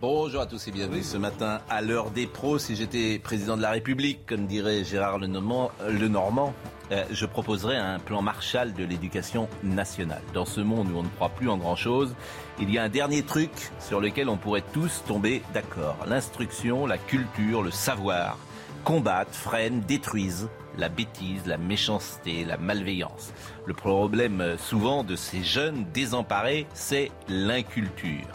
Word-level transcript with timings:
Bonjour 0.00 0.40
à 0.40 0.46
tous 0.46 0.66
et 0.66 0.70
bienvenue 0.70 1.02
ce 1.02 1.18
matin 1.18 1.60
à 1.68 1.82
l'heure 1.82 2.10
des 2.10 2.26
pros. 2.26 2.58
Si 2.58 2.74
j'étais 2.74 3.18
président 3.18 3.58
de 3.58 3.60
la 3.60 3.70
République, 3.70 4.24
comme 4.24 4.46
dirait 4.46 4.82
Gérard 4.82 5.18
Lenormand, 5.18 5.72
le 5.86 6.08
Normand, 6.08 6.54
euh, 6.90 7.04
je 7.10 7.26
proposerais 7.26 7.76
un 7.76 7.98
plan 7.98 8.22
Marshall 8.22 8.72
de 8.72 8.82
l'éducation 8.82 9.46
nationale. 9.62 10.22
Dans 10.32 10.46
ce 10.46 10.62
monde 10.62 10.90
où 10.90 10.96
on 10.96 11.02
ne 11.02 11.08
croit 11.08 11.28
plus 11.28 11.50
en 11.50 11.58
grand-chose, 11.58 12.14
il 12.58 12.70
y 12.70 12.78
a 12.78 12.82
un 12.82 12.88
dernier 12.88 13.22
truc 13.24 13.50
sur 13.78 14.00
lequel 14.00 14.30
on 14.30 14.38
pourrait 14.38 14.64
tous 14.72 15.04
tomber 15.06 15.42
d'accord. 15.52 15.98
L'instruction, 16.06 16.86
la 16.86 16.96
culture, 16.96 17.62
le 17.62 17.70
savoir 17.70 18.38
combattent, 18.84 19.34
freinent, 19.34 19.82
détruisent 19.86 20.48
la 20.80 20.88
bêtise, 20.88 21.46
la 21.46 21.58
méchanceté, 21.58 22.44
la 22.44 22.56
malveillance. 22.56 23.32
Le 23.66 23.74
problème 23.74 24.40
euh, 24.40 24.56
souvent 24.58 25.04
de 25.04 25.14
ces 25.14 25.44
jeunes 25.44 25.84
désemparés, 25.92 26.66
c'est 26.74 27.12
l'inculture. 27.28 28.26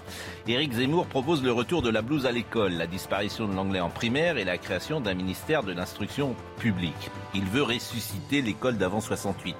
Éric 0.47 0.73
Zemmour 0.73 1.07
propose 1.07 1.43
le 1.43 1.51
retour 1.51 1.81
de 1.81 1.89
la 1.89 2.03
blouse 2.03 2.27
à 2.27 2.31
l'école, 2.31 2.73
la 2.73 2.85
disparition 2.85 3.47
de 3.47 3.55
l'anglais 3.55 3.79
en 3.79 3.89
primaire 3.89 4.37
et 4.37 4.45
la 4.45 4.59
création 4.59 5.01
d'un 5.01 5.15
ministère 5.15 5.63
de 5.63 5.73
l'instruction 5.73 6.35
publique. 6.59 7.09
Il 7.33 7.45
veut 7.45 7.63
ressusciter 7.63 8.43
l'école 8.43 8.77
d'avant 8.77 9.01
68, 9.01 9.55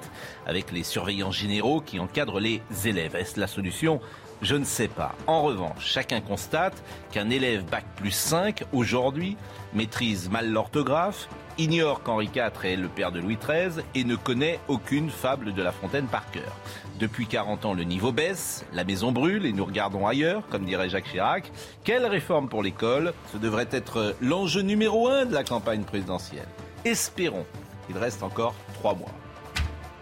avec 0.46 0.70
les 0.70 0.84
surveillants 0.84 1.32
généraux 1.32 1.80
qui 1.80 1.98
encadrent 1.98 2.38
les 2.38 2.62
élèves. 2.84 3.16
Est-ce 3.16 3.40
la 3.40 3.48
solution? 3.48 4.00
Je 4.42 4.54
ne 4.54 4.64
sais 4.64 4.88
pas. 4.88 5.14
En 5.26 5.42
revanche, 5.42 5.84
chacun 5.84 6.20
constate 6.20 6.82
qu'un 7.10 7.30
élève 7.30 7.64
bac 7.64 7.84
plus 7.96 8.12
5 8.12 8.64
aujourd'hui 8.72 9.36
maîtrise 9.74 10.30
mal 10.30 10.50
l'orthographe, 10.52 11.28
ignore 11.58 12.02
qu'Henri 12.02 12.26
IV 12.34 12.64
est 12.64 12.76
le 12.76 12.88
père 12.88 13.12
de 13.12 13.20
Louis 13.20 13.36
XIII 13.36 13.82
et 13.94 14.04
ne 14.04 14.14
connaît 14.16 14.60
aucune 14.68 15.10
fable 15.10 15.54
de 15.54 15.62
La 15.62 15.72
Fontaine 15.72 16.06
par 16.06 16.30
cœur. 16.30 16.52
Depuis 16.98 17.26
40 17.26 17.64
ans, 17.64 17.74
le 17.74 17.84
niveau 17.84 18.12
baisse, 18.12 18.64
la 18.72 18.84
maison 18.84 19.12
brûle 19.12 19.46
et 19.46 19.52
nous 19.52 19.64
regardons 19.64 20.06
ailleurs, 20.06 20.42
comme 20.50 20.64
dirait 20.64 20.88
Jacques 20.88 21.10
Chirac. 21.10 21.50
Quelle 21.84 22.06
réforme 22.06 22.48
pour 22.48 22.62
l'école? 22.62 23.12
Ce 23.32 23.38
devrait 23.38 23.68
être 23.70 24.14
l'enjeu 24.20 24.62
numéro 24.62 25.08
un 25.08 25.24
de 25.26 25.34
la 25.34 25.44
campagne 25.44 25.82
présidentielle. 25.82 26.48
Espérons 26.84 27.46
qu'il 27.86 27.98
reste 27.98 28.22
encore 28.22 28.54
trois 28.74 28.94
mois. 28.94 29.10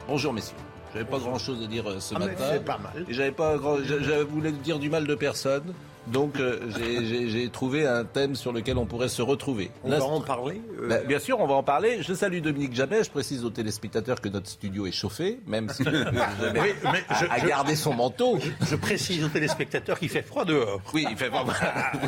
Bonjour 0.09 0.33
messieurs. 0.33 0.57
J'avais 0.93 1.07
pas 1.07 1.19
grand 1.19 1.39
chose 1.39 1.61
à 1.65 1.67
dire 1.67 1.89
euh, 1.91 1.99
ce 1.99 2.15
Ah, 2.15 2.21
matin. 2.21 2.45
c'est 2.53 2.65
pas 2.65 2.79
mal. 2.79 3.05
Et 3.09 3.15
j'avais 3.15 3.33
pas 3.33 3.57
grand... 3.57 3.79
je, 3.79 4.01
je 4.01 4.23
voulais 4.23 4.53
dire 4.53 4.79
du 4.79 4.89
mal 4.91 5.07
de 5.07 5.15
personne? 5.17 5.75
Donc 6.09 6.39
euh, 6.39 6.61
j'ai- 6.77 7.49
trouvé 7.49 7.87
un 7.87 8.05
thème 8.05 8.35
sur 8.35 8.53
lequel 8.53 8.77
on 8.79 8.87
pourrait 8.87 9.09
se 9.09 9.23
retrouver. 9.23 9.71
On 9.85 9.91
va 9.91 10.05
en 10.05 10.21
parler. 10.21 10.61
euh, 10.81 10.89
Bah, 10.89 10.99
bien 10.99 11.19
sûr, 11.19 11.39
on 11.41 11.47
va 11.47 11.55
en 11.55 11.63
parler. 11.63 12.03
Je 12.03 12.13
salue 12.15 12.41
Dominique 12.41 12.75
Jamais. 12.75 13.05
Je 13.05 13.11
précise 13.11 13.45
aux 13.45 13.51
téléspectateurs 13.51 14.21
que 14.21 14.29
notre 14.29 14.49
studio 14.49 14.87
est 14.87 14.93
chauffé, 14.93 15.39
même 15.47 15.69
si 15.71 15.83
Jamais 16.41 16.61
Oui, 16.61 16.69
mais 16.93 17.05
je, 17.21 17.27
a, 17.27 17.39
je- 17.39 17.47
gardé 17.47 17.77
son 17.77 17.95
manteau. 17.95 18.39
je 18.67 18.77
précise 18.77 19.25
aux 19.25 19.29
téléspectateurs 19.29 19.99
qu'il 19.99 20.09
fait 20.09 20.23
froid 20.23 20.45
dehors. 20.45 20.81
Oui, 20.93 21.07
il 21.11 21.17
fait 21.17 21.29
vraiment. 21.31 21.53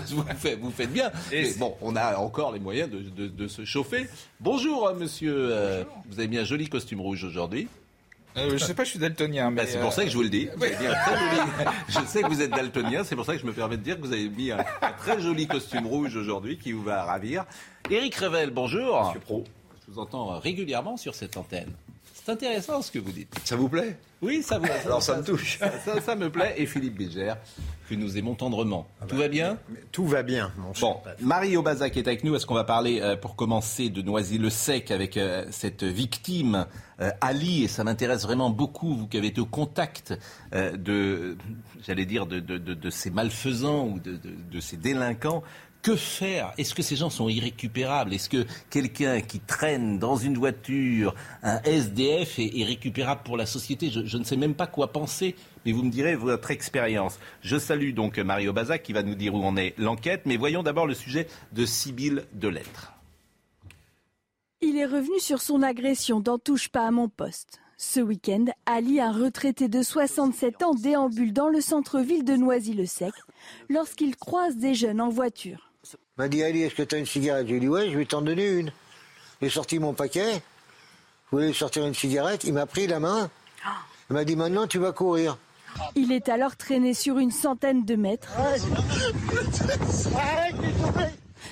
vous, 0.08 0.25
faites, 0.36 0.58
vous 0.60 0.70
faites 0.70 0.92
bien. 0.92 1.10
Mais 1.31 1.53
bon, 1.58 1.75
on 1.81 1.97
a 1.97 2.16
encore 2.16 2.53
les 2.53 2.60
moyens 2.60 2.91
de, 2.91 2.98
de- 3.00 3.28
de 3.28 3.48
se 3.48 3.64
chauffer. 3.64 4.08
Bonjour, 4.41 4.88
euh, 4.88 4.94
monsieur. 4.94 5.34
euh, 5.37 5.84
vous 6.10 6.19
avez 6.19 6.28
mis 6.28 6.38
un 6.38 6.44
joli 6.44 6.69
costume 6.69 7.00
rouge 7.00 7.25
aujourd'hui. 7.25 7.69
Euh, 8.36 8.50
je 8.52 8.58
sais 8.58 8.74
pas, 8.74 8.84
je 8.84 8.91
suis 8.91 8.98
daltonien, 8.98 9.50
mais 9.50 9.62
Bah, 9.62 9.69
c'est 9.69 9.78
pour 9.78 9.88
euh, 9.88 9.92
ça 9.92 10.04
que 10.04 10.10
je 10.10 10.16
vous 10.16 10.22
le 10.22 10.28
dis. 10.28 10.48
Vous 10.56 10.62
avez 10.64 10.76
mis 10.76 10.86
un 10.86 10.94
très 10.94 11.16
joli- 11.16 11.70
Je 11.88 11.98
sais 12.06 12.22
que 12.22 12.28
vous 12.28 12.42
êtes 12.42 12.50
daltonien, 12.50 13.02
c'est 13.04 13.16
pour 13.16 13.24
ça 13.24 13.32
que 13.34 13.41
je 13.41 13.47
me 13.47 13.52
permets 13.52 13.76
de 13.78 13.82
dire 13.82 13.97
que 13.97 14.02
vous 14.02 14.12
avez 14.12 14.28
mis 14.28 14.50
un, 14.52 14.58
un 14.82 14.92
très 14.92 15.20
joli 15.20 15.47
costume 15.47 15.86
rouge 15.86 16.16
aujourd'hui 16.16 16.58
qui 16.58 16.72
vous 16.72 16.82
va 16.82 17.04
ravir. 17.04 17.44
Éric 17.91 18.14
Revel, 18.16 18.50
bonjour. 18.50 19.04
Monsieur 19.06 19.20
Pro. 19.20 19.44
Je 19.86 19.92
vous 19.92 19.98
entends 19.98 20.34
euh, 20.34 20.38
régulièrement 20.38 20.96
sur 20.96 21.14
cette 21.14 21.36
antenne. 21.36 21.72
C'est 22.12 22.32
intéressant 22.32 22.82
ce 22.82 22.91
que 22.91 22.98
vous 22.98 23.12
dites. 23.12 23.32
Ça 23.44 23.54
vous 23.56 23.69
plaît? 23.69 23.96
Oui, 24.20 24.42
ça 24.42 24.58
vous 24.58 24.66
Alors 24.84 25.02
ça 25.02 25.16
me 25.16 25.22
touche. 25.25 25.58
Ça, 25.58 25.70
ça- 25.84 26.00
ça 26.00 26.14
me 26.16 26.28
plaît. 26.28 26.54
Et 26.58 26.66
Philippe 26.66 26.96
Bégère, 26.98 27.36
que 27.88 27.94
nous 27.94 28.19
aimons 28.19 28.34
tendrement. 28.34 28.86
Tout 29.08 29.16
va 29.16 29.28
bien 29.28 29.58
Mais 29.69 29.80
Tout 29.92 30.06
va 30.06 30.22
bien, 30.22 30.52
mon 30.58 30.74
cher. 30.74 30.88
Bon, 30.88 31.00
Marie 31.20 31.56
Aubazac 31.56 31.97
est 31.97 32.06
avec 32.06 32.24
nous. 32.24 32.34
Est-ce 32.34 32.47
qu'on 32.47 32.54
va 32.54 32.64
parler, 32.64 33.00
euh, 33.00 33.16
pour 33.16 33.36
commencer, 33.36 33.88
de 33.91 34.02
Noisy-le-Sec 34.02 34.91
avec 34.91 35.16
euh, 35.16 35.44
cette 35.50 35.84
victime, 35.84 36.66
euh, 37.00 37.10
Ali, 37.20 37.64
et 37.64 37.69
ça 37.69 37.84
m'intéresse 37.84 38.22
vraiment 38.22 38.50
beaucoup, 38.50 38.94
vous 38.94 39.06
qui 39.06 39.16
avez 39.19 39.28
été 39.28 39.41
au 39.41 39.46
contact 39.46 40.14
de, 40.52 41.36
j'allais 41.86 42.06
dire, 42.06 42.26
de, 42.26 42.41
de- 42.41 42.58
de- 42.58 42.75
de 42.75 42.91
ces 42.91 43.10
malfaisants 43.10 43.86
ou 43.86 43.98
de 44.00 44.60
ces 44.60 44.76
délinquants. 44.76 45.42
Que 45.86 45.94
faire? 45.94 46.52
Est-ce 46.58 46.74
que 46.74 46.82
ces 46.82 46.97
gens 46.97 47.10
sont 47.10 47.28
irrécupérables? 47.28 48.12
Est-ce 48.12 48.28
que 48.28 48.44
quelqu'un 48.70 49.20
qui 49.20 49.38
traîne 49.38 50.00
dans 50.00 50.16
une 50.16 50.36
voiture, 50.36 51.14
un 51.44 51.62
SDF, 51.62 52.41
est, 52.41 52.58
est 52.58 52.64
récupérable 52.64 53.20
pour 53.24 53.36
la 53.36 53.47
société? 53.47 53.88
Je, 53.91 54.04
je 54.04 54.19
ne 54.19 54.25
sais 54.25 54.36
même 54.36 54.56
pas 54.56 54.66
quoi 54.66 54.91
penser, 54.91 55.36
mais 55.64 55.70
vous 55.70 55.84
me 55.84 55.91
direz 55.91 56.16
votre 56.16 56.50
expérience. 56.50 57.20
Je 57.41 57.56
salue 57.56 57.94
donc 57.94 58.19
Mario 58.19 58.52
Bazac 58.52 58.82
qui 58.82 58.92
va 58.92 59.04
nous 59.04 59.14
dire 59.14 59.36
où 59.36 59.44
en 59.44 59.56
est 59.56 59.78
l'enquête, 59.78 60.22
mais 60.26 60.36
voyons 60.36 60.64
d'abord 60.64 60.88
le 60.88 60.94
sujet 60.94 61.28
de 61.52 61.64
Sibylle 61.64 62.25
Delettre. 62.32 62.94
Il 64.60 64.76
est 64.78 64.86
revenu 64.86 65.20
sur 65.20 65.41
son 65.41 65.62
agression 65.62 66.19
dans 66.19 66.38
Touche 66.38 66.69
pas 66.69 66.88
à 66.88 66.91
mon 66.91 67.08
poste. 67.08 67.60
Ce 67.76 68.00
week-end, 68.00 68.46
Ali, 68.64 68.98
un 68.98 69.12
retraité 69.12 69.69
de 69.69 69.82
67 69.82 70.64
ans, 70.64 70.75
déambule 70.75 71.32
dans 71.32 71.48
le 71.48 71.60
centre-ville 71.60 72.25
de 72.25 72.34
Noisy-le-Sec 72.34 73.12
lorsqu'il 73.69 74.16
croise 74.16 74.56
des 74.56 74.75
jeunes 74.75 75.00
en 75.00 75.10
voiture. 75.10 75.66
Il 76.19 76.22
m'a 76.22 76.28
dit 76.28 76.43
Ali, 76.43 76.62
est-ce 76.62 76.75
que 76.75 76.82
tu 76.82 76.94
as 76.94 76.99
une 76.99 77.04
cigarette? 77.04 77.47
J'ai 77.47 77.60
dit 77.60 77.69
ouais, 77.69 77.91
je 77.91 77.99
vais 77.99 78.06
t'en 78.06 78.22
donner 78.22 78.49
une. 78.49 78.72
J'ai 79.43 79.50
sorti 79.50 79.78
mon 79.78 79.93
paquet. 79.93 80.32
Je 80.32 81.37
voulais 81.37 81.53
sortir 81.53 81.87
une 81.87 81.93
cigarette. 81.93 82.44
Il 82.44 82.54
m'a 82.54 82.65
pris 82.65 82.87
la 82.87 83.00
main. 83.00 83.28
Il 84.09 84.15
m'a 84.15 84.25
dit 84.25 84.34
maintenant 84.34 84.66
tu 84.66 84.78
vas 84.78 84.93
courir. 84.93 85.37
Il 85.94 86.12
est 86.12 86.31
alors 86.31 86.56
traîné 86.56 86.94
sur 86.94 87.19
une 87.19 87.31
centaine 87.31 87.84
de 87.84 87.97
mètres. 87.97 88.32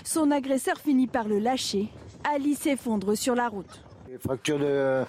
Son 0.02 0.30
agresseur 0.30 0.78
finit 0.78 1.08
par 1.08 1.28
le 1.28 1.40
lâcher. 1.40 1.90
Ali 2.24 2.54
s'effondre 2.54 3.18
sur 3.18 3.34
la 3.34 3.48
route. 3.48 3.82
Fracture 4.24 4.58
de, 4.58 5.04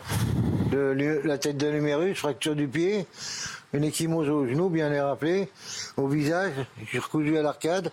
la 1.24 1.38
tête 1.38 1.56
de 1.56 1.68
l'humérus, 1.68 2.18
fracture 2.18 2.58
du 2.58 2.68
pied, 2.68 3.08
une 3.72 3.86
échymose 3.86 4.28
au 4.28 4.46
genou, 4.48 4.68
bien 4.68 4.90
les 4.90 5.00
rappeler, 5.00 5.48
au 5.96 6.10
visage. 6.10 6.56
J'ai 6.92 7.00
recousu 7.00 7.38
à 7.38 7.42
l'arcade. 7.42 7.90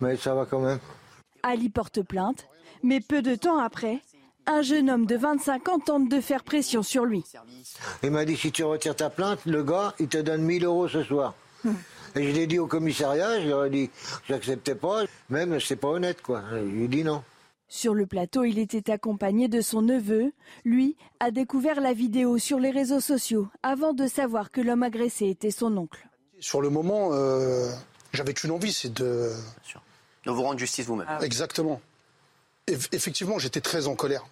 Mais 0.00 0.16
ça 0.16 0.34
va 0.34 0.46
quand 0.46 0.60
même. 0.60 0.78
Ali 1.42 1.68
porte 1.68 2.02
plainte, 2.02 2.46
mais 2.82 3.00
peu 3.00 3.22
de 3.22 3.34
temps 3.34 3.58
après, 3.58 4.00
un 4.46 4.62
jeune 4.62 4.90
homme 4.90 5.06
de 5.06 5.16
25 5.16 5.68
ans 5.68 5.78
tente 5.78 6.08
de 6.08 6.20
faire 6.20 6.44
pression 6.44 6.82
sur 6.82 7.04
lui. 7.04 7.24
Il 8.02 8.10
m'a 8.10 8.24
dit 8.24 8.36
si 8.36 8.52
tu 8.52 8.64
retires 8.64 8.96
ta 8.96 9.10
plainte, 9.10 9.40
le 9.46 9.62
gars, 9.62 9.94
il 9.98 10.08
te 10.08 10.18
donne 10.18 10.42
1000 10.42 10.64
euros 10.64 10.88
ce 10.88 11.02
soir. 11.02 11.34
Et 12.14 12.22
je 12.22 12.30
l'ai 12.34 12.46
dit 12.46 12.58
au 12.58 12.66
commissariat, 12.66 13.40
je 13.40 13.48
leur 13.48 13.66
ai 13.66 13.70
dit, 13.70 13.90
j'acceptais 14.28 14.74
pas, 14.74 15.04
même 15.28 15.60
c'est 15.60 15.76
pas 15.76 15.88
honnête 15.88 16.22
quoi. 16.22 16.42
Je 16.50 16.56
lui 16.58 16.84
ai 16.84 16.88
dit 16.88 17.04
non. 17.04 17.22
Sur 17.68 17.94
le 17.94 18.06
plateau, 18.06 18.44
il 18.44 18.60
était 18.60 18.92
accompagné 18.92 19.48
de 19.48 19.60
son 19.60 19.82
neveu. 19.82 20.32
Lui 20.64 20.96
a 21.18 21.32
découvert 21.32 21.80
la 21.80 21.92
vidéo 21.92 22.38
sur 22.38 22.60
les 22.60 22.70
réseaux 22.70 23.00
sociaux 23.00 23.48
avant 23.62 23.92
de 23.92 24.06
savoir 24.06 24.52
que 24.52 24.60
l'homme 24.60 24.84
agressé 24.84 25.26
était 25.26 25.50
son 25.50 25.76
oncle. 25.76 26.08
Sur 26.38 26.60
le 26.62 26.70
moment, 26.70 27.10
euh, 27.12 27.68
j'avais 28.12 28.34
qu'une 28.34 28.52
envie, 28.52 28.72
c'est 28.72 28.92
de. 28.92 29.32
De 30.26 30.30
vous 30.32 30.42
rendre 30.42 30.58
justice 30.58 30.86
vous-même. 30.86 31.06
Exactement. 31.22 31.80
Eff- 32.68 32.88
effectivement, 32.92 33.38
j'étais 33.38 33.60
très 33.60 33.86
en 33.86 33.94
colère. 33.94 34.26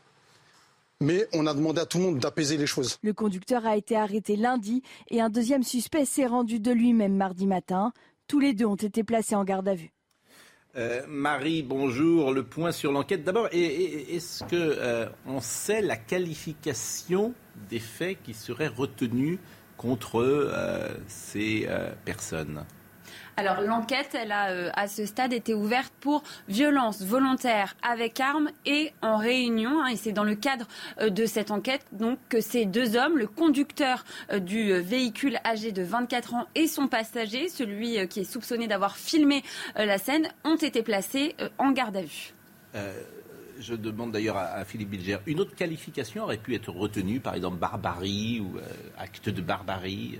Mais 1.00 1.26
on 1.32 1.46
a 1.46 1.54
demandé 1.54 1.80
à 1.80 1.86
tout 1.86 1.98
le 1.98 2.04
monde 2.04 2.18
d'apaiser 2.18 2.56
les 2.56 2.66
choses. 2.66 2.98
Le 3.02 3.12
conducteur 3.12 3.66
a 3.66 3.76
été 3.76 3.96
arrêté 3.96 4.36
lundi 4.36 4.82
et 5.10 5.20
un 5.20 5.28
deuxième 5.28 5.62
suspect 5.62 6.04
s'est 6.04 6.26
rendu 6.26 6.60
de 6.60 6.70
lui-même 6.70 7.16
mardi 7.16 7.46
matin. 7.46 7.92
Tous 8.28 8.40
les 8.40 8.54
deux 8.54 8.64
ont 8.64 8.76
été 8.76 9.02
placés 9.04 9.34
en 9.34 9.44
garde 9.44 9.68
à 9.68 9.74
vue. 9.74 9.92
Euh, 10.76 11.02
Marie, 11.06 11.62
bonjour. 11.62 12.32
Le 12.32 12.42
point 12.44 12.72
sur 12.72 12.90
l'enquête. 12.90 13.22
D'abord, 13.22 13.48
est-ce 13.52 14.44
que 14.44 14.56
euh, 14.56 15.08
on 15.26 15.40
sait 15.40 15.82
la 15.82 15.96
qualification 15.96 17.34
des 17.68 17.78
faits 17.80 18.18
qui 18.24 18.34
seraient 18.34 18.68
retenus 18.68 19.38
contre 19.76 20.20
euh, 20.20 20.88
ces 21.06 21.66
euh, 21.68 21.92
personnes? 22.04 22.64
Alors 23.36 23.60
l'enquête, 23.60 24.10
elle 24.14 24.30
a 24.30 24.50
euh, 24.50 24.70
à 24.74 24.86
ce 24.86 25.06
stade 25.06 25.32
été 25.32 25.54
ouverte 25.54 25.92
pour 26.00 26.22
violence 26.48 27.02
volontaire 27.02 27.74
avec 27.82 28.20
arme 28.20 28.50
et 28.64 28.92
en 29.02 29.16
réunion. 29.16 29.82
Hein, 29.82 29.88
et 29.88 29.96
c'est 29.96 30.12
dans 30.12 30.24
le 30.24 30.36
cadre 30.36 30.66
euh, 31.00 31.10
de 31.10 31.26
cette 31.26 31.50
enquête 31.50 31.84
donc 31.92 32.18
que 32.28 32.40
ces 32.40 32.64
deux 32.64 32.96
hommes, 32.96 33.18
le 33.18 33.26
conducteur 33.26 34.04
euh, 34.30 34.38
du 34.38 34.72
véhicule 34.80 35.38
âgé 35.44 35.72
de 35.72 35.82
24 35.82 36.34
ans 36.34 36.46
et 36.54 36.68
son 36.68 36.86
passager, 36.86 37.48
celui 37.48 38.06
qui 38.08 38.20
est 38.20 38.24
soupçonné 38.24 38.68
d'avoir 38.68 38.96
filmé 38.96 39.42
la 39.76 39.98
scène, 39.98 40.28
ont 40.44 40.56
été 40.56 40.82
placés 40.82 41.34
en 41.58 41.72
garde 41.72 41.96
à 41.96 42.02
vue. 42.02 42.34
je 43.58 43.74
demande 43.74 44.12
d'ailleurs 44.12 44.36
à, 44.36 44.64
Philippe 44.64 44.90
Bilger, 44.90 45.18
une 45.26 45.40
autre 45.40 45.54
qualification 45.54 46.24
aurait 46.24 46.38
pu 46.38 46.54
être 46.54 46.70
retenue, 46.70 47.20
par 47.20 47.34
exemple 47.34 47.56
barbarie 47.56 48.40
ou 48.40 48.58
acte 48.98 49.28
de 49.28 49.40
barbarie 49.40 50.18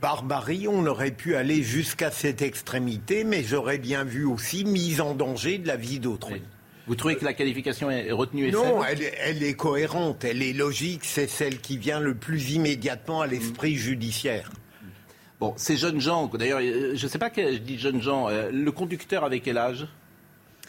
barbarie, 0.00 0.68
on 0.68 0.86
aurait 0.86 1.10
pu 1.10 1.36
aller 1.36 1.62
jusqu'à 1.62 2.10
cette 2.10 2.42
extrémité, 2.42 3.24
mais 3.24 3.42
j'aurais 3.42 3.78
bien 3.78 4.04
vu 4.04 4.24
aussi 4.24 4.64
mise 4.64 5.00
en 5.00 5.14
danger 5.14 5.58
de 5.58 5.66
la 5.66 5.76
vie 5.76 6.00
d'autrui. 6.00 6.42
Vous 6.86 6.94
trouvez 6.94 7.16
que 7.16 7.24
la 7.24 7.34
qualification 7.34 7.90
est 7.90 8.12
retenue 8.12 8.46
et 8.46 8.52
Non, 8.52 8.84
elle, 8.84 9.42
est 9.42 9.54
cohérente, 9.54 10.24
elle 10.24 10.42
est 10.42 10.52
logique, 10.52 11.04
c'est 11.04 11.26
celle 11.26 11.58
qui 11.58 11.78
vient 11.78 11.98
le 11.98 12.14
plus 12.14 12.52
immédiatement 12.52 13.22
à 13.22 13.26
l'esprit 13.26 13.74
mm. 13.74 13.78
judiciaire. 13.78 14.50
Bon, 15.40 15.52
ces 15.56 15.76
jeunes 15.76 16.00
gens, 16.00 16.28
d'ailleurs, 16.28 16.60
euh, 16.62 16.92
je 16.94 17.04
ne 17.04 17.10
sais 17.10 17.18
pas 17.18 17.28
que 17.28 17.52
je 17.52 17.58
dis 17.58 17.78
jeunes 17.78 18.00
gens, 18.00 18.28
euh, 18.28 18.50
le 18.50 18.72
conducteur 18.72 19.24
avec 19.24 19.42
quel 19.42 19.58
âge? 19.58 19.86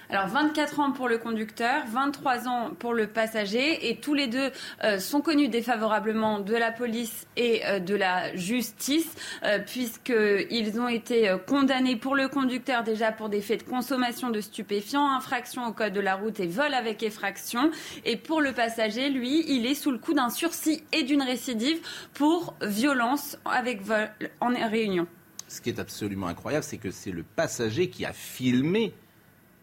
Alors 0.09 0.27
24 0.27 0.79
ans 0.79 0.91
pour 0.91 1.09
le 1.09 1.17
conducteur, 1.17 1.83
23 1.87 2.47
ans 2.47 2.71
pour 2.79 2.93
le 2.93 3.07
passager 3.07 3.89
et 3.89 3.97
tous 3.97 4.13
les 4.13 4.27
deux 4.27 4.51
euh, 4.85 4.99
sont 4.99 5.19
connus 5.19 5.49
défavorablement 5.49 6.39
de 6.39 6.55
la 6.55 6.71
police 6.71 7.27
et 7.35 7.65
euh, 7.65 7.79
de 7.79 7.93
la 7.93 8.33
justice 8.33 9.13
euh, 9.43 9.59
puisqu'ils 9.59 10.79
ont 10.79 10.87
été 10.87 11.35
condamnés 11.45 11.97
pour 11.97 12.15
le 12.15 12.29
conducteur 12.29 12.83
déjà 12.83 13.11
pour 13.11 13.27
des 13.27 13.41
faits 13.41 13.65
de 13.65 13.69
consommation 13.69 14.29
de 14.29 14.39
stupéfiants, 14.39 15.11
infraction 15.11 15.67
au 15.67 15.73
code 15.73 15.91
de 15.91 15.99
la 15.99 16.15
route 16.15 16.39
et 16.39 16.47
vol 16.47 16.73
avec 16.73 17.03
effraction 17.03 17.69
et 18.05 18.15
pour 18.15 18.39
le 18.39 18.53
passager, 18.53 19.09
lui, 19.09 19.43
il 19.49 19.65
est 19.65 19.75
sous 19.75 19.91
le 19.91 19.97
coup 19.97 20.13
d'un 20.13 20.29
sursis 20.29 20.83
et 20.93 21.03
d'une 21.03 21.21
récidive 21.21 21.79
pour 22.13 22.55
violence 22.61 23.37
avec 23.43 23.81
vol 23.81 24.09
en 24.39 24.53
réunion. 24.69 25.05
Ce 25.49 25.59
qui 25.59 25.69
est 25.69 25.79
absolument 25.79 26.27
incroyable, 26.27 26.63
c'est 26.63 26.77
que 26.77 26.91
c'est 26.91 27.11
le 27.11 27.23
passager 27.23 27.89
qui 27.89 28.05
a 28.05 28.13
filmé 28.13 28.93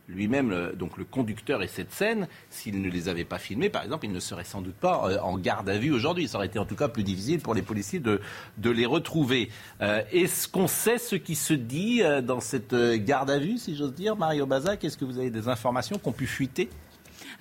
lui-même, 0.09 0.73
donc 0.77 0.97
le 0.97 1.05
conducteur 1.05 1.63
et 1.63 1.69
cette 1.69 1.93
scène, 1.93 2.29
s'il 2.51 2.81
ne 2.81 2.89
les 2.89 3.09
avait 3.09 3.25
pas 3.25 3.39
filmés, 3.39 3.71
par 3.71 3.83
exemple, 3.83 4.07
il 4.07 4.13
ne 4.13 4.21
serait 4.21 4.45
sans 4.45 4.61
doute 4.61 4.75
pas 4.75 5.09
euh, 5.09 5.19
en 5.21 5.39
garde 5.39 5.69
à 5.69 5.79
vue 5.79 5.93
aujourd'hui. 5.93 6.29
Ça 6.29 6.39
aurait 6.39 6.47
été 6.47 6.59
en 6.59 6.67
tout 6.67 6.77
cas 6.77 6.89
plus 6.89 7.03
difficile 7.03 7.41
pour 7.41 7.55
les 7.55 7.63
policiers 7.63 8.01
de, 8.01 8.21
les 8.63 8.87
retrouver. 8.87 9.51
Euh, 9.81 10.03
est-ce 10.13 10.49
qu'on 10.49 10.69
sait 10.69 10.99
ce 10.99 11.17
qui 11.17 11.35
se 11.35 11.55
dit 11.55 12.03
euh, 12.03 12.21
dans 12.21 12.41
cette 12.41 12.75
garde 12.75 13.31
à 13.31 13.39
vue, 13.39 13.59
si 13.59 13.77
j'ose 13.77 13.95
dire, 13.95 14.17
Mario 14.17 14.47
Bazac? 14.47 14.85
Est-ce 14.85 14.99
que 14.99 15.05
vous 15.05 15.19
avez 15.19 15.31
des 15.31 15.49
informations 15.49 15.99
qui 15.99 16.09
ont 16.09 16.13
pu 16.13 16.27
fuiter? 16.27 16.69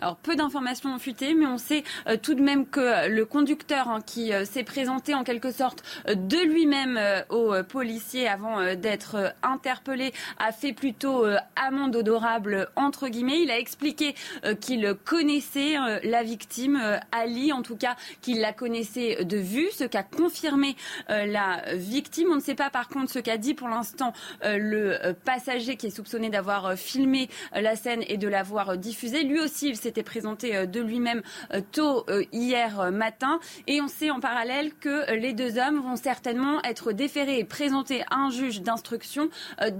Alors 0.03 0.17
peu 0.17 0.35
d'informations 0.35 0.94
ont 0.94 1.00
fuité, 1.00 1.33
mais 1.33 1.45
on 1.45 1.57
sait 1.57 1.85
euh, 2.07 2.17
tout 2.21 2.33
de 2.33 2.41
même 2.41 2.65
que 2.65 3.07
le 3.07 3.23
conducteur 3.23 3.88
hein, 3.88 4.01
qui 4.05 4.33
euh, 4.33 4.44
s'est 4.44 4.65
présenté 4.65 5.13
en 5.13 5.23
quelque 5.23 5.50
sorte 5.50 5.81
euh, 6.09 6.15
de 6.15 6.39
lui-même 6.45 7.00
aux 7.29 7.53
policiers 7.63 8.27
avant 8.27 8.75
d'être 8.75 9.33
interpellé 9.44 10.13
a 10.38 10.51
fait 10.51 10.73
plutôt 10.73 11.25
amende 11.55 11.95
odorable 11.95 12.69
entre 12.75 13.07
guillemets. 13.07 13.41
Il 13.41 13.51
a 13.51 13.57
expliqué 13.57 14.15
qu'il 14.59 14.94
connaissait 15.05 15.75
la 16.03 16.23
victime, 16.23 17.00
Ali 17.11 17.51
en 17.51 17.61
tout 17.61 17.75
cas, 17.75 17.95
qu'il 18.21 18.39
la 18.39 18.53
connaissait 18.53 19.23
de 19.23 19.38
vue, 19.38 19.69
ce 19.71 19.83
qu'a 19.83 20.03
confirmé 20.03 20.75
la 21.09 21.61
victime. 21.73 22.29
On 22.31 22.35
ne 22.35 22.41
sait 22.41 22.55
pas 22.55 22.69
par 22.69 22.89
contre 22.89 23.11
ce 23.11 23.19
qu'a 23.19 23.38
dit 23.38 23.53
pour 23.53 23.69
l'instant 23.69 24.13
le 24.44 25.13
passager 25.25 25.75
qui 25.77 25.88
est 25.88 25.95
soupçonné 25.95 26.29
d'avoir 26.29 26.73
filmé 26.77 27.29
la 27.53 27.75
scène 27.75 28.03
et 28.07 28.17
de 28.17 28.27
l'avoir 28.27 28.77
diffusée. 28.77 29.23
Lui 29.23 29.39
aussi, 29.39 29.69
il 29.69 29.77
s'était 29.93 30.03
présenté 30.03 30.55
euh, 30.55 30.65
de 30.65 30.81
lui-même 30.81 31.21
euh, 31.53 31.61
tôt 31.71 32.03
euh, 32.09 32.23
hier 32.31 32.91
matin. 32.91 33.39
Et 33.67 33.79
on 33.79 33.87
sait 33.87 34.09
en 34.09 34.19
parallèle 34.19 34.73
que 34.73 35.13
les 35.13 35.33
deux 35.33 35.59
hommes 35.59 35.79
vont 35.81 35.95
certainement 35.95 36.63
être 36.63 36.93
déférés 36.93 37.37
et 37.37 37.43
présentés 37.43 38.01
à 38.09 38.15
un 38.15 38.29
juge 38.31 38.61
d'instruction 38.61 39.29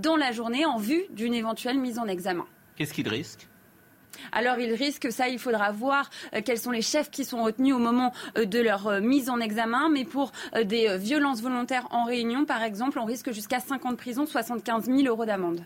dans 0.02 0.16
la 0.16 0.32
journée 0.32 0.66
en 0.66 0.78
vue 0.78 1.04
d'une 1.10 1.34
éventuelle 1.34 1.80
mise 1.80 1.98
en 1.98 2.06
examen. 2.06 2.46
Qu'est-ce 2.76 2.94
qu'ils 2.94 3.08
risquent 3.08 3.48
alors 4.32 4.60
ils 4.60 4.74
risquent, 4.74 5.12
ça 5.12 5.28
il 5.28 5.40
faudra 5.40 5.72
voir 5.72 6.10
quels 6.46 6.60
sont 6.60 6.70
les 6.70 6.84
chefs 6.84 7.10
qui 7.10 7.26
sont 7.26 7.44
retenus 7.44 7.74
au 7.74 7.80
moment 7.80 8.14
de 8.36 8.60
leur 8.60 9.02
mise 9.02 9.28
en 9.28 9.40
examen, 9.40 9.90
mais 9.90 10.06
pour 10.06 10.32
des 10.64 10.98
violences 11.00 11.42
volontaires 11.42 11.88
en 11.90 12.06
réunion 12.06 12.46
par 12.46 12.62
exemple, 12.62 13.00
on 13.00 13.06
risque 13.06 13.32
jusqu'à 13.32 13.60
5 13.60 13.86
ans 13.88 13.92
de 13.92 13.98
prison, 13.98 14.28
75 14.28 14.86
000 14.86 15.02
euros 15.08 15.26
d'amende. 15.26 15.66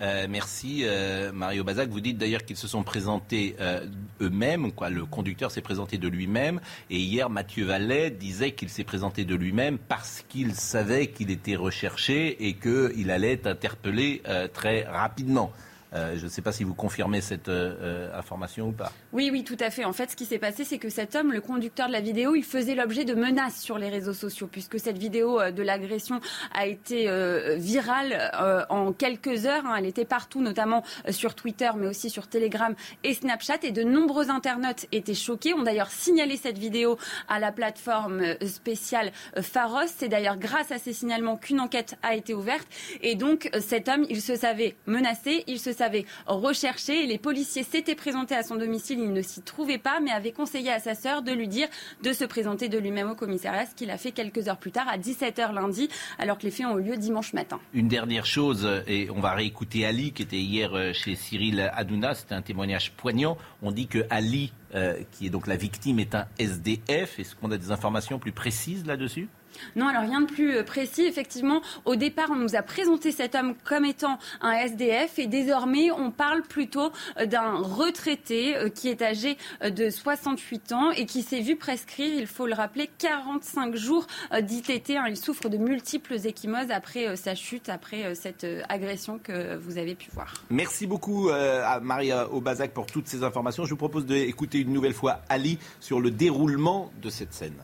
Euh, 0.00 0.26
merci 0.28 0.82
euh, 0.84 1.30
Mario 1.32 1.64
Bazac. 1.64 1.90
Vous 1.90 2.00
dites 2.00 2.16
d'ailleurs 2.16 2.44
qu'ils 2.44 2.56
se 2.56 2.66
sont 2.66 2.82
présentés 2.82 3.56
euh, 3.60 3.86
eux-mêmes. 4.20 4.72
Quoi. 4.72 4.88
Le 4.88 5.04
conducteur 5.04 5.50
s'est 5.50 5.60
présenté 5.60 5.98
de 5.98 6.08
lui-même. 6.08 6.60
Et 6.88 6.98
hier, 6.98 7.28
Mathieu 7.28 7.64
Vallet 7.64 8.10
disait 8.10 8.52
qu'il 8.52 8.70
s'est 8.70 8.84
présenté 8.84 9.24
de 9.24 9.34
lui-même 9.34 9.78
parce 9.78 10.24
qu'il 10.28 10.54
savait 10.54 11.08
qu'il 11.08 11.30
était 11.30 11.56
recherché 11.56 12.46
et 12.46 12.54
qu'il 12.54 13.10
allait 13.10 13.32
être 13.32 13.46
interpellé 13.46 14.22
très 14.54 14.84
rapidement. 14.84 15.52
Euh, 15.92 16.16
je 16.16 16.24
ne 16.24 16.28
sais 16.28 16.42
pas 16.42 16.52
si 16.52 16.64
vous 16.64 16.74
confirmez 16.74 17.20
cette 17.20 17.48
euh, 17.48 17.74
euh, 17.82 18.18
information 18.18 18.68
ou 18.68 18.72
pas. 18.72 18.92
Oui, 19.12 19.30
oui, 19.32 19.42
tout 19.42 19.56
à 19.58 19.70
fait. 19.70 19.84
En 19.84 19.92
fait, 19.92 20.10
ce 20.10 20.16
qui 20.16 20.24
s'est 20.24 20.38
passé, 20.38 20.64
c'est 20.64 20.78
que 20.78 20.88
cet 20.88 21.16
homme, 21.16 21.32
le 21.32 21.40
conducteur 21.40 21.88
de 21.88 21.92
la 21.92 22.00
vidéo, 22.00 22.34
il 22.34 22.44
faisait 22.44 22.74
l'objet 22.74 23.04
de 23.04 23.14
menaces 23.14 23.60
sur 23.60 23.78
les 23.78 23.88
réseaux 23.88 24.12
sociaux, 24.12 24.48
puisque 24.50 24.78
cette 24.78 24.98
vidéo 24.98 25.50
de 25.50 25.62
l'agression 25.62 26.20
a 26.54 26.66
été 26.66 27.08
virale 27.56 28.66
en 28.68 28.92
quelques 28.92 29.46
heures. 29.46 29.66
Hein. 29.66 29.76
Elle 29.78 29.86
était 29.86 30.04
partout, 30.04 30.40
notamment 30.40 30.82
sur 31.10 31.34
Twitter, 31.34 31.70
mais 31.76 31.86
aussi 31.86 32.10
sur 32.10 32.28
Telegram 32.28 32.74
et 33.04 33.14
Snapchat. 33.14 33.58
Et 33.62 33.72
de 33.72 33.82
nombreux 33.82 34.30
internautes 34.30 34.86
étaient 34.92 35.14
choqués, 35.14 35.54
ont 35.54 35.62
d'ailleurs 35.62 35.90
signalé 35.90 36.36
cette 36.36 36.58
vidéo 36.58 36.98
à 37.28 37.38
la 37.38 37.52
plateforme 37.52 38.36
spéciale 38.46 39.12
Pharos. 39.40 39.88
C'est 39.96 40.08
d'ailleurs 40.08 40.36
grâce 40.36 40.70
à 40.70 40.78
ces 40.78 40.92
signalements 40.92 41.36
qu'une 41.36 41.60
enquête 41.60 41.96
a 42.02 42.14
été 42.14 42.34
ouverte. 42.34 42.68
Et 43.02 43.14
donc, 43.16 43.50
cet 43.60 43.88
homme, 43.88 44.06
il 44.08 44.22
se 44.22 44.36
savait 44.36 44.76
menacé, 44.86 45.44
il 45.46 45.58
se 45.58 45.72
avait 45.80 46.06
recherché. 46.26 47.06
Les 47.06 47.18
policiers 47.18 47.62
s'étaient 47.62 47.94
présentés 47.94 48.34
à 48.34 48.42
son 48.42 48.56
domicile, 48.56 48.98
il 48.98 49.12
ne 49.12 49.22
s'y 49.22 49.42
trouvait 49.42 49.78
pas, 49.78 50.00
mais 50.00 50.10
avait 50.10 50.32
conseillé 50.32 50.70
à 50.70 50.78
sa 50.78 50.94
sœur 50.94 51.22
de 51.22 51.32
lui 51.32 51.48
dire 51.48 51.68
de 52.02 52.12
se 52.12 52.24
présenter 52.24 52.68
de 52.68 52.78
lui-même 52.78 53.10
au 53.10 53.14
commissariat, 53.14 53.66
ce 53.66 53.74
qu'il 53.74 53.90
a 53.90 53.98
fait 53.98 54.12
quelques 54.12 54.48
heures 54.48 54.58
plus 54.58 54.72
tard, 54.72 54.88
à 54.88 54.98
17h 54.98 55.52
lundi, 55.52 55.88
alors 56.18 56.38
que 56.38 56.44
les 56.44 56.50
faits 56.50 56.66
ont 56.66 56.78
eu 56.78 56.82
lieu 56.82 56.96
dimanche 56.96 57.32
matin. 57.32 57.60
Une 57.74 57.88
dernière 57.88 58.26
chose, 58.26 58.68
et 58.86 59.08
on 59.10 59.20
va 59.20 59.32
réécouter 59.32 59.86
Ali, 59.86 60.12
qui 60.12 60.22
était 60.22 60.36
hier 60.36 60.74
euh, 60.74 60.92
chez 60.92 61.14
Cyril 61.14 61.70
Hanouna, 61.74 62.14
c'était 62.14 62.34
un 62.34 62.42
témoignage 62.42 62.92
poignant. 62.92 63.36
On 63.62 63.72
dit 63.72 63.86
que 63.86 64.06
Ali, 64.10 64.52
euh, 64.74 65.02
qui 65.12 65.26
est 65.26 65.30
donc 65.30 65.46
la 65.46 65.56
victime, 65.56 65.98
est 65.98 66.14
un 66.14 66.26
SDF. 66.38 67.18
Est-ce 67.18 67.34
qu'on 67.34 67.50
a 67.50 67.58
des 67.58 67.70
informations 67.70 68.18
plus 68.18 68.32
précises 68.32 68.86
là-dessus? 68.86 69.28
Non, 69.76 69.88
alors 69.88 70.02
rien 70.02 70.20
de 70.20 70.26
plus 70.26 70.56
euh, 70.56 70.62
précis. 70.62 71.02
Effectivement, 71.02 71.60
au 71.84 71.96
départ, 71.96 72.28
on 72.30 72.36
nous 72.36 72.56
a 72.56 72.62
présenté 72.62 73.12
cet 73.12 73.34
homme 73.34 73.54
comme 73.64 73.84
étant 73.84 74.18
un 74.40 74.52
SDF 74.52 75.18
et 75.18 75.26
désormais, 75.26 75.90
on 75.90 76.10
parle 76.10 76.42
plutôt 76.42 76.92
euh, 77.18 77.26
d'un 77.26 77.56
retraité 77.56 78.56
euh, 78.56 78.68
qui 78.68 78.88
est 78.88 79.02
âgé 79.02 79.36
de 79.62 79.90
68 79.90 80.72
ans 80.72 80.90
et 80.90 81.06
qui 81.06 81.22
s'est 81.22 81.40
vu 81.40 81.56
prescrire, 81.56 82.12
il 82.18 82.26
faut 82.26 82.46
le 82.46 82.54
rappeler, 82.54 82.88
45 82.98 83.74
jours 83.76 84.06
d'ITT. 84.32 84.90
Hein. 84.90 85.04
Il 85.08 85.16
souffre 85.16 85.48
de 85.48 85.56
multiples 85.56 86.14
échymoses 86.14 86.70
après 86.70 87.16
sa 87.16 87.34
chute, 87.34 87.68
après 87.68 88.14
cette 88.14 88.46
agression 88.68 89.18
que 89.18 89.56
vous 89.56 89.78
avez 89.78 89.94
pu 89.94 90.10
voir. 90.12 90.32
Merci 90.50 90.86
beaucoup 90.86 91.30
à 91.30 91.80
Maria 91.80 92.30
Aubazac 92.30 92.72
pour 92.72 92.86
toutes 92.86 93.08
ces 93.08 93.22
informations. 93.22 93.64
Je 93.64 93.70
vous 93.70 93.76
propose 93.76 94.06
d'écouter 94.06 94.58
une 94.58 94.72
nouvelle 94.72 94.94
fois 94.94 95.20
Ali 95.28 95.58
sur 95.80 96.00
le 96.00 96.10
déroulement 96.10 96.90
de 97.02 97.10
cette 97.10 97.32
scène 97.32 97.56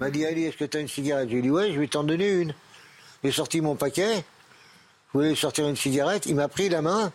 m'a 0.00 0.10
dit 0.10 0.24
Ali, 0.26 0.44
est-ce 0.44 0.56
que 0.56 0.64
tu 0.64 0.76
as 0.76 0.80
une 0.80 0.88
cigarette? 0.88 1.28
J'ai 1.30 1.42
dit 1.42 1.50
ouais, 1.50 1.72
je 1.72 1.80
vais 1.80 1.86
t'en 1.86 2.04
donner 2.04 2.28
une. 2.28 2.54
J'ai 3.24 3.32
sorti 3.32 3.60
mon 3.60 3.74
paquet, 3.74 4.24
je 5.08 5.18
voulais 5.18 5.34
sortir 5.34 5.66
une 5.68 5.76
cigarette, 5.76 6.26
il 6.26 6.34
m'a 6.34 6.48
pris 6.48 6.68
la 6.68 6.82
main, 6.82 7.12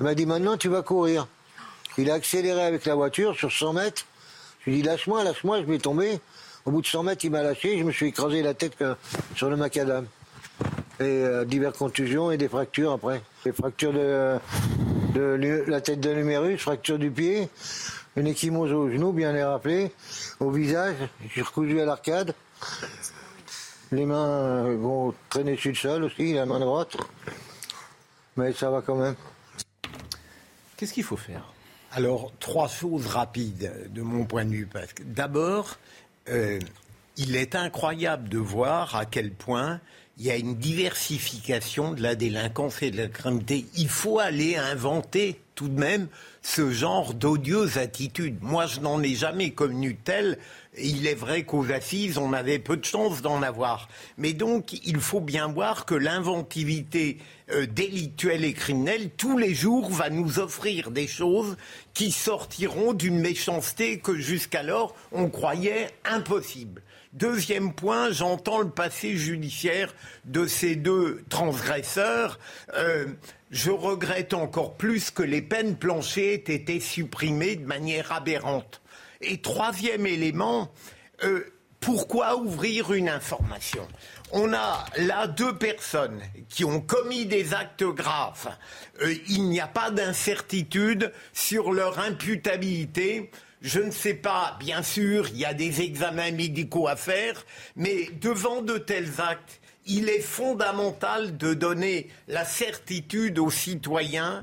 il 0.00 0.04
m'a 0.04 0.14
dit 0.14 0.26
maintenant 0.26 0.56
tu 0.56 0.68
vas 0.68 0.82
courir. 0.82 1.26
Il 1.96 2.10
a 2.10 2.14
accéléré 2.14 2.62
avec 2.62 2.84
la 2.86 2.94
voiture 2.94 3.36
sur 3.36 3.52
100 3.52 3.72
mètres. 3.72 4.04
Je 4.60 4.70
lui 4.70 4.78
ai 4.78 4.82
dit 4.82 4.88
lâche-moi, 4.88 5.22
lâche-moi, 5.22 5.60
je 5.60 5.66
vais 5.66 5.78
tomber. 5.78 6.18
Au 6.64 6.70
bout 6.70 6.82
de 6.82 6.86
100 6.86 7.04
mètres, 7.04 7.24
il 7.24 7.30
m'a 7.30 7.42
lâché, 7.42 7.78
je 7.78 7.84
me 7.84 7.92
suis 7.92 8.06
écrasé 8.06 8.42
la 8.42 8.54
tête 8.54 8.82
sur 9.36 9.48
le 9.50 9.56
macadam. 9.56 10.06
Et 11.00 11.02
euh, 11.02 11.44
diverses 11.44 11.78
contusions 11.78 12.30
et 12.30 12.36
des 12.36 12.48
fractures 12.48 12.92
après. 12.92 13.22
Des 13.44 13.52
fractures 13.52 13.92
de, 13.92 14.38
de, 15.14 15.64
la 15.66 15.80
tête 15.80 16.00
de 16.00 16.10
l'humérus, 16.10 16.60
fracture 16.60 16.98
du 16.98 17.10
pied, 17.10 17.48
une 18.16 18.26
échymose 18.26 18.72
au 18.72 18.90
genou, 18.90 19.12
bien 19.12 19.32
les 19.32 19.42
rappeler, 19.42 19.92
au 20.40 20.50
visage, 20.50 20.96
j'ai 21.34 21.42
recousu 21.42 21.80
à 21.80 21.84
l'arcade. 21.84 22.34
Les 23.92 24.06
mains 24.06 24.66
euh, 24.66 24.76
vont 24.76 25.14
traîner 25.28 25.56
sur 25.56 25.70
le 25.70 25.76
sol 25.76 26.04
aussi, 26.04 26.32
la 26.32 26.46
main 26.46 26.58
droite. 26.58 26.96
Mais 28.36 28.52
ça 28.52 28.70
va 28.70 28.82
quand 28.82 28.96
même. 28.96 29.14
Qu'est-ce 30.76 30.92
qu'il 30.92 31.04
faut 31.04 31.16
faire? 31.16 31.52
Alors, 31.92 32.32
trois 32.40 32.66
choses 32.68 33.06
rapides 33.06 33.90
de 33.92 34.02
mon 34.02 34.24
point 34.24 34.44
de 34.44 34.50
vue. 34.50 34.68
D'abord, 35.04 35.76
euh, 36.28 36.58
il 37.16 37.36
est 37.36 37.54
incroyable 37.54 38.28
de 38.28 38.38
voir 38.38 38.96
à 38.96 39.06
quel 39.06 39.32
point 39.32 39.80
il 40.18 40.24
y 40.24 40.30
a 40.30 40.36
une 40.36 40.56
diversification 40.56 41.92
de 41.92 42.02
la 42.02 42.16
délinquance 42.16 42.82
et 42.82 42.90
de 42.90 42.96
la 42.96 43.08
criminalité. 43.08 43.66
Il 43.76 43.88
faut 43.88 44.18
aller 44.18 44.56
inventer 44.56 45.40
tout 45.54 45.68
de 45.68 45.78
même 45.78 46.08
ce 46.42 46.70
genre 46.70 47.14
d'odieuse 47.14 47.78
attitude. 47.78 48.38
Moi, 48.42 48.66
je 48.66 48.80
n'en 48.80 49.02
ai 49.02 49.14
jamais 49.14 49.50
connu 49.50 49.96
telle. 49.96 50.38
Il 50.76 51.06
est 51.06 51.14
vrai 51.14 51.44
qu'aux 51.44 51.70
assises, 51.70 52.18
on 52.18 52.32
avait 52.32 52.58
peu 52.58 52.76
de 52.76 52.84
chance 52.84 53.22
d'en 53.22 53.42
avoir. 53.42 53.88
Mais 54.18 54.32
donc, 54.32 54.72
il 54.84 54.98
faut 54.98 55.20
bien 55.20 55.46
voir 55.48 55.86
que 55.86 55.94
l'inventivité 55.94 57.18
euh, 57.52 57.66
délictuelle 57.66 58.44
et 58.44 58.52
criminelle, 58.52 59.10
tous 59.16 59.38
les 59.38 59.54
jours, 59.54 59.90
va 59.90 60.10
nous 60.10 60.38
offrir 60.38 60.90
des 60.90 61.06
choses 61.06 61.56
qui 61.94 62.10
sortiront 62.10 62.92
d'une 62.92 63.18
méchanceté 63.18 63.98
que 64.00 64.16
jusqu'alors, 64.16 64.94
on 65.12 65.30
croyait 65.30 65.88
impossible. 66.04 66.82
Deuxième 67.14 67.72
point, 67.72 68.10
j'entends 68.10 68.58
le 68.58 68.70
passé 68.70 69.16
judiciaire 69.16 69.94
de 70.24 70.48
ces 70.48 70.74
deux 70.74 71.22
transgresseurs. 71.28 72.40
Euh, 72.76 73.06
je 73.52 73.70
regrette 73.70 74.34
encore 74.34 74.74
plus 74.74 75.12
que 75.12 75.22
les 75.22 75.40
peines 75.40 75.76
planchées 75.76 76.34
aient 76.34 76.54
été 76.54 76.80
supprimées 76.80 77.54
de 77.54 77.66
manière 77.66 78.10
aberrante. 78.10 78.82
Et 79.20 79.40
troisième 79.40 80.08
élément, 80.08 80.72
euh, 81.22 81.44
pourquoi 81.78 82.36
ouvrir 82.36 82.92
une 82.92 83.08
information? 83.08 83.86
On 84.32 84.52
a 84.52 84.84
là 84.96 85.28
deux 85.28 85.54
personnes 85.54 86.20
qui 86.48 86.64
ont 86.64 86.80
commis 86.80 87.26
des 87.26 87.54
actes 87.54 87.84
graves. 87.84 88.56
Euh, 89.02 89.14
il 89.28 89.48
n'y 89.50 89.60
a 89.60 89.68
pas 89.68 89.92
d'incertitude 89.92 91.12
sur 91.32 91.70
leur 91.70 92.00
imputabilité. 92.00 93.30
Je 93.64 93.80
ne 93.80 93.90
sais 93.90 94.12
pas, 94.12 94.58
bien 94.60 94.82
sûr, 94.82 95.26
il 95.30 95.38
y 95.38 95.46
a 95.46 95.54
des 95.54 95.80
examens 95.80 96.32
médicaux 96.32 96.86
à 96.86 96.96
faire, 96.96 97.46
mais 97.76 98.10
devant 98.20 98.60
de 98.60 98.76
tels 98.76 99.22
actes, 99.22 99.58
il 99.86 100.10
est 100.10 100.20
fondamental 100.20 101.38
de 101.38 101.54
donner 101.54 102.10
la 102.28 102.44
certitude 102.44 103.38
aux 103.38 103.50
citoyens 103.50 104.42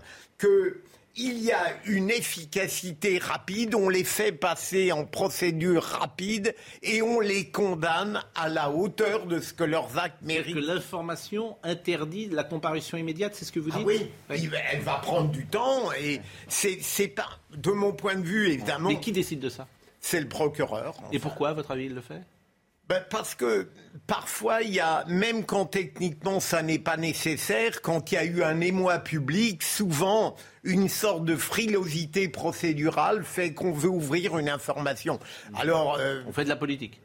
qu'il 1.13 1.39
y 1.39 1.51
a 1.51 1.77
une 1.85 2.09
efficacité 2.09 3.17
rapide, 3.19 3.75
on 3.75 3.89
les 3.89 4.03
fait 4.03 4.31
passer 4.31 4.91
en 4.91 5.05
procédure 5.05 5.83
rapide 5.83 6.55
et 6.81 7.01
on 7.01 7.19
les 7.19 7.49
condamne 7.49 8.21
à 8.35 8.49
la 8.49 8.69
hauteur 8.69 9.25
de 9.25 9.39
ce 9.39 9.53
que 9.53 9.63
leurs 9.63 9.97
actes 9.97 10.21
méritent. 10.21 10.55
Que 10.55 10.59
l'information 10.59 11.57
interdit 11.63 12.27
la 12.29 12.43
comparution 12.43 12.97
immédiate, 12.97 13.35
c'est 13.35 13.45
ce 13.45 13.51
que 13.51 13.59
vous 13.59 13.71
ah 13.73 13.77
dites 13.77 13.87
oui, 13.87 14.09
elle 14.29 14.81
va 14.81 14.95
prendre 14.95 15.29
du 15.29 15.45
temps 15.45 15.91
et 15.93 16.21
c'est 16.47 17.07
pas, 17.07 17.39
de 17.55 17.71
mon 17.71 17.93
point 17.93 18.15
de 18.15 18.25
vue 18.25 18.49
évidemment. 18.49 18.89
Mais 18.89 18.99
qui 18.99 19.11
décide 19.11 19.39
de 19.39 19.49
ça? 19.49 19.67
C'est 19.99 20.19
le 20.19 20.27
procureur. 20.27 20.95
Et 21.11 21.19
pourquoi, 21.19 21.49
à 21.49 21.53
votre 21.53 21.71
avis, 21.71 21.85
il 21.85 21.93
le 21.93 22.01
fait? 22.01 22.21
Ben, 22.89 23.05
parce 23.09 23.35
que 23.35 23.69
parfois, 24.05 24.63
il 24.63 24.73
y 24.73 24.79
a, 24.79 25.05
même 25.07 25.45
quand 25.45 25.65
techniquement 25.65 26.39
ça 26.39 26.61
n'est 26.61 26.79
pas 26.79 26.97
nécessaire, 26.97 27.81
quand 27.81 28.11
il 28.11 28.15
y 28.15 28.17
a 28.17 28.25
eu 28.25 28.43
un 28.43 28.59
émoi 28.59 28.99
public, 28.99 29.63
souvent 29.63 30.35
une 30.63 30.89
sorte 30.89 31.25
de 31.25 31.35
frilosité 31.35 32.27
procédurale 32.27 33.23
fait 33.23 33.53
qu'on 33.53 33.71
veut 33.71 33.89
ouvrir 33.89 34.37
une 34.37 34.49
information. 34.49 35.19
Alors, 35.55 35.97
euh, 35.99 36.21
on 36.27 36.31
fait 36.31 36.43
de 36.43 36.49
la 36.49 36.55
politique. 36.55 37.01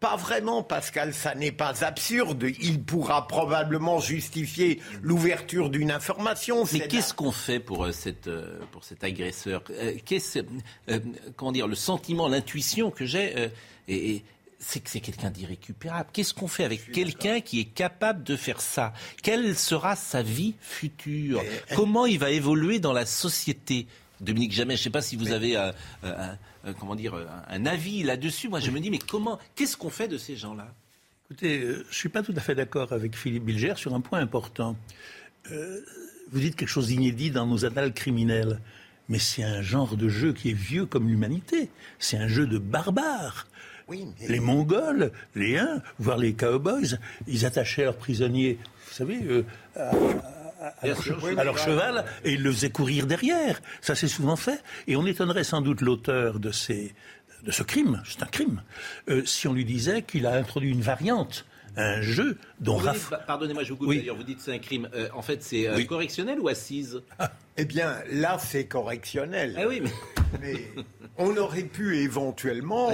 Pas 0.00 0.16
vraiment, 0.16 0.62
Pascal, 0.62 1.14
ça 1.14 1.34
n'est 1.34 1.52
pas 1.52 1.82
absurde. 1.82 2.44
Il 2.60 2.82
pourra 2.82 3.26
probablement 3.26 4.00
justifier 4.00 4.80
l'ouverture 5.02 5.70
d'une 5.70 5.90
information. 5.90 6.64
Mais 6.72 6.86
qu'est-ce 6.88 7.14
qu'on 7.14 7.32
fait 7.32 7.58
pour, 7.58 7.84
euh, 7.84 7.92
cette, 7.92 8.28
euh, 8.28 8.58
pour 8.70 8.84
cet 8.84 9.02
agresseur? 9.02 9.62
Qu'est-ce, 10.04 10.40
Comment 11.36 11.52
dire, 11.52 11.66
le 11.66 11.74
sentiment, 11.74 12.28
l'intuition 12.28 12.90
que 12.90 13.06
j'ai 13.06 13.50
et, 13.88 14.24
c'est 14.66 14.80
que 14.80 14.90
c'est 14.90 15.00
quelqu'un 15.00 15.30
d'irrécupérable. 15.30 16.08
Qu'est-ce 16.12 16.34
qu'on 16.34 16.48
fait 16.48 16.64
avec 16.64 16.90
quelqu'un 16.90 17.40
qui 17.40 17.60
est 17.60 17.66
capable 17.66 18.24
de 18.24 18.36
faire 18.36 18.60
ça? 18.60 18.92
Quelle 19.22 19.56
sera 19.56 19.94
sa 19.94 20.22
vie 20.22 20.54
future? 20.60 21.42
Comment 21.74 22.06
il 22.06 22.18
va 22.18 22.30
évoluer 22.30 22.78
dans 22.78 22.92
la 22.92 23.06
société? 23.06 23.86
Dominique 24.20 24.52
Jamais, 24.52 24.76
je 24.76 24.80
ne 24.80 24.84
sais 24.84 24.90
pas 24.90 25.02
si 25.02 25.16
vous 25.16 25.32
avez 25.32 25.56
un, 25.56 25.72
comment 26.78 26.94
dire, 26.94 27.14
un 27.48 27.66
avis 27.66 28.02
là-dessus. 28.02 28.48
Moi, 28.48 28.60
je 28.60 28.70
me 28.70 28.80
dis, 28.80 28.90
mais 28.90 28.98
comment 28.98 29.38
Qu'est-ce 29.54 29.76
qu'on 29.76 29.90
fait 29.90 30.08
de 30.08 30.18
ces 30.18 30.36
gens-là? 30.36 30.74
Écoutez, 31.30 31.60
euh, 31.60 31.82
je 31.84 31.88
ne 31.88 31.94
suis 31.94 32.08
pas 32.08 32.22
tout 32.22 32.34
à 32.36 32.40
fait 32.40 32.54
d'accord 32.54 32.92
avec 32.92 33.16
Philippe 33.16 33.44
Bilger 33.44 33.74
sur 33.76 33.94
un 33.94 34.00
point 34.00 34.20
important. 34.20 34.76
Euh, 35.50 35.80
vous 36.30 36.40
dites 36.40 36.56
quelque 36.56 36.68
chose 36.68 36.88
d'inédit 36.88 37.30
dans 37.30 37.46
nos 37.46 37.64
annales 37.64 37.92
criminelles. 37.92 38.60
Mais 39.08 39.18
c'est 39.18 39.42
un 39.42 39.60
genre 39.60 39.96
de 39.96 40.08
jeu 40.08 40.32
qui 40.32 40.50
est 40.50 40.54
vieux 40.54 40.86
comme 40.86 41.08
l'humanité. 41.08 41.70
C'est 41.98 42.16
un 42.16 42.28
jeu 42.28 42.46
de 42.46 42.58
barbares. 42.58 43.46
Les 44.28 44.40
Mongols, 44.40 45.12
les 45.34 45.58
Huns, 45.58 45.82
voire 45.98 46.16
les 46.16 46.32
cowboys, 46.32 46.98
ils 47.26 47.44
attachaient 47.44 47.84
leurs 47.84 47.96
prisonniers, 47.96 48.58
vous 48.88 48.94
savez, 48.94 49.20
euh, 49.24 49.42
à, 49.76 50.86
leur, 50.86 51.02
cheval 51.58 52.04
et 52.24 52.32
ils 52.32 52.42
le 52.42 52.50
faisaient 52.50 52.70
courir 52.70 53.06
derrière. 53.06 53.60
Ça 53.82 53.94
s'est 53.94 54.08
souvent 54.08 54.36
fait. 54.36 54.62
Et 54.86 54.96
on 54.96 55.06
étonnerait 55.06 55.44
sans 55.44 55.60
doute 55.60 55.82
l'auteur 55.82 56.40
de, 56.40 56.50
ces, 56.50 56.94
de 57.42 57.50
ce 57.50 57.62
crime, 57.62 58.02
c'est 58.06 58.22
un 58.22 58.26
crime, 58.26 58.62
euh, 59.08 59.24
si 59.26 59.46
on 59.48 59.52
lui 59.52 59.64
disait 59.64 60.02
qu'il 60.02 60.26
a 60.26 60.34
introduit 60.34 60.70
une 60.70 60.82
variante 60.82 61.44
un 61.76 62.00
jeu 62.02 62.38
dont 62.60 62.80
Pardonnez-moi, 63.26 63.64
je 63.64 63.72
vous 63.72 63.78
coupe 63.78 63.92
d'ailleurs, 63.92 64.14
vous 64.14 64.22
dites 64.22 64.40
c'est 64.40 64.52
un 64.52 64.60
crime. 64.60 64.88
Euh, 64.94 65.08
en 65.12 65.22
fait, 65.22 65.42
c'est 65.42 65.66
correctionnel 65.86 66.38
ou 66.38 66.46
assise? 66.46 67.02
Eh 67.56 67.64
bien, 67.64 67.96
là, 68.12 68.38
c'est 68.38 68.66
correctionnel. 68.66 69.56
Ah 69.58 69.66
oui, 69.68 69.82
mais... 70.40 70.54
on 71.18 71.36
aurait 71.36 71.62
pu 71.62 71.98
éventuellement 71.98 72.90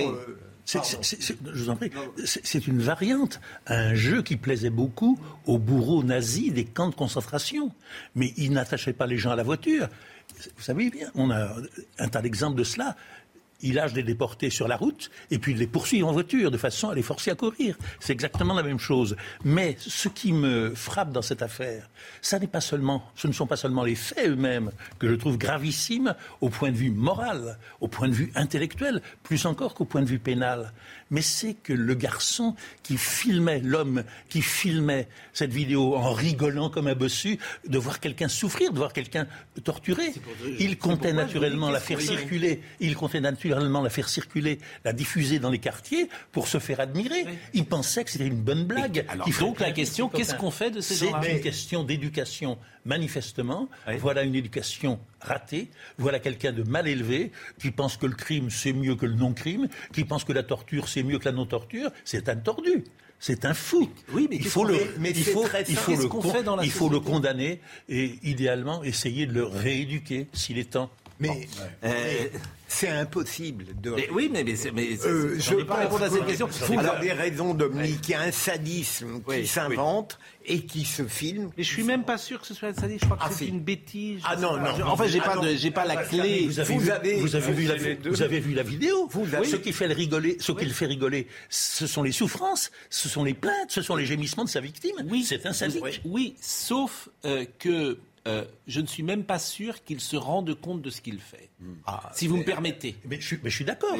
c'est 2.24 2.66
une 2.66 2.80
variante, 2.80 3.40
un 3.66 3.94
jeu 3.94 4.22
qui 4.22 4.36
plaisait 4.36 4.70
beaucoup 4.70 5.18
aux 5.46 5.58
bourreaux 5.58 6.02
nazis 6.02 6.52
des 6.52 6.64
camps 6.64 6.88
de 6.88 6.94
concentration. 6.94 7.72
Mais 8.14 8.32
ils 8.36 8.52
n'attachaient 8.52 8.92
pas 8.92 9.06
les 9.06 9.18
gens 9.18 9.30
à 9.30 9.36
la 9.36 9.42
voiture. 9.42 9.88
Vous 10.56 10.62
savez 10.62 10.90
bien, 10.90 11.10
on 11.14 11.30
a 11.30 11.56
un 11.98 12.08
tas 12.08 12.22
d'exemples 12.22 12.56
de 12.56 12.64
cela 12.64 12.96
il 13.62 13.74
lâche 13.74 13.92
des 13.92 14.02
déportés 14.02 14.50
sur 14.50 14.68
la 14.68 14.76
route 14.76 15.10
et 15.30 15.38
puis 15.38 15.52
il 15.52 15.58
les 15.58 15.66
poursuit 15.66 16.02
en 16.02 16.12
voiture 16.12 16.50
de 16.50 16.56
façon 16.56 16.90
à 16.90 16.94
les 16.94 17.02
forcer 17.02 17.30
à 17.30 17.34
courir. 17.34 17.76
C'est 17.98 18.12
exactement 18.12 18.54
la 18.54 18.62
même 18.62 18.78
chose. 18.78 19.16
Mais 19.44 19.76
ce 19.78 20.08
qui 20.08 20.32
me 20.32 20.74
frappe 20.74 21.12
dans 21.12 21.22
cette 21.22 21.42
affaire, 21.42 21.88
ce 22.22 22.36
ne 23.26 23.32
sont 23.32 23.46
pas 23.46 23.56
seulement 23.56 23.84
les 23.84 23.94
faits 23.94 24.28
eux-mêmes 24.28 24.70
que 24.98 25.08
je 25.08 25.14
trouve 25.14 25.38
gravissimes 25.38 26.14
au 26.40 26.48
point 26.48 26.70
de 26.70 26.76
vue 26.76 26.90
moral, 26.90 27.58
au 27.80 27.88
point 27.88 28.08
de 28.08 28.14
vue 28.14 28.32
intellectuel, 28.34 29.02
plus 29.22 29.46
encore 29.46 29.74
qu'au 29.74 29.84
point 29.84 30.02
de 30.02 30.08
vue 30.08 30.18
pénal. 30.18 30.72
Mais 31.10 31.22
c'est 31.22 31.54
que 31.54 31.72
le 31.72 31.94
garçon 31.94 32.54
qui 32.82 32.96
filmait, 32.96 33.60
l'homme 33.60 34.04
qui 34.28 34.42
filmait 34.42 35.08
cette 35.32 35.52
vidéo 35.52 35.96
en 35.96 36.12
rigolant 36.12 36.70
comme 36.70 36.86
un 36.86 36.94
bossu, 36.94 37.38
de 37.66 37.78
voir 37.78 38.00
quelqu'un 38.00 38.28
souffrir, 38.28 38.72
de 38.72 38.78
voir 38.78 38.92
quelqu'un 38.92 39.26
torturé, 39.64 40.12
il 40.58 40.78
comptait 40.78 41.12
naturellement 41.12 41.70
la 41.70 41.80
faire 41.80 42.00
circuler. 42.00 42.60
Il 42.80 42.94
comptait 42.96 43.20
naturellement 43.20 43.82
la 43.82 43.90
faire 43.90 44.08
circuler, 44.08 44.58
la 44.84 44.92
diffuser 44.92 45.38
dans 45.38 45.50
les 45.50 45.58
quartiers 45.58 46.08
pour 46.32 46.48
se 46.48 46.58
faire 46.58 46.80
admirer. 46.80 47.26
Il 47.54 47.66
pensait 47.66 48.04
que 48.04 48.10
c'était 48.10 48.26
une 48.26 48.40
bonne 48.40 48.64
blague. 48.64 49.04
alors, 49.08 49.28
donc 49.40 49.60
la 49.60 49.72
question, 49.72 50.08
qu'est-ce 50.08 50.34
qu'on 50.34 50.50
fait 50.50 50.70
de 50.70 50.80
ces 50.80 50.94
gens-là 50.94 51.20
C'est 51.22 51.32
une 51.32 51.40
question 51.40 51.84
d'éducation, 51.84 52.58
manifestement. 52.84 53.68
Voilà 53.98 54.22
une 54.22 54.34
éducation 54.34 55.00
ratée. 55.20 55.70
Voilà 55.98 56.18
quelqu'un 56.18 56.52
de 56.52 56.62
mal 56.62 56.88
élevé 56.88 57.32
qui 57.58 57.70
pense 57.70 57.96
que 57.96 58.06
le 58.06 58.14
crime 58.14 58.50
c'est 58.50 58.72
mieux 58.72 58.94
que 58.94 59.06
le 59.06 59.14
non-crime, 59.14 59.68
qui 59.92 60.04
pense 60.04 60.24
que 60.24 60.32
la 60.32 60.42
torture 60.42 60.88
c'est 60.88 60.99
mieux 61.02 61.18
que 61.18 61.26
la 61.26 61.32
non-torture. 61.32 61.90
C'est 62.04 62.28
un 62.28 62.36
tordu. 62.36 62.84
C'est 63.18 63.44
un 63.44 63.52
fou. 63.52 63.90
Oui, 64.12 64.26
mais 64.30 64.36
il 64.36 64.46
faut 64.46 64.64
le, 64.64 64.76
il 65.04 65.14
faut, 65.24 65.44
il 65.68 65.76
faut 65.76 65.92
le, 65.92 66.64
il 66.64 66.70
faut 66.70 66.88
le 66.88 67.00
condamner 67.00 67.60
et 67.88 68.18
idéalement 68.22 68.82
essayer 68.82 69.26
de 69.26 69.34
le 69.34 69.44
rééduquer 69.44 70.28
s'il 70.32 70.58
est 70.58 70.70
temps. 70.70 70.90
Mais, 71.18 71.46
euh, 71.84 72.28
c'est 72.70 72.88
impossible 72.88 73.64
de. 73.82 73.96
oui, 74.12 74.30
mais, 74.32 74.44
mais, 74.44 74.54
mais 74.72 74.88
euh, 75.04 75.36
je 75.38 75.54
ne 75.56 75.62
pas 75.64 75.74
répondre 75.74 76.04
à 76.04 76.10
cette 76.10 76.24
question. 76.24 76.46
Vous 76.46 76.78
avez 76.78 77.12
raison, 77.12 77.52
Dominique. 77.52 78.08
Il 78.08 78.12
y 78.12 78.14
a 78.14 78.20
un 78.20 78.30
sadisme 78.30 79.20
qui 79.28 79.46
s'invente 79.46 80.18
et 80.46 80.60
qui 80.64 80.84
se 80.84 81.02
filme. 81.02 81.50
Mais 81.56 81.64
je 81.64 81.68
suis 81.68 81.82
même 81.82 82.04
pas 82.04 82.16
sûr 82.16 82.40
que 82.40 82.46
ce 82.46 82.54
soit 82.54 82.68
un 82.68 82.74
sadisme. 82.74 83.00
Je 83.00 83.04
crois 83.06 83.16
que 83.16 83.22
ah, 83.26 83.30
c'est 83.36 83.46
une 83.46 83.60
bêtise. 83.60 84.22
Ah 84.24 84.36
non, 84.36 84.56
non. 84.56 84.86
En 84.86 84.96
fait, 84.96 85.08
j'ai 85.08 85.20
pas, 85.20 85.36
j'ai 85.56 85.72
pas 85.72 85.84
la 85.84 85.96
clé. 85.96 86.46
Vous 86.46 86.60
avez, 86.60 86.74
vous 86.74 86.90
avez, 86.90 87.14
vous 87.16 87.34
avez 87.34 87.52
vu, 87.52 87.66
la, 87.66 87.74
vous 88.08 88.22
avez 88.22 88.40
vu 88.40 88.54
la 88.54 88.62
vidéo. 88.62 89.08
Vous 89.10 89.26
Ce 89.26 89.56
qui 89.56 89.72
fait 89.72 89.88
le 89.88 89.94
rigoler, 89.94 90.36
ce 90.38 90.52
qui 90.52 90.64
le 90.64 90.72
fait 90.72 90.86
rigoler, 90.86 91.26
ce 91.48 91.88
sont 91.88 92.04
les 92.04 92.12
souffrances, 92.12 92.70
ce 92.88 93.08
sont 93.08 93.24
les 93.24 93.34
plaintes, 93.34 93.70
ce 93.70 93.82
sont 93.82 93.96
les 93.96 94.06
gémissements 94.06 94.44
de 94.44 94.48
sa 94.48 94.60
victime. 94.60 94.94
Oui, 95.10 95.24
c'est 95.24 95.44
un 95.44 95.52
sadique. 95.52 96.02
Oui, 96.04 96.36
sauf 96.40 97.08
euh, 97.24 97.44
que 97.58 97.98
euh, 98.28 98.44
je 98.66 98.80
ne 98.80 98.86
suis 98.86 99.02
même 99.02 99.24
pas 99.24 99.38
sûr 99.38 99.82
qu'il 99.82 99.98
se 100.00 100.14
rende 100.14 100.54
compte 100.54 100.82
de 100.82 100.90
ce 100.90 101.00
qu'il 101.00 101.20
fait. 101.20 101.48
Hmm. 101.58 101.72
Ah, 101.86 102.10
si 102.14 102.26
vous 102.26 102.36
me 102.36 102.44
permettez. 102.44 102.96
Mais 103.06 103.18
je, 103.18 103.36
suis 103.48 103.64
d'accord. 103.64 103.96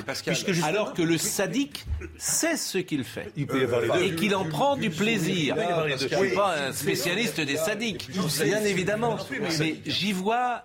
Alors 0.63 0.93
que 0.93 1.01
le 1.01 1.17
sadique 1.17 1.87
sait 2.19 2.57
ce 2.57 2.79
qu'il 2.79 3.05
fait. 3.05 3.33
et 3.37 4.15
qu'il 4.17 4.35
en 4.35 4.45
prend 4.45 4.77
du 4.77 4.91
plaisir. 4.91 5.57
Je 5.57 6.05
ne 6.05 6.25
suis 6.25 6.35
pas 6.35 6.69
un 6.69 6.73
spécialiste 6.73 7.41
des 7.41 7.57
sadiques, 7.57 8.11
bien 8.11 8.63
évidemment. 8.65 9.17
Mais 9.59 9.77
j'y 9.87 10.13
vois, 10.13 10.65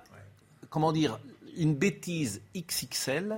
comment 0.70 0.92
dire, 0.92 1.20
une 1.58 1.76
bêtise 1.76 2.42
XXL 2.56 3.38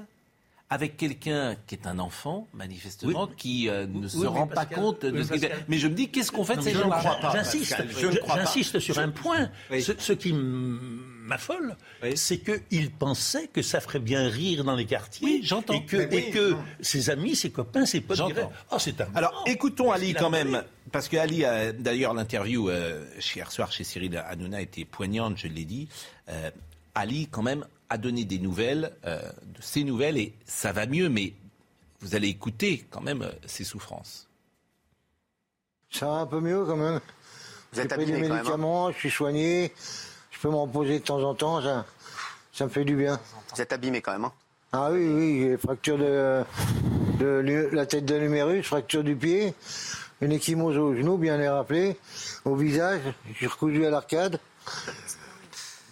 avec 0.69 0.97
quelqu'un 0.97 1.55
qui 1.65 1.75
est 1.75 1.87
un 1.87 1.97
enfant, 1.97 2.47
manifestement, 2.53 3.27
qui 3.27 3.69
euh, 3.69 3.87
ne 3.87 4.07
se 4.07 4.17
Oui, 4.17 4.27
rend 4.27 4.47
pas 4.47 4.65
compte 4.65 5.05
de 5.05 5.17
oui, 5.19 5.25
ce 5.25 5.33
qu'il. 5.33 5.49
Mais 5.69 5.77
je 5.77 5.87
me 5.87 5.93
dis, 5.93 6.09
qu'est-ce 6.09 6.29
qu'on 6.31 6.43
fait 6.43 6.57
de 6.57 6.61
ces 6.61 6.73
gens-là. 6.73 7.31
J'insiste, 7.33 8.73
je 8.73 8.79
sur 8.79 8.99
un 8.99 9.09
point. 9.09 9.49
Oui. 9.71 9.81
Ce, 9.81 9.93
ce 9.97 10.11
qui 10.13 10.33
m'affole, 10.33 11.75
c'est 12.15 12.39
qu'il 12.39 12.91
pensait 12.91 13.47
que 13.47 13.61
ça 13.61 13.79
ferait 13.79 13.99
bien 13.99 14.27
rire 14.27 14.63
dans 14.63 14.75
les 14.75 14.85
quartiers. 14.85 15.25
Oui, 15.25 15.39
j'entends. 15.43 15.73
Et 15.73 15.85
que, 15.85 16.13
et 16.13 16.29
que 16.31 16.55
ses 16.81 17.09
amis, 17.09 17.35
ses 17.35 17.49
copains, 17.51 17.85
ses 17.85 18.01
potes 18.01 18.17
J'entends. 18.17 18.33
diraient 18.33 18.49
Oh, 18.71 18.77
c'est 18.79 18.99
un. 19.01 19.07
Alors, 19.15 19.43
écoutons 19.47 19.91
Ali 19.91 20.13
quand 20.13 20.29
même, 20.29 20.63
parce 20.91 21.07
que 21.07 21.17
Ali, 21.17 21.45
a- 21.45 21.71
d'ailleurs, 21.71 22.13
l'interview 22.13 22.69
euh, 22.69 23.05
hier 23.35 23.51
soir 23.51 23.71
chez 23.71 23.83
Cyril 23.83 24.17
Hanouna 24.17 24.61
était 24.61 24.85
poignante, 24.85 25.37
je 25.37 25.47
l'ai 25.47 25.65
dit. 25.65 25.87
Euh, 26.29 26.49
Ali, 26.95 27.27
quand 27.31 27.43
même, 27.43 27.65
a 27.89 27.97
donné 27.97 28.25
des 28.25 28.39
nouvelles, 28.39 28.95
euh, 29.05 29.21
de 29.43 29.61
ses 29.61 29.83
nouvelles, 29.83 30.17
et 30.17 30.35
ça 30.45 30.71
va 30.71 30.85
mieux, 30.85 31.09
mais 31.09 31.33
vous 32.01 32.15
allez 32.15 32.27
écouter 32.27 32.85
quand 32.89 33.01
même 33.01 33.21
euh, 33.21 33.31
ses 33.45 33.63
souffrances. 33.63 34.27
Ça 35.89 36.07
va 36.07 36.13
un 36.13 36.25
peu 36.25 36.39
mieux 36.39 36.65
quand 36.65 36.75
même. 36.75 36.99
Vous 37.71 37.79
êtes 37.79 37.89
J'ai 37.89 37.95
pris 37.95 38.05
des 38.05 38.11
abîmé 38.13 38.27
quand 38.27 38.33
même, 38.33 38.33
hein. 38.33 38.43
médicaments, 38.43 38.91
je 38.91 38.97
suis 38.97 39.11
soigné, 39.11 39.73
je 40.31 40.39
peux 40.39 40.49
me 40.49 40.55
reposer 40.55 40.99
de 40.99 41.03
temps 41.03 41.23
en 41.23 41.33
temps, 41.33 41.61
ça, 41.61 41.85
ça 42.53 42.65
me 42.65 42.69
fait 42.69 42.85
du 42.85 42.95
bien. 42.95 43.19
Vous 43.53 43.61
êtes 43.61 43.73
abîmé 43.73 44.01
quand 44.01 44.11
même. 44.11 44.25
Hein. 44.25 44.33
Ah 44.73 44.89
oui, 44.91 45.07
oui, 45.07 45.39
j'ai 45.41 45.57
fracture 45.57 45.97
de, 45.97 46.43
la 47.71 47.85
tête 47.85 48.05
de 48.05 48.15
l'humérus, 48.15 48.65
fracture 48.65 49.03
du 49.03 49.15
pied, 49.15 49.53
une 50.19 50.33
échymose 50.33 50.77
au 50.77 50.93
genou, 50.93 51.17
bien 51.17 51.37
les 51.37 51.47
rappeler, 51.47 51.97
au 52.43 52.55
visage, 52.55 53.01
j'ai 53.39 53.47
recousu 53.47 53.85
à 53.85 53.89
l'arcade. 53.89 54.39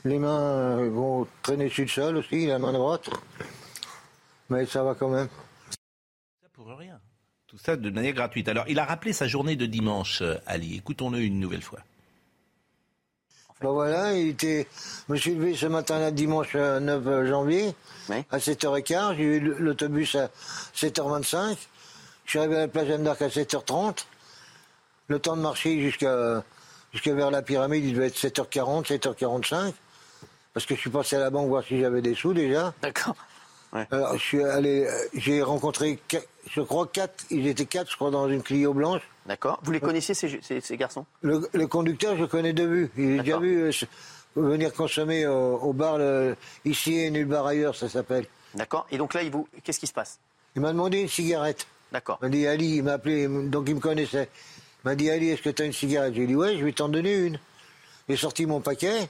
Les 0.05 0.19
mains 0.19 0.39
euh, 0.79 0.89
vont 0.89 1.27
traîner 1.41 1.67
sur 1.69 1.83
le 1.83 1.89
sol 1.89 2.17
aussi, 2.17 2.45
la 2.45 2.59
main 2.59 2.71
droite. 2.71 3.09
Mais 4.49 4.65
ça 4.67 4.83
va 4.83 4.93
quand 4.93 5.09
même. 5.09 5.27
Ça 6.41 6.47
pour 6.53 6.67
rien. 6.67 6.99
Tout 7.47 7.57
ça 7.57 7.75
de 7.75 7.89
manière 7.89 8.13
gratuite. 8.13 8.47
Alors, 8.47 8.65
il 8.67 8.77
a 8.77 8.85
rappelé 8.85 9.13
sa 9.13 9.27
journée 9.27 9.55
de 9.55 9.65
dimanche, 9.65 10.21
euh, 10.21 10.35
Ali. 10.45 10.75
Écoutons-le 10.77 11.19
une 11.19 11.39
nouvelle 11.39 11.63
fois. 11.63 11.79
Ben 13.61 13.71
voilà, 13.71 14.13
il 14.13 14.27
était... 14.29 14.67
je 15.07 15.13
me 15.13 15.17
suis 15.17 15.33
levé 15.33 15.55
ce 15.55 15.65
matin-là, 15.65 16.11
dimanche 16.11 16.51
euh, 16.55 16.79
9 16.79 17.25
janvier, 17.27 17.73
Oui. 18.09 18.17
à 18.29 18.37
7h15. 18.37 19.15
J'ai 19.15 19.23
eu 19.23 19.39
l'autobus 19.39 20.15
à 20.15 20.29
7h25. 20.75 21.57
Je 22.25 22.29
suis 22.29 22.39
arrivé 22.39 22.57
à 22.57 22.59
la 22.59 22.67
plage 22.67 22.87
Jeanne 22.87 23.03
d'Arc 23.03 23.21
à 23.21 23.29
7h30. 23.29 24.05
Le 25.07 25.19
temps 25.19 25.35
de 25.35 25.41
marcher 25.41 25.79
jusqu'à 25.81 26.43
jusqu'à 26.91 27.13
vers 27.13 27.31
la 27.31 27.41
pyramide, 27.41 27.83
il 27.85 27.93
devait 27.93 28.07
être 28.07 28.17
7h40, 28.17 28.85
7h45. 28.87 29.73
Parce 30.55 30.65
que 30.65 30.73
je 30.73 30.79
suis 30.79 30.89
passé 30.89 31.17
à 31.17 31.19
la 31.19 31.29
banque 31.29 31.49
voir 31.49 31.63
si 31.63 31.77
j'avais 31.79 32.01
des 32.01 32.15
sous 32.15 32.33
déjà. 32.33 32.73
D'accord. 32.81 33.15
Alors, 33.91 34.13
je 34.13 34.21
suis 34.23 34.41
allé, 34.41 34.85
euh, 34.85 34.91
j'ai 35.13 35.41
rencontré, 35.41 35.99
je 36.49 36.61
crois, 36.61 36.87
quatre, 36.87 37.25
ils 37.29 37.45
étaient 37.45 37.65
quatre, 37.65 37.91
je 37.91 37.97
crois, 37.97 38.09
dans 38.09 38.29
une 38.29 38.41
Clio 38.41 38.73
blanche. 38.73 39.01
D'accord. 39.25 39.59
Vous 39.63 39.71
les 39.73 39.81
connaissiez 39.81 40.13
ces, 40.15 40.39
ces- 40.41 40.61
ces 40.61 40.77
garçons? 40.77 41.05
Le, 41.21 41.45
le 41.53 41.67
conducteur, 41.67 42.15
je 42.17 42.23
connais 42.23 42.53
de 42.53 42.63
vue. 42.63 42.89
Il 42.97 43.11
est 43.11 43.19
déjà 43.19 43.37
vu 43.37 43.63
euh, 43.63 43.71
venir 44.37 44.73
consommer 44.73 45.27
au, 45.27 45.57
au 45.57 45.73
bar 45.73 45.97
le- 45.97 46.37
ici 46.63 46.97
et 46.99 47.11
nulle 47.11 47.27
part 47.27 47.45
ailleurs, 47.47 47.75
ça 47.75 47.89
s'appelle. 47.89 48.25
D'accord. 48.53 48.87
Et 48.91 48.97
donc 48.97 49.13
là, 49.13 49.23
il 49.23 49.31
vous... 49.31 49.45
qu'est-ce 49.61 49.81
qui 49.81 49.87
se 49.87 49.93
passe? 49.93 50.19
Il 50.55 50.61
m'a 50.61 50.71
demandé 50.71 51.01
une 51.01 51.09
cigarette. 51.09 51.67
D'accord. 51.91 52.17
Il 52.21 52.25
m'a 52.27 52.29
dit 52.29 52.47
Ali, 52.47 52.77
il 52.77 52.83
m'a 52.83 52.93
appelé, 52.93 53.27
donc 53.27 53.65
il 53.67 53.75
me 53.75 53.81
connaissait. 53.81 54.29
Il 54.85 54.87
m'a 54.87 54.95
dit 54.95 55.09
Ali, 55.09 55.31
est-ce 55.31 55.41
que 55.41 55.49
tu 55.49 55.63
as 55.63 55.65
une 55.65 55.73
cigarette? 55.73 56.13
J'ai 56.13 56.27
dit 56.27 56.35
ouais, 56.35 56.57
je 56.57 56.63
vais 56.63 56.71
t'en 56.71 56.87
donner 56.87 57.13
une. 57.13 57.39
J'ai 58.07 58.15
sorti 58.15 58.45
mon 58.45 58.61
paquet. 58.61 59.09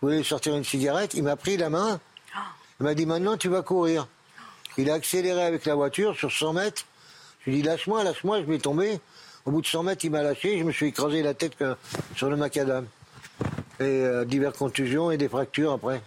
Je 0.00 0.06
voulais 0.06 0.22
sortir 0.22 0.54
une 0.56 0.64
cigarette. 0.64 1.14
Il 1.14 1.24
m'a 1.24 1.36
pris 1.36 1.56
la 1.56 1.70
main. 1.70 2.00
Il 2.80 2.84
m'a 2.84 2.94
dit 2.94 3.06
maintenant 3.06 3.36
tu 3.36 3.48
vas 3.48 3.62
courir. 3.62 4.06
Il 4.76 4.90
a 4.90 4.94
accéléré 4.94 5.42
avec 5.42 5.64
la 5.66 5.74
voiture 5.74 6.16
sur 6.16 6.30
100 6.30 6.52
mètres. 6.52 6.84
Je 7.40 7.50
lui 7.50 7.58
ai 7.58 7.62
dit 7.62 7.66
lâche-moi, 7.68 8.04
lâche-moi, 8.04 8.40
je 8.40 8.46
vais 8.46 8.58
tomber. 8.58 9.00
Au 9.44 9.50
bout 9.50 9.60
de 9.60 9.66
100 9.66 9.82
mètres, 9.82 10.04
il 10.04 10.10
m'a 10.10 10.22
lâché. 10.22 10.58
Je 10.58 10.62
me 10.64 10.70
suis 10.70 10.86
écrasé 10.86 11.22
la 11.22 11.34
tête 11.34 11.56
sur 12.14 12.30
le 12.30 12.36
macadam. 12.36 12.86
Et 13.80 13.84
euh, 13.84 14.24
diverses 14.24 14.58
contusions 14.58 15.10
et 15.10 15.16
des 15.16 15.28
fractures 15.28 15.72
après. 15.72 16.00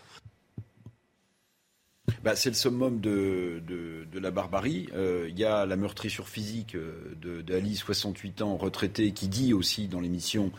Bah, 2.24 2.36
c'est 2.36 2.50
le 2.50 2.56
summum 2.56 3.00
de, 3.00 3.62
de, 3.68 4.06
de 4.12 4.20
la 4.20 4.30
barbarie. 4.32 4.90
Euh, 4.94 5.28
Il 5.30 5.40
y 5.40 5.44
a 5.44 5.66
la 5.66 5.76
meurtrissure 5.76 6.30
physique 6.30 6.76
euh, 6.76 7.16
de, 7.20 7.42
d'Ali, 7.42 7.76
68 7.76 8.42
ans, 8.44 8.58
retraité, 8.58 9.12
qui 9.12 9.28
dit 9.28 9.54
aussi 9.54 9.88
dans 9.88 10.00
l'émission 10.00 10.52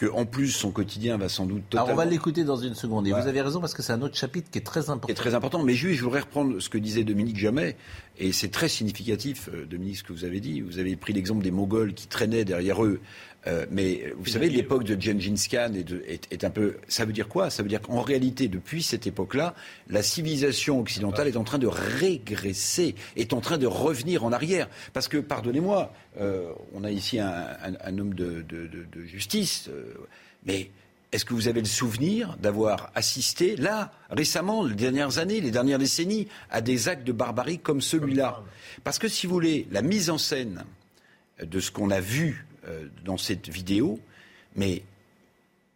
que 0.00 0.06
en 0.06 0.24
plus 0.24 0.48
son 0.48 0.70
quotidien 0.70 1.18
va 1.18 1.28
sans 1.28 1.44
doute 1.44 1.62
totalement... 1.68 1.88
Alors, 1.88 1.98
on 1.98 2.04
va 2.04 2.10
l'écouter 2.10 2.42
dans 2.42 2.56
une 2.56 2.74
seconde. 2.74 3.06
Et 3.06 3.12
vous 3.12 3.26
avez 3.26 3.42
raison, 3.42 3.60
parce 3.60 3.74
que 3.74 3.82
c'est 3.82 3.92
un 3.92 4.00
autre 4.00 4.16
chapitre 4.16 4.50
qui 4.50 4.56
est 4.56 4.62
très 4.62 4.88
important. 4.88 5.04
qui 5.04 5.12
est 5.12 5.14
très 5.14 5.34
important. 5.34 5.62
Mais 5.62 5.74
juste, 5.74 5.98
je 5.98 6.04
voudrais 6.04 6.20
reprendre 6.20 6.58
ce 6.58 6.70
que 6.70 6.78
disait 6.78 7.04
Dominique 7.04 7.36
Jamais, 7.36 7.76
et 8.18 8.32
c'est 8.32 8.48
très 8.48 8.68
significatif, 8.68 9.50
euh, 9.52 9.66
Dominique, 9.66 9.98
ce 9.98 10.02
que 10.02 10.14
vous 10.14 10.24
avez 10.24 10.40
dit. 10.40 10.62
Vous 10.62 10.78
avez 10.78 10.96
pris 10.96 11.12
l'exemple 11.12 11.44
des 11.44 11.50
Mongols 11.50 11.92
qui 11.92 12.06
traînaient 12.06 12.46
derrière 12.46 12.82
eux. 12.82 13.00
Euh, 13.46 13.64
mais 13.70 14.12
vous 14.18 14.26
savez, 14.26 14.50
l'époque 14.50 14.84
de 14.84 15.00
Gengis 15.00 15.48
Khan 15.50 15.72
est, 15.74 15.82
de- 15.84 16.04
est- 16.06 16.30
est 16.30 16.44
un 16.44 16.50
peu. 16.50 16.76
Ça 16.88 17.06
veut 17.06 17.12
dire 17.14 17.26
quoi? 17.26 17.48
Ça 17.48 17.62
veut 17.62 17.70
dire 17.70 17.80
qu'en 17.80 18.02
réalité, 18.02 18.48
depuis 18.48 18.82
cette 18.82 19.06
époque-là, 19.06 19.54
la 19.88 20.02
civilisation 20.02 20.78
occidentale 20.78 21.26
est 21.26 21.38
en 21.38 21.44
train 21.44 21.58
de 21.58 21.66
régresser, 21.66 22.94
est 23.16 23.32
en 23.32 23.40
train 23.40 23.56
de 23.58 23.66
revenir 23.66 24.24
en 24.24 24.32
arrière. 24.32 24.68
Parce 24.92 25.08
que, 25.08 25.16
pardonnez-moi, 25.16 25.92
euh, 26.20 26.50
on 26.74 26.84
a 26.84 26.90
ici 26.90 27.18
un, 27.18 27.28
un- 27.32 27.76
un 27.82 27.98
homme 27.98 28.14
de, 28.14 28.42
de- 28.42 28.66
de- 28.66 28.86
de 28.92 29.04
justice, 29.06 29.68
euh, 29.68 29.94
mais 30.44 30.70
est-ce 31.12 31.24
que 31.24 31.32
vous 31.34 31.48
avez 31.48 31.60
le 31.60 31.66
souvenir 31.66 32.36
d'avoir 32.42 32.90
assisté, 32.94 33.56
là, 33.56 33.90
récemment, 34.10 34.64
les 34.64 34.74
dernières 34.74 35.18
années, 35.18 35.40
les 35.40 35.50
dernières 35.50 35.78
décennies, 35.78 36.28
à 36.50 36.60
des 36.60 36.88
actes 36.88 37.04
de 37.06 37.12
barbarie 37.12 37.58
comme 37.58 37.80
celui-là? 37.80 38.42
Parce 38.84 38.98
que, 38.98 39.08
si 39.08 39.26
vous 39.26 39.32
voulez, 39.32 39.66
la 39.70 39.82
mise 39.82 40.10
en 40.10 40.18
scène 40.18 40.64
de 41.42 41.58
ce 41.58 41.70
qu'on 41.70 41.90
a 41.90 42.00
vu 42.00 42.46
euh, 42.66 42.88
dans 43.04 43.16
cette 43.16 43.48
vidéo, 43.48 43.98
mais 44.56 44.82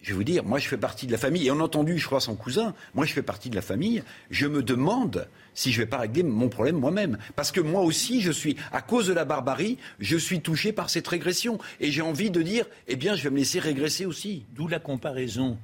je 0.03 0.11
vais 0.11 0.16
vous 0.16 0.25
dire, 0.25 0.44
moi 0.44 0.59
je 0.59 0.68
fais 0.68 0.77
partie 0.77 1.07
de 1.07 1.12
la 1.12 1.18
famille, 1.18 1.47
et 1.47 1.51
on 1.51 1.61
entendu, 1.61 1.99
je 1.99 2.07
crois, 2.07 2.20
son 2.20 2.35
cousin, 2.35 2.75
moi 2.94 3.07
je 3.07 3.12
fais 3.12 3.23
partie 3.23 3.49
de 3.49 3.55
la 3.57 3.62
famille, 3.62 4.03
je 4.31 4.47
me 4.47 4.62
demande 4.62 5.27
si 5.55 5.73
je 5.73 5.81
vais 5.81 5.87
pas 5.87 5.99
régler 5.99 6.23
mon 6.23 6.49
problème 6.49 6.77
moi-même. 6.77 7.16
Parce 7.37 7.53
que 7.53 7.61
moi 7.61 7.83
aussi, 7.83 8.20
je 8.20 8.33
suis, 8.33 8.57
à 8.73 8.83
cause 8.83 9.07
de 9.07 9.12
la 9.12 9.25
barbarie, 9.25 9.79
je 10.01 10.16
suis 10.16 10.40
touché 10.40 10.73
par 10.73 10.90
cette 10.90 11.07
régression. 11.09 11.59
Et 11.81 11.90
j'ai 11.90 12.03
envie 12.03 12.31
de 12.31 12.42
dire, 12.42 12.66
eh 12.88 12.97
bien, 12.97 13.14
je 13.14 13.23
vais 13.23 13.31
me 13.31 13.38
laisser 13.38 13.61
régresser 13.61 14.05
aussi. 14.05 14.44
D'où 14.55 14.68
la 14.68 14.81
comparaison 14.81 15.57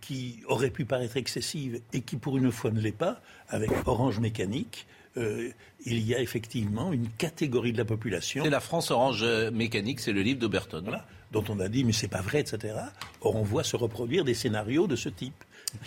qui 0.00 0.40
aurait 0.46 0.70
pu 0.70 0.84
paraître 0.84 1.16
excessive 1.16 1.80
et 1.92 2.00
qui 2.00 2.16
pour 2.16 2.36
une 2.36 2.50
fois 2.50 2.70
ne 2.70 2.80
l'est 2.80 2.92
pas, 2.92 3.20
avec 3.48 3.70
Orange 3.86 4.18
Mécanique, 4.18 4.86
euh, 5.16 5.50
il 5.86 6.00
y 6.00 6.14
a 6.14 6.20
effectivement 6.20 6.92
une 6.92 7.08
catégorie 7.08 7.72
de 7.72 7.78
la 7.78 7.84
population. 7.84 8.42
C'est 8.44 8.50
la 8.50 8.60
France 8.60 8.90
Orange 8.90 9.20
euh, 9.22 9.50
Mécanique, 9.50 10.00
c'est 10.00 10.12
le 10.12 10.22
livre 10.22 10.40
d'Oberton. 10.40 10.82
Voilà, 10.84 11.06
dont 11.32 11.44
on 11.48 11.60
a 11.60 11.68
dit 11.68 11.84
mais 11.84 11.92
c'est 11.92 12.08
pas 12.08 12.20
vrai, 12.22 12.40
etc. 12.40 12.74
Or 13.20 13.36
on 13.36 13.42
voit 13.42 13.64
se 13.64 13.76
reproduire 13.76 14.24
des 14.24 14.34
scénarios 14.34 14.86
de 14.86 14.96
ce 14.96 15.08
type. 15.08 15.44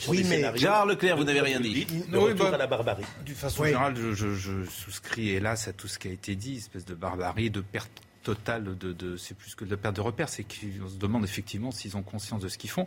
Oui, 0.09 0.25
mais 0.27 0.43
Gérard 0.57 0.85
Leclerc, 0.85 1.15
vous 1.15 1.23
de- 1.23 1.27
n'avez 1.27 1.39
rien 1.41 1.61
dit. 1.61 1.85
De 1.85 2.17
Oui, 2.17 2.31
retour 2.31 2.49
bah, 2.49 2.55
à 2.55 2.57
la 2.57 2.67
barbarie. 2.67 3.05
D'une 3.25 3.35
façon 3.35 3.61
Oui. 3.63 3.69
générale, 3.69 3.95
je, 3.95 4.11
je- 4.13 4.33
je 4.35 4.65
souscris 4.65 5.29
hélas 5.29 5.67
à 5.69 5.73
tout 5.73 5.87
ce 5.87 5.97
qui 5.97 6.09
a 6.09 6.11
été 6.11 6.35
dit, 6.35 6.57
espèce 6.57 6.83
de 6.85 6.93
barbarie, 6.93 7.49
de 7.49 7.61
perte 7.61 7.91
totale 8.23 8.77
de, 8.77 8.91
de 8.91 9.15
c'est 9.15 9.37
plus 9.37 9.55
que 9.55 9.63
de 9.63 9.75
perte 9.77 9.95
de 9.95 10.01
repères, 10.01 10.27
c'est 10.27 10.43
qu'on 10.43 10.89
se 10.89 10.97
demande 10.97 11.23
effectivement 11.23 11.71
s'ils 11.71 11.95
ont 11.95 12.01
conscience 12.03 12.41
de 12.41 12.49
ce 12.49 12.57
qu'ils 12.57 12.69
font. 12.69 12.85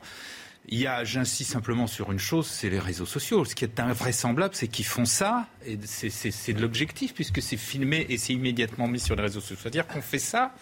Il 0.68 0.78
y 0.78 0.86
a, 0.86 1.02
j'insiste 1.04 1.50
simplement 1.50 1.86
sur 1.86 2.12
une 2.12 2.18
chose, 2.18 2.46
c'est 2.46 2.70
les 2.70 2.78
réseaux 2.78 3.06
sociaux. 3.06 3.44
Ce 3.44 3.54
qui 3.54 3.64
est 3.64 3.80
invraisemblable, 3.80 4.54
c'est 4.54 4.68
qu'ils 4.68 4.84
font 4.84 5.04
ça, 5.04 5.46
et 5.66 5.78
c'est- 5.84 6.52
de 6.52 6.60
l'objectif, 6.60 7.12
puisque 7.14 7.42
c'est 7.42 7.56
filmé 7.56 8.06
et 8.08 8.18
c'est 8.18 8.34
immédiatement 8.34 8.86
mis 8.86 9.00
sur 9.00 9.16
les 9.16 9.22
réseaux 9.22 9.40
sociaux. 9.40 9.56
C'est-à-dire 9.60 9.86
qu'on 9.86 10.02
fait 10.02 10.18
ça, 10.20 10.54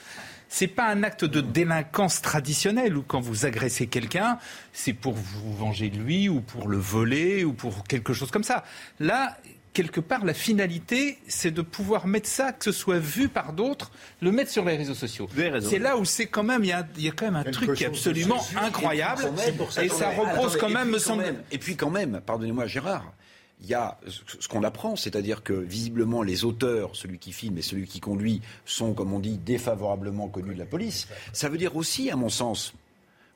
c'est 0.48 0.68
pas 0.68 0.88
un 0.88 1.02
acte 1.02 1.26
de 1.26 1.42
délinquance 1.42 2.22
traditionnelle 2.22 2.96
où 2.96 3.02
quand 3.02 3.20
vous 3.20 3.44
agressez 3.44 3.86
quelqu'un, 3.86 4.38
c'est 4.72 4.94
pour 4.94 5.12
vous 5.12 5.54
venger 5.54 5.90
de 5.90 5.98
lui 5.98 6.30
ou 6.30 6.40
pour 6.40 6.68
le 6.68 6.78
voler 6.78 7.44
ou 7.44 7.52
pour 7.52 7.84
quelque 7.84 8.14
chose 8.14 8.30
comme 8.30 8.44
ça. 8.44 8.64
Là, 9.00 9.36
quelque 9.78 10.00
part, 10.00 10.24
la 10.24 10.34
finalité, 10.34 11.18
c'est 11.28 11.52
de 11.52 11.62
pouvoir 11.62 12.08
mettre 12.08 12.28
ça, 12.28 12.52
que 12.52 12.64
ce 12.64 12.72
soit 12.72 12.98
vu 12.98 13.28
par 13.28 13.52
d'autres, 13.52 13.92
le 14.20 14.32
mettre 14.32 14.50
sur 14.50 14.64
les 14.64 14.76
réseaux 14.76 14.96
sociaux. 14.96 15.28
C'est 15.60 15.78
là 15.78 15.96
où 15.96 16.04
c'est 16.04 16.26
quand 16.26 16.42
même, 16.42 16.64
il 16.64 16.70
y 16.70 16.72
a, 16.72 16.84
il 16.96 17.04
y 17.04 17.08
a 17.08 17.12
quand 17.12 17.26
même 17.26 17.36
un 17.36 17.44
truc 17.44 17.74
qui 17.74 17.84
est 17.84 17.86
absolument 17.86 18.44
incroyable 18.60 19.30
et 19.80 19.88
ça 19.88 20.10
repose 20.10 20.56
quand 20.56 20.68
même, 20.68 20.90
me 20.90 20.98
semble. 20.98 21.22
Et 21.52 21.58
puis 21.58 21.76
quand 21.76 21.90
même, 21.90 22.20
pardonnez-moi 22.26 22.66
Gérard, 22.66 23.12
il 23.60 23.68
y 23.68 23.74
a 23.74 24.00
ce 24.08 24.20
ce 24.40 24.48
qu'on 24.48 24.64
apprend, 24.64 24.96
c'est-à-dire 24.96 25.44
que 25.44 25.52
visiblement 25.52 26.24
les 26.24 26.44
auteurs, 26.44 26.96
celui 26.96 27.18
qui 27.20 27.30
filme 27.30 27.56
et 27.58 27.62
celui 27.62 27.86
qui 27.86 28.00
conduit, 28.00 28.42
sont, 28.64 28.94
comme 28.94 29.12
on 29.12 29.20
dit, 29.20 29.38
défavorablement 29.38 30.26
connus 30.26 30.54
de 30.54 30.58
la 30.58 30.66
police. 30.66 31.06
Ça 31.32 31.48
veut 31.48 31.58
dire 31.58 31.76
aussi, 31.76 32.10
à 32.10 32.16
mon 32.16 32.30
sens, 32.30 32.74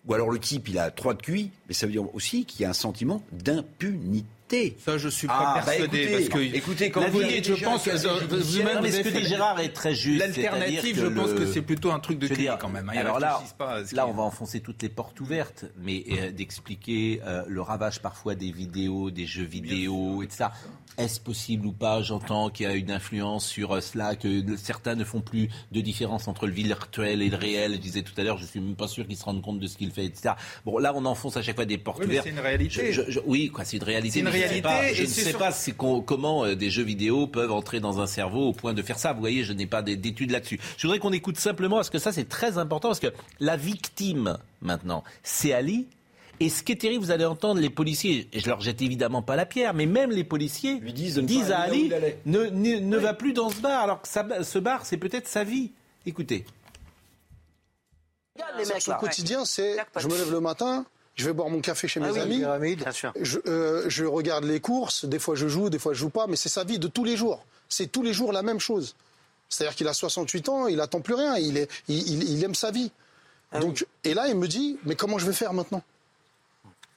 ou 0.09 0.15
alors 0.15 0.31
le 0.31 0.41
type, 0.41 0.69
il 0.69 0.79
a 0.79 0.91
trois 0.91 1.15
de 1.15 1.23
QI, 1.23 1.53
mais 1.69 1.75
ça 1.75 1.87
veut 1.87 1.93
dire 1.93 2.13
aussi 2.17 2.45
qu'il 2.47 2.63
y 2.63 2.65
a 2.65 2.71
un 2.71 2.73
sentiment 2.73 3.23
d'impunité. 3.31 4.27
Ça, 4.79 4.99
je 4.99 5.09
suis 5.09 5.27
pas 5.27 5.35
Ah, 5.39 5.55
bah 5.59 5.65
persuadé. 5.73 5.99
écoutez, 6.03 6.13
parce 6.13 6.29
que 6.29 6.57
écoutez, 6.57 6.91
quand 6.91 7.09
vous 7.09 7.21
avez 7.21 7.43
je 7.43 7.65
pense, 7.65 7.87
euh, 7.89 7.93
judiciaire, 8.21 8.69
vous-même, 8.81 8.93
ce 8.93 9.01
que 9.01 9.09
dit 9.19 9.25
Gérard 9.27 9.61
est 9.61 9.71
très 9.71 9.95
juste. 9.95 10.21
L'alternative, 10.21 10.97
je 10.97 11.07
que 11.07 11.15
pense 11.15 11.31
le- 11.31 11.39
que 11.39 11.47
c'est 11.53 11.63
plutôt 11.63 11.91
un 11.91 12.01
truc 12.01 12.19
de 12.19 12.29
dire, 12.29 12.59
quand 12.61 12.69
même. 12.69 12.89
hein. 12.91 12.93
Alors 12.99 13.19
là, 13.19 13.43
pas 13.59 13.81
là, 13.93 14.07
on 14.07 14.13
va 14.13 14.23
enfoncer 14.23 14.61
toutes 14.61 14.83
les 14.83 14.89
portes 14.89 15.19
ouvertes, 15.21 15.65
mais 15.83 16.05
euh, 16.13 16.31
d'expliquer 16.31 17.21
euh, 17.27 17.43
le 17.49 17.63
ravage 17.63 18.01
parfois 18.03 18.35
des 18.35 18.53
vidéos, 18.53 19.11
des 19.11 19.27
jeux 19.27 19.45
vidéo, 19.45 20.23
et 20.23 20.27
tout 20.27 20.37
ça. 20.37 20.53
Est-ce 20.99 21.19
possible 21.21 21.67
ou 21.67 21.73
pas? 21.73 22.03
J'entends 22.03 22.51
qu'il 22.51 22.67
y 22.67 22.69
a 22.69 22.75
une 22.75 22.91
influence 22.91 23.47
sur 23.47 23.83
cela, 23.83 24.15
que 24.15 24.45
certains 24.59 24.95
ne 24.95 25.05
font 25.05 25.23
plus 25.23 25.49
de 25.73 25.81
différence 25.81 26.29
entre 26.29 26.47
le 26.47 26.53
virtuel 26.53 27.23
et 27.23 27.31
le 27.31 27.37
réel. 27.37 27.73
Je 27.73 27.79
disais 27.79 28.03
tout 28.03 28.13
à 28.19 28.23
l'heure, 28.23 28.37
je 28.37 28.45
suis 28.45 28.61
même 28.61 28.77
pas 28.77 28.89
sûr 28.89 29.07
qu'ils 29.07 29.17
se 29.17 29.25
rendent 29.25 29.41
compte 29.41 29.59
de 29.59 29.67
ce 29.67 29.79
qu'il 29.79 29.91
fait, 29.91 30.05
etc. 30.05 30.35
Bon, 30.67 30.77
là, 30.77 30.93
on 30.95 31.07
enfonce 31.07 31.39
à 31.39 31.43
chaque 31.43 31.57
fois 31.57 31.65
des 31.65 31.79
portes 31.79 32.01
Oui, 32.01 32.05
mais 32.09 32.13
ouvertes. 32.13 32.27
c'est 32.27 32.33
une 32.35 32.41
réalité. 32.41 32.93
Je- 32.93 33.05
je- 33.05 33.11
je- 33.11 33.21
oui, 33.25 33.49
quoi, 33.49 33.65
c'est 33.65 33.79
une 33.79 33.85
réalité. 33.85 34.13
C'est 34.13 34.21
une 34.21 34.29
réalité, 34.47 34.63
pas- 34.63 34.89
et 34.91 34.95
Je 34.95 35.03
ne 35.03 35.07
sais 35.07 35.31
sur- 35.31 35.39
pas 35.39 35.53
comment 36.07 36.45
euh, 36.45 36.55
des 36.55 36.71
jeux 36.71 36.83
vidéo 36.83 37.27
peuvent 37.27 37.53
entrer 37.53 37.81
dans 37.81 38.01
un 38.01 38.07
cerveau 38.07 38.49
au 38.49 38.53
point 38.53 38.75
de 38.75 38.83
faire 38.83 38.99
ça. 38.99 39.13
Vous 39.13 39.21
voyez, 39.21 39.45
je 39.45 39.53
n'ai 39.53 39.67
pas 39.67 39.83
d'études 39.83 40.31
là-dessus. 40.31 40.61
Je 40.77 40.87
voudrais 40.87 40.99
qu'on 40.99 41.13
écoute 41.13 41.39
simplement, 41.39 41.77
parce 41.77 41.91
que 41.91 41.99
ça, 41.99 42.13
c'est 42.13 42.29
très 42.29 42.59
important, 42.59 42.89
parce 42.89 43.01
que 43.01 43.13
la 43.41 43.57
victime, 43.57 44.39
maintenant, 44.61 45.05
c'est 45.23 45.53
Ali. 45.53 45.87
Et 46.41 46.49
ce 46.49 46.63
qui 46.65 46.73
est 46.73 46.77
terrible, 46.77 47.05
vous 47.05 47.11
allez 47.13 47.25
entendre 47.25 47.61
les 47.61 47.71
policiers, 47.71 48.29
et 48.33 48.41
je 48.41 48.49
leur 48.49 48.61
jette 48.61 48.83
évidemment 48.83 49.23
pas 49.23 49.37
la 49.37 49.47
pierre, 49.47 49.75
mais 49.75 49.87
même 49.87 50.11
les 50.11 50.25
policiers 50.25 50.81
Lui 50.81 50.93
disent 50.93 51.19
à 51.53 51.61
Ali 51.61 51.91
ne, 52.27 52.97
va 52.97 53.15
plus 53.15 53.33
dans 53.33 53.49
ce 53.51 53.61
bar, 53.61 53.85
alors 53.85 54.03
que 54.03 54.09
ça- 54.09 54.43
ce 54.43 54.59
bar, 54.59 54.85
c'est 54.85 54.97
peut-être 54.97 55.29
sa 55.29 55.45
vie. 55.45 55.71
Écoutez. 56.05 56.45
Les 58.59 58.65
mecs, 58.65 58.81
Son 58.83 58.93
là. 58.93 58.97
quotidien, 58.99 59.45
c'est 59.45 59.77
je 59.99 60.09
me 60.09 60.17
lève 60.17 60.33
le 60.33 60.41
matin, 60.41 60.85
je 61.17 61.25
vais 61.27 61.33
boire 61.33 61.49
mon 61.51 61.61
café 61.61 61.89
chez 61.89 62.01
Ah 62.03 62.07
mes 62.07 62.13
oui, 62.13 62.21
amis, 62.21 62.39
Pyramide. 62.39 62.79
Bien 62.83 62.93
sûr. 62.93 63.13
je, 63.21 63.39
euh, 63.47 63.85
je 63.89 64.05
regarde 64.05 64.45
les 64.45 64.61
courses, 64.61 65.05
des 65.05 65.19
fois 65.19 65.35
je 65.35 65.47
joue, 65.49 65.69
des 65.71 65.79
fois 65.79 65.93
je 65.93 65.99
joue 66.01 66.11
pas, 66.11 66.27
mais 66.27 66.37
c'est 66.37 66.49
sa 66.49 66.65
vie 66.65 66.79
de 66.79 66.89
tous 66.89 67.05
les 67.05 67.17
jours. 67.17 67.45
C'est 67.69 67.87
tous 67.91 68.03
les 68.03 68.13
jours 68.13 68.33
la 68.33 68.43
même 68.43 68.61
chose. 68.61 68.95
C'est-à-dire 69.49 69.77
qu'il 69.77 69.89
a 69.89 69.93
68 69.95 70.49
ans, 70.49 70.67
il 70.69 70.81
attend 70.81 71.01
plus 71.01 71.15
rien, 71.15 71.37
il, 71.37 71.59
est, 71.59 71.71
il, 71.89 71.99
il- 72.11 72.31
il 72.39 72.45
aime 72.45 72.55
sa 72.55 72.71
vie. 72.71 72.91
Ah 73.53 73.59
Donc, 73.61 73.87
Et 74.05 74.15
là, 74.15 74.29
il 74.29 74.37
me 74.37 74.49
dit, 74.49 74.79
mais 74.85 74.95
comment 74.95 75.19
je 75.19 75.27
vais 75.27 75.35
faire 75.35 75.53
maintenant? 75.53 75.83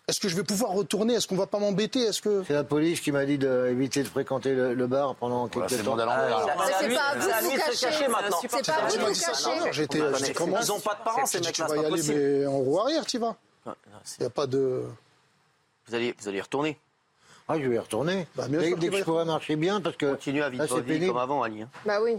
Est-ce 0.07 0.19
que 0.19 0.29
je 0.29 0.35
vais 0.35 0.43
pouvoir 0.43 0.71
retourner? 0.71 1.15
Est-ce 1.15 1.27
qu'on 1.27 1.35
va 1.35 1.47
pas 1.47 1.57
m'embêter? 1.59 1.99
Est-ce 2.01 2.21
que 2.21 2.43
C'est 2.47 2.53
la 2.53 2.63
police 2.63 3.01
qui 3.01 3.11
m'a 3.11 3.25
dit 3.25 3.39
d'éviter 3.39 4.03
de 4.03 4.07
fréquenter 4.07 4.53
le, 4.53 4.73
le 4.75 4.87
bar 4.87 5.15
pendant 5.15 5.47
quelques 5.47 5.71
le 5.71 5.83
temps. 5.83 5.95
Mais 5.95 6.03
c'est 6.79 6.93
pas 6.93 7.01
à 7.01 7.15
vous 7.41 7.49
de 7.49 7.51
vous 7.51 7.57
cacher. 7.81 8.07
maintenant. 8.07 8.37
C'est 8.39 8.47
pas 8.47 8.57
à 8.57 8.87
Tu 8.87 8.97
vous 8.99 9.03
de 9.05 9.09
vous 9.13 9.19
cacher. 9.19 9.71
j'étais- 9.71 10.33
comment 10.35 10.59
Ils 10.61 10.71
ont 10.71 10.79
pas 10.79 10.93
de 10.95 11.03
parents, 11.03 11.25
ces 11.25 11.41
Tu 11.41 11.47
mecs-là. 11.47 11.65
vas 11.67 11.75
y 11.77 11.85
aller, 11.85 12.01
mais 12.03 12.45
en 12.45 12.57
roue 12.59 12.79
arrière, 12.79 13.05
tu 13.05 13.17
vas. 13.17 13.35
Il 13.65 14.21
n'y 14.21 14.25
a 14.25 14.29
pas 14.29 14.47
de. 14.47 14.83
Vous 15.87 15.95
allez, 15.95 16.15
vous 16.19 16.27
allez 16.27 16.37
y 16.37 16.41
retourner. 16.41 16.77
Ah, 17.47 17.59
je 17.59 17.67
vais 17.67 17.75
y 17.75 17.79
retourner. 17.79 18.27
Bah, 18.35 18.47
bien 18.47 18.59
dès 18.59 18.67
sûr 18.69 18.77
dès 18.77 18.87
que 18.87 18.91
va 18.93 18.99
je 18.99 19.03
pourrai 19.03 19.25
marcher 19.25 19.55
bien, 19.55 19.79
parce 19.81 19.95
que 19.97 20.11
Continuez 20.11 20.41
à 20.41 20.49
vivre 20.49 20.81
vie 20.81 21.07
comme 21.07 21.17
avant, 21.17 21.43
Ali. 21.43 21.61
hein. 21.61 21.69
Bah 21.85 21.99
oui. 22.01 22.13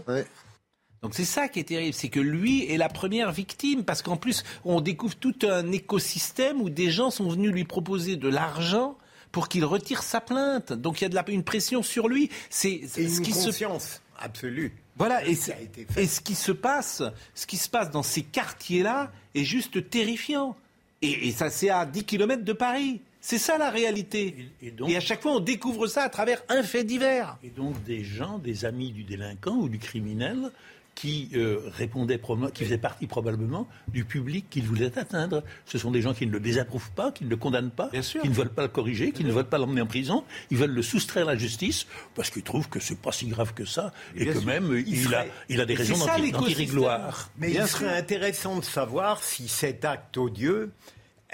Donc 1.03 1.13
c'est 1.13 1.25
ça 1.25 1.47
qui 1.47 1.59
est 1.59 1.63
terrible, 1.65 1.93
c'est 1.93 2.09
que 2.09 2.19
lui 2.19 2.65
est 2.71 2.77
la 2.77 2.89
première 2.89 3.31
victime, 3.31 3.83
parce 3.83 4.01
qu'en 4.01 4.17
plus, 4.17 4.43
on 4.65 4.81
découvre 4.81 5.15
tout 5.15 5.35
un 5.43 5.71
écosystème 5.71 6.61
où 6.61 6.69
des 6.69 6.89
gens 6.89 7.11
sont 7.11 7.29
venus 7.29 7.51
lui 7.51 7.65
proposer 7.65 8.15
de 8.15 8.27
l'argent 8.29 8.97
pour 9.31 9.47
qu'il 9.49 9.63
retire 9.65 10.01
sa 10.01 10.21
plainte. 10.21 10.73
Donc 10.73 10.99
il 11.01 11.03
y 11.03 11.05
a 11.05 11.09
de 11.09 11.15
la, 11.15 11.29
une 11.29 11.43
pression 11.43 11.83
sur 11.83 12.07
lui. 12.07 12.29
C'est 12.49 12.81
ce 12.87 12.99
une 13.01 13.21
qui 13.21 13.33
se 13.33 13.45
conscience 13.47 14.01
absolue. 14.17 14.73
voilà, 14.95 15.23
et, 15.25 15.35
Ça 15.35 15.47
c'est- 15.47 15.53
a 15.53 15.61
été 15.61 15.85
fait. 15.85 16.03
et 16.03 16.07
ce 16.07 16.19
qui 16.21 16.33
se 16.35 16.51
passe, 16.51 17.03
ce 17.35 17.45
qui 17.45 17.57
se 17.57 17.69
passe 17.69 17.91
dans 17.91 18.01
ces 18.03 18.23
quartiers-là 18.23 19.11
est 19.35 19.43
juste 19.43 19.89
terrifiant. 19.91 20.55
Et, 21.01 21.27
et 21.27 21.31
ça, 21.31 21.49
c'est 21.49 21.69
à 21.69 21.85
10 21.85 22.03
km 22.05 22.43
de 22.43 22.53
Paris. 22.53 23.01
C'est 23.21 23.37
ça 23.37 23.57
la 23.57 23.69
réalité. 23.69 24.49
Et- 24.61 24.67
et 24.67 24.71
donc- 24.71 24.89
et 24.89 24.95
à 24.95 24.99
chaque 24.99 25.21
fois, 25.21 25.33
on 25.35 25.39
découvre 25.39 25.87
ça 25.87 26.03
à 26.03 26.09
travers 26.09 26.41
un 26.49 26.63
fait 26.63 26.83
divers. 26.83 27.37
Et 27.43 27.49
donc 27.49 27.81
des 27.83 28.03
gens, 28.03 28.37
des 28.39 28.63
amis 28.65 28.91
du 28.91 29.03
délinquant 29.03 29.55
ou 29.55 29.69
du 29.69 29.79
criminel 29.79 30.51
qui 30.99 31.29
euh, 31.35 31.59
répondaient, 31.77 32.17
probablement- 32.17 32.49
qui 32.49 32.63
faisaient 32.63 32.79
partie 32.79 33.05
probablement 33.05 33.67
du 33.87 34.03
public 34.03 34.47
qu'il 34.49 34.63
voulait 34.63 34.97
atteindre. 34.97 35.43
Ce 35.67 35.77
sont 35.77 35.91
des 35.91 36.01
gens 36.01 36.15
qui 36.15 36.25
ne 36.25 36.31
le 36.31 36.39
désapprouvent 36.39 36.89
pas, 36.89 37.11
qui 37.11 37.23
ne 37.23 37.29
le 37.29 37.37
condamnent 37.37 37.69
pas, 37.69 37.89
Bien 37.89 38.01
sûr. 38.01 38.19
qui 38.23 38.29
ne 38.29 38.33
veulent 38.33 38.49
pas 38.49 38.63
le 38.63 38.67
corriger, 38.67 39.11
qui 39.11 39.23
ne 39.23 39.31
veulent 39.31 39.45
pas 39.47 39.59
l'emmener 39.59 39.81
en 39.81 39.85
prison. 39.85 40.23
Ils 40.49 40.57
veulent 40.57 40.71
le 40.73 40.81
soustraire 40.81 41.27
à 41.29 41.33
la 41.33 41.37
justice 41.37 41.85
parce 42.15 42.31
qu'ils 42.31 42.41
trouvent 42.41 42.67
que 42.67 42.79
c'est 42.79 42.99
pas 42.99 43.11
si 43.11 43.27
grave 43.27 43.53
que 43.53 43.63
ça 43.63 43.93
et 44.15 44.23
Bien 44.23 44.33
que 44.33 44.39
sûr. 44.39 44.47
même 44.47 44.83
il, 44.87 44.97
serait- 45.03 45.15
a, 45.15 45.25
il 45.49 45.61
a 45.61 45.65
des 45.67 45.75
raisons 45.75 45.97
d'en 46.03 46.43
tirer 46.43 46.65
gloire. 46.65 47.29
Mais 47.37 47.51
Bien 47.51 47.65
il 47.65 47.67
serait 47.67 47.95
intéressant 47.95 48.57
de 48.57 48.65
savoir 48.65 49.23
si 49.23 49.47
cet 49.47 49.85
acte 49.85 50.17
odieux 50.17 50.71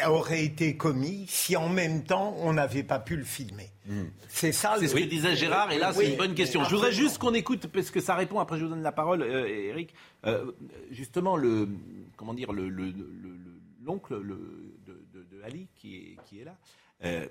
aurait 0.08 0.44
été 0.44 0.76
commis 0.76 1.26
si 1.30 1.56
en 1.56 1.70
même 1.70 2.04
temps 2.04 2.36
on 2.40 2.54
n'avait 2.54 2.84
pas 2.84 3.00
pu 3.00 3.16
le 3.16 3.24
filmer. 3.24 3.70
C'est 4.30 4.52
ça. 4.54 4.76
C'est 4.78 4.84
le- 4.84 4.88
ce 4.88 4.96
que 4.96 5.04
disait 5.04 5.36
Gérard, 5.36 5.72
et 5.72 5.78
là, 5.78 5.92
c'est 5.94 6.00
Oui. 6.00 6.12
une 6.12 6.18
bonne 6.18 6.34
question. 6.36 6.64
Je 6.64 6.70
voudrais 6.74 6.92
juste 6.94 7.18
qu'on 7.18 7.34
écoute, 7.34 7.68
parce 7.68 7.92
que 7.92 8.00
ça 8.00 8.16
répond, 8.16 8.40
après 8.40 8.58
je 8.58 8.64
vous 8.64 8.70
donne 8.70 8.82
la 8.82 8.92
parole, 8.94 9.22
euh, 9.22 9.46
Eric, 9.48 9.94
Euh, 10.26 10.52
justement, 10.90 11.36
le, 11.36 11.68
comment 12.16 12.34
dire, 12.34 12.54
le, 12.54 12.70
le- 12.70 12.86
le- 12.86 12.92
le- 12.92 13.38
l'oncle 13.86 14.14
le- 14.16 14.74
de, 14.88 14.94
de- 15.14 15.26
de 15.38 15.44
Ali, 15.44 15.68
qui 15.76 15.98
est, 15.98 16.18
qui 16.30 16.40
est 16.40 16.46
là, 16.46 16.56
euh, 17.04 17.26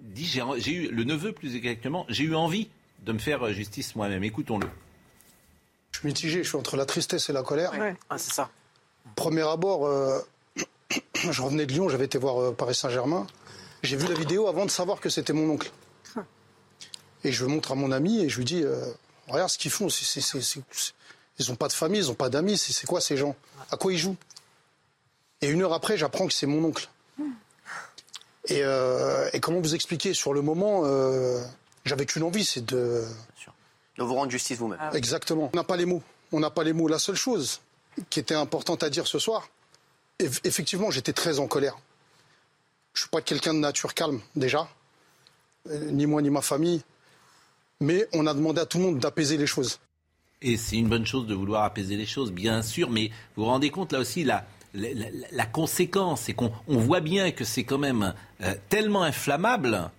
dit, 0.00 0.24
j'ai, 0.26 0.42
j'ai 0.58 0.72
eu, 0.72 0.88
le 0.90 1.04
neveu 1.04 1.30
plus 1.30 1.54
exactement, 1.54 2.04
j'ai 2.08 2.24
eu 2.24 2.34
envie 2.34 2.68
de 3.04 3.12
me 3.12 3.20
faire 3.20 3.46
justice 3.52 3.94
moi-même. 3.94 4.24
Écoutons-le. 4.24 4.66
Je 5.92 6.00
suis 6.00 6.08
mitigé, 6.08 6.42
je 6.42 6.48
suis 6.48 6.56
entre 6.58 6.76
la 6.76 6.86
tristesse 6.86 7.30
et 7.30 7.32
la 7.32 7.44
colère. 7.44 7.70
Ah, 8.10 8.18
c'est 8.18 8.32
ça. 8.32 8.50
Premier 9.14 9.42
abord, 9.48 9.86
euh, 9.86 10.18
je 11.30 11.42
revenais 11.42 11.66
de 11.66 11.72
Lyon, 11.72 11.88
j'avais 11.88 12.04
été 12.06 12.18
voir 12.18 12.40
euh, 12.40 12.52
Paris 12.52 12.74
Saint-Germain. 12.74 13.26
J'ai 13.82 13.96
vu 13.96 14.06
la 14.06 14.14
vidéo 14.14 14.48
avant 14.48 14.64
de 14.66 14.70
savoir 14.70 15.00
que 15.00 15.08
c'était 15.10 15.32
mon 15.32 15.48
oncle. 15.50 15.70
Et 17.24 17.32
je 17.32 17.44
le 17.44 17.50
montre 17.50 17.72
à 17.72 17.74
mon 17.74 17.90
ami 17.92 18.20
et 18.20 18.28
je 18.28 18.36
lui 18.38 18.44
dis 18.44 18.62
euh, 18.62 18.84
Regarde 19.28 19.48
ce 19.48 19.56
qu'ils 19.56 19.70
font, 19.70 19.88
c'est- 19.88 20.04
c'est- 20.04 20.20
c'est- 20.20 20.42
c'est- 20.42 20.60
c'est- 20.70 20.92
ils 21.38 21.48
n'ont 21.48 21.56
pas 21.56 21.68
de 21.68 21.72
famille, 21.72 22.00
ils 22.02 22.08
n'ont 22.08 22.14
pas 22.14 22.28
d'amis, 22.28 22.58
c'est 22.58 22.72
c'est 22.74 22.86
quoi 22.86 23.00
ces 23.00 23.16
gens? 23.16 23.34
À 23.70 23.76
quoi 23.78 23.90
ils 23.92 23.98
jouent? 23.98 24.16
Et 25.40 25.48
une 25.48 25.62
heure 25.62 25.72
après, 25.72 25.96
j'apprends 25.96 26.26
que 26.26 26.32
c'est 26.34 26.46
mon 26.46 26.62
oncle. 26.64 26.88
Et, 28.48 28.60
euh, 28.62 29.28
et 29.32 29.40
comment 29.40 29.60
vous 29.60 29.74
expliquer? 29.74 30.12
Sur 30.12 30.34
le 30.34 30.42
moment, 30.42 30.82
euh, 30.84 31.42
j'avais 31.86 32.04
qu'une 32.04 32.22
envie, 32.22 32.44
c'est 32.44 32.64
de. 32.64 33.04
De 33.96 34.02
vous 34.02 34.14
rendre 34.14 34.30
justice 34.30 34.58
vous-même. 34.58 34.78
Exactement. 34.92 35.50
On 35.54 35.56
n'a 35.56 35.64
pas 35.64 35.76
les 35.76 35.86
mots. 35.86 36.02
On 36.32 36.40
n'a 36.40 36.50
pas 36.50 36.64
les 36.64 36.72
mots. 36.74 36.88
La 36.88 36.98
seule 36.98 37.14
chose 37.16 37.60
qui 38.10 38.20
était 38.20 38.34
importante 38.34 38.82
à 38.82 38.90
dire 38.90 39.06
ce 39.06 39.18
soir, 39.18 39.48
effectivement, 40.18 40.90
j'étais 40.90 41.12
très 41.12 41.38
en 41.38 41.46
colère. 41.46 41.78
Je 42.92 43.00
suis 43.00 43.10
pas 43.10 43.20
quelqu'un 43.20 43.54
de 43.54 43.58
nature 43.58 43.94
calme, 43.94 44.20
déjà. 44.36 44.68
Euh, 45.68 45.90
Ni 45.90 46.06
moi, 46.06 46.22
ni 46.22 46.30
ma 46.30 46.42
famille. 46.42 46.82
Mais 47.80 48.06
on 48.12 48.26
a 48.26 48.34
demandé 48.34 48.60
à 48.60 48.66
tout 48.66 48.78
le 48.78 48.84
monde 48.84 48.98
d'apaiser 48.98 49.36
les 49.36 49.46
choses. 49.46 49.80
Et 50.42 50.56
c'est 50.56 50.76
une 50.76 50.88
bonne 50.88 51.06
chose 51.06 51.26
de 51.26 51.34
vouloir 51.34 51.64
apaiser 51.64 51.96
les 51.96 52.06
choses, 52.06 52.30
bien 52.30 52.62
sûr, 52.62 52.90
mais 52.90 53.08
vous 53.34 53.44
vous 53.44 53.48
rendez 53.48 53.70
compte 53.70 53.92
là 53.92 53.98
aussi 53.98 54.24
la, 54.24 54.44
conséquence, 55.52 56.22
c'est 56.22 56.34
qu'on 56.34 56.52
on 56.68 56.78
voit 56.78 57.00
bien 57.00 57.30
que 57.30 57.44
c'est 57.44 57.64
quand 57.64 57.78
même 57.78 58.14
euh, 58.42 58.54
tellement 58.68 59.02
inflammable 59.02 59.90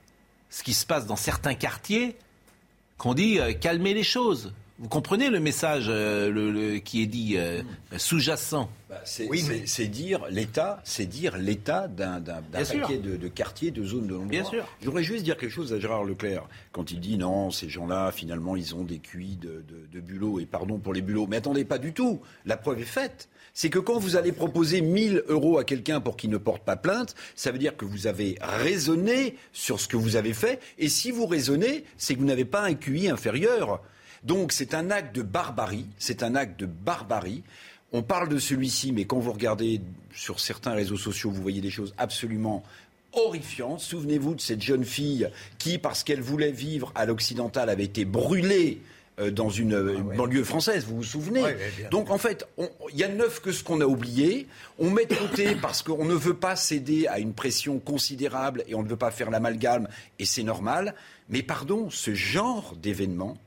ce 0.50 0.64
qui 0.64 0.74
se 0.74 0.86
passe 0.86 1.06
dans 1.06 1.16
certains 1.16 1.56
quartiers 1.56 2.16
qu'on 2.98 3.14
dit 3.14 3.40
euh, 3.40 3.54
calmer 3.54 3.94
les 3.94 4.04
choses. 4.04 4.54
Vous 4.78 4.90
comprenez 4.90 5.30
le 5.30 5.40
message 5.40 5.86
euh, 5.88 6.30
le- 6.30 6.52
le- 6.52 6.78
qui 6.80 7.02
est 7.02 7.06
dit 7.06 7.36
euh, 7.38 7.62
sous-jacent 7.96 8.70
Bah, 8.90 9.00
c'est 9.06 9.26
Oui, 9.30 9.40
c'est- 9.40 9.50
mais- 9.60 9.64
c'est 9.68 9.88
dire 9.88 10.26
l'état, 10.30 10.82
c'est 10.84 11.06
dire 11.06 11.38
l'état 11.38 11.88
d'un 11.88 12.20
d'un- 12.20 12.42
d'un 12.52 12.66
paquet 12.66 12.98
de, 12.98 13.16
de 13.16 13.28
quartiers, 13.30 13.72
de 13.72 13.86
zones 13.86 14.08
de 14.08 14.12
l'endroit. 14.14 14.30
Bien 14.30 14.44
sûr. 14.44 14.68
Je 14.82 14.86
voudrais 14.86 15.04
juste 15.04 15.24
dire 15.24 15.38
quelque 15.38 15.52
chose 15.52 15.72
à 15.72 15.80
Gérard 15.80 16.04
Leclerc 16.04 16.44
quand 16.74 16.92
il 16.92 17.00
dit 17.00 17.18
non, 17.18 17.52
ces 17.52 17.70
gens-là, 17.70 18.12
finalement, 18.12 18.58
ils 18.58 18.76
ont 18.76 18.84
des 18.84 19.00
QI 19.00 19.38
de, 19.38 19.64
de, 19.66 19.88
de 19.94 20.00
bulots 20.02 20.42
et 20.42 20.46
pardon 20.46 20.78
pour 20.78 20.94
les 20.94 21.02
bulots. 21.02 21.26
Mais 21.30 21.38
attendez, 21.38 21.64
pas 21.64 21.78
du 21.78 21.94
tout. 21.94 22.20
La 22.46 22.58
preuve 22.58 22.82
est 22.82 22.84
faite. 22.84 23.30
C'est 23.54 23.70
que 23.70 23.80
quand 23.80 23.98
vous 23.98 24.18
allez 24.18 24.34
proposer 24.34 24.82
1000 24.82 25.24
euros 25.30 25.58
à 25.58 25.64
quelqu'un 25.64 26.02
pour 26.02 26.18
qu'il 26.18 26.30
ne 26.32 26.38
porte 26.38 26.64
pas 26.66 26.76
plainte, 26.76 27.16
ça 27.36 27.52
veut 27.54 27.60
dire 27.60 27.78
que 27.78 27.86
vous 27.86 28.08
avez 28.08 28.38
raisonné 28.42 29.38
sur 29.54 29.80
ce 29.80 29.88
que 29.88 29.96
vous 29.96 30.18
avez 30.18 30.34
fait. 30.34 30.60
Et 30.78 30.90
si 30.90 31.12
vous 31.12 31.26
raisonnez, 31.28 31.86
c'est 31.98 32.16
que 32.16 32.20
vous 32.20 32.26
n'avez 32.26 32.44
pas 32.44 32.64
un 32.64 32.74
QI 32.74 33.08
inférieur. 33.10 33.82
Donc 34.26 34.52
c'est 34.52 34.74
un 34.74 34.90
acte 34.90 35.16
de 35.16 35.22
barbarie, 35.22 35.86
c'est 36.00 36.24
un 36.24 36.36
acte 36.36 36.60
de 36.60 36.66
barbarie. 36.66 37.44
On 37.94 38.02
parle 38.02 38.28
de 38.28 38.40
celui-ci, 38.40 38.92
mais 38.92 39.06
quand 39.06 39.20
vous 39.20 39.32
regardez 39.32 39.82
sur 40.14 40.40
certains 40.40 40.74
réseaux 40.74 40.98
sociaux, 40.98 41.30
vous 41.30 41.42
voyez 41.42 41.62
des 41.62 41.70
choses 41.70 41.94
absolument 41.98 42.64
horrifiantes. 43.14 43.80
Souvenez-vous 43.80 44.36
de 44.36 44.42
cette 44.42 44.62
jeune 44.62 44.84
fille 44.84 45.30
qui, 45.60 45.78
parce 45.78 46.04
qu'elle 46.04 46.22
voulait 46.22 46.52
vivre 46.52 46.92
à 46.96 47.06
l'occidental, 47.06 47.70
avait 47.70 47.84
été 47.84 48.04
brûlée 48.04 48.82
euh, 49.20 49.32
dans 49.32 49.50
une 49.50 49.74
euh, 49.74 49.98
banlieue 50.18 50.44
française, 50.44 50.86
vous 50.86 50.98
vous 50.98 51.04
souvenez 51.04 51.42
Ouais, 51.42 51.56
ouais, 51.56 51.74
bien 51.78 51.90
Donc 51.90 52.10
en 52.10 52.18
fait, 52.18 52.46
il 52.92 53.00
y 53.00 53.04
a 53.04 53.08
neuf 53.08 53.40
que 53.40 53.54
ce 53.54 53.64
qu'on 53.64 53.80
a 53.80 53.86
oublié. 53.86 54.48
On 54.78 54.90
met 54.90 55.06
de 55.06 55.16
côté 55.16 55.56
parce 55.62 55.84
qu'on 55.84 56.04
ne 56.04 56.16
veut 56.16 56.34
pas 56.34 56.58
céder 56.58 57.08
à 57.08 57.20
une 57.20 57.34
pression 57.34 57.80
considérable 57.80 58.64
et 58.68 58.76
on 58.76 58.84
ne 58.84 58.90
veut 58.90 58.98
pas 58.98 59.12
faire 59.12 59.30
l'amalgame, 59.30 59.88
et 60.20 60.26
c'est 60.26 60.44
normal. 60.44 60.96
Mais 61.30 61.44
pardon, 61.44 61.90
ce 61.90 62.14
genre 62.14 62.76
d'événement, 62.76 63.38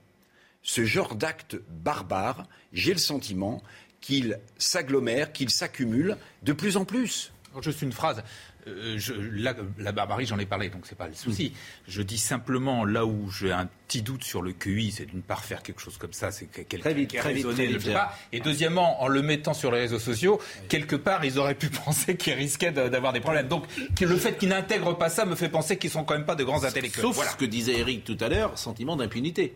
ce 0.68 0.84
genre 0.84 1.14
d'acte 1.14 1.56
barbare, 1.70 2.46
j'ai 2.74 2.92
le 2.92 2.98
sentiment 2.98 3.62
qu'il 4.02 4.38
s'agglomère, 4.58 5.32
qu'il 5.32 5.48
s'accumule 5.48 6.18
de 6.42 6.52
plus 6.52 6.76
en 6.76 6.84
plus. 6.84 7.32
Juste 7.62 7.80
une 7.80 7.92
phrase. 7.92 8.22
Euh, 8.66 8.98
je, 8.98 9.14
la, 9.14 9.54
la, 9.78 9.92
barbarie, 9.92 10.26
j'en 10.26 10.38
ai 10.38 10.44
parlé, 10.44 10.68
donc 10.68 10.82
c'est 10.86 10.94
pas 10.94 11.08
le 11.08 11.14
souci. 11.14 11.54
Je 11.88 12.02
dis 12.02 12.18
simplement 12.18 12.84
là 12.84 13.06
où 13.06 13.30
j'ai 13.30 13.50
un 13.50 13.66
petit 13.86 14.02
doute 14.02 14.24
sur 14.24 14.42
le 14.42 14.52
QI, 14.52 14.92
c'est 14.92 15.06
d'une 15.06 15.22
part 15.22 15.42
faire 15.42 15.62
quelque 15.62 15.80
chose 15.80 15.96
comme 15.96 16.12
ça, 16.12 16.30
c'est 16.30 16.46
quelqu'un 16.46 16.78
très 16.78 16.92
vite, 16.92 17.10
qui 17.10 17.18
a 17.18 17.22
très 17.22 17.32
raisonné, 17.32 17.66
vite, 17.66 17.80
très 17.80 17.94
pas. 17.94 18.14
Et 18.32 18.40
deuxièmement, 18.40 19.02
en 19.02 19.08
le 19.08 19.22
mettant 19.22 19.54
sur 19.54 19.72
les 19.72 19.80
réseaux 19.80 19.98
sociaux, 19.98 20.38
quelque 20.68 20.96
part, 20.96 21.24
ils 21.24 21.38
auraient 21.38 21.54
pu 21.54 21.70
penser 21.84 22.14
qu'ils 22.18 22.34
risquaient 22.34 22.72
d'avoir 22.72 23.14
des 23.14 23.20
problèmes. 23.20 23.48
Donc, 23.48 23.64
le 23.98 24.16
fait 24.18 24.36
qu'ils 24.36 24.50
n'intègrent 24.50 24.98
pas 24.98 25.08
ça 25.08 25.24
me 25.24 25.34
fait 25.34 25.48
penser 25.48 25.78
qu'ils 25.78 25.90
sont 25.90 26.04
quand 26.04 26.14
même 26.14 26.26
pas 26.26 26.34
de 26.34 26.44
grands 26.44 26.62
intellectuels. 26.62 27.06
Sauf 27.06 27.14
voilà. 27.14 27.30
ce 27.30 27.36
que 27.36 27.46
disait 27.46 27.78
Eric 27.78 28.04
tout 28.04 28.18
à 28.20 28.28
l'heure, 28.28 28.58
sentiment 28.58 28.96
d'impunité. 28.96 29.54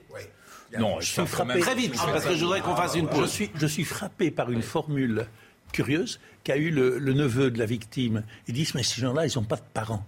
Non, 0.78 1.00
je 1.00 1.12
suis 1.12 1.26
frappé 1.26 1.60
très 1.60 1.74
vite, 1.74 1.94
parce 1.94 2.24
que 2.24 2.34
je 2.34 2.44
voudrais 2.44 2.60
qu'on 2.60 2.76
fasse 2.76 2.94
une 2.94 3.08
pause. 3.08 3.22
Je 3.22 3.26
suis, 3.26 3.50
je 3.54 3.66
suis 3.66 3.84
frappé 3.84 4.30
par 4.30 4.50
une 4.50 4.62
formule 4.62 5.26
curieuse 5.72 6.20
qu'a 6.44 6.56
eu 6.56 6.70
le, 6.70 6.98
le, 6.98 7.12
neveu 7.14 7.50
de 7.50 7.58
la 7.58 7.66
victime. 7.66 8.24
Ils 8.48 8.54
disent 8.54 8.74
mais 8.74 8.82
ces 8.82 9.00
gens-là, 9.00 9.26
ils 9.26 9.36
n'ont 9.36 9.44
pas 9.44 9.56
de 9.56 9.62
parents. 9.74 10.04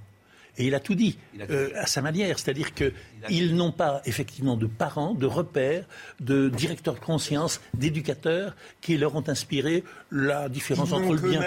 Et 0.57 0.67
il 0.67 0.75
a 0.75 0.81
tout 0.81 0.95
dit, 0.95 1.19
a 1.41 1.47
tout 1.47 1.53
euh, 1.53 1.71
à 1.77 1.87
sa 1.87 2.01
manière, 2.01 2.39
c'est-à-dire 2.39 2.73
qu'ils 2.75 3.57
n'ont 3.57 3.73
pas 3.73 4.03
effectivement 4.05 4.57
de 4.57 4.67
parents, 4.67 5.15
de 5.15 5.27
repères, 5.27 5.85
de 6.21 6.49
directeurs 6.49 6.95
de 6.95 7.01
conscience, 7.01 7.61
d'éducateurs 7.75 8.55
qui 8.81 8.97
leur 8.97 9.17
ont 9.17 9.25
inspiré 9.29 9.83
la 10.13 10.49
différence 10.49 10.93
entre 10.93 11.13
le 11.13 11.21
bien, 11.21 11.43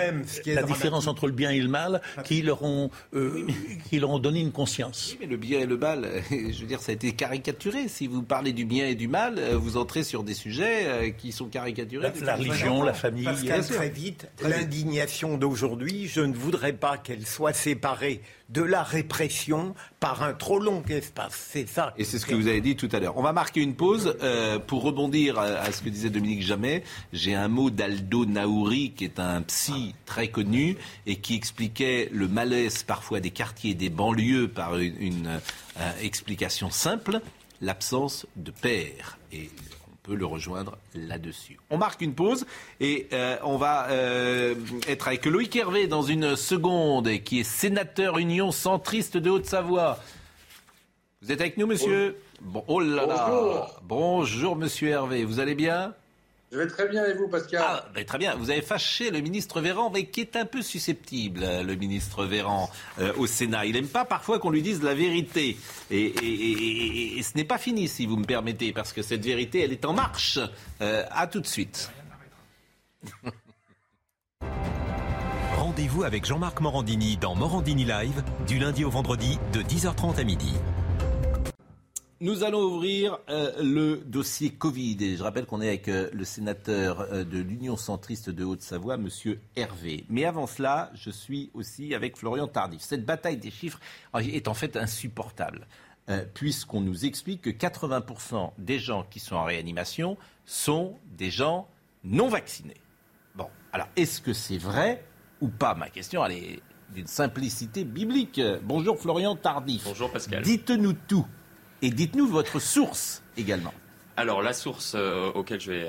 la 0.48 0.63
différence 0.63 1.08
entre 1.08 1.28
le 1.28 1.34
bien 1.34 1.52
et 1.52 1.60
le 1.60 1.70
mal, 1.70 2.02
qui 2.26 2.41
leur 2.41 2.63
ont, 2.63 2.89
euh, 3.13 3.48
qui 3.89 4.00
leur 4.00 4.10
ont 4.10 4.20
donné 4.20 4.41
une 4.41 4.52
conscience. 4.52 5.12
Oui, 5.12 5.17
mais 5.22 5.28
le 5.28 5.38
bien 5.38 5.60
et 5.62 5.65
le 5.65 5.78
mal, 5.78 6.08
je 6.30 6.60
veux 6.60 6.67
dire, 6.67 6.82
ça 6.82 6.91
a 6.91 6.96
été 6.96 7.13
caricaturé. 7.13 7.88
Si 7.88 8.08
vous 8.08 8.24
parlez 8.24 8.52
du 8.52 8.65
bien 8.65 8.88
et 8.88 8.96
du 8.96 9.08
mal, 9.08 9.39
vous 9.54 9.78
entrez 9.78 10.04
sur 10.04 10.24
des 10.24 10.34
sujets 10.34 11.15
qui 11.17 11.32
sont 11.32 11.48
caricaturés. 11.48 12.12
La, 12.22 12.26
la 12.26 12.36
religion, 12.36 12.84
la 12.84 12.93
famille. 12.93 13.24
Pascal, 13.24 13.65
très 13.65 13.89
vite, 13.89 14.28
l'indignation 14.41 15.38
d'aujourd'hui, 15.38 16.08
je 16.08 16.22
ne 16.22 16.34
voudrais 16.34 16.74
pas 16.74 16.98
qu'elle 16.98 17.26
soit 17.26 17.54
séparée 17.54 18.22
de 18.50 18.62
la 18.62 18.84
répression 18.84 19.76
par 20.00 20.24
un 20.24 20.34
trop 20.34 20.60
long 20.60 20.84
espace. 20.90 21.48
C'est 21.52 21.68
ça. 21.68 21.94
Et 21.98 22.04
c'est 22.04 22.20
ce 22.20 22.26
que 22.26 22.36
vous 22.36 22.48
avez 22.48 22.62
dit 22.62 22.76
tout 22.76 22.90
à 22.92 23.00
l'heure. 23.00 23.18
On 23.18 23.22
va 23.22 23.34
marquer 23.34 23.62
une 23.62 23.76
pause 23.76 24.16
euh, 24.22 24.60
pour 24.60 24.84
rebondir 24.84 25.38
à, 25.38 25.44
à, 25.44 25.72
ce 25.72 25.82
que 25.82 25.90
disait 25.90 26.10
Dominique 26.10 26.44
Jamais. 26.44 26.84
J'ai 27.14 27.36
un 27.36 27.48
mot 27.48 27.70
d'Aldo 27.70 28.26
Naouri, 28.26 28.92
qui 28.92 29.04
est 29.04 29.20
un 29.20 29.42
psy 29.42 29.96
très 30.06 30.30
connu 30.30 30.78
et 31.06 31.18
qui 31.18 31.36
expliquait 31.36 32.10
le 32.12 32.28
malaise 32.28 32.84
parfois 32.84 33.20
des 33.20 33.32
quartiers 33.32 33.72
et 33.72 33.76
des 33.76 33.90
banlieues 33.90 34.48
par 34.48 34.78
une, 34.78 34.96
une 35.00 35.28
euh, 35.28 35.92
explication 36.02 36.70
simple 36.70 37.22
l'absence 37.62 38.26
de 38.36 38.52
père. 38.52 39.18
Et 39.32 39.50
peut 40.08 40.15
le 40.15 40.26
rejoindre 40.26 40.78
là-dessus. 40.96 41.60
On 41.70 41.78
marque 41.78 42.02
une 42.02 42.13
pause 42.13 42.46
et 42.80 43.08
euh, 43.12 43.36
on 43.43 43.58
va 43.58 43.89
euh, 43.89 44.56
être 44.88 45.10
avec 45.10 45.26
Loïc 45.26 45.54
Hervé 45.56 45.88
dans 45.88 46.02
une 46.02 46.38
seconde, 46.38 47.10
qui 47.26 47.41
est 47.41 47.43
sénateur 47.43 48.17
Union 48.17 48.52
centriste 48.52 49.17
de 49.17 49.30
Haute-Savoie. 49.30 50.00
Vous 51.22 51.32
êtes 51.32 51.41
avec 51.41 51.58
nous, 51.58 51.67
monsieur? 51.67 52.17
Bon, 52.41 52.63
Oh 52.67 52.80
là 52.80 53.06
là 53.06 53.28
Bonjour. 53.30 53.80
Bonjour, 53.84 54.56
monsieur 54.56 54.89
Hervé. 54.89 55.26
Vous 55.26 55.41
allez 55.41 55.56
bien? 55.56 55.93
Je 56.52 56.58
vais 56.58 56.68
très 56.68 56.88
bien 56.88 57.06
et 57.06 57.14
vous, 57.14 57.28
Pascal? 57.28 57.62
Ah, 57.64 57.86
ben, 57.94 58.06
Très 58.06 58.18
bien. 58.18 58.36
Vous 58.36 58.50
avez 58.50 58.62
fâché 58.62 59.12
le 59.12 59.20
ministre 59.20 59.60
Véran, 59.60 59.90
mais 59.90 60.06
qui 60.06 60.22
est 60.22 60.36
un 60.36 60.46
peu 60.46 60.62
susceptible, 60.62 61.42
le 61.42 61.76
ministre 61.76 62.26
Véran, 62.26 62.70
euh, 63.00 63.12
au 63.18 63.28
Sénat. 63.28 63.66
Il 63.66 63.74
n'aime 63.74 63.88
pas 63.88 64.06
parfois 64.06 64.40
qu'on 64.40 64.50
lui 64.50 64.62
dise 64.62 64.82
la 64.82 64.94
vérité. 64.94 65.58
Et, 65.92 66.02
et, 66.02 66.12
et, 66.26 67.20
et 67.20 67.24
ce 67.24 67.36
n'est 67.36 67.44
pas 67.44 67.58
fini, 67.58 67.88
si 67.88 68.06
vous 68.06 68.16
me 68.16 68.26
permettez, 68.26 68.72
parce 68.72 68.94
que 68.94 69.02
cette 69.02 69.26
vérité, 69.26 69.62
elle 69.62 69.74
est 69.74 69.86
en 69.86 69.94
marche. 69.94 70.40
Euh, 70.82 71.04
à 71.12 71.28
tout 71.28 71.42
de 71.42 71.48
suite. 71.48 71.92
Rendez-vous 75.58 76.04
avec 76.04 76.26
Jean-Marc 76.26 76.62
Morandini 76.62 77.18
dans 77.18 77.36
Morandini 77.36 77.84
Live, 77.84 78.24
du 78.48 78.58
lundi 78.58 78.86
au 78.86 78.90
vendredi, 78.90 79.38
de 79.54 79.62
10h30 79.62 80.20
à 80.20 80.24
midi. 80.24 80.54
Nous 82.19 82.43
allons 82.43 82.62
ouvrir 82.62 83.19
euh, 83.30 83.51
le 83.62 83.97
dossier 83.97 84.49
Covid. 84.49 84.97
Et 85.01 85.17
je 85.17 85.21
rappelle 85.21 85.45
qu'on 85.45 85.62
est 85.62 85.67
avec 85.67 85.88
euh, 85.88 86.10
le 86.13 86.25
sénateur 86.25 87.01
euh, 87.01 87.23
de 87.23 87.38
l'Union 87.38 87.77
centriste 87.77 88.32
de 88.32 88.43
Haute-Savoie, 88.43 88.95
M. 88.95 89.08
Hervé. 89.56 90.03
Mais 90.10 90.25
avant 90.25 90.47
cela, 90.47 90.89
je 90.95 91.12
suis 91.12 91.51
aussi 91.53 91.93
avec 91.93 92.17
Florian 92.17 92.47
Tardif. 92.47 92.82
Cette 92.82 93.06
bataille 93.06 93.38
des 93.38 93.51
chiffres 93.51 93.80
est 94.15 94.47
en 94.47 94.56
fait 94.56 94.77
insupportable, 94.77 95.67
puisqu'on 96.34 96.82
nous 96.82 97.06
explique 97.06 97.43
que 97.43 97.49
80% 97.51 98.51
des 98.58 98.80
gens 98.80 99.06
qui 99.12 99.19
sont 99.19 99.36
en 99.36 99.43
réanimation 99.43 100.17
sont 100.45 100.95
des 101.17 101.30
gens 101.30 101.67
non 102.03 102.30
vaccinés. 102.30 102.77
Bon, 103.36 103.47
alors 103.71 103.89
est-ce 103.95 104.21
que 104.21 104.34
c'est 104.34 104.58
vrai 104.58 105.03
ou 105.39 105.49
pas? 105.49 105.75
Ma 105.75 105.89
question, 105.89 106.25
elle 106.25 106.32
est 106.32 106.60
d'une 106.95 107.08
simplicité 107.08 107.84
biblique. 107.84 108.41
Bonjour 108.63 108.97
Florian 108.97 109.36
Tardif. 109.36 109.84
Bonjour 109.86 110.12
Pascal. 110.12 110.41
Dites-nous 110.41 110.93
tout. 110.93 111.27
Et 111.82 111.92
dites-nous 111.92 112.28
votre 112.28 112.60
source 112.60 113.22
également. 113.38 113.74
Alors 114.20 114.42
la 114.42 114.54
source 114.54 114.96
euh, 114.96 115.32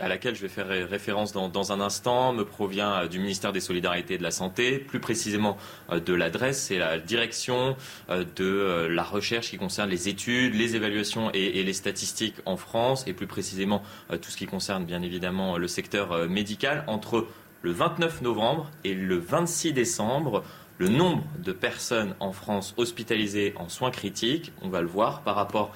à 0.03 0.09
laquelle 0.09 0.35
je 0.35 0.43
vais 0.43 0.49
faire 0.49 0.69
référence 0.69 1.33
dans, 1.33 1.73
un 1.73 1.81
instant 1.81 2.35
me 2.35 2.45
provient 2.45 2.93
euh, 2.93 3.09
du 3.09 3.19
ministère 3.19 3.55
des 3.55 3.61
Solidarités 3.61 4.15
et 4.15 4.19
de 4.19 4.23
la 4.23 4.31
Santé, 4.31 4.79
plus 4.79 5.01
précisément 5.01 5.57
euh, 5.91 5.99
de 5.99 6.13
l'adresse, 6.13 6.65
c'est 6.65 6.77
la 6.77 6.99
direction 6.99 7.75
de 8.11 8.87
la 8.91 9.03
recherche 9.03 9.49
qui 9.49 9.57
concerne 9.57 9.89
les 9.89 10.11
études, 10.11 10.55
les 10.55 10.77
évaluations 10.77 11.31
et, 11.33 11.59
et 11.59 11.65
les 11.65 11.73
statistiques 11.73 12.37
en 12.45 12.59
France, 12.59 13.07
et 13.07 13.15
plus 13.15 13.27
précisément 13.27 13.83
tout 14.11 14.31
ce 14.31 14.37
qui 14.37 14.47
concerne 14.47 14.85
bien 14.85 15.01
évidemment 15.01 15.57
le 15.57 15.69
secteur 15.69 16.29
médical. 16.29 16.85
Entre 16.87 17.27
le 17.63 17.73
29 17.73 18.23
novembre 18.23 18.71
et 18.85 18.95
le 18.95 19.19
26 19.19 19.73
décembre, 19.73 20.45
le 20.79 20.89
nombre 20.89 21.25
de 21.39 21.53
personnes 21.53 22.15
en 22.21 22.33
France 22.33 22.75
hospitalisées 22.77 23.53
en 23.57 23.69
soins 23.69 23.91
critiques, 23.91 24.53
on 24.63 24.69
va 24.69 24.81
le 24.81 24.87
voir 24.87 25.23
par 25.23 25.35
rapport 25.35 25.73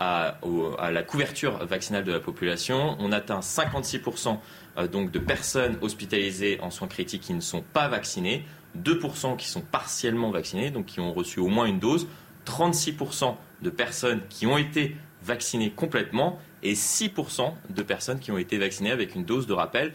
à, 0.00 0.38
la 0.90 1.02
couverture 1.02 1.64
vaccinale 1.64 2.04
de 2.04 2.12
la 2.12 2.20
population, 2.20 2.96
on 2.98 3.12
atteint 3.12 3.40
56% 3.40 4.38
donc 4.90 5.10
de 5.10 5.18
personnes 5.18 5.78
hospitalisées 5.80 6.58
en 6.60 6.70
soins 6.70 6.88
critiques 6.88 7.22
qui 7.22 7.34
ne 7.34 7.40
sont 7.40 7.62
pas 7.62 7.88
vaccinées, 7.88 8.44
2% 8.82 9.36
qui 9.36 9.48
sont 9.48 9.62
partiellement 9.62 10.30
vaccinées, 10.30 10.70
donc 10.70 10.86
qui 10.86 11.00
ont 11.00 11.12
reçu 11.12 11.40
au 11.40 11.48
moins 11.48 11.66
une 11.66 11.78
dose, 11.78 12.06
36% 12.46 13.34
de 13.62 13.70
personnes 13.70 14.20
qui 14.28 14.46
ont 14.46 14.58
été 14.58 14.96
vaccinées 15.22 15.70
complètement 15.70 16.38
et 16.62 16.74
6% 16.74 17.52
de 17.70 17.82
personnes 17.82 18.20
qui 18.20 18.30
ont 18.32 18.38
été 18.38 18.58
vaccinées 18.58 18.90
avec 18.90 19.14
une 19.14 19.24
dose 19.24 19.46
de 19.46 19.52
rappel. 19.52 19.92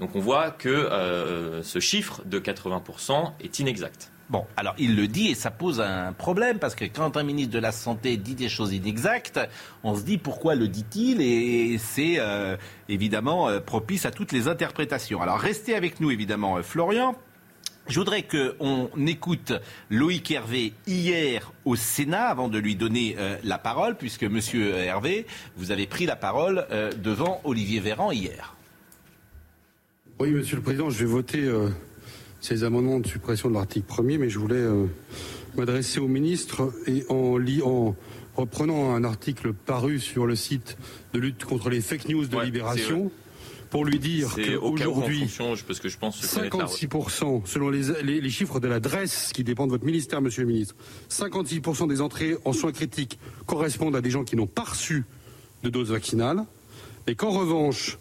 Donc 0.00 0.14
on 0.14 0.20
voit 0.20 0.50
que 0.50 0.68
euh, 0.68 1.62
ce 1.62 1.80
chiffre 1.80 2.22
de 2.24 2.38
80% 2.38 3.32
est 3.40 3.58
inexact. 3.58 4.12
Bon, 4.30 4.46
alors 4.56 4.74
il 4.78 4.94
le 4.94 5.08
dit 5.08 5.28
et 5.28 5.34
ça 5.34 5.50
pose 5.50 5.80
un 5.80 6.12
problème 6.12 6.58
parce 6.58 6.74
que 6.74 6.84
quand 6.84 7.16
un 7.16 7.22
ministre 7.22 7.52
de 7.52 7.58
la 7.58 7.72
Santé 7.72 8.18
dit 8.18 8.34
des 8.34 8.50
choses 8.50 8.74
inexactes, 8.74 9.40
on 9.82 9.96
se 9.96 10.02
dit 10.02 10.18
pourquoi 10.18 10.54
le 10.54 10.68
dit-il 10.68 11.22
et 11.22 11.78
c'est 11.78 12.16
euh, 12.18 12.56
évidemment 12.90 13.48
euh, 13.48 13.58
propice 13.58 14.04
à 14.04 14.10
toutes 14.10 14.32
les 14.32 14.46
interprétations. 14.46 15.22
Alors 15.22 15.38
restez 15.38 15.74
avec 15.74 15.98
nous 15.98 16.10
évidemment, 16.10 16.62
Florian. 16.62 17.16
Je 17.88 17.98
voudrais 17.98 18.22
qu'on 18.22 18.90
écoute 19.06 19.54
Loïc 19.88 20.30
Hervé 20.30 20.74
hier 20.86 21.52
au 21.64 21.74
Sénat 21.74 22.26
avant 22.26 22.48
de 22.48 22.58
lui 22.58 22.76
donner 22.76 23.16
la 23.42 23.56
parole, 23.56 23.96
puisque 23.96 24.24
Monsieur 24.24 24.74
Hervé, 24.74 25.26
vous 25.56 25.70
avez 25.70 25.86
pris 25.86 26.04
la 26.04 26.14
parole 26.14 26.66
devant 27.02 27.40
Olivier 27.44 27.80
Véran 27.80 28.12
hier. 28.12 28.57
Oui, 30.20 30.30
Monsieur 30.32 30.56
le 30.56 30.62
Président, 30.62 30.90
je 30.90 30.98
vais 30.98 31.04
voter 31.10 31.44
euh, 31.44 31.68
ces 32.40 32.64
amendements 32.64 32.98
de 33.00 33.06
suppression 33.06 33.48
de 33.48 33.54
l'article 33.54 33.86
1er, 33.90 34.18
mais 34.18 34.28
je 34.30 34.38
voulais 34.38 34.56
euh, 34.56 34.86
m'adresser 35.56 36.00
au 36.00 36.08
ministre 36.08 36.72
et 36.86 37.04
en, 37.08 37.38
en 37.64 37.94
reprenant 38.36 38.94
un 38.94 39.04
article 39.04 39.52
paru 39.52 40.00
sur 40.00 40.26
le 40.26 40.34
site 40.34 40.76
de 41.12 41.20
lutte 41.20 41.44
contre 41.44 41.70
les 41.70 41.80
fake 41.80 42.08
news 42.08 42.26
de 42.26 42.36
Ouais, 42.36 42.44
Libération 42.46 43.10
pour 43.70 43.84
lui 43.84 43.98
dire 43.98 44.34
qu'aujourd'hui, 44.34 45.20
fonction, 45.20 45.54
je- 45.54 45.62
parce 45.62 45.78
que 45.78 45.90
je 45.90 45.98
pense 45.98 46.18
connaître 46.26 46.56
la- 46.56 46.64
56% 46.66 47.42
selon 47.44 47.68
les, 47.68 47.82
les- 48.02 48.20
les 48.22 48.30
chiffres 48.30 48.60
de 48.60 48.66
l'adresse 48.66 49.30
qui 49.34 49.44
dépend 49.44 49.66
de 49.66 49.72
votre 49.72 49.84
ministère, 49.84 50.22
Monsieur 50.22 50.42
le 50.42 50.48
ministre, 50.48 50.74
56% 51.10 51.86
des 51.86 52.00
entrées 52.00 52.34
en 52.46 52.52
soins 52.54 52.72
critiques 52.72 53.18
correspondent 53.46 53.94
à 53.94 54.00
des 54.00 54.10
gens 54.10 54.24
qui 54.24 54.36
n'ont 54.36 54.46
pas 54.46 54.64
reçu 54.64 55.04
de 55.62 55.68
dose 55.68 55.90
vaccinale, 55.90 56.44
et 57.06 57.14
qu'en 57.14 57.30
revanche, 57.30 57.98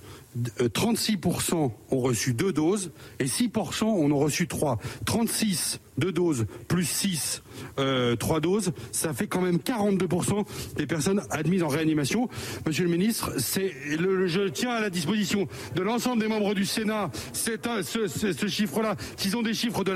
36% 0.61 1.71
ont 1.91 1.99
reçu 1.99 2.33
deux 2.33 2.53
doses 2.53 2.91
et 3.19 3.25
6% 3.25 3.83
en 3.85 4.11
ont 4.11 4.19
reçu 4.19 4.47
trois. 4.47 4.77
36 5.05 5.79
deux 5.97 6.11
doses 6.11 6.45
plus 6.67 6.85
6 6.87 7.41
euh, 7.79 8.15
trois 8.15 8.39
doses, 8.39 8.71
ça 8.91 9.13
fait 9.13 9.25
quand 9.25 9.41
même 9.41 9.57
42% 9.57 10.45
des 10.75 10.85
personnes 10.85 11.23
admises 11.31 11.63
en 11.63 11.67
réanimation. 11.69 12.29
Monsieur 12.67 12.83
le 12.83 12.91
ministre, 12.91 13.31
c'est 13.39 13.73
le, 13.97 14.27
je 14.27 14.41
tiens 14.47 14.69
à 14.71 14.79
la 14.79 14.91
disposition 14.91 15.47
de 15.75 15.81
l'ensemble 15.81 16.21
des 16.21 16.27
membres 16.27 16.53
du 16.53 16.65
Sénat 16.65 17.09
c'est 17.33 17.65
un, 17.65 17.81
ce, 17.81 18.07
ce- 18.07 18.47
chiffre-là, 18.47 18.95
s'ils 19.17 19.35
ont 19.35 19.41
des 19.41 19.55
chiffres 19.55 19.83
de 19.83 19.91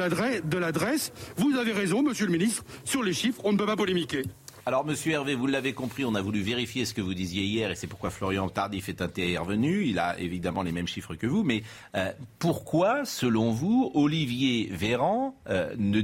l'adresse. 0.57 1.11
Vous 1.37 1.55
avez 1.55 1.71
raison, 1.71 2.01
Monsieur 2.01 2.25
le 2.25 2.31
ministre, 2.31 2.63
sur 2.83 3.03
les 3.03 3.13
chiffres, 3.13 3.41
on 3.43 3.53
ne 3.53 3.57
peut 3.57 3.65
pas 3.67 3.75
polémiquer. 3.77 4.23
Alors, 4.67 4.85
monsieur 4.85 5.13
Hervé, 5.13 5.33
vous 5.33 5.47
l'avez 5.47 5.73
compris, 5.73 6.05
on 6.05 6.13
a 6.13 6.21
voulu 6.21 6.41
vérifier 6.41 6.85
ce 6.85 6.93
que 6.93 7.01
vous 7.01 7.15
disiez 7.15 7.43
hier 7.43 7.71
et 7.71 7.75
c'est 7.75 7.87
pourquoi 7.87 8.11
Florian 8.11 8.47
Tardif 8.47 8.89
est 8.89 9.01
intervenu. 9.01 9.85
Il 9.85 9.97
a 9.97 10.19
évidemment 10.19 10.61
les 10.61 10.71
mêmes 10.71 10.87
chiffres 10.87 11.15
que 11.15 11.25
vous, 11.25 11.43
mais 11.43 11.63
euh, 11.95 12.11
pourquoi, 12.37 13.03
selon 13.03 13.49
vous, 13.49 13.91
Olivier 13.95 14.67
Véran 14.71 15.35
euh, 15.49 15.73
ne, 15.79 16.01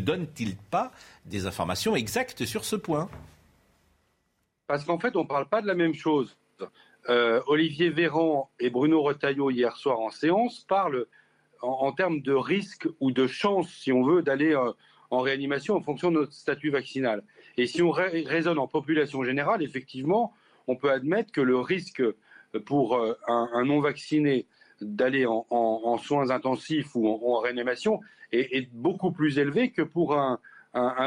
donne-t-il 0.00 0.56
pas 0.56 0.90
des 1.26 1.44
informations 1.44 1.94
exactes 1.94 2.46
sur 2.46 2.64
ce 2.64 2.76
point? 2.76 3.10
Parce 4.68 4.84
qu'en 4.84 4.98
fait, 4.98 5.14
on 5.14 5.24
ne 5.24 5.28
parle 5.28 5.46
pas 5.46 5.60
de 5.60 5.66
la 5.66 5.74
même 5.74 5.94
chose. 5.94 6.38
Euh, 7.10 7.42
Olivier 7.46 7.90
Véran 7.90 8.50
et 8.58 8.70
Bruno 8.70 9.02
Retailleau, 9.02 9.50
hier 9.50 9.76
soir 9.76 10.00
en 10.00 10.10
séance, 10.10 10.64
parlent 10.66 11.04
en, 11.60 11.92
termes 11.92 12.22
de 12.22 12.32
risque 12.32 12.88
ou 13.00 13.10
de 13.12 13.26
chance, 13.26 13.68
si 13.68 13.92
on 13.92 14.02
veut, 14.02 14.22
d'aller 14.22 14.56
en 15.10 15.20
réanimation 15.20 15.76
en 15.76 15.82
fonction 15.82 16.10
de 16.10 16.20
notre 16.20 16.32
statut 16.32 16.70
vaccinal. 16.70 17.22
Et 17.56 17.66
si 17.66 17.82
on 17.82 17.90
ra- 17.90 18.08
raisonne 18.26 18.58
en 18.58 18.66
population 18.66 19.24
générale, 19.24 19.62
effectivement, 19.62 20.32
on 20.66 20.76
peut 20.76 20.90
admettre 20.90 21.32
que 21.32 21.40
le 21.40 21.58
risque 21.58 22.02
pour 22.66 22.96
euh, 22.96 23.14
un, 23.28 23.48
un 23.52 23.64
non-vacciné 23.64 24.46
d'aller 24.80 25.26
en, 25.26 25.98
soins 25.98 26.30
intensifs 26.30 26.94
ou 26.94 27.06
en, 27.08 27.38
réanimation 27.38 28.00
est, 28.32 28.68
beaucoup 28.72 29.12
plus 29.12 29.38
élevé 29.38 29.70
que 29.70 29.82
pour 29.82 30.16
un, 30.16 30.40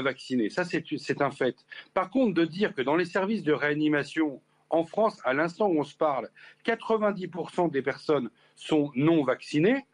vacciné. 0.01 0.49
Ça, 0.49 0.63
c'est 0.63 1.21
un 1.21 1.31
fait. 1.31 1.55
Par 1.93 2.09
contre, 2.09 2.33
de 2.33 2.45
dire 2.45 2.73
que 2.73 2.81
dans 2.81 2.95
les 2.95 3.05
services 3.05 3.43
de 3.43 3.51
réanimation 3.51 4.41
en 4.69 4.83
France, 4.83 5.19
à 5.25 5.33
l'instant 5.33 5.67
où 5.67 5.79
on 5.79 5.83
se 5.83 5.95
parle, 5.95 6.29
90% 6.65 7.71
des 7.71 7.81
personnes 7.81 8.29
sont 8.55 8.91
non 8.95 9.23
vaccinées, 9.23 9.85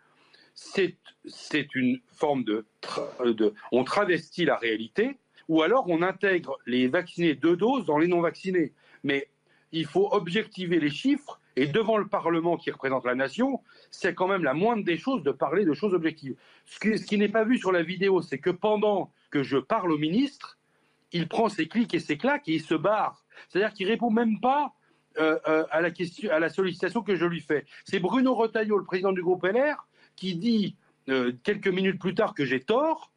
c'est 0.54 0.96
c'est 1.26 1.74
une 1.76 2.02
forme 2.12 2.44
de, 2.44 2.66
tra- 2.82 3.34
de... 3.34 3.54
On 3.72 3.84
travestit 3.84 4.44
la 4.44 4.58
réalité, 4.58 5.18
ou 5.52 5.64
alors 5.64 5.84
on 5.90 6.02
intègre 6.02 6.58
les 6.66 6.88
vaccinés 6.88 7.36
deux 7.36 7.58
doses 7.58 7.86
dans 7.86 7.98
les 7.98 8.08
non 8.08 8.22
vaccinés. 8.22 8.72
Mais 9.04 9.28
il 9.74 9.86
faut 9.86 10.08
objectiver 10.14 10.80
les 10.80 10.90
chiffres, 10.90 11.42
et 11.58 11.68
devant 11.68 11.98
le 11.98 12.08
Parlement 12.08 12.56
qui 12.56 12.72
représente 12.72 13.04
la 13.04 13.16
nation, 13.16 13.60
c'est 13.90 14.16
quand 14.16 14.30
même 14.30 14.46
la 14.46 14.54
moindre 14.54 14.86
des 14.86 14.98
choses 14.98 15.24
de 15.24 15.32
parler 15.32 15.66
de 15.66 15.74
choses 15.74 15.94
objectives. 15.94 16.38
Ce 16.66 16.80
qui, 16.80 17.18
n'est 17.18 17.28
pas 17.28 17.44
vu 17.44 17.58
sur 17.58 17.74
la 17.74 17.84
vidéo, 17.84 18.22
c'est 18.22 18.38
que 18.38 18.50
pendant 18.50 19.12
que 19.30 19.44
je 19.44 19.58
parle 19.58 19.92
au 19.92 19.98
ministre, 19.98 20.58
il 21.12 21.28
prend 21.28 21.50
ses 21.50 21.68
clics 21.68 21.94
et 21.94 22.00
ses 22.00 22.18
claques 22.18 22.48
et 22.48 22.54
il 22.54 22.62
se 22.62 22.76
barre. 22.76 23.26
C'est-à-dire 23.50 23.74
qu'il 23.74 23.90
répond 23.90 24.10
même 24.10 24.40
pas 24.40 24.74
euh, 25.20 25.38
euh, 25.50 25.66
à, 25.70 25.82
la 25.82 25.92
question, 25.92 26.32
à 26.32 26.40
la 26.40 26.48
sollicitation 26.48 27.02
que 27.02 27.18
je 27.18 27.26
lui 27.26 27.42
fais. 27.42 27.66
C'est 27.84 28.00
Bruno 28.00 28.34
Retailleau, 28.36 28.78
le 28.78 28.86
président 28.86 29.12
du 29.12 29.22
groupe 29.22 29.44
LR, 29.44 29.86
qui 30.16 30.36
dit 30.36 30.78
euh, 31.10 31.34
quelques 31.44 31.68
minutes 31.68 32.00
plus 32.00 32.16
tard 32.16 32.34
que 32.34 32.46
j'ai 32.46 32.62
tort 32.62 33.11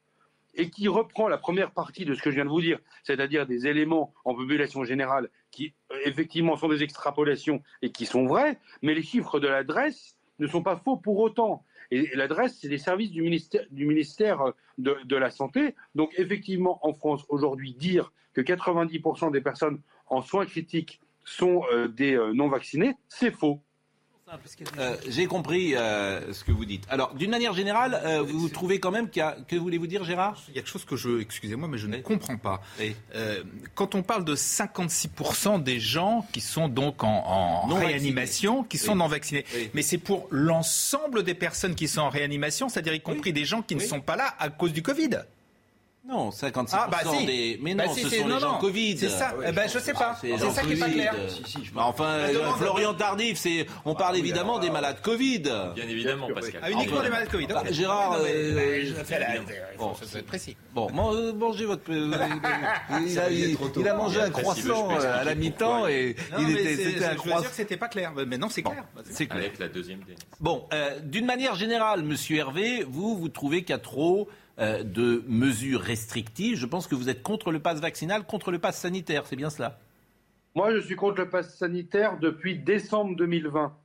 et 0.57 0.71
qui 0.71 0.89
reprend 0.89 1.29
la 1.29 1.39
première 1.39 1.73
partie 1.73 2.05
de 2.05 2.15
ce 2.15 2.23
que 2.23 2.31
je 2.31 2.37
viens 2.37 2.45
de 2.45 2.51
vous 2.51 2.61
dire, 2.61 2.79
c'est-à-dire 3.03 3.47
des 3.47 3.67
éléments 3.67 4.15
en 4.25 4.35
population 4.35 4.85
générale 4.85 5.29
qui 5.51 5.75
euh, 5.93 5.97
effectivement 6.05 6.57
sont 6.57 6.69
des 6.69 6.83
extrapolations 6.83 7.63
et 7.83 7.91
qui 7.91 8.07
sont 8.07 8.27
vrais, 8.27 8.59
mais 8.83 8.95
les 8.95 9.03
chiffres 9.03 9.41
de 9.41 9.49
l'adresse 9.49 10.17
ne 10.39 10.47
sont 10.47 10.63
pas 10.63 10.77
faux 10.77 10.97
pour 10.97 11.19
autant. 11.19 11.65
Et 11.91 12.11
l'adresse, 12.15 12.59
c'est 12.61 12.69
les 12.69 12.79
services 12.79 13.11
du 13.11 13.23
ministère, 13.23 14.43
euh, 14.43 14.53
de, 14.79 15.17
la 15.17 15.31
Santé. 15.31 15.75
Donc 15.95 16.13
effectivement, 16.19 16.85
en 16.87 16.93
France, 16.93 17.25
aujourd'hui, 17.29 17.75
dire 17.75 18.13
que 18.33 18.41
90% 18.41 19.31
des 19.31 19.41
personnes 19.41 19.81
en 20.09 20.23
soins 20.23 20.47
critiques 20.47 21.01
sont 21.25 21.63
euh, 21.73 21.89
des 21.89 22.15
euh, 22.15 22.33
non-vaccinés, 22.33 22.95
c'est 23.09 23.31
faux. 23.31 23.61
Euh, 24.79 24.97
J'ai 25.09 25.27
compris 25.27 25.75
euh, 25.77 26.33
ce 26.33 26.45
que 26.45 26.53
vous 26.53 26.65
dites. 26.65 26.85
Alors, 26.89 27.15
d'une 27.15 27.31
manière 27.31 27.53
générale, 27.55 28.01
euh, 28.05 28.23
vous 28.23 28.49
trouvez 28.49 28.81
quand 28.81 28.91
même 28.91 29.09
qu'il 29.09 29.21
y 29.21 29.23
a... 29.23 29.37
Que 29.49 29.57
voulez-vous 29.57 29.87
dire, 29.87 30.05
Gérard? 30.05 30.41
Il 30.49 30.55
y 30.55 30.59
a 30.59 30.63
quelque 30.63 30.71
chose 30.71 30.85
que 30.85 30.97
je, 30.97 31.21
excusez-moi, 31.21 31.69
mais 31.69 31.79
je 31.79 31.87
ne 31.87 31.99
comprends 31.99 32.37
pas. 32.37 32.61
Euh, 33.15 33.43
quand 33.75 33.95
on 33.95 34.03
parle 34.03 34.25
de 34.25 34.35
56% 34.35 35.63
des 35.63 35.81
gens 35.81 36.27
qui 36.33 36.41
sont 36.41 36.69
donc 36.69 37.05
en, 37.05 37.09
en 37.09 37.67
Non 37.69 37.77
réanimation, 37.77 38.65
qui 38.65 38.79
sont 38.79 38.93
Oui. 38.93 38.99
non 38.99 39.07
vaccinés, 39.07 39.45
Oui. 39.55 39.71
mais 39.75 39.83
c'est 39.83 39.99
pour 39.99 40.27
l'ensemble 40.31 41.23
des 41.23 41.35
personnes 41.35 41.75
qui 41.75 41.89
sont 41.89 42.01
en 42.03 42.11
réanimation, 42.11 42.69
c'est-à-dire 42.69 42.95
y 42.95 43.01
compris 43.01 43.33
des 43.33 43.45
gens 43.45 43.63
qui 43.63 43.75
ne 43.77 43.81
sont 43.81 44.01
pas 44.01 44.17
là 44.17 44.35
à 44.39 44.49
cause 44.51 44.73
du 44.73 44.83
Covid. 44.83 45.11
Non, 46.07 46.29
56% 46.29 46.69
Ah, 46.75 46.89
bah, 46.91 46.99
si. 47.19 47.25
des... 47.25 47.59
Mais 47.63 47.75
Bah, 47.75 47.87
non, 47.87 47.95
si, 47.95 48.03
ce 48.03 48.09
c'est- 48.11 48.19
sont 48.19 48.29
non, 48.29 48.35
les 48.35 48.41
gens 48.43 48.53
non. 48.53 48.59
Covid. 48.59 48.99
C'est 48.99 49.09
ça. 49.09 49.33
Eh 49.47 49.53
ben, 49.53 49.67
je 49.73 49.79
sais 49.79 49.95
pas. 49.95 50.15
C'est 50.21 50.37
ça 50.37 50.63
qui 50.63 50.73
est 50.75 50.77
pas 50.77 50.91
clair. 50.91 51.15
Bah, 51.75 51.85
enfin, 51.87 52.05
euh, 52.05 52.51
Florian 52.59 52.93
Tardif, 52.93 53.39
c'est... 53.39 53.67
on 53.87 53.95
parle 53.95 54.19
évidemment 54.19 54.59
des 54.59 54.69
malades 54.69 55.01
Covid. 55.03 55.41
Bien 55.41 55.89
évidemment, 55.89 56.29
Pascal. 56.35 56.61
Ah, 56.63 56.71
uniquement 56.71 57.01
les 57.01 57.09
malades 57.09 57.31
Covid. 57.31 57.47
Bah. 57.47 57.63
Gérard, 57.71 58.19
Non, 58.19 58.25
mais, 58.25 58.31
euh, 58.35 58.59
euh, 58.59 58.83
je 58.85 59.03
fais 59.03 59.19
la- 59.19 59.29
bon, 59.79 59.93
être 60.15 60.27
précis. 60.27 60.57
Bon, 60.75 60.89
euh, 61.15 61.33
mangez 61.33 61.65
votre. 61.65 61.91
euh, 61.91 62.11
il, 63.07 63.19
a, 63.19 63.31
il- 63.31 63.57
il 63.77 63.89
a 63.89 63.95
mangé 63.95 64.21
un 64.21 64.31
croissant 64.31 64.91
euh, 64.91 65.21
à 65.21 65.25
la 65.25 65.35
mi-temps 65.35 65.87
et 65.89 66.17
il 66.39 66.51
était, 66.51 66.77
c'est- 66.77 66.85
c'était 66.85 67.05
un 67.07 67.09
je 67.09 67.15
veux 67.15 67.19
croissant. 67.21 67.41
dire 67.41 67.51
que 67.51 67.57
c'était 67.57 67.77
pas 67.79 67.89
clair. 67.89 68.13
Mais 68.27 68.37
non, 68.37 68.51
c'est 68.51 68.63
clair. 68.63 68.85
C'est 69.11 69.27
clair. 69.27 69.39
Avec 69.41 69.59
la 69.59 69.69
deuxième 69.69 70.01
des... 70.01 70.15
Bon, 70.39 70.67
euh, 70.75 71.01
d'une 71.03 71.25
manière 71.25 71.55
générale, 71.55 72.03
Monsieur 72.03 72.37
Hervé, 72.37 72.85
vous, 72.87 73.17
vous 73.17 73.29
trouvez 73.31 73.63
qu'il 73.63 73.71
y 73.71 73.73
a 73.73 73.79
trop 73.79 74.29
euh, 74.29 74.33
de 74.59 75.25
mesures 75.27 75.81
restrictives. 75.81 76.57
Je 76.57 76.67
pense 76.67 76.87
que 76.87 76.95
vous 76.95 77.09
êtes 77.09 77.23
contre 77.23 77.51
le 77.51 77.59
pass 77.59 77.81
vaccinal, 77.81 78.25
contre 78.25 78.53
le 78.53 78.59
pass 78.59 78.81
sanitaire. 78.81 79.27
C'est 79.27 79.37
bien 79.37 79.51
cela 79.51 79.81
Moi, 80.55 80.73
je 80.75 80.81
suis 80.81 80.95
contre 80.95 81.23
le 81.23 81.29
pass 81.29 81.57
sanitaire 81.57 82.19
depuis 82.19 82.59
décembre 82.59 83.17
2020. 83.17 83.77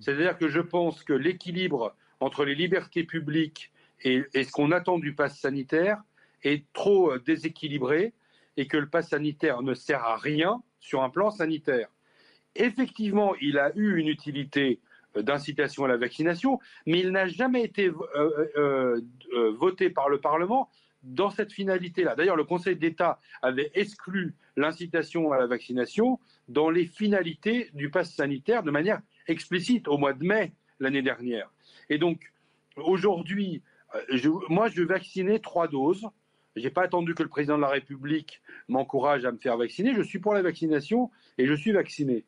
C'est-à-dire 0.00 0.38
que 0.38 0.48
je 0.48 0.60
pense 0.60 1.02
que 1.02 1.12
l'équilibre 1.12 1.94
entre 2.20 2.44
les 2.44 2.54
libertés 2.54 3.04
publiques 3.04 3.70
et, 4.02 4.24
ce 4.34 4.50
qu'on 4.50 4.72
attend 4.72 4.98
du 4.98 5.14
pass 5.14 5.38
sanitaire 5.38 6.02
est 6.42 6.64
trop 6.72 7.12
euh, 7.12 7.22
déséquilibré 7.24 8.12
et 8.56 8.66
que 8.66 8.76
le 8.76 8.88
pass 8.88 9.08
sanitaire 9.08 9.62
ne 9.62 9.74
sert 9.74 10.04
à 10.04 10.16
rien 10.16 10.62
sur 10.80 11.02
un 11.02 11.10
plan 11.10 11.30
sanitaire. 11.30 11.88
Effectivement, 12.54 13.34
il 13.40 13.58
a 13.58 13.72
eu 13.76 13.96
une 13.96 14.08
utilité 14.08 14.80
euh, 14.80 14.87
d'incitation 15.22 15.84
à 15.84 15.88
la 15.88 15.96
vaccination, 15.96 16.58
mais 16.86 17.00
il 17.00 17.10
n'a 17.10 17.26
jamais 17.26 17.62
été 17.62 17.86
euh, 17.88 18.50
euh, 18.56 19.00
euh, 19.32 19.52
voté 19.52 19.90
par 19.90 20.08
le 20.08 20.20
Parlement 20.20 20.70
dans 21.02 21.30
cette 21.30 21.52
finalité-là. 21.52 22.16
D'ailleurs, 22.16 22.36
le 22.36 22.44
Conseil 22.44 22.76
d'État 22.76 23.20
avait 23.42 23.70
exclu 23.74 24.34
l'incitation 24.56 25.32
à 25.32 25.38
la 25.38 25.46
vaccination 25.46 26.18
dans 26.48 26.70
les 26.70 26.86
finalités 26.86 27.70
du 27.74 27.90
pass 27.90 28.12
sanitaire 28.12 28.62
de 28.62 28.70
manière 28.70 29.00
explicite 29.28 29.86
au 29.88 29.96
mois 29.96 30.12
de 30.12 30.24
mai 30.24 30.52
l'année 30.80 31.02
dernière. 31.02 31.50
Et 31.88 31.98
donc, 31.98 32.32
aujourd'hui, 32.76 33.62
moi, 34.48 34.68
je 34.68 34.82
vais 34.82 34.86
vacciner 34.86 35.40
trois 35.40 35.68
doses. 35.68 36.08
Je 36.56 36.62
n'ai 36.62 36.70
pas 36.70 36.82
attendu 36.82 37.14
que 37.14 37.22
le 37.22 37.28
président 37.28 37.56
de 37.56 37.62
la 37.62 37.68
République 37.68 38.42
m'encourage 38.66 39.24
à 39.24 39.30
me 39.30 39.38
faire 39.38 39.56
vacciner. 39.56 39.94
Je 39.94 40.02
suis 40.02 40.18
pour 40.18 40.34
la 40.34 40.42
vaccination 40.42 41.10
et 41.38 41.46
je 41.46 41.54
suis 41.54 41.72
vacciné. 41.72 42.24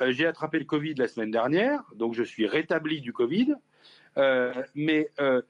Euh, 0.00 0.12
J'ai 0.12 0.26
attrapé 0.26 0.58
le 0.58 0.64
Covid 0.64 0.94
la 0.94 1.08
semaine 1.08 1.30
dernière, 1.30 1.82
donc 1.94 2.14
je 2.14 2.22
suis 2.22 2.46
rétabli 2.46 3.00
du 3.00 3.12
Covid. 3.12 3.54
Euh, 4.18 4.52
mais 4.74 5.10
euh, 5.20 5.42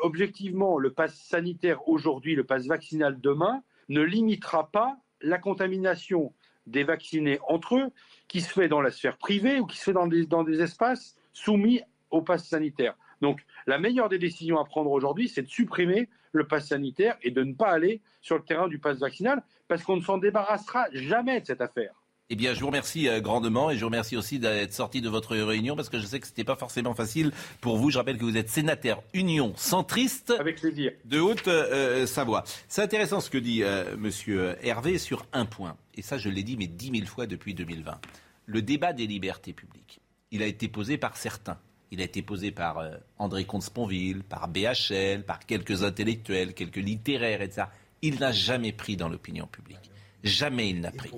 objectivement, 0.00 0.78
le 0.78 0.92
pass 0.92 1.14
sanitaire 1.14 1.88
aujourd'hui, 1.88 2.34
le 2.34 2.44
pass 2.44 2.66
vaccinal 2.66 3.20
demain, 3.20 3.62
ne 3.88 4.00
limitera 4.00 4.70
pas 4.70 4.96
la 5.20 5.38
contamination 5.38 6.32
des 6.66 6.84
vaccinés 6.84 7.38
entre 7.48 7.76
eux, 7.76 7.90
qui 8.28 8.40
se 8.40 8.52
fait 8.52 8.68
dans 8.68 8.80
la 8.80 8.90
sphère 8.90 9.16
privée 9.16 9.60
ou 9.60 9.66
qui 9.66 9.78
se 9.78 9.84
fait 9.84 9.92
dans 9.92 10.06
des, 10.06 10.26
dans 10.26 10.44
des 10.44 10.60
espaces 10.60 11.16
soumis 11.32 11.82
au 12.10 12.22
pass 12.22 12.46
sanitaire. 12.46 12.94
Donc, 13.20 13.40
la 13.66 13.78
meilleure 13.78 14.08
des 14.08 14.18
décisions 14.18 14.58
à 14.58 14.64
prendre 14.64 14.90
aujourd'hui, 14.90 15.28
c'est 15.28 15.42
de 15.42 15.48
supprimer 15.48 16.08
le 16.32 16.46
pass 16.46 16.68
sanitaire 16.68 17.16
et 17.22 17.30
de 17.30 17.42
ne 17.42 17.54
pas 17.54 17.70
aller 17.70 18.00
sur 18.20 18.36
le 18.36 18.42
terrain 18.42 18.68
du 18.68 18.78
pass 18.78 18.98
vaccinal, 18.98 19.42
parce 19.68 19.82
qu'on 19.82 19.96
ne 19.96 20.02
s'en 20.02 20.18
débarrassera 20.18 20.86
jamais 20.92 21.40
de 21.40 21.46
cette 21.46 21.60
affaire. 21.60 22.01
Eh 22.30 22.34
bien, 22.36 22.54
je 22.54 22.60
vous 22.60 22.66
remercie 22.68 23.08
euh, 23.08 23.20
grandement 23.20 23.70
et 23.70 23.74
je 23.74 23.80
vous 23.80 23.86
remercie 23.86 24.16
aussi 24.16 24.38
d'être 24.38 24.72
sorti 24.72 25.02
de 25.02 25.08
votre 25.08 25.36
réunion 25.36 25.76
parce 25.76 25.88
que 25.90 25.98
je 25.98 26.06
sais 26.06 26.18
que 26.18 26.26
c'était 26.26 26.44
pas 26.44 26.56
forcément 26.56 26.94
facile 26.94 27.30
pour 27.60 27.76
vous. 27.76 27.90
Je 27.90 27.98
rappelle 27.98 28.16
que 28.16 28.24
vous 28.24 28.36
êtes 28.38 28.48
sénateur 28.48 29.02
Union 29.12 29.52
centriste 29.56 30.32
Avec 30.38 30.60
plaisir. 30.60 30.92
de 31.04 31.20
Haute-Savoie. 31.20 32.44
C'est 32.68 32.80
intéressant 32.82 33.20
ce 33.20 33.28
que 33.28 33.36
dit 33.38 33.62
euh, 33.62 33.96
Monsieur 33.98 34.56
Hervé 34.62 34.96
sur 34.98 35.26
un 35.34 35.44
point. 35.44 35.76
Et 35.94 36.00
ça, 36.02 36.16
je 36.16 36.30
l'ai 36.30 36.42
dit 36.42 36.56
mais 36.56 36.68
dix 36.68 36.90
mille 36.90 37.06
fois 37.06 37.26
depuis 37.26 37.52
2020. 37.54 38.00
Le 38.46 38.62
débat 38.62 38.92
des 38.94 39.06
libertés 39.06 39.52
publiques. 39.52 40.00
Il 40.30 40.42
a 40.42 40.46
été 40.46 40.68
posé 40.68 40.96
par 40.96 41.18
certains. 41.18 41.58
Il 41.90 42.00
a 42.00 42.04
été 42.04 42.22
posé 42.22 42.50
par 42.50 42.78
euh, 42.78 42.92
André 43.18 43.44
Comte-Sponville, 43.44 44.22
par 44.22 44.48
BHL, 44.48 45.24
par 45.26 45.40
quelques 45.44 45.82
intellectuels, 45.82 46.54
quelques 46.54 46.76
littéraires, 46.76 47.42
etc. 47.42 47.66
Il 48.00 48.20
n'a 48.20 48.32
jamais 48.32 48.72
pris 48.72 48.96
dans 48.96 49.10
l'opinion 49.10 49.46
publique. 49.46 49.90
Jamais 50.24 50.70
il 50.70 50.80
n'a 50.80 50.92
pris. 50.92 51.10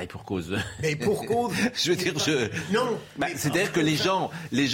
Ah, 0.00 0.04
et 0.04 0.06
pour 0.06 0.24
cause. 0.24 0.56
Mais 0.82 0.96
pour 0.96 1.26
cause. 1.26 1.52
je 1.74 1.90
veux 1.90 1.96
dire, 1.96 2.18
je. 2.18 2.48
Non. 2.72 2.98
Bah, 3.18 3.26
C'est-à-dire 3.36 3.70
que 3.70 3.80
les 3.80 3.96
gens, 3.96 4.30
les 4.50 4.66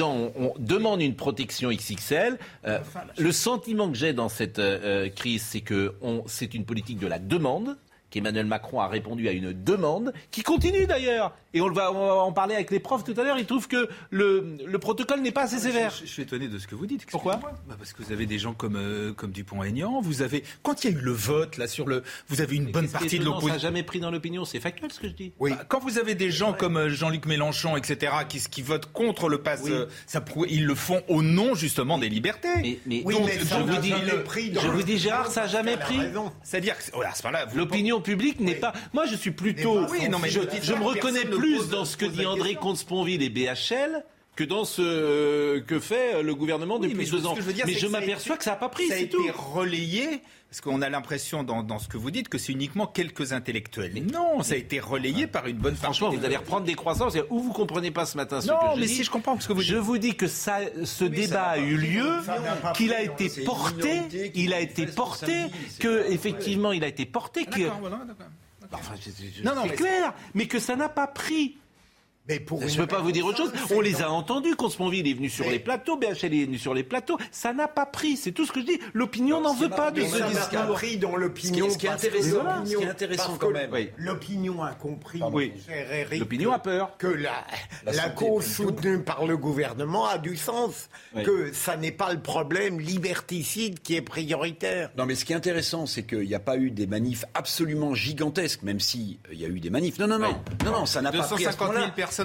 demandent 0.59 1.03
une 1.03 1.17
protection 1.17 1.71
XXL. 1.71 2.39
Euh, 2.65 2.79
le 3.19 3.33
sentiment 3.33 3.91
que 3.91 3.97
j'ai 3.97 4.13
dans 4.13 4.29
cette 4.29 4.61
euh, 4.61 5.07
euh, 5.07 5.09
crise, 5.09 5.43
c'est 5.43 5.63
que 5.63 5.95
c'est 6.27 6.55
une 6.55 6.65
politique 6.65 7.01
de 7.01 7.09
la 7.09 7.19
demande 7.19 7.77
qu'Emmanuel 8.11 8.47
Macron 8.47 8.81
a 8.81 8.89
répondu 8.89 9.29
à 9.29 9.33
une 9.33 9.53
demande 9.53 10.13
qui 10.31 10.43
continue 10.43 10.87
d'ailleurs. 10.87 11.35
Et 11.55 11.61
on, 11.61 11.71
va, 11.71 11.91
on 11.91 12.07
va 12.07 12.15
en 12.23 12.33
parler 12.33 12.55
avec 12.55 12.71
les 12.71 12.81
profs 12.81 13.03
tout 13.05 13.15
à 13.19 13.25
l'heure. 13.25 13.39
Ils 13.39 13.47
trouvent 13.47 13.67
que 13.69 13.89
le, 14.11 14.57
le 14.67 14.79
protocole 14.79 15.21
n'est 15.23 15.33
pas 15.33 15.43
assez 15.45 15.59
sévère. 15.59 15.91
Je, 15.91 16.05
je 16.05 16.11
suis 16.11 16.23
étonné 16.23 16.49
de 16.49 16.59
ce 16.59 16.67
que 16.67 16.75
vous 16.75 16.87
dites. 16.87 17.07
Pourquoi 17.11 17.37
bah 17.37 17.75
Parce 17.79 17.93
que 17.95 18.03
vous 18.03 18.13
avez 18.13 18.27
des 18.27 18.39
gens 18.39 18.53
comme, 18.53 18.77
euh, 18.77 19.13
comme 19.15 19.31
Dupont-Aignan. 19.33 20.01
Vous 20.03 20.21
avez, 20.23 20.45
quand 20.63 20.85
il 20.85 20.91
y 20.91 20.95
a 20.95 20.99
eu 20.99 21.01
le 21.03 21.13
vote 21.13 21.57
là 21.57 21.67
sur 21.67 21.87
le, 21.89 22.03
vous 22.29 22.41
avez 22.43 22.57
une 22.57 22.71
bonne 22.71 22.89
partie 22.89 23.09
de 23.19 23.23
étonnant, 23.23 23.25
Ça 23.25 23.31
n'a 23.31 23.35
l'opposition. 23.47 23.69
jamais 23.69 23.83
pris 23.83 24.01
dans 24.01 24.11
l'opinion. 24.11 24.45
C'est 24.45 24.61
factuel 24.61 24.93
ce 24.93 25.01
que 25.01 25.09
je 25.09 25.15
dis. 25.15 25.33
Bah, 25.41 25.65
quand 25.69 25.81
vous 25.81 25.99
avez 25.99 26.15
des 26.15 26.31
gens 26.31 26.53
comme 26.53 26.77
euh, 26.77 26.89
Jean-Luc 26.91 27.25
Mélenchon, 27.27 27.77
etc., 27.77 28.13
qui, 28.29 28.39
qui 28.41 28.61
votent 28.63 28.93
contre 28.93 29.29
le 29.31 29.39
pass, 29.39 29.63
Oui. 29.65 29.73
euh, 29.73 29.87
ça 30.07 30.21
prouve- 30.21 30.47
ils 30.51 30.67
le 30.67 30.75
font 30.75 31.03
au 31.09 31.23
nom 31.23 31.55
justement 31.55 31.97
des 31.99 32.09
libertés. 32.11 32.49
Mais, 32.63 32.79
mais- 32.87 33.03
Oui, 33.05 33.15
Donc, 33.15 33.27
mais 33.27 33.39
ça 33.45 33.59
je 33.59 33.65
vous 33.65 33.79
dis, 33.81 33.93
je 34.61 34.69
vous 34.69 34.83
dis, 34.83 34.99
Gérard, 34.99 35.31
ça 35.31 35.43
n'a 35.43 35.47
jamais 35.47 35.77
pris. 35.79 35.99
C'est-à-dire 36.43 36.75
à 37.03 37.15
ce 37.15 37.23
moment-là, 37.27 37.47
L'opinion 37.55 38.01
publique 38.07 38.41
n'est 38.41 38.55
pas. 38.55 38.73
Moi, 38.95 39.05
je 39.07 39.17
suis 39.17 39.33
plutôt. 39.33 39.81
Mais 39.83 39.91
oui, 39.91 40.09
non, 40.09 40.19
mais 40.19 40.31
je, 40.31 40.41
je- 40.63 40.73
me 40.75 40.83
reconnais 40.85 41.25
plus 41.25 41.69
dans 41.69 41.85
ce 41.85 41.97
que 41.97 42.07
dit 42.07 42.25
André. 42.25 42.55
Comte-Sponville 42.55 43.23
et 43.23 43.29
BHL 43.29 44.03
que 44.37 44.45
dans 44.45 44.65
ce 44.65 45.59
que 45.61 45.81
fait 45.81 46.23
le 46.23 46.35
gouvernement 46.35 46.77
Oui, 46.77 46.89
depuis 46.89 47.05
mais 47.05 47.11
deux 47.11 47.27
ans. 47.27 47.35
que 47.35 47.41
je 47.41 47.47
veux 47.47 47.53
dire, 47.55 47.65
mais 47.67 47.73
je 47.73 47.87
que 47.87 47.91
m'aperçois 47.93 48.37
que 48.37 48.45
ça 48.45 48.51
n'a 48.51 48.57
pas 48.57 48.69
pris, 48.69 48.87
Ça 48.89 48.95
a 48.95 48.99
été 48.99 49.09
tout. 49.17 49.25
relayé, 49.35 50.21
parce 50.51 50.61
qu'on 50.61 50.83
a 50.83 50.89
l'impression 50.91 51.43
dans, 51.43 51.63
dans 51.63 51.79
ce 51.79 51.89
que 51.89 51.97
vous 51.97 52.11
dites 52.11 52.29
que 52.29 52.37
c'est 52.39 52.53
uniquement 52.53 52.87
quelques 52.87 53.33
intellectuels. 53.33 53.95
non, 54.13 54.43
ça 54.43 54.53
a 54.55 54.57
été 54.59 54.79
relayé 54.79 55.27
par 55.27 55.47
une 55.47 55.57
bonne 55.57 55.73
partie. 55.75 55.85
Franchement, 55.85 56.11
des- 56.11 56.19
vous 56.19 56.25
allez 56.27 56.37
reprendre 56.37 56.67
des 56.67 56.75
croissants. 56.75 57.09
Ou 57.31 57.41
vous 57.41 57.53
comprenez 57.53 57.91
pas 57.91 58.05
ce 58.07 58.17
matin 58.19 58.41
ce 58.43 58.49
Non, 58.49 58.55
que 58.59 58.75
je 58.77 58.81
mais 58.81 58.87
dis. 58.87 58.95
si 58.95 59.05
je 59.05 59.11
comprends 59.11 59.41
ce 59.41 59.49
que 59.49 59.53
vous 59.55 59.61
dites. 59.63 59.71
Je 59.71 59.77
vous 59.77 59.99
dis 59.99 60.15
que 60.15 60.27
ça, 60.29 60.59
ce 60.85 61.05
débat 61.05 61.45
a 61.47 61.59
eu 61.59 61.77
lieu, 61.77 62.07
qu'il 62.75 62.93
a 62.93 63.03
été 63.03 63.31
porté, 63.45 64.03
il 64.35 64.53
a 64.53 64.61
été 64.61 64.87
porté, 64.87 65.45
que 65.81 66.11
effectivement 66.11 66.73
il 66.73 66.85
a 66.85 66.89
été 66.89 67.07
porté, 67.07 67.47
que 67.47 67.63
voilà. 67.81 68.01
Enfin, 68.73 68.95
je- 69.01 69.11
je- 69.39 69.43
Non, 69.45 69.55
non, 69.55 69.63
c'est 69.63 69.71
mais 69.71 69.75
clair, 69.77 70.13
mais 70.35 70.47
que 70.47 70.59
ça 70.59 70.77
n'a 70.77 70.89
pas 70.89 71.07
pris. 71.07 71.57
Mais 72.29 72.41
pour 72.41 72.61
Je 72.67 72.75
ne 72.75 72.83
peux 72.83 72.87
pas 72.89 73.01
vous 73.01 73.13
dire 73.13 73.25
autre 73.25 73.39
chose. 73.39 73.53
On 73.75 73.81
les 73.81 74.03
a 74.03 74.11
entendus. 74.11 74.57
Consponville 74.57 75.07
est 75.09 75.15
venu 75.15 75.29
sur 75.29 75.45
Mais- 75.47 75.53
les 75.53 75.59
plateaux, 75.61 75.97
BHL 75.97 76.35
est 76.35 76.45
venu 76.47 76.59
sur 76.59 76.75
les 76.75 76.83
plateaux. 76.83 77.19
Ça 77.31 77.53
n'a 77.53 77.69
pas 77.69 77.87
pris. 77.87 78.17
C'est 78.17 78.33
tout 78.33 78.45
ce 78.47 78.53
que 78.53 78.61
je 78.61 78.67
dis. 78.67 78.81
L'opinion 78.95 79.41
n'en 79.41 79.55
veut 79.55 79.69
pas 79.69 79.91
de 79.91 80.03
ce 80.03 80.09
ça 80.09 80.19
n'a 80.19 80.25
pas 80.27 80.31
discours. 80.33 80.75
pris 80.75 80.97
dans 80.97 81.15
l'opinion. 81.17 81.71
Ce 81.71 81.79
qui 81.79 81.87
est 81.87 81.91
que 81.91 81.95
intéressant- 81.95 82.43
l'opinion- 82.43 82.65
ce 82.67 82.77
qui 82.77 82.83
est 82.83 82.89
intéressant 82.89 83.27
parce 83.29 83.39
quand 83.39 83.49
que 83.49 83.53
même. 83.53 83.89
L'opinion 83.97 84.63
a 84.63 84.73
compris, 84.75 85.21
Oui. 85.33 85.53
mon 85.55 85.63
cher 85.73 85.93
Eric, 85.93 86.19
L'opinion 86.21 86.51
que- 86.51 86.55
a 86.57 86.59
peur. 86.59 86.97
que 86.99 87.07
la, 87.07 87.31
La 87.85 87.93
la, 87.93 88.03
santé 88.05 88.15
cause 88.17 88.45
soutenue 88.47 88.99
par 89.03 89.25
le 89.27 89.37
gouvernement 89.37 90.07
a 90.07 90.19
du 90.19 90.37
sens, 90.37 90.89
Oui. 91.15 91.23
que 91.23 91.53
ça 91.53 91.77
n'est 91.77 91.93
pas 91.93 92.13
le 92.13 92.21
problème 92.21 92.81
liberticide 92.81 93.81
qui 93.81 93.95
est 93.95 94.03
prioritaire. 94.03 94.91
Non, 94.99 95.07
mais 95.07 95.15
ce 95.15 95.25
qui 95.25 95.33
est 95.33 95.37
intéressant, 95.37 95.87
c'est 95.87 96.03
qu'il 96.05 96.27
n'y 96.27 96.35
a 96.35 96.41
pas 96.41 96.57
eu 96.57 96.71
des 96.71 96.87
manifs 96.87 97.25
absolument 97.35 97.95
gigantesques, 97.95 98.63
même 98.63 98.81
si 98.81 99.19
euh, 99.27 99.35
il 99.35 99.41
y 99.41 99.45
a 99.45 99.49
eu 99.49 99.61
des 99.61 99.71
manifs. 99.71 99.99
Non, 99.99 100.07
non, 100.07 100.19
non, 100.19 100.35
non, 100.65 100.73
non, 100.73 100.87
ça 100.87 101.01
n'a 101.03 101.13
pas 101.13 101.23
pris 101.23 101.47
à 101.47 101.53
ce 101.53 101.57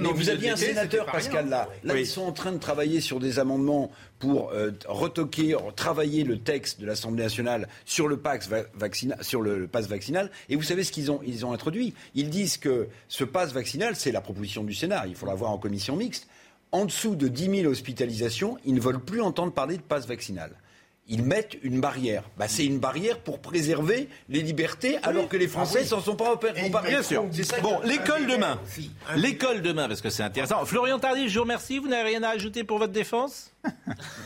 personnes 0.00 0.02
Mais 0.02 0.08
au 0.08 0.14
vous 0.14 0.28
aviez 0.30 0.50
un 0.50 0.56
sénateur, 0.56 1.06
Pascal, 1.06 1.48
là. 1.48 1.68
Là, 1.84 1.94
Oui. 1.94 2.00
ils 2.00 2.06
sont 2.06 2.22
en 2.22 2.32
train 2.32 2.52
de 2.52 2.58
travailler 2.58 3.00
sur 3.00 3.20
des 3.20 3.38
amendements 3.38 3.90
pour 4.18 4.50
euh, 4.52 4.70
retoquer, 4.86 5.56
travailler 5.76 6.22
le 6.24 6.38
texte 6.38 6.80
de 6.80 6.86
l'Assemblée 6.86 7.24
nationale 7.24 7.68
sur 7.84 8.06
le 8.08 8.16
pass 8.16 8.48
va- 8.48 8.62
vaccinal, 8.74 9.18
sur 9.22 9.42
le, 9.42 9.58
le 9.58 9.66
pass 9.68 9.86
vaccinal. 9.88 10.30
Et 10.48 10.56
vous 10.56 10.62
savez 10.62 10.84
ce 10.84 10.92
qu'ils 10.92 11.10
ont, 11.10 11.20
ils 11.26 11.44
ont 11.44 11.52
introduit 11.52 11.94
Ils 12.14 12.30
disent 12.30 12.56
que 12.56 12.88
ce 13.08 13.24
pass 13.24 13.52
vaccinal, 13.52 13.96
c'est 13.96 14.12
la 14.12 14.20
proposition 14.20 14.62
du 14.64 14.74
Sénat. 14.74 15.04
Il 15.08 15.14
faudra 15.16 15.34
voir 15.34 15.50
en 15.50 15.58
commission 15.58 15.96
mixte. 15.96 16.28
En 16.70 16.86
dessous 16.86 17.16
de 17.16 17.28
10 17.28 17.60
000 17.62 17.70
hospitalisations, 17.70 18.56
ils 18.64 18.72
ne 18.74 18.80
veulent 18.80 19.00
plus 19.04 19.20
entendre 19.20 19.52
parler 19.52 19.76
de 19.76 19.82
pass 19.82 20.06
vaccinal. 20.06 20.52
Ils 21.08 21.22
mettent 21.24 21.58
une 21.62 21.80
barrière. 21.80 22.22
Bah, 22.38 22.46
c'est 22.46 22.64
une 22.64 22.78
barrière 22.78 23.18
pour 23.18 23.40
préserver 23.40 24.08
les 24.28 24.40
libertés, 24.40 24.98
alors 25.02 25.28
que 25.28 25.36
les 25.36 25.48
Français 25.48 25.78
Ah 25.80 25.82
oui. 25.82 25.88
s'en 25.88 26.00
sont 26.00 26.14
pas 26.14 26.32
emparés. 26.32 26.70
Bien 26.88 27.02
sûr. 27.02 27.24
Ça 27.42 27.60
Bon, 27.60 27.80
qui- 27.80 27.88
l'école 27.88 28.26
demain. 28.28 28.60
L'école 29.16 29.62
demain, 29.62 29.88
parce 29.88 30.00
que 30.00 30.10
c'est 30.10 30.22
intéressant. 30.22 30.64
Florian 30.64 31.00
Tardif, 31.00 31.28
je 31.28 31.34
vous 31.38 31.42
remercie. 31.42 31.78
Vous 31.80 31.88
n'avez 31.88 32.10
rien 32.10 32.22
à 32.22 32.28
ajouter 32.28 32.62
pour 32.62 32.78
votre 32.78 32.92
défense? 32.92 33.52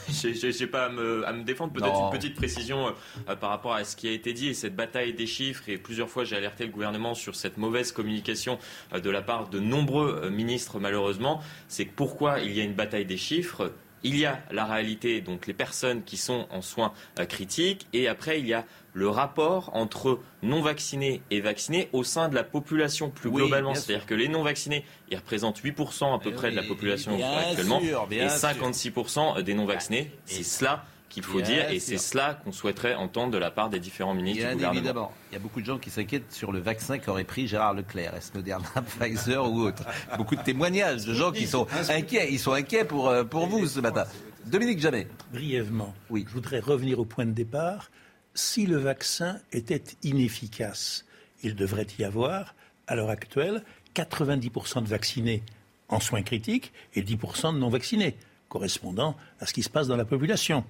J'ai 0.08 0.34
j'ai 0.52 0.66
pas 0.66 0.86
à 0.86 0.88
me, 0.90 1.26
à 1.26 1.32
me 1.32 1.44
défendre. 1.44 1.72
Peut-être 1.72 1.98
une 1.98 2.10
petite 2.10 2.34
précision 2.36 2.88
euh, 3.28 3.36
par 3.36 3.50
rapport 3.50 3.74
à 3.74 3.84
ce 3.84 3.94
qui 3.96 4.08
a 4.08 4.12
été 4.12 4.32
dit 4.32 4.48
et 4.48 4.54
cette 4.54 4.74
bataille 4.76 5.12
des 5.14 5.26
chiffres. 5.26 5.64
Et 5.68 5.76
plusieurs 5.78 6.08
fois, 6.08 6.24
j'ai 6.24 6.36
alerté 6.36 6.64
le 6.64 6.70
gouvernement 6.70 7.14
sur 7.14 7.36
cette 7.36 7.56
mauvaise 7.58 7.90
communication 7.92 8.58
euh, 8.94 9.00
de 9.00 9.10
la 9.10 9.22
part 9.22 9.48
de 9.48 9.60
nombreux 9.60 10.20
euh, 10.24 10.30
ministres, 10.30 10.78
malheureusement. 10.78 11.40
C'est 11.68 11.84
pourquoi 11.86 12.40
il 12.40 12.52
y 12.52 12.60
a 12.60 12.64
une 12.64 12.74
bataille 12.74 13.06
des 13.06 13.16
chiffres? 13.18 13.72
Il 14.03 14.16
y 14.18 14.26
a 14.26 14.40
la 14.51 14.64
réalité, 14.64 15.20
donc 15.20 15.47
les 15.47 15.55
personnes 15.55 16.03
qui 16.03 16.16
sont 16.16 16.47
en 16.51 16.62
soins 16.62 16.92
euh, 17.18 17.24
critiques, 17.24 17.86
et 17.92 18.09
après 18.09 18.38
il 18.40 18.47
y 18.47 18.55
a 18.55 18.64
le 18.92 19.09
rapport 19.09 19.70
entre 19.74 20.20
non 20.42 20.62
vaccinés 20.62 21.20
et 21.30 21.40
vaccinés 21.40 21.90
au 21.92 22.03
sein 22.03 22.28
de 22.30 22.34
la 22.34 22.44
population 22.44 23.11
plus 23.11 23.28
Oui, 23.28 23.42
globalement. 23.42 23.74
C'est-à-dire 23.74 24.07
que 24.07 24.14
les 24.14 24.28
non 24.28 24.42
vaccinés, 24.42 24.84
ils 25.11 25.16
représentent 25.16 25.62
8% 25.62 26.14
à 26.14 26.18
peu 26.18 26.30
Eh 26.32 26.34
près 26.34 26.51
de 26.51 26.57
la 26.57 26.62
population 26.62 27.12
actuellement, 27.14 27.80
sûr, 27.80 28.09
et 28.11 28.28
sûr. 28.28 28.38
56% 28.38 29.42
des 29.42 29.53
non 29.53 29.66
vaccinés. 29.66 30.11
C'est 30.24 30.42
cela 30.42 30.84
qu'il 31.09 31.22
faut 31.22 31.40
dire, 31.40 31.70
et 31.70 31.78
c'est 31.80 31.98
cela 31.98 32.34
qu'on 32.34 32.52
souhaiterait 32.52 32.94
entendre 32.94 33.32
de 33.32 33.38
la 33.38 33.50
part 33.50 33.70
des 33.70 33.80
différents 33.80 34.12
ministres 34.14 34.40
Bien 34.42 34.50
du 34.50 34.57
gouvernement. 34.57 34.78
évidemment. 34.80 35.12
Il 35.30 35.34
y 35.34 35.36
a 35.36 35.40
beaucoup 35.40 35.61
de 35.61 35.66
gens 35.66 35.78
qui 35.78 35.88
s'inquiètent 35.90 36.32
sur 36.32 36.52
le 36.52 36.59
vaccin 36.59 36.98
qu'aurait 36.98 37.24
pris 37.24 37.46
Gérard 37.46 37.74
Leclerc. 37.74 38.14
Est-ce 38.14 38.32
Moderna, 38.34 38.68
Pfizer 38.98 39.50
ou 39.50 39.61
autre 39.62 39.84
Beaucoup 40.16 40.36
de 40.36 40.42
témoignages 40.42 41.04
de 41.07 41.14
gens 41.14 41.32
qui 41.32 41.46
sont 41.46 41.66
inquiets. 41.88 42.28
Ils 42.32 42.38
sont 42.38 42.52
inquiets 42.52 42.84
pour, 42.84 43.09
euh, 43.09 43.24
pour 43.24 43.46
vous 43.46 43.66
ce 43.66 43.80
matin. 43.80 44.04
Dominique 44.46 44.80
Jamais. 44.80 45.09
Brièvement, 45.32 45.94
Oui. 46.11 46.24
je 46.28 46.32
voudrais 46.34 46.61
revenir 46.61 46.98
au 46.98 47.04
point 47.04 47.24
de 47.24 47.32
départ. 47.32 47.90
Si 48.34 48.66
le 48.66 48.76
vaccin 48.76 49.38
était 49.52 49.82
inefficace, 50.02 51.04
il 51.42 51.54
devrait 51.54 51.86
y 51.98 52.04
avoir, 52.04 52.54
à 52.86 52.94
l'heure 52.96 53.11
actuelle, 53.11 53.62
90% 53.94 54.82
de 54.82 54.88
vaccinés 54.88 55.42
en 55.88 56.00
soins 56.00 56.22
critiques 56.22 56.72
et 56.94 57.02
10% 57.02 57.54
de 57.54 57.59
non 57.59 57.70
vaccinés, 57.70 58.16
correspondant 58.48 59.16
à 59.40 59.46
ce 59.46 59.52
qui 59.54 59.62
se 59.62 59.70
passe 59.70 59.86
dans 59.88 59.96
la 59.96 60.04
population. 60.04 60.64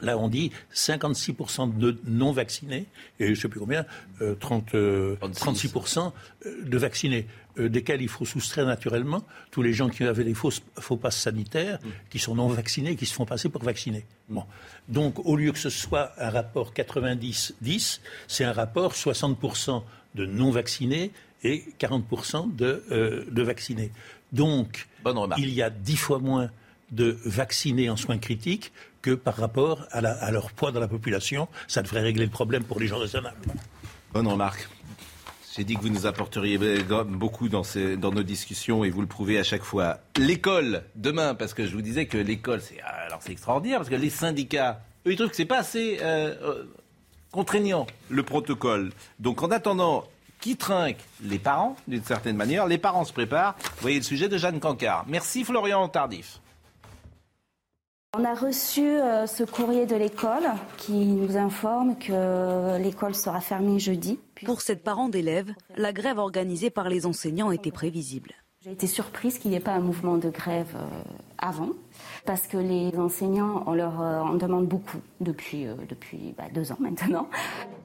Là, 0.00 0.18
on 0.18 0.28
dit 0.28 0.52
56% 0.74 1.76
de 1.76 1.98
non 2.06 2.32
vaccinés 2.32 2.86
et 3.20 3.26
je 3.26 3.30
ne 3.30 3.34
sais 3.34 3.48
plus 3.48 3.60
combien, 3.60 3.84
euh, 4.20 4.34
30, 4.34 4.74
euh, 4.74 5.16
36% 5.34 6.12
de 6.64 6.78
vaccinés, 6.78 7.26
euh, 7.58 7.68
desquels 7.68 8.02
il 8.02 8.08
faut 8.08 8.24
soustraire 8.24 8.66
naturellement 8.66 9.24
tous 9.50 9.62
les 9.62 9.72
gens 9.72 9.88
qui 9.88 10.04
avaient 10.04 10.24
des 10.24 10.34
fausses, 10.34 10.62
faux 10.78 10.96
passes 10.96 11.16
sanitaires, 11.16 11.78
qui 12.10 12.18
sont 12.18 12.34
non 12.34 12.48
vaccinés, 12.48 12.96
qui 12.96 13.06
se 13.06 13.14
font 13.14 13.24
passer 13.24 13.48
pour 13.48 13.62
vaccinés. 13.62 14.04
Bon. 14.28 14.44
Donc, 14.88 15.24
au 15.26 15.36
lieu 15.36 15.52
que 15.52 15.58
ce 15.58 15.70
soit 15.70 16.12
un 16.18 16.30
rapport 16.30 16.72
90-10, 16.72 18.00
c'est 18.28 18.44
un 18.44 18.52
rapport 18.52 18.92
60% 18.92 19.82
de 20.14 20.26
non 20.26 20.50
vaccinés 20.50 21.12
et 21.42 21.64
40% 21.78 22.54
de, 22.54 22.84
euh, 22.90 23.24
de 23.30 23.42
vaccinés. 23.42 23.92
Donc, 24.32 24.88
il 25.38 25.50
y 25.50 25.62
a 25.62 25.70
10 25.70 25.96
fois 25.96 26.18
moins 26.18 26.50
de 26.90 27.18
vaccinés 27.24 27.90
en 27.90 27.96
soins 27.96 28.18
critiques 28.18 28.72
que 29.02 29.12
par 29.12 29.36
rapport 29.36 29.86
à, 29.92 30.00
la- 30.00 30.12
à 30.22 30.30
leur 30.30 30.50
poids 30.52 30.72
dans 30.72 30.80
la 30.80 30.88
population. 30.88 31.48
Ça 31.68 31.82
devrait 31.82 32.00
régler 32.00 32.24
le 32.24 32.30
problème 32.30 32.64
pour 32.64 32.80
les 32.80 32.86
gens 32.88 32.98
raisonnables. 32.98 33.36
Bonne 34.12 34.26
remarque. 34.26 34.68
J'ai 35.56 35.64
dit 35.64 35.74
que 35.76 35.80
vous 35.82 35.88
nous 35.88 36.06
apporteriez 36.06 36.56
beaucoup 37.06 37.48
dans, 37.48 37.64
ces- 37.64 37.96
dans 37.96 38.12
nos 38.12 38.22
discussions 38.22 38.84
et 38.84 38.90
vous 38.90 39.00
le 39.00 39.06
prouvez 39.08 39.38
à 39.38 39.42
chaque 39.44 39.64
fois. 39.64 39.98
L'école, 40.16 40.84
demain, 40.94 41.34
parce 41.34 41.52
que 41.52 41.66
je 41.66 41.74
vous 41.74 41.82
disais 41.82 42.06
que 42.06 42.16
l'école, 42.18 42.60
c'est 42.60 42.80
alors 42.80 43.18
c'est 43.22 43.32
extraordinaire, 43.32 43.78
parce 43.78 43.90
que 43.90 43.96
les 43.96 44.10
syndicats, 44.10 44.80
eux, 45.06 45.12
ils 45.12 45.16
trouvent 45.16 45.30
que 45.30 45.36
c'est 45.36 45.44
pas 45.44 45.58
assez 45.58 45.98
euh, 46.00 46.34
euh, 46.42 46.64
contraignant, 47.32 47.86
le 48.08 48.22
protocole. 48.22 48.92
Donc 49.18 49.42
en 49.42 49.50
attendant, 49.50 50.06
qui 50.40 50.56
trinque 50.56 50.98
Les 51.24 51.40
parents, 51.40 51.76
d'une 51.88 52.04
certaine 52.04 52.36
manière. 52.36 52.66
Les 52.68 52.78
parents 52.78 53.04
se 53.04 53.12
préparent. 53.12 53.56
Vous 53.58 53.82
voyez 53.82 53.96
le 53.98 54.04
sujet 54.04 54.28
de 54.28 54.38
Jeanne 54.38 54.60
Cancard. 54.60 55.04
Merci 55.08 55.42
Florian 55.44 55.88
Tardif. 55.88 56.38
On 58.20 58.24
a 58.24 58.34
reçu 58.34 58.80
euh, 58.80 59.28
ce 59.28 59.44
courrier 59.44 59.86
de 59.86 59.94
l'école 59.94 60.42
qui 60.76 61.06
nous 61.06 61.36
informe 61.36 61.96
que 61.96 62.76
l'école 62.82 63.14
sera 63.14 63.40
fermée 63.40 63.78
jeudi. 63.78 64.18
Pour 64.44 64.60
cette 64.60 64.82
parent 64.82 65.08
d'élèves, 65.08 65.54
la 65.76 65.92
grève 65.92 66.18
organisée 66.18 66.68
par 66.68 66.88
les 66.88 67.06
enseignants 67.06 67.52
était 67.52 67.70
prévisible. 67.70 68.32
J'ai 68.64 68.72
été 68.72 68.88
surprise 68.88 69.38
qu'il 69.38 69.52
n'y 69.52 69.56
ait 69.56 69.60
pas 69.60 69.74
un 69.74 69.78
mouvement 69.78 70.16
de 70.16 70.30
grève 70.30 70.74
euh, 70.74 71.12
avant, 71.38 71.70
parce 72.24 72.48
que 72.48 72.56
les 72.56 72.92
enseignants, 72.98 73.62
on 73.68 73.74
leur 73.74 74.02
euh, 74.02 74.18
en 74.18 74.34
demande 74.34 74.66
beaucoup 74.66 74.98
depuis, 75.20 75.66
depuis 75.88 76.34
bah, 76.36 76.46
deux 76.52 76.72
ans 76.72 76.78
maintenant. 76.80 77.28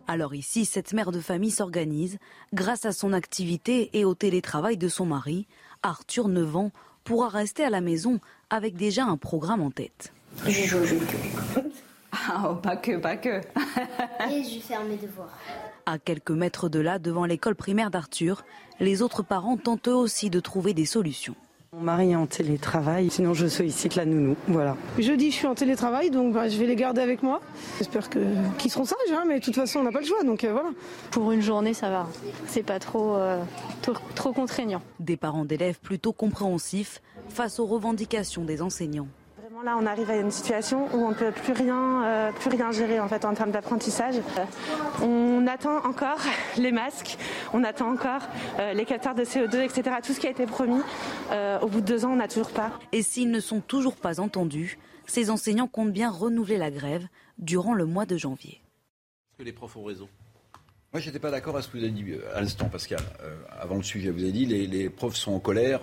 Alors 0.07 0.33
ici, 0.33 0.65
cette 0.65 0.93
mère 0.93 1.11
de 1.11 1.19
famille 1.19 1.51
s'organise 1.51 2.17
grâce 2.55 2.85
à 2.85 2.91
son 2.91 3.13
activité 3.13 3.91
et 3.93 4.03
au 4.03 4.15
télétravail 4.15 4.77
de 4.77 4.87
son 4.87 5.05
mari. 5.05 5.45
Arthur, 5.83 6.27
9 6.27 6.55
ans, 6.55 6.71
pourra 7.03 7.27
rester 7.27 7.63
à 7.63 7.69
la 7.69 7.81
maison 7.81 8.19
avec 8.49 8.75
déjà 8.75 9.05
un 9.05 9.17
programme 9.17 9.61
en 9.61 9.69
tête. 9.69 10.11
Je 10.45 10.51
joue 10.67 10.77
au 10.79 10.85
jeu 10.85 10.99
Ah, 12.11 12.49
oh, 12.49 12.55
pas 12.55 12.75
que, 12.75 12.97
pas 12.97 13.15
que. 13.15 13.29
Et 14.31 14.43
je 14.43 14.55
vais 14.55 14.59
faire 14.61 14.83
mes 14.83 14.97
devoirs. 14.97 15.37
À 15.85 15.97
quelques 15.97 16.31
mètres 16.31 16.69
de 16.69 16.79
là, 16.79 16.99
devant 16.99 17.25
l'école 17.25 17.55
primaire 17.55 17.91
d'Arthur, 17.91 18.43
les 18.79 19.01
autres 19.01 19.23
parents 19.23 19.57
tentent 19.57 19.87
eux 19.87 19.95
aussi 19.95 20.29
de 20.29 20.39
trouver 20.39 20.73
des 20.73 20.85
solutions. 20.85 21.35
Mon 21.73 21.81
mari 21.81 22.11
est 22.11 22.15
en 22.15 22.27
télétravail, 22.27 23.09
sinon 23.09 23.33
je 23.33 23.47
sollicite 23.47 23.95
la 23.95 24.05
nounou. 24.05 24.35
Voilà. 24.47 24.77
Jeudi, 24.99 25.31
je 25.31 25.35
suis 25.37 25.47
en 25.47 25.55
télétravail, 25.55 26.11
donc 26.11 26.33
bah, 26.33 26.47
je 26.47 26.57
vais 26.59 26.67
les 26.67 26.75
garder 26.75 27.01
avec 27.01 27.23
moi. 27.23 27.41
J'espère 27.79 28.11
que, 28.11 28.19
qu'ils 28.59 28.69
seront 28.69 28.85
sages, 28.85 28.97
hein, 29.11 29.23
mais 29.27 29.39
de 29.39 29.43
toute 29.43 29.55
façon, 29.55 29.79
on 29.79 29.83
n'a 29.83 29.91
pas 29.91 30.01
le 30.01 30.05
choix, 30.05 30.23
donc 30.23 30.43
euh, 30.43 30.51
voilà. 30.51 30.69
Pour 31.09 31.31
une 31.31 31.41
journée, 31.41 31.73
ça 31.73 31.89
va. 31.89 32.07
C'est 32.45 32.61
pas 32.61 32.77
trop, 32.77 33.15
euh, 33.15 33.41
trop, 33.81 33.93
trop 34.13 34.33
contraignant. 34.33 34.83
Des 34.99 35.17
parents 35.17 35.45
d'élèves 35.45 35.79
plutôt 35.79 36.13
compréhensifs 36.13 37.01
face 37.29 37.59
aux 37.59 37.65
revendications 37.65 38.43
des 38.43 38.61
enseignants. 38.61 39.07
Là, 39.63 39.77
on 39.79 39.85
arrive 39.85 40.09
à 40.09 40.17
une 40.17 40.31
situation 40.31 40.89
où 40.93 41.05
on 41.05 41.11
ne 41.11 41.13
peut 41.13 41.31
plus 41.31 41.53
rien, 41.53 42.03
euh, 42.03 42.31
plus 42.33 42.49
rien 42.49 42.73
gérer 42.73 42.99
en 42.99 43.07
fait 43.07 43.23
en 43.23 43.33
termes 43.33 43.51
d'apprentissage. 43.51 44.15
Euh, 44.17 45.01
on 45.01 45.47
attend 45.47 45.77
encore 45.85 46.19
les 46.57 46.73
masques, 46.73 47.17
on 47.53 47.63
attend 47.63 47.89
encore 47.93 48.23
euh, 48.59 48.73
les 48.73 48.83
capteurs 48.83 49.15
de 49.15 49.23
CO2, 49.23 49.61
etc. 49.61 49.95
Tout 50.03 50.11
ce 50.11 50.19
qui 50.19 50.27
a 50.27 50.31
été 50.31 50.45
promis. 50.45 50.81
Euh, 51.31 51.61
au 51.61 51.67
bout 51.67 51.79
de 51.79 51.85
deux 51.85 52.03
ans, 52.03 52.11
on 52.11 52.17
n'a 52.17 52.27
toujours 52.27 52.51
pas. 52.51 52.77
Et 52.91 53.03
s'ils 53.03 53.31
ne 53.31 53.39
sont 53.39 53.61
toujours 53.61 53.95
pas 53.95 54.19
entendus, 54.19 54.77
ces 55.05 55.29
enseignants 55.29 55.67
comptent 55.67 55.93
bien 55.93 56.11
renouveler 56.11 56.57
la 56.57 56.69
grève 56.69 57.07
durant 57.37 57.73
le 57.73 57.85
mois 57.85 58.05
de 58.05 58.17
janvier. 58.17 58.59
Est-ce 59.31 59.37
que 59.37 59.43
les 59.43 59.53
profs 59.53 59.77
ont 59.77 59.85
raison? 59.85 60.09
Moi, 60.91 60.99
j'étais 60.99 61.19
pas 61.19 61.31
d'accord 61.31 61.55
à 61.55 61.61
ce 61.61 61.69
que 61.69 61.77
vous 61.77 61.83
avez 61.85 61.93
dit 61.93 62.15
à 62.35 62.41
l'instant, 62.41 62.67
Pascal. 62.67 62.99
Euh, 63.21 63.37
avant 63.61 63.77
le 63.77 63.83
sujet, 63.83 64.09
vous 64.09 64.23
avez 64.23 64.33
dit 64.33 64.45
les, 64.45 64.67
les 64.67 64.89
profs 64.89 65.15
sont 65.15 65.31
en 65.31 65.39
colère 65.39 65.79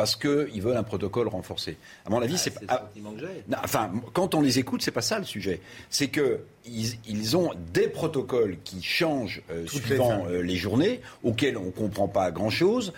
parce 0.00 0.16
qu'ils 0.16 0.62
veulent 0.62 0.78
un 0.78 0.82
protocole 0.82 1.28
renforcé. 1.28 1.76
À 2.06 2.08
mon 2.08 2.22
avis, 2.22 2.38
c'est 2.38 2.54
C'est 2.58 2.66
pas. 2.66 2.76
le 2.76 2.80
sentiment 2.86 3.12
que 3.12 3.20
j'ai. 3.20 3.44
Non, 3.48 3.58
enfin, 3.62 3.92
quand 4.14 4.34
on 4.34 4.40
les 4.40 4.58
écoute, 4.58 4.80
c'est 4.80 4.92
pas 4.92 5.02
ça 5.02 5.18
le 5.18 5.26
sujet. 5.26 5.60
C'est 5.90 6.08
que 6.08 6.40
ils, 6.64 6.94
ils 7.06 7.36
ont 7.36 7.50
des 7.74 7.86
protocoles 7.86 8.56
qui 8.64 8.82
changent 8.82 9.42
euh, 9.50 9.60
les 9.64 9.68
suivant 9.68 10.24
euh, 10.26 10.40
les 10.40 10.56
journées, 10.56 11.02
auxquels 11.22 11.58
on 11.58 11.70
comprend 11.70 12.08
pas 12.08 12.30
grand-chose. 12.30 12.94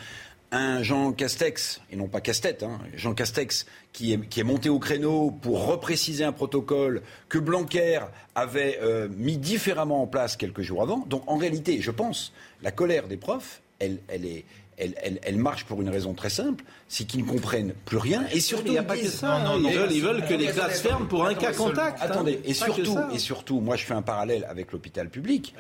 Un 0.53 0.85
Jean 0.85 1.11
Castex, 1.11 1.81
et 1.91 1.97
non 1.97 2.07
pas 2.07 2.21
Castet, 2.21 2.63
hein, 2.63 2.79
Jean 2.95 3.15
Castex, 3.15 3.67
qui 3.93 4.13
est, 4.13 4.21
qui 4.29 4.39
est 4.39 4.45
monté 4.45 4.69
au 4.69 4.79
créneau 4.79 5.33
pour 5.33 5.67
repréciser 5.67 6.23
un 6.23 6.31
protocole 6.33 7.03
que 7.29 7.39
Blanquer 7.41 7.99
avait 8.37 8.79
euh, 8.81 9.09
mis 9.17 9.39
différemment 9.39 10.03
en 10.03 10.07
place 10.07 10.37
quelques 10.37 10.63
jours 10.63 10.83
avant. 10.83 10.99
Donc 11.09 11.25
en 11.27 11.37
réalité, 11.37 11.81
je 11.81 11.91
pense, 11.91 12.33
la 12.63 12.71
colère 12.71 13.09
des 13.09 13.17
profs, 13.17 13.61
elle, 13.81 13.99
elle 14.07 14.25
est, 14.25 14.45
elle, 14.79 14.95
elle- 15.03 15.21
elle 15.23 15.37
marche 15.37 15.65
pour 15.65 15.81
une 15.83 15.89
raison 15.89 16.15
très 16.15 16.31
simple, 16.31 16.65
c'est 16.89 17.05
qu'ils 17.05 17.25
ne 17.25 17.29
comprennent 17.31 17.75
plus 17.85 17.99
rien 17.99 18.25
et 18.33 18.41
surtout 18.41 18.65
il 18.67 18.73
n'y 18.73 18.79
a 18.79 18.83
ils 18.83 18.87
pas 18.87 18.97
que 18.97 19.01
disent- 19.03 19.15
ça. 19.15 19.39
Non, 19.45 19.59
non, 19.59 19.69
ils 19.71 19.77
veulent- 19.77 19.93
ils 19.93 20.03
veulent 20.03 20.25
que 20.27 20.35
les 20.35 20.47
classes 20.47 20.81
ferment 20.81 21.07
pour 21.07 21.25
un 21.25 21.31
attendez, 21.31 21.47
cas 21.47 21.53
contact, 21.53 21.99
hein. 22.01 22.07
Attendez, 22.11 22.41
et 22.45 22.55
surtout, 22.55 22.99
et 23.15 23.19
surtout, 23.19 23.61
moi 23.61 23.77
je 23.77 23.85
fais 23.85 23.95
un 23.95 24.03
parallèle 24.03 24.47
avec 24.49 24.73
l'hôpital 24.73 25.09
public. 25.09 25.55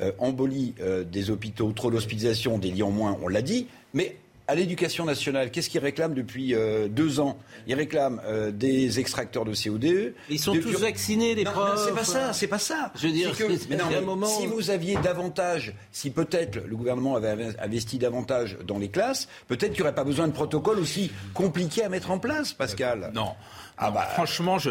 Euh, 0.00 0.12
embolie 0.18 0.74
euh, 0.80 1.04
des 1.04 1.30
hôpitaux, 1.30 1.72
trop 1.72 1.90
d'hospitalisation, 1.90 2.58
des 2.58 2.70
lits 2.70 2.82
en 2.82 2.90
moins, 2.90 3.18
on 3.22 3.28
l'a 3.28 3.42
dit, 3.42 3.66
mais 3.94 4.16
à 4.48 4.54
l'éducation 4.54 5.04
nationale, 5.04 5.50
qu'est-ce 5.50 5.68
qu'ils 5.68 5.80
réclament 5.82 6.14
depuis 6.14 6.54
euh, 6.54 6.88
deux 6.88 7.20
ans? 7.20 7.38
Ils 7.66 7.74
réclament 7.74 8.20
euh, 8.24 8.50
des 8.50 8.98
extracteurs 8.98 9.44
de 9.44 9.52
CO2. 9.52 10.14
Ils 10.30 10.38
sont 10.40 10.54
tous 10.54 10.72
vaccinés, 10.80 11.34
les 11.34 11.44
Non, 11.44 11.52
profs. 11.52 11.76
non, 11.76 11.82
c'est 11.86 11.94
pas 11.94 12.04
ça, 12.04 12.32
c'est 12.32 12.46
pas 12.46 12.58
ça. 12.58 12.90
Je 12.96 13.06
veux 13.08 13.12
dire, 13.12 13.36
que- 13.36 13.44
mais 13.68 13.76
non, 13.76 13.84
mais 13.90 14.00
moment- 14.00 14.26
si 14.26 14.46
vous 14.46 14.70
aviez 14.70 14.96
davantage, 14.96 15.74
si 15.92 16.08
peut-être 16.10 16.60
le 16.66 16.74
gouvernement 16.76 17.14
avait 17.14 17.54
investi 17.60 17.98
davantage 17.98 18.56
dans 18.66 18.78
les 18.78 18.88
classes, 18.88 19.28
peut-être 19.48 19.72
qu'il 19.72 19.82
n'y 19.82 19.88
aurait 19.88 19.94
pas 19.94 20.04
besoin 20.04 20.26
de 20.26 20.32
protocole 20.32 20.78
aussi 20.78 21.12
compliqué 21.34 21.84
à 21.84 21.90
mettre 21.90 22.10
en 22.10 22.18
place, 22.18 22.54
Pascal. 22.54 23.10
Non. 23.14 23.32
Ah 23.78 23.90
bah, 23.90 24.02
franchement, 24.14 24.58
je, 24.58 24.70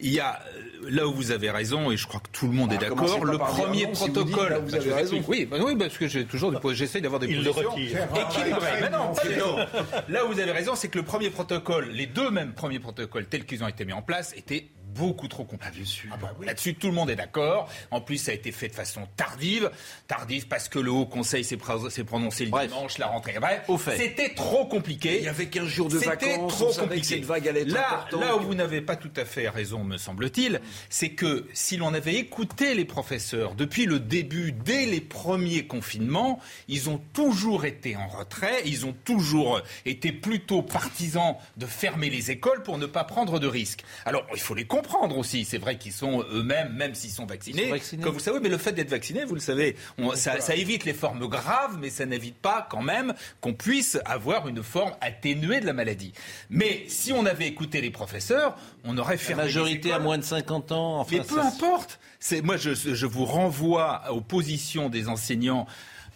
il 0.00 0.12
y 0.12 0.20
a 0.20 0.40
là 0.88 1.06
où 1.06 1.12
vous 1.12 1.30
avez 1.32 1.50
raison 1.50 1.90
et 1.90 1.96
je 1.96 2.06
crois 2.06 2.20
que 2.20 2.28
tout 2.32 2.46
le 2.46 2.52
monde 2.52 2.72
est 2.72 2.78
commencez 2.88 3.12
d'accord. 3.14 3.24
Le 3.24 3.38
premier 3.38 3.86
non, 3.86 3.94
si 3.94 4.00
vous 4.02 4.06
dites, 4.08 4.14
protocole. 4.32 4.50
là, 4.50 4.58
vous 4.58 4.70
Bah, 4.70 4.76
avez 4.78 4.92
raison. 4.92 5.22
Oui, 5.26 5.44
bah 5.46 5.56
oui, 5.60 5.74
parce 5.76 5.96
que 5.98 6.06
j'ai 6.06 6.24
toujours 6.26 6.52
des- 6.52 6.74
j'essaie 6.74 7.00
d'avoir 7.00 7.18
des 7.20 7.26
Il 7.28 7.36
positions 7.42 7.72
équilibrées. 7.76 8.80
Mais 8.82 8.90
non, 8.90 9.12
pas 9.14 9.26
du 9.26 9.34
tout. 9.34 9.78
Là 10.08 10.24
où 10.24 10.28
vous 10.32 10.38
avez 10.40 10.52
raison, 10.52 10.74
c'est 10.74 10.88
que 10.88 10.98
le 10.98 11.04
premier 11.04 11.30
protocole, 11.30 11.88
les 11.90 12.06
deux 12.06 12.30
mêmes 12.30 12.52
premiers 12.52 12.78
protocoles 12.78 13.26
tels 13.26 13.44
qu'ils 13.46 13.64
ont 13.64 13.68
été 13.68 13.84
mis 13.84 13.92
en 13.92 14.02
place, 14.02 14.32
étaient 14.36 14.66
beaucoup 14.96 15.28
trop 15.28 15.44
compliqués. 15.44 16.08
Ah 16.12 16.16
bon, 16.16 16.28
Là-dessus, 16.44 16.74
tout 16.74 16.86
le 16.88 16.92
monde 16.94 17.10
est 17.10 17.16
d'accord. 17.16 17.68
En 17.90 18.00
plus, 18.00 18.18
ça 18.18 18.30
a 18.30 18.34
été 18.34 18.52
fait 18.52 18.68
de 18.68 18.74
façon 18.74 19.06
tardive. 19.16 19.70
Tardive 20.08 20.46
parce 20.48 20.68
que 20.68 20.78
le 20.78 20.90
Haut 20.90 21.06
Conseil 21.06 21.44
s'est 21.44 21.56
pro- 21.56 21.90
s'est 21.90 22.04
prononcé 22.04 22.44
le 22.46 22.50
dimanche, 22.66 22.98
la 22.98 23.06
rentrée. 23.08 23.34
Bref, 23.40 23.62
c'était 23.96 24.34
trop 24.34 24.66
compliqué. 24.66 25.18
Il 25.18 25.24
y 25.24 25.28
avait 25.28 25.46
15 25.46 25.66
jours 25.66 25.88
de 25.88 25.98
C'était 25.98 26.10
vacances, 26.36 26.52
trop 26.54 26.72
savait 26.72 26.86
que 26.86 26.90
compliqué. 26.94 27.06
cette 27.16 27.24
vague 27.24 27.48
allait 27.48 27.62
être 27.62 27.72
là, 27.72 28.06
là 28.18 28.36
où 28.36 28.40
vous 28.40 28.54
n'avez 28.54 28.80
pas 28.80 28.96
tout 28.96 29.10
à 29.16 29.24
fait 29.24 29.48
raison, 29.48 29.84
me 29.84 29.96
semble-t-il, 29.98 30.60
c'est 30.88 31.10
que 31.10 31.46
si 31.52 31.76
l'on 31.76 31.94
avait 31.94 32.14
écouté 32.16 32.74
les 32.74 32.84
professeurs 32.84 33.54
depuis 33.54 33.86
le 33.86 34.00
début, 34.00 34.52
dès 34.52 34.86
les 34.86 35.00
premiers 35.00 35.66
confinements, 35.66 36.40
ils 36.68 36.88
ont 36.90 36.98
toujours 37.12 37.64
été 37.64 37.96
en 37.96 38.08
retrait, 38.08 38.62
ils 38.64 38.86
ont 38.86 38.94
toujours 39.04 39.60
été 39.84 40.12
plutôt 40.12 40.62
partisans 40.62 41.36
de 41.56 41.66
fermer 41.66 42.10
les 42.10 42.30
écoles 42.30 42.62
pour 42.62 42.78
ne 42.78 42.86
pas 42.86 43.04
prendre 43.04 43.38
de 43.38 43.46
risques. 43.46 43.84
Alors, 44.04 44.24
il 44.34 44.40
faut 44.40 44.54
les 44.54 44.66
comprendre 44.86 45.18
aussi. 45.18 45.44
C'est 45.44 45.58
vrai 45.58 45.76
qu'ils 45.78 45.92
sont 45.92 46.22
eux-mêmes, 46.32 46.72
même 46.72 46.94
s'ils 46.94 47.10
sont 47.10 47.26
vaccinés, 47.26 47.72
comme 48.02 48.14
vous 48.14 48.20
savez, 48.20 48.38
mais 48.40 48.48
le 48.48 48.58
fait 48.58 48.72
d'être 48.72 48.90
vacciné, 48.90 49.24
vous 49.24 49.34
le 49.34 49.40
savez, 49.40 49.76
on- 49.98 50.14
ça, 50.14 50.40
ça 50.40 50.54
évite 50.54 50.84
les 50.84 50.92
formes 50.94 51.26
graves, 51.26 51.76
mais 51.80 51.90
ça 51.90 52.06
n'évite 52.06 52.36
pas 52.36 52.66
quand 52.70 52.82
même 52.82 53.14
qu'on 53.40 53.54
puisse 53.54 53.98
avoir 54.04 54.48
une 54.48 54.62
forme 54.62 54.92
atténuée 55.00 55.60
de 55.60 55.66
la 55.66 55.72
maladie. 55.72 56.12
Mais 56.50 56.84
si 56.88 57.12
on 57.12 57.26
avait 57.26 57.46
écouté 57.46 57.80
les 57.80 57.90
professeurs, 57.90 58.56
on 58.84 58.96
aurait 58.98 59.14
La 59.14 59.18
fermé 59.18 59.42
les 59.42 59.46
majorité 59.48 59.92
à 59.92 59.98
moins 59.98 60.18
de 60.18 60.24
50 60.24 60.72
ans. 60.72 61.00
Enfin, 61.00 61.16
Mais 61.16 61.24
peu 61.24 61.36
ça- 61.36 61.46
importe. 61.46 61.98
Moi, 62.42 62.56
je, 62.56 62.72
je 62.74 63.06
vous 63.06 63.24
renvoie 63.24 64.02
aux 64.10 64.20
positions 64.20 64.88
des 64.88 65.08
enseignants 65.08 65.66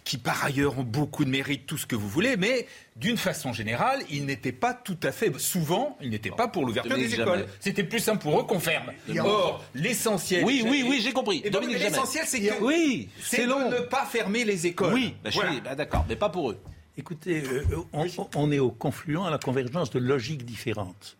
qui 0.03 0.17
par 0.17 0.43
ailleurs 0.43 0.79
ont 0.79 0.83
beaucoup 0.83 1.23
de 1.25 1.29
mérite, 1.29 1.65
tout 1.67 1.77
ce 1.77 1.85
que 1.85 1.95
vous 1.95 2.09
voulez, 2.09 2.35
mais 2.35 2.67
d'une 2.95 3.17
façon 3.17 3.53
générale, 3.53 4.01
ils 4.09 4.25
n'étaient 4.25 4.51
pas 4.51 4.73
tout 4.73 4.97
à 5.03 5.11
fait, 5.11 5.31
souvent, 5.39 5.97
ils 6.01 6.09
n'étaient 6.09 6.31
pas 6.31 6.47
pour 6.47 6.65
l'ouverture 6.65 6.95
des 6.95 7.13
écoles. 7.13 7.39
Jamais. 7.39 7.45
C'était 7.59 7.83
plus 7.83 7.99
simple 7.99 8.21
pour 8.23 8.39
eux 8.39 8.43
qu'on 8.43 8.59
ferme. 8.59 8.91
Or, 9.19 9.63
l'essentiel... 9.75 10.43
Oui, 10.43 10.63
oui, 10.67 10.83
oui, 10.87 10.99
j'ai 11.03 11.13
compris. 11.13 11.41
Et 11.43 11.49
donc, 11.49 11.61
Dominique 11.61 11.77
Jamais. 11.77 11.91
l'essentiel, 11.91 12.23
c'est 12.25 12.41
que 12.41 12.63
Oui, 12.63 13.09
c'est 13.21 13.37
c'est 13.37 13.45
de 13.45 13.49
ne 13.51 13.81
pas 13.81 14.05
fermer 14.05 14.43
les 14.43 14.65
écoles. 14.65 14.93
Oui, 14.93 15.15
bah, 15.23 15.29
je 15.29 15.35
Voilà. 15.35 15.51
suis- 15.51 15.61
bah, 15.61 15.75
d'accord, 15.75 16.05
mais 16.09 16.15
pas 16.15 16.29
pour 16.29 16.49
eux. 16.51 16.57
Écoutez, 16.97 17.43
euh, 17.45 17.63
on, 17.93 18.05
on 18.35 18.51
est 18.51 18.59
au 18.59 18.69
confluent, 18.71 19.21
à 19.25 19.29
la 19.29 19.37
convergence 19.37 19.91
de 19.91 19.99
logiques 19.99 20.45
différentes. 20.45 21.17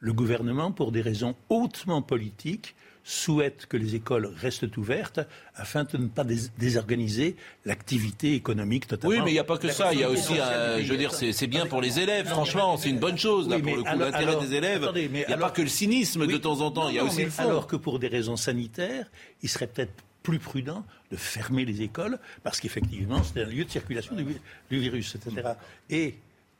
Le 0.00 0.12
gouvernement, 0.12 0.72
pour 0.72 0.90
des 0.90 1.00
raisons 1.00 1.36
hautement 1.48 2.02
politiques, 2.02 2.74
souhaite 3.04 3.66
que 3.66 3.76
les 3.76 3.94
écoles 3.96 4.32
restent 4.36 4.76
ouvertes 4.76 5.20
afin 5.56 5.84
de 5.84 5.96
ne 5.98 6.06
pas 6.06 6.22
dés- 6.24 6.50
désorganiser 6.58 7.36
l'activité 7.64 8.34
économique 8.34 8.86
totalement. 8.86 9.16
Oui, 9.16 9.22
mais 9.24 9.30
il 9.30 9.34
n'y 9.34 9.38
a 9.40 9.44
pas 9.44 9.58
que 9.58 9.70
ça. 9.70 9.92
Il 9.92 10.00
y 10.00 10.04
a 10.04 10.10
aussi, 10.10 10.38
un- 10.38 10.80
je 10.80 10.90
veux 10.90 10.96
dire, 10.98 11.12
c'est 11.12 11.46
bien 11.46 11.66
pour 11.66 11.80
les 11.80 11.98
élèves. 11.98 12.28
Franchement, 12.28 12.76
c'est 12.76 12.90
une 12.90 12.98
bonne 13.00 13.18
chose, 13.18 13.48
là, 13.48 13.56
Oui, 13.56 13.62
pour 13.62 13.70
mais 13.72 13.76
le 13.76 13.82
coup. 13.82 13.88
alors- 13.88 14.10
L'intérêt 14.10 14.36
des 14.46 14.54
élèves. 14.54 14.82
attendez, 14.84 15.08
mais 15.12 15.20
Il 15.22 15.26
n'y 15.26 15.32
a 15.32 15.36
alors- 15.36 15.48
pas 15.48 15.54
que 15.54 15.62
le 15.62 15.68
cynisme 15.68 16.26
de 16.26 16.36
temps 16.36 16.60
en 16.60 16.70
temps. 16.70 16.88
Il 16.88 16.94
y 16.94 16.98
a 16.98 17.02
Non, 17.02 17.08
aussi 17.08 17.18
mais 17.18 17.24
le 17.24 17.30
fond. 17.30 17.42
Alors 17.42 17.66
que 17.66 17.76
pour 17.76 17.98
des 17.98 18.08
raisons 18.08 18.36
sanitaires, 18.36 19.06
il 19.42 19.48
serait 19.48 19.66
peut-être 19.66 19.92
plus 20.22 20.38
prudent 20.38 20.84
de 21.10 21.16
fermer 21.16 21.64
les 21.64 21.82
écoles 21.82 22.18
parce 22.44 22.60
qu'effectivement, 22.60 23.20
c'est 23.24 23.42
un 23.42 23.46
lieu 23.46 23.64
de 23.64 23.70
circulation 23.70 24.14
du 24.14 24.78
virus, 24.78 25.16
etc. 25.16 25.42
Et 25.90 26.14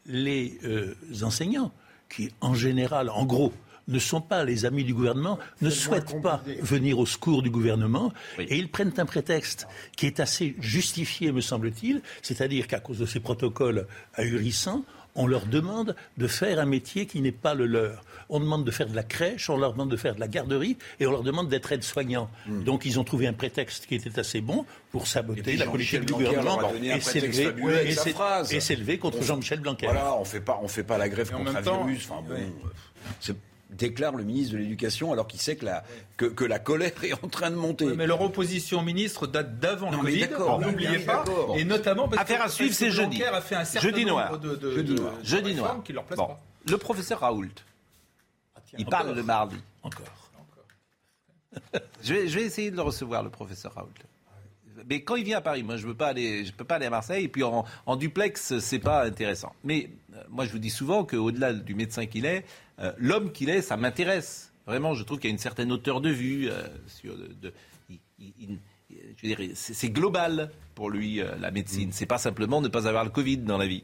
les 0.06 0.58
euh, 0.64 0.94
enseignants, 1.22 1.72
qui 2.08 2.30
en 2.40 2.54
général, 2.54 3.08
en 3.08 3.24
gros, 3.24 3.52
ne 3.88 3.98
sont 3.98 4.20
pas 4.20 4.44
les 4.44 4.64
amis 4.64 4.84
du 4.84 4.94
gouvernement, 4.94 5.38
ne 5.60 5.70
souhaitent 5.70 6.20
pas 6.22 6.42
venir 6.60 6.98
au 6.98 7.06
secours 7.06 7.42
du 7.42 7.50
gouvernement, 7.50 8.12
et 8.38 8.56
ils 8.56 8.70
prennent 8.70 8.92
un 8.98 9.06
prétexte 9.06 9.66
qui 9.96 10.06
est 10.06 10.20
assez 10.20 10.54
justifié, 10.60 11.32
me 11.32 11.40
semble-t-il, 11.40 12.02
c'est-à-dire 12.22 12.66
qu'à 12.68 12.80
cause 12.80 12.98
de 12.98 13.06
ces 13.06 13.20
protocoles 13.20 13.86
ahurissants, 14.14 14.84
on 15.14 15.26
leur 15.26 15.44
demande 15.44 15.94
de 16.16 16.26
faire 16.26 16.58
un 16.58 16.64
métier 16.64 17.04
qui 17.04 17.20
n'est 17.20 17.32
pas 17.32 17.52
le 17.52 17.66
leur. 17.66 18.02
On 18.30 18.40
demande 18.40 18.64
de 18.64 18.70
faire 18.70 18.86
de 18.86 18.96
la 18.96 19.02
crèche, 19.02 19.50
on 19.50 19.58
leur 19.58 19.72
demande 19.72 19.90
de 19.90 19.96
faire 19.98 20.14
de 20.14 20.20
la 20.20 20.28
garderie 20.28 20.78
et 21.00 21.06
on 21.06 21.10
leur 21.10 21.22
demande 21.22 21.50
d'être 21.50 21.70
aides-soignants. 21.70 22.30
Donc 22.46 22.86
ils 22.86 22.98
ont 22.98 23.04
trouvé 23.04 23.26
un 23.26 23.34
prétexte 23.34 23.84
qui 23.86 23.94
était 23.96 24.18
assez 24.18 24.40
bon 24.40 24.64
pour 24.90 25.06
saboter 25.06 25.42
puis 25.42 25.56
la 25.58 25.66
politique 25.66 26.06
du 26.06 26.14
gouvernement 26.14 26.60
et 26.82 28.60
s'élever 28.60 28.96
contre 28.98 29.18
On- 29.20 29.22
Jean-Michel 29.22 29.60
Blanquer. 29.60 29.84
Voilà, 29.86 30.16
on 30.16 30.24
fait 30.24 30.40
pas, 30.40 30.58
on 30.62 30.68
fait 30.68 30.82
pas 30.84 30.96
la 30.96 31.10
grève 31.10 31.30
contre 31.30 31.50
un 31.50 31.54
même 31.54 31.64
temps- 31.64 31.84
virus. 31.84 32.08
Enfin 32.10 32.22
bon, 32.26 32.34
euh, 32.34 32.46
c'est- 33.20 33.36
déclare 33.72 34.14
le 34.14 34.22
ministre 34.24 34.52
de 34.52 34.58
l'Éducation 34.58 35.12
alors 35.12 35.26
qu'il 35.26 35.40
sait 35.40 35.56
que 35.56 35.64
la, 35.64 35.82
que, 36.16 36.26
que 36.26 36.44
la 36.44 36.58
colère 36.58 36.92
est 37.02 37.12
en 37.24 37.28
train 37.28 37.50
de 37.50 37.56
monter. 37.56 37.86
Oui, 37.86 37.94
mais 37.96 38.06
leur 38.06 38.20
opposition 38.20 38.78
au 38.80 38.82
ministre 38.82 39.26
date 39.26 39.58
d'avant 39.58 39.90
le 39.90 39.96
Non, 39.96 40.02
mais 40.02 40.10
Covid. 40.12 40.20
d'accord, 40.28 40.60
N'oubliez 40.60 40.98
pas. 41.00 41.16
d'accord. 41.24 41.56
Et 41.58 41.64
notamment 41.64 42.08
parce 42.08 42.22
Affaire 42.22 42.40
que, 42.40 42.44
à 42.46 42.48
suivre, 42.48 42.74
c'est 42.74 42.90
jeudi. 42.90 43.22
A 43.24 43.40
fait 43.40 43.56
un 43.56 43.64
certain 43.64 43.88
Jeudi 43.88 44.04
noir. 44.04 44.38
de, 44.38 44.54
de, 44.56 44.70
Jeudi 44.72 44.94
de- 44.94 45.00
noir. 45.00 45.12
de 45.18 45.24
Jeudi 45.24 45.54
noir. 45.54 45.82
qui 45.84 45.92
leur 45.92 46.04
plaisent 46.04 46.18
Bon. 46.18 46.26
pas. 46.26 46.40
Le 46.68 46.78
professeur 46.78 47.20
Raoult. 47.20 47.48
Il 48.78 48.86
encore. 48.86 48.90
parle 48.90 49.14
le 49.14 49.22
mardi. 49.22 49.56
Encore. 49.82 50.06
Je 52.02 52.14
vais, 52.14 52.28
je 52.28 52.38
vais 52.38 52.44
essayer 52.44 52.70
de 52.70 52.76
le 52.76 52.82
recevoir, 52.82 53.22
le 53.22 53.30
professeur 53.30 53.74
Raoult. 53.74 53.88
Mais 54.88 55.02
quand 55.02 55.16
il 55.16 55.24
vient 55.24 55.38
à 55.38 55.40
Paris, 55.42 55.62
moi 55.62 55.76
je 55.76 55.86
veux 55.86 55.94
pas 55.94 56.08
aller, 56.08 56.44
je 56.44 56.52
peux 56.52 56.64
pas 56.64 56.76
aller 56.76 56.86
à 56.86 56.90
Marseille. 56.90 57.24
Et 57.24 57.28
puis 57.28 57.42
en, 57.42 57.64
en 57.86 57.96
duplex, 57.96 58.58
c'est 58.58 58.78
pas 58.78 59.04
intéressant. 59.04 59.52
Mais 59.62 59.90
moi 60.30 60.44
je 60.46 60.52
vous 60.52 60.58
dis 60.58 60.70
souvent 60.70 61.04
qu'au-delà 61.04 61.52
du 61.52 61.74
médecin 61.74 62.06
qu'il 62.06 62.26
est, 62.26 62.44
euh, 62.78 62.92
l'homme 62.98 63.32
qu'il 63.32 63.48
est, 63.50 63.62
ça 63.62 63.76
m'intéresse. 63.76 64.52
Vraiment, 64.66 64.94
je 64.94 65.02
trouve 65.02 65.18
qu'il 65.18 65.28
y 65.28 65.32
a 65.32 65.34
une 65.34 65.38
certaine 65.38 65.72
hauteur 65.72 66.00
de 66.00 66.10
vue 66.10 66.48
euh, 66.48 66.62
sur. 66.86 67.16
De, 67.16 67.28
de- 67.40 67.52
il- 67.90 67.98
il- 68.18 68.32
il- 68.40 68.58
je 69.16 69.26
veux 69.26 69.34
dire, 69.34 69.56
c'est 69.56 69.88
global 69.90 70.50
pour 70.74 70.90
lui 70.90 71.20
euh, 71.20 71.34
la 71.40 71.50
médecine. 71.50 71.90
C'est 71.92 72.06
pas 72.06 72.18
simplement 72.18 72.60
ne 72.60 72.68
pas 72.68 72.86
avoir 72.86 73.04
le 73.04 73.10
Covid 73.10 73.38
dans 73.38 73.56
la 73.58 73.66
vie. 73.66 73.82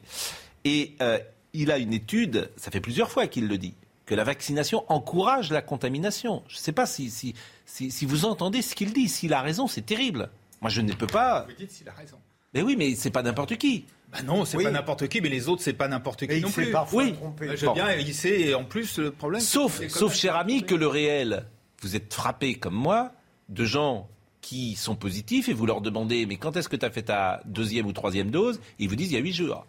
Et 0.65 0.95
euh, 1.01 1.17
il 1.53 1.71
a 1.71 1.77
une 1.79 1.93
étude, 1.93 2.49
ça 2.57 2.69
fait 2.71 2.79
plusieurs 2.79 3.09
fois 3.11 3.25
qu'il 3.27 3.47
le 3.47 3.57
dit, 3.57 3.73
que 4.05 4.13
la 4.15 4.23
vaccination 4.23 4.85
encourage 4.87 5.51
la 5.51 5.61
contamination. 5.63 6.43
Je 6.47 6.55
ne 6.55 6.59
sais 6.59 6.71
pas 6.71 6.85
si, 6.85 7.09
si, 7.09 7.33
si, 7.65 7.89
si 7.91 8.05
vous 8.05 8.25
entendez 8.25 8.61
ce 8.61 8.75
qu'il 8.75 8.93
dit. 8.93 9.09
S'il 9.09 9.33
a 9.33 9.41
raison, 9.41 9.67
c'est 9.67 9.81
terrible. 9.85 10.29
Moi, 10.61 10.69
je 10.69 10.81
ne 10.81 10.93
peux 10.93 11.07
pas. 11.07 11.45
Vous 11.49 11.55
dites 11.57 11.71
s'il 11.71 11.89
a 11.89 11.93
raison. 11.93 12.17
Mais 12.53 12.61
oui, 12.61 12.75
mais 12.77 12.95
c'est 12.95 13.11
pas 13.11 13.23
n'importe 13.23 13.57
qui. 13.57 13.85
Bah 14.11 14.19
non, 14.25 14.43
c'est 14.45 14.57
Oui. 14.57 14.63
pas 14.63 14.71
n'importe 14.71 15.07
qui, 15.07 15.21
mais 15.21 15.29
les 15.29 15.47
autres, 15.49 15.61
c'est 15.61 15.73
pas 15.73 15.87
n'importe 15.87 16.25
qui 16.25 16.33
Et 16.33 16.37
il 16.37 16.41
non 16.43 16.49
s'est 16.49 16.63
plus. 16.63 16.71
parfois 16.71 17.03
oui, 17.03 17.13
trompé. 17.13 17.47
Bah, 17.47 17.55
je 17.55 17.67
bien, 17.73 17.91
il 17.93 18.13
sait, 18.13 18.41
et 18.41 18.55
en 18.55 18.63
plus, 18.63 18.97
le 18.97 19.11
problème. 19.11 19.41
Sauf, 19.41 19.85
sauf 19.87 20.15
cher 20.15 20.35
ami, 20.35 20.63
que 20.63 20.73
le 20.75 20.87
réel, 20.87 21.45
vous 21.81 21.95
êtes 21.95 22.11
frappé 22.13 22.55
comme 22.55 22.73
moi 22.75 23.11
de 23.49 23.65
gens 23.65 24.07
qui 24.41 24.75
sont 24.75 24.95
positifs 24.95 25.47
et 25.49 25.53
vous 25.53 25.65
leur 25.65 25.81
demandez 25.81 26.25
mais 26.25 26.37
quand 26.37 26.55
est-ce 26.55 26.69
que 26.69 26.75
tu 26.77 26.85
as 26.85 26.89
fait 26.89 27.03
ta 27.03 27.41
deuxième 27.45 27.85
ou 27.85 27.91
troisième 27.93 28.31
dose? 28.31 28.59
Ils 28.79 28.87
vous 28.89 28.95
disent 28.95 29.11
il 29.11 29.15
y 29.15 29.17
a 29.17 29.21
huit 29.21 29.33
jours. 29.33 29.65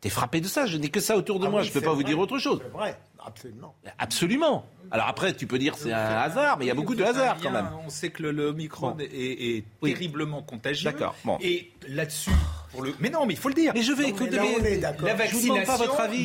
T'es 0.00 0.08
frappé 0.10 0.40
de 0.40 0.46
ça, 0.46 0.66
je 0.66 0.76
n'ai 0.76 0.88
que 0.90 1.00
ça 1.00 1.16
autour 1.16 1.40
de 1.40 1.46
Ah 1.46 1.50
moi, 1.50 1.60
oui, 1.62 1.66
je 1.66 1.72
peux 1.72 1.80
c'est 1.80 1.84
pas 1.86 1.92
vous 1.94 2.02
dire 2.04 2.18
autre 2.18 2.38
chose. 2.38 2.60
C'est 2.62 2.70
vrai, 2.72 2.96
absolument. 3.26 3.74
Absolument. 3.98 4.66
Alors 4.90 5.08
après, 5.08 5.34
tu 5.34 5.46
peux 5.46 5.58
dire 5.58 5.74
c'est 5.76 5.92
un 5.92 6.18
hasard, 6.18 6.58
mais 6.58 6.64
il 6.66 6.68
y 6.68 6.70
a 6.70 6.74
beaucoup 6.74 6.94
de 6.94 7.02
hasard 7.04 7.36
quand 7.42 7.50
même. 7.50 7.68
On 7.84 7.88
sait 7.90 8.10
que 8.10 8.22
le, 8.22 8.32
le 8.32 8.46
Omicron 8.46 8.90
Bon. 8.92 8.98
est, 9.00 9.04
est 9.56 9.64
Oui. 9.82 9.92
terriblement 9.92 10.42
contagieux. 10.42 10.90
D'accord, 10.90 11.14
bon. 11.24 11.38
Et 11.40 11.72
là-dessus, 11.88 12.30
pour 12.72 12.82
le... 12.82 12.94
mais 13.00 13.10
non, 13.10 13.26
mais 13.26 13.34
il 13.34 13.38
faut 13.38 13.48
le 13.48 13.54
dire. 13.54 13.72
Mais 13.74 13.82
je 13.82 13.92
vais 13.92 14.08
écouter. 14.08 14.30
là, 14.36 14.42
on 14.44 14.62
mais- 14.62 14.72
est 14.74 14.78
d'accord. 14.78 15.06
La 15.06 15.14
vaccination 15.14 15.74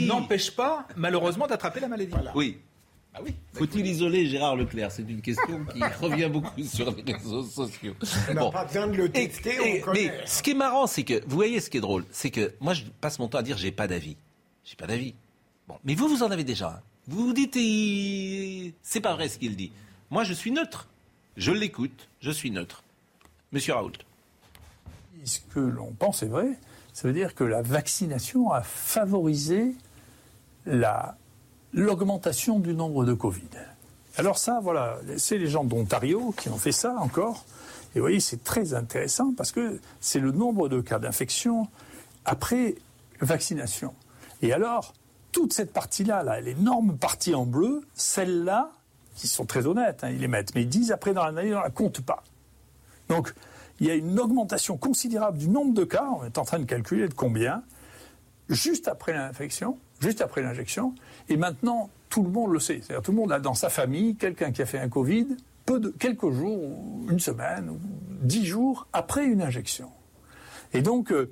n'empêche 0.08 0.52
pas, 0.52 0.88
malheureusement, 0.95 1.47
d'attraper 1.47 1.80
la 1.80 1.88
maladie. 1.88 2.14
Oui. 2.36 2.60
Ah 3.12 3.22
oui. 3.24 3.34
Faut-il 3.54 3.88
isoler 3.88 4.28
Gérard 4.28 4.56
Leclerc? 4.56 4.91
C'est 4.91 5.02
une 5.02 5.22
question 5.22 5.66
qui 5.74 5.82
revient 6.00 6.30
beaucoup 6.32 6.62
sur 6.64 6.93
les 6.95 7.14
réseaux 7.14 7.43
sociaux. 7.43 7.95
On 8.30 8.34
n'a 8.36 8.52
pas 8.52 8.66
besoin 8.66 8.86
de 8.88 8.95
le 8.97 9.10
tester, 9.10 9.78
et- 9.78 9.84
on 9.88 9.93
mais 9.93 10.14
ce 10.28 10.43
qui 10.43 10.52
est 10.52 10.56
marrant, 10.56 10.86
c'est 10.86 11.04
que, 11.04 11.16
vous 11.26 11.36
voyez 11.36 11.60
ce 11.60 11.72
qui 11.72 11.78
est 11.78 11.82
drôle, 11.82 12.06
c'est 12.12 12.30
que 12.30 12.54
moi 12.60 12.74
je 12.76 12.84
passe 13.02 13.18
mon 13.18 13.28
temps 13.28 13.39
à 13.39 13.41
dire 13.41 13.58
j'ai 13.58 13.72
pas 13.72 13.88
d'avis. 13.88 14.16
J'ai 14.64 14.76
pas 14.76 14.86
d'avis. 14.86 15.16
Bon, 15.68 15.76
mais 15.84 15.95
vous, 15.95 16.08
vous 16.08 16.22
en 16.22 16.30
avez 16.30 16.43
déjà 16.43 16.68
un. 16.68 16.82
Vous 17.10 17.26
vous 17.28 17.34
dites, 17.34 17.55
c'est 18.84 19.01
pas 19.01 19.16
vrai 19.16 19.30
ce 19.30 19.38
qu'il 19.39 19.55
dit. 19.55 19.72
Moi 20.12 20.24
je 20.24 20.34
suis 20.34 20.51
neutre. 20.51 20.88
Je 21.38 21.51
l'écoute, 21.51 22.07
je 22.22 22.32
suis 22.32 22.51
neutre. 22.51 22.84
Monsieur 23.51 23.74
Raoult. 23.74 23.93
Ce 25.26 25.39
que 25.53 25.60
l'on 25.60 25.91
pense 25.91 26.22
est 26.24 26.28
vrai, 26.28 26.47
ça 26.93 27.07
veut 27.07 27.14
dire 27.14 27.34
que 27.34 27.43
la 27.43 27.62
vaccination 27.62 28.51
a 28.51 28.62
favorisé 28.62 29.74
la- 30.66 31.18
l'augmentation 31.74 32.60
du 32.60 32.74
nombre 32.76 33.05
de 33.05 33.14
Covid. 33.14 33.47
Alors 34.18 34.38
ça, 34.38 34.60
voilà, 34.62 34.99
c'est 35.18 35.38
les 35.38 35.47
gens 35.47 35.64
d'Ontario 35.64 36.34
qui 36.38 36.49
ont 36.49 36.57
fait 36.57 36.72
ça 36.72 36.95
encore. 36.99 37.45
Et 37.95 37.99
vous 37.99 38.03
voyez, 38.03 38.20
c'est 38.20 38.43
très 38.43 38.74
intéressant 38.74 39.34
parce 39.36 39.51
que 39.51 39.80
c'est 39.99 40.20
le 40.20 40.32
nombre 40.32 40.70
de 40.70 40.80
cas 40.82 40.99
d'infection 40.99 41.68
après 42.26 42.76
vaccination. 43.20 43.93
Et 44.41 44.53
alors, 44.53 44.93
toute 45.40 45.54
cette 45.54 45.72
partie-là, 45.72 46.22
là, 46.22 46.42
l'énorme 46.42 46.98
partie 46.98 47.34
en 47.34 47.46
bleu, 47.46 47.80
celle-là, 47.94 48.74
qui 49.16 49.30
sont 49.30 49.46
très 49.46 49.68
honnêtes, 49.68 50.04
hein, 50.04 50.10
ils 50.10 50.20
les 50.20 50.28
mettent, 50.28 50.54
mais 50.54 50.64
ils 50.64 50.68
disent 50.68 50.92
après 50.92 51.14
dans 51.14 51.24
l'année, 51.24 51.56
on 51.56 51.60
ne 51.60 51.64
la 51.64 51.70
compte 51.70 52.02
pas. 52.02 52.26
Donc, 53.08 53.34
il 53.80 53.88
y 53.88 53.90
a 53.90 53.96
une 53.96 54.20
augmentation 54.20 54.76
considérable 54.76 55.38
du 55.38 55.48
nombre 55.48 55.74
de 55.74 55.86
cas, 55.86 56.10
on 56.20 56.26
est 56.26 56.38
en 56.38 56.44
train 56.44 56.60
de 56.60 56.66
calculer 56.66 57.08
de 57.08 57.14
combien, 57.14 57.64
juste 58.50 58.90
après 58.90 59.14
l'infection, 59.14 59.78
juste 60.02 60.20
après 60.20 60.42
l'injection, 60.42 60.94
et 61.30 61.38
maintenant, 61.38 61.90
tout 62.10 62.22
le 62.22 62.30
monde 62.32 62.52
le 62.52 62.60
sait. 62.60 62.82
C'est-à-dire, 62.84 63.02
tout 63.02 63.12
le 63.12 63.18
monde 63.18 63.32
a 63.32 63.40
dans 63.40 63.54
sa 63.54 63.70
famille 63.70 64.18
quelqu'un 64.18 64.52
qui 64.52 64.62
a 64.62 64.66
fait 64.66 64.80
un 64.80 64.90
Covid, 64.90 65.38
peu 65.66 65.80
de, 65.80 65.88
quelques 65.88 66.32
jours, 66.32 66.62
ou 66.62 67.08
une 67.10 67.22
semaine, 67.22 67.80
dix 68.24 68.46
jours 68.46 68.88
après 68.92 69.24
une 69.24 69.42
injection. 69.42 69.90
Et 70.74 70.82
donc, 70.82 71.14
euh, 71.14 71.32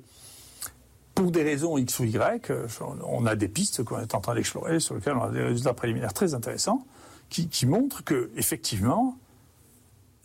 pour 1.18 1.32
des 1.32 1.42
raisons 1.42 1.76
X 1.76 1.98
ou 1.98 2.04
Y, 2.04 2.48
euh, 2.50 2.68
on 3.04 3.26
a 3.26 3.34
des 3.34 3.48
pistes 3.48 3.82
qu'on 3.82 3.98
est 3.98 4.14
en 4.14 4.20
train 4.20 4.36
d'explorer, 4.36 4.78
sur 4.78 4.94
lesquelles 4.94 5.16
on 5.16 5.24
a 5.24 5.30
des 5.30 5.42
résultats 5.42 5.74
préliminaires 5.74 6.12
très 6.12 6.32
intéressants, 6.32 6.86
qui, 7.28 7.66
montrent 7.66 8.04
que, 8.04 8.30
effectivement, 8.36 9.16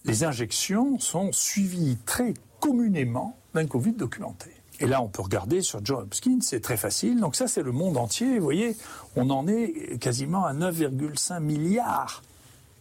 les 0.05 0.23
injections 0.23 0.99
sont 0.99 1.31
suivies 1.31 1.97
très 2.05 2.35
communément 2.59 3.35
d'un 3.55 3.65
Covid 3.65 3.93
documenté. 3.93 4.51
Et 4.79 4.85
là, 4.85 5.01
on 5.01 5.07
peut 5.07 5.23
regarder 5.23 5.61
sur 5.61 5.83
John 5.83 6.03
Hopkins, 6.03 6.39
c'est 6.41 6.61
très 6.61 6.77
facile. 6.77 7.19
Donc 7.19 7.35
ça, 7.35 7.47
c'est 7.47 7.63
le 7.63 7.71
monde 7.71 7.97
entier. 7.97 8.37
Vous 8.37 8.43
voyez, 8.43 8.77
on 9.15 9.31
en 9.31 9.47
est 9.47 9.97
quasiment 9.99 10.45
à 10.45 10.53
9,5 10.53 11.39
milliards 11.39 12.21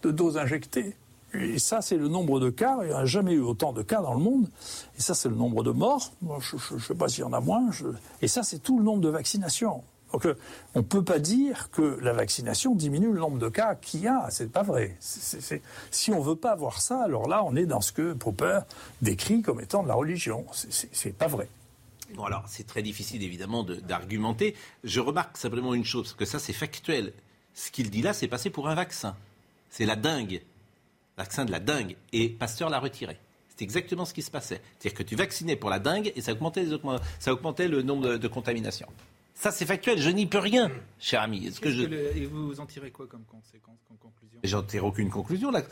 de 0.02 0.10
doses 0.10 0.36
injectées. 0.36 0.94
Et 1.34 1.58
ça, 1.58 1.80
c'est 1.80 1.96
le 1.96 2.08
nombre 2.08 2.40
de 2.40 2.50
cas. 2.50 2.78
Il 2.82 2.88
n'y 2.88 2.94
a 2.94 3.04
jamais 3.06 3.32
eu 3.32 3.40
autant 3.40 3.72
de 3.72 3.82
cas 3.82 4.02
dans 4.02 4.14
le 4.14 4.20
monde. 4.20 4.48
Et 4.98 5.00
ça, 5.00 5.14
c'est 5.14 5.28
le 5.28 5.34
nombre 5.34 5.62
de 5.62 5.70
morts. 5.70 6.12
Je 6.40 6.74
ne 6.74 6.78
sais 6.80 6.94
pas 6.94 7.08
s'il 7.08 7.20
y 7.20 7.24
en 7.24 7.32
a 7.32 7.40
moins. 7.40 7.70
Et 8.20 8.28
ça, 8.28 8.42
c'est 8.42 8.58
tout 8.58 8.78
le 8.78 8.84
nombre 8.84 9.00
de 9.00 9.08
vaccinations. 9.08 9.82
Donc, 10.12 10.26
euh, 10.26 10.34
on 10.74 10.80
ne 10.80 10.84
peut 10.84 11.02
pas 11.02 11.18
dire 11.18 11.70
que 11.70 11.98
la 12.02 12.12
vaccination 12.12 12.74
diminue 12.74 13.10
le 13.10 13.18
nombre 13.20 13.38
de 13.38 13.48
cas 13.48 13.74
qu'il 13.76 14.00
y 14.00 14.08
a. 14.08 14.28
C'est 14.30 14.52
pas 14.52 14.62
vrai. 14.62 14.94
Si 15.00 16.12
on 16.12 16.18
ne 16.18 16.24
veut 16.24 16.36
pas 16.36 16.54
voir 16.54 16.82
ça, 16.82 17.02
alors 17.02 17.28
là, 17.28 17.42
on 17.44 17.56
est 17.56 17.64
dans 17.64 17.80
ce 17.80 17.92
que 17.92 18.12
Popper 18.12 18.60
décrit 19.00 19.40
comme 19.40 19.60
étant 19.62 19.82
de 19.82 19.88
la 19.88 19.94
religion. 19.94 20.44
C'est- 20.52 21.16
pas 21.16 21.28
vrai. 21.28 21.48
Bon, 22.14 22.24
alors, 22.24 22.44
c'est 22.46 22.66
très 22.66 22.82
difficile, 22.82 23.22
évidemment, 23.22 23.62
de- 23.62 23.76
d'argumenter. 23.76 24.54
Je 24.84 25.00
remarque 25.00 25.38
simplement 25.38 25.72
une 25.72 25.86
chose, 25.86 26.08
parce 26.08 26.14
que 26.14 26.24
ça, 26.26 26.38
c'est 26.38 26.52
factuel. 26.52 27.14
Ce 27.54 27.70
qu'il 27.70 27.88
dit 27.88 28.02
là, 28.02 28.12
c'est 28.12 28.28
passé 28.28 28.50
pour 28.50 28.68
un 28.68 28.74
vaccin. 28.74 29.16
C'est 29.70 29.86
la 29.86 29.96
dingue. 29.96 30.42
Vaccin 31.16 31.44
de 31.44 31.50
la 31.52 31.60
dingue. 31.60 31.96
Et 32.12 32.28
Pasteur 32.28 32.70
l'a 32.70 32.78
retiré. 32.78 33.18
C'est 33.48 33.62
exactement 33.62 34.04
ce 34.04 34.14
qui 34.14 34.22
se 34.22 34.30
passait. 34.30 34.60
C'est-à-dire 34.78 34.98
que 34.98 35.02
tu 35.02 35.14
vaccinais 35.16 35.56
pour 35.56 35.68
la 35.70 35.78
dingue 35.78 36.12
et 36.16 36.20
ça 36.22 36.32
augmentait, 36.32 36.62
les 36.64 36.72
augmen- 36.72 37.00
ça 37.18 37.32
augmentait 37.32 37.68
le 37.68 37.82
nombre 37.82 38.08
de, 38.08 38.16
de 38.16 38.28
contaminations. 38.28 38.88
Ça, 39.34 39.50
c'est 39.50 39.66
factuel. 39.66 39.98
Je 39.98 40.10
n'y 40.10 40.26
peux 40.26 40.38
rien, 40.38 40.70
cher 40.98 41.20
ami. 41.22 41.46
Est-ce 41.46 41.60
que 41.60 41.64
Qu'est-ce 41.68 41.76
je... 41.76 41.84
que 41.84 41.90
le- 41.90 42.16
Et 42.16 42.26
vous 42.26 42.60
en 42.60 42.66
tirez 42.66 42.90
quoi 42.90 43.06
comme 43.06 43.24
conséquence, 43.24 43.78
comme 43.88 43.98
conclusion? 43.98 44.40
J'en 44.44 44.62
tire 44.62 44.84
aucune 44.84 45.10
conclusion 45.10 45.50
là. 45.50 45.62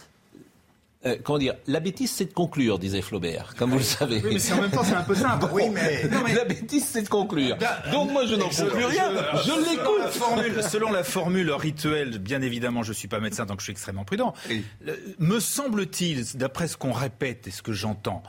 Euh, 1.07 1.17
comment 1.23 1.39
dire 1.39 1.55
La 1.67 1.81
bêtise, 1.81 2.11
c'est 2.11 2.27
de 2.27 2.33
conclure, 2.35 2.79
disait 2.79 3.01
Flaubert, 3.01 3.55
comme 3.57 3.71
vous 3.71 3.79
le 3.79 3.83
savez. 3.85 4.21
Oui, 4.23 4.35
mais 4.35 4.53
en 4.53 4.61
même 4.61 4.71
temps, 4.71 4.85
c'est 4.85 4.93
un 4.95 5.03
peu 5.03 5.15
simple. 5.15 5.47
Oui, 5.53 5.65
mais... 5.73 6.03
La 6.35 6.45
bêtise, 6.45 6.85
c'est 6.87 7.03
de 7.03 7.09
conclure. 7.09 7.57
Donc 7.91 8.11
moi, 8.13 8.27
je 8.27 8.35
n'en 8.35 8.49
conclus 8.51 8.85
rien. 8.85 9.11
Je 9.37 9.39
Selon 9.43 9.59
l'écoute. 9.71 10.11
formule- 10.13 10.63
Selon 10.63 10.93
la 10.93 11.03
formule 11.03 11.51
rituelle, 11.53 12.19
bien 12.19 12.43
évidemment, 12.43 12.83
je 12.83 12.91
ne 12.91 12.95
suis 12.95 13.09
pas 13.09 13.19
médecin, 13.19 13.47
donc 13.47 13.61
je 13.61 13.65
suis 13.65 13.73
extrêmement 13.73 14.05
prudent. 14.05 14.35
Me 15.19 15.41
semble-t-il, 15.41 16.25
d'après 16.37 16.69
ce 16.69 16.77
qu'on 16.77 16.93
répète 16.93 17.47
et 17.47 17.51
ce 17.51 17.63
que 17.63 17.73
j'entends, 17.73 18.23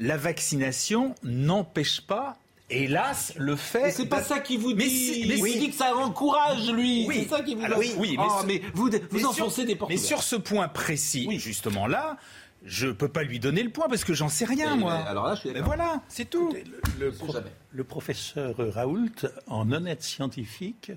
la 0.00 0.16
vaccination 0.16 1.14
n'empêche 1.22 2.00
pas, 2.00 2.36
hélas, 2.70 3.32
le 3.36 3.56
fait. 3.56 3.82
Mais 3.82 3.90
c'est 3.92 4.06
pas 4.06 4.22
ça 4.22 4.40
qu'il 4.40 4.58
vous 4.60 4.72
dit. 4.72 4.76
Mais 4.84 4.88
si- 4.88 5.42
mais 5.42 5.58
dit 5.58 5.70
que 5.70 5.76
ça 5.76 5.94
encourage, 5.96 6.70
lui. 6.70 7.04
Oui. 7.06 7.20
C'est 7.22 7.28
ça 7.36 7.42
qu'il 7.42 7.56
vous 7.58 7.64
Alors, 7.64 7.80
dit. 7.80 7.92
oui, 7.96 8.16
Oh, 8.18 8.24
ce- 8.40 8.46
mais 8.46 8.60
vous, 8.74 8.86
vous 8.90 8.90
mais 9.12 9.18
sur- 9.20 9.30
enfoncez 9.30 9.64
des 9.64 9.76
portes 9.76 9.90
Mais 9.90 9.96
sur 9.96 10.22
ce 10.22 10.36
point 10.36 10.68
précis, 10.68 11.28
justement 11.38 11.86
là, 11.86 12.16
je 12.64 12.88
peux 12.88 13.08
pas 13.08 13.22
lui 13.22 13.38
donner 13.38 13.62
le 13.62 13.70
point 13.70 13.88
parce 13.88 14.02
que 14.04 14.14
j'en 14.14 14.28
sais 14.28 14.44
rien, 14.44 14.74
moi. 14.76 14.98
mais 15.02 15.08
alors 15.08 15.26
là, 15.26 15.34
je 15.34 15.40
suis 15.40 15.50
Mais 15.50 15.60
voilà, 15.60 16.02
c'est 16.08 16.28
tout. 16.28 16.52
Le, 16.98 17.12
pro- 17.12 17.34
le 17.70 17.84
professeur 17.84 18.54
Raoult, 18.58 19.26
en 19.46 19.70
honnête 19.70 20.02
scientifique, 20.02 20.90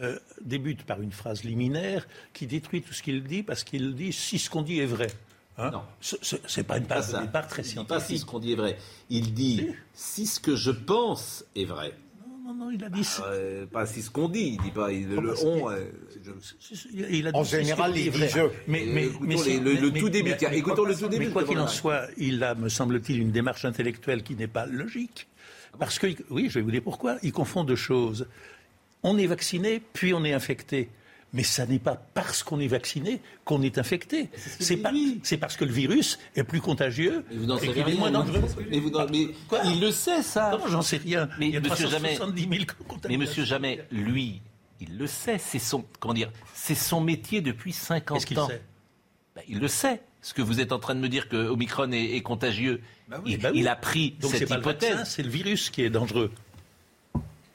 euh, 0.00 0.18
débute 0.40 0.84
par 0.84 1.02
une 1.02 1.12
phrase 1.12 1.44
liminaire 1.44 2.06
qui 2.32 2.46
détruit 2.46 2.80
tout 2.80 2.94
ce 2.94 3.02
qu'il 3.02 3.22
dit 3.24 3.42
parce 3.42 3.62
qu'il 3.62 3.94
dit 3.94 4.12
si 4.14 4.38
ce 4.38 4.48
qu'on 4.48 4.62
dit 4.62 4.80
est 4.80 4.86
vrai. 4.86 5.08
Hein 5.58 5.70
Non. 5.70 5.82
Ce- 6.00 6.16
C'est 6.46 6.62
pas 6.64 6.78
une 6.78 6.86
Pas 6.86 6.96
base 6.96 7.08
de 7.08 7.12
ça. 7.12 7.20
départ 7.22 7.46
très 7.46 7.62
Il 7.62 7.68
dit 7.68 7.74
pas 7.84 8.00
si 8.00 8.16
scientifique. 8.16 8.18
ce 8.20 8.24
qu'on 8.26 8.38
dit 8.38 8.52
est 8.52 8.56
vrai. 8.56 8.78
Il 9.10 9.34
dit 9.34 9.66
si 9.92 10.26
ce 10.26 10.40
que 10.40 10.56
je 10.56 10.70
pense 10.70 11.44
est 11.54 11.64
vrai. 11.66 11.92
Non, 12.44 12.54
non, 12.54 12.70
il 12.70 12.82
a 12.84 12.88
dit 12.90 13.04
ça. 13.04 13.24
Euh, 13.26 13.66
pas 13.66 13.86
si 13.86 14.02
ce 14.02 14.10
qu'on 14.10 14.28
dit. 14.28 14.56
Il 14.58 14.62
dit 14.62 14.70
pas 14.70 14.90
il- 14.92 15.08
le 15.08 15.34
on. 15.46 15.70
euh, 15.70 15.84
je- 16.24 16.88
Il 16.92 17.26
a 17.26 17.32
dit 17.32 17.38
En 17.38 17.44
général, 17.44 17.92
il 17.96 18.02
dit 18.04 18.08
vrai. 18.18 18.28
je. 18.28 18.40
Mais, 18.66 18.82
Euh, 18.82 19.10
le- 19.60 19.74
le 19.74 19.90
mais- 19.90 20.00
tout 20.00 20.08
début, 20.08 20.30
mais- 20.30 20.36
tiens, 20.36 20.48
mais 20.50 20.58
écoutons 20.58 20.76
quoi- 20.82 20.88
le 20.88 20.96
tout 20.96 21.08
début 21.08 21.30
quoi 21.30 21.44
qu'il 21.44 21.58
en 21.58 21.68
soit, 21.68 22.08
il 22.16 22.42
a, 22.42 22.54
me 22.54 22.68
semble-t-il, 22.68 23.20
une 23.20 23.30
démarche 23.30 23.64
intellectuelle 23.64 24.22
qui 24.22 24.34
n'est 24.34 24.48
pas 24.48 24.66
logique. 24.66 25.28
Parce 25.78 25.98
que, 25.98 26.08
oui, 26.30 26.48
je 26.50 26.54
vais 26.58 26.62
vous 26.62 26.70
dire 26.70 26.82
pourquoi. 26.82 27.16
Il 27.22 27.32
confond 27.32 27.62
deux 27.64 27.76
choses. 27.76 28.26
On 29.02 29.16
est 29.18 29.26
vacciné, 29.26 29.80
puis 29.92 30.12
on 30.12 30.24
est 30.24 30.32
infecté. 30.32 30.90
Mais 31.34 31.42
ça 31.44 31.64
n'est 31.64 31.78
pas 31.78 31.96
parce 32.12 32.42
qu'on 32.42 32.60
est 32.60 32.66
vacciné 32.66 33.20
qu'on 33.46 33.62
est 33.62 33.78
infecté. 33.78 34.28
C'est 34.60 35.36
parce 35.38 35.56
que 35.56 35.64
le 35.64 35.72
virus 35.72 36.18
est 36.36 36.44
plus 36.44 36.60
contagieux 36.60 37.24
Mais 37.30 37.36
vous 37.36 37.46
n'en 37.46 37.56
et 37.56 37.60
savez 37.60 37.72
qu'il 37.72 37.80
est 37.80 37.84
rien. 37.84 37.94
moins 37.96 38.10
vous- 38.10 38.32
dangereux. 38.32 38.42
Mais, 38.70 38.78
vous 38.80 38.90
n'en- 38.90 39.06
mais 39.08 39.28
il 39.64 39.80
le 39.80 39.90
sait, 39.90 40.22
ça. 40.22 40.50
Non, 40.58 40.66
j'en 40.68 40.82
sais 40.82 40.98
rien. 40.98 41.28
Mais 41.38 41.48
il 41.48 41.54
y 41.54 41.56
a 41.56 41.60
monsieur 41.60 41.88
Jamais, 41.88 42.14
370 42.16 42.48
000 42.48 42.64
mais 43.08 43.16
monsieur 43.16 43.44
Jamais, 43.44 43.82
lui, 43.90 44.42
il 44.80 44.98
le 44.98 45.06
sait. 45.06 45.38
C'est 45.38 45.58
son, 45.58 45.84
comment 46.00 46.12
dire, 46.14 46.30
c'est 46.54 46.74
son 46.74 47.00
métier 47.00 47.40
depuis 47.40 47.72
50 47.72 48.18
Qu'est-ce 48.18 48.26
qu'il 48.26 48.38
ans. 48.38 48.48
sait? 48.48 48.62
Ben, 49.34 49.42
il 49.48 49.58
le 49.58 49.68
sait. 49.68 50.02
Ce 50.20 50.34
que 50.34 50.42
vous 50.42 50.60
êtes 50.60 50.70
en 50.72 50.78
train 50.78 50.94
de 50.94 51.00
me 51.00 51.08
dire 51.08 51.28
que 51.30 51.36
Omicron 51.48 51.90
est, 51.92 52.14
est 52.14 52.20
contagieux. 52.20 52.82
il, 53.26 53.38
Bah 53.38 53.50
oui. 53.52 53.60
il 53.60 53.68
a 53.68 53.74
pris 53.74 54.16
Donc 54.20 54.32
cette 54.32 54.50
hypothèse. 54.50 55.04
c'est 55.08 55.22
le 55.22 55.30
virus 55.30 55.70
qui 55.70 55.82
est 55.82 55.90
dangereux. 55.90 56.30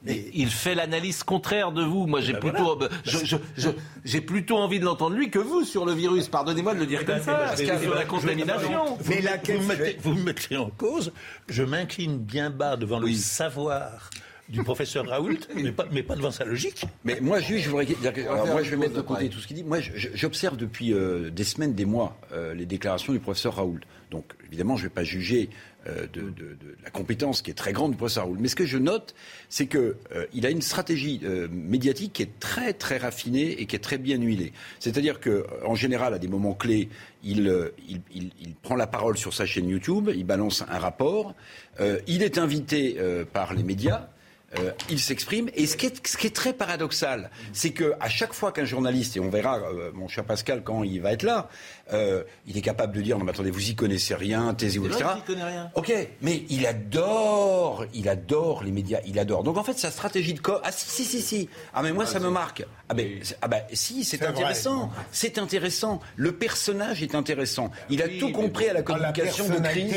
Mais 0.08 0.26
il 0.34 0.50
fait 0.50 0.74
l'analyse 0.76 1.24
contraire 1.24 1.72
de 1.72 1.84
vous. 1.84 2.08
Moi, 2.08 2.22
j'ai 2.22 2.34
Ben 2.34 2.40
plutôt, 2.40 2.76
voilà. 2.78 2.94
je- 3.06 3.26
je- 3.26 3.36
je- 3.58 3.70
j'ai 4.06 4.22
plutôt 4.22 4.58
envie 4.58 4.80
de 4.80 4.86
l'entendre 4.86 5.16
lui 5.16 5.30
que 5.30 5.40
vous 5.40 5.64
sur 5.64 5.86
le 5.86 5.94
virus. 5.94 6.28
Pardonnez-moi 6.30 6.74
de 6.76 6.80
le 6.80 6.86
dire 6.86 7.06
comme 7.06 7.22
ça. 7.22 7.34
Parce 7.36 7.58
qu'il 7.58 7.68
y 7.68 7.72
a 7.72 7.80
sur 7.80 7.94
la 7.96 8.06
contamination. 8.06 8.86
Vous, 9.00 9.14
vous 9.14 9.62
me 9.62 9.68
mettez, 9.68 9.98
vous 10.02 10.14
me 10.14 10.24
mettez 10.24 10.58
en 10.58 10.70
cause. 10.70 11.12
Je 11.50 11.64
m'incline 11.64 12.18
bien 12.18 12.50
bas 12.50 12.78
devant 12.78 13.00
le 13.00 13.12
savoir 13.14 14.10
du 14.50 14.64
professeur 14.64 15.06
Raoult, 15.08 15.40
mais 15.56 15.72
pas, 15.74 15.86
mais 15.92 16.04
pas 16.04 16.16
devant 16.16 16.32
sa 16.32 16.46
logique. 16.46 16.86
Mais 17.04 17.20
moi, 17.22 17.42
juste, 17.42 17.66
je 17.66 17.70
voudrais 17.70 17.86
dire 17.86 18.14
que- 18.14 18.22
alors, 18.22 18.48
moi, 18.48 18.64
je 18.64 18.70
vais 18.70 18.78
mettre 18.78 18.94
de 18.94 19.02
côté 19.02 19.28
tout 19.30 19.40
ce 19.40 19.48
qu'il 19.48 19.58
dit. 19.58 19.64
Moi, 19.66 19.80
j'observe 20.14 20.56
depuis 20.56 20.94
euh, 20.94 21.30
des 21.30 21.44
semaines, 21.44 21.74
des 21.74 21.84
mois, 21.86 22.18
euh, 22.32 22.54
les 22.54 22.66
déclarations 22.66 23.12
du 23.12 23.20
professeur 23.20 23.56
Raoult. 23.56 23.82
Donc, 24.10 24.24
évidemment, 24.48 24.78
je 24.78 24.84
ne 24.84 24.88
vais 24.88 24.94
pas 24.94 25.04
juger 25.04 25.50
euh, 25.50 25.77
de, 26.14 26.22
de- 26.22 26.30
de 26.30 26.76
la 26.84 26.90
compétence 26.90 27.42
qui 27.42 27.52
est 27.52 27.54
très 27.54 27.74
grande 27.74 27.92
du 27.92 27.98
professeur 27.98 28.24
Raoult. 28.26 28.38
Mais 28.40 28.48
ce 28.48 28.56
que 28.56 28.66
je 28.66 28.78
note, 28.78 29.16
c'est 29.50 29.68
que 29.68 29.96
euh, 30.16 30.26
a 30.44 30.50
une 30.50 30.62
stratégie 30.62 31.22
euh, 31.24 31.48
médiatique 31.52 32.14
qui 32.14 32.24
est 32.24 32.40
très, 32.40 32.74
très 32.74 32.98
raffinée 32.98 33.60
et 33.62 33.66
qui 33.66 33.76
est 33.76 33.80
très 33.80 33.98
bien 33.98 34.18
huilée. 34.22 34.54
C'est-à-dire 34.80 35.20
que, 35.20 35.30
euh, 35.30 35.44
en 35.66 35.76
général, 35.76 36.14
à 36.14 36.20
des 36.20 36.28
moments 36.28 36.54
clés, 36.54 36.90
il, 37.24 37.48
euh, 37.48 37.74
il, 37.88 38.02
il- 38.14 38.32
il 38.42 38.54
prend 38.56 38.76
la 38.76 38.88
parole 38.88 39.18
sur 39.18 39.34
sa 39.34 39.46
chaîne 39.46 39.68
YouTube, 39.70 40.10
il 40.16 40.26
balance 40.26 40.64
un 40.70 40.80
rapport, 40.80 41.34
euh, 41.80 42.00
il 42.08 42.24
est 42.24 42.38
invité 42.38 42.98
euh, 43.00 43.26
par 43.26 43.54
les 43.54 43.64
médias. 43.64 44.10
Euh, 44.58 44.72
il 44.90 44.98
s'exprime. 45.02 45.50
Et 45.56 45.66
ce 45.68 45.76
qui, 45.76 45.88
est, 45.88 46.08
ce 46.08 46.16
qui 46.16 46.26
est 46.26 46.34
très 46.34 46.54
paradoxal, 46.54 47.30
c'est 47.52 47.72
que 47.72 47.96
à 48.00 48.08
chaque 48.08 48.32
fois 48.32 48.54
qu'un 48.54 48.64
journaliste, 48.64 49.18
et 49.18 49.20
on 49.20 49.30
verra, 49.30 49.60
euh, 49.60 49.92
mon 49.94 50.08
cher 50.08 50.24
Pascal, 50.24 50.64
quand 50.64 50.84
il 50.86 51.02
va 51.02 51.12
être 51.12 51.24
là, 51.24 51.50
euh, 51.94 52.24
il 52.48 52.58
est 52.58 52.62
capable 52.62 52.96
de 52.96 53.02
dire 53.02 53.18
non 53.18 53.24
mais 53.26 53.32
attendez, 53.32 53.52
vous 53.52 53.70
y 53.70 53.76
connaissez 53.76 54.16
rien, 54.16 54.54
taisez-vous, 54.54 54.88
etc. 54.88 55.06
qu'il 55.16 55.36
connaît 55.36 55.50
rien. 55.50 55.72
Ok, 55.76 55.94
mais 56.22 56.44
il 56.50 56.66
adore, 56.66 57.86
il 57.94 58.10
adore 58.10 58.64
les 58.64 58.72
médias, 58.72 59.00
il 59.06 59.18
adore. 59.20 59.44
Donc 59.44 59.58
en 59.58 59.64
fait, 59.64 59.78
sa 59.78 59.92
stratégie 59.92 60.34
de 60.34 60.40
com, 60.40 60.60
ah 60.64 60.72
si 60.72 60.90
si 60.90 61.04
si 61.06 61.22
si, 61.22 61.50
ah 61.74 61.82
mais 61.84 61.92
moi 61.94 62.06
ça 62.06 62.20
me 62.20 62.30
marque. 62.30 62.66
Ah 62.90 62.94
ben 62.94 63.20
ah 63.42 63.48
ben 63.48 63.62
si, 63.74 64.04
c'est 64.04 64.24
intéressant, 64.24 64.90
c'est 65.12 65.38
intéressant. 65.38 66.00
Le 66.16 66.32
personnage 66.32 67.04
est 67.04 67.16
intéressant. 67.16 67.72
Il 67.90 68.02
a 68.02 68.06
Oui, 68.08 68.18
tout 68.20 68.32
compris 68.32 68.70
à 68.70 68.74
la 68.74 68.80
Ah, 68.80 68.98
la 68.98 69.12
communication 69.12 69.50
de 69.50 69.60
crise. 69.60 69.94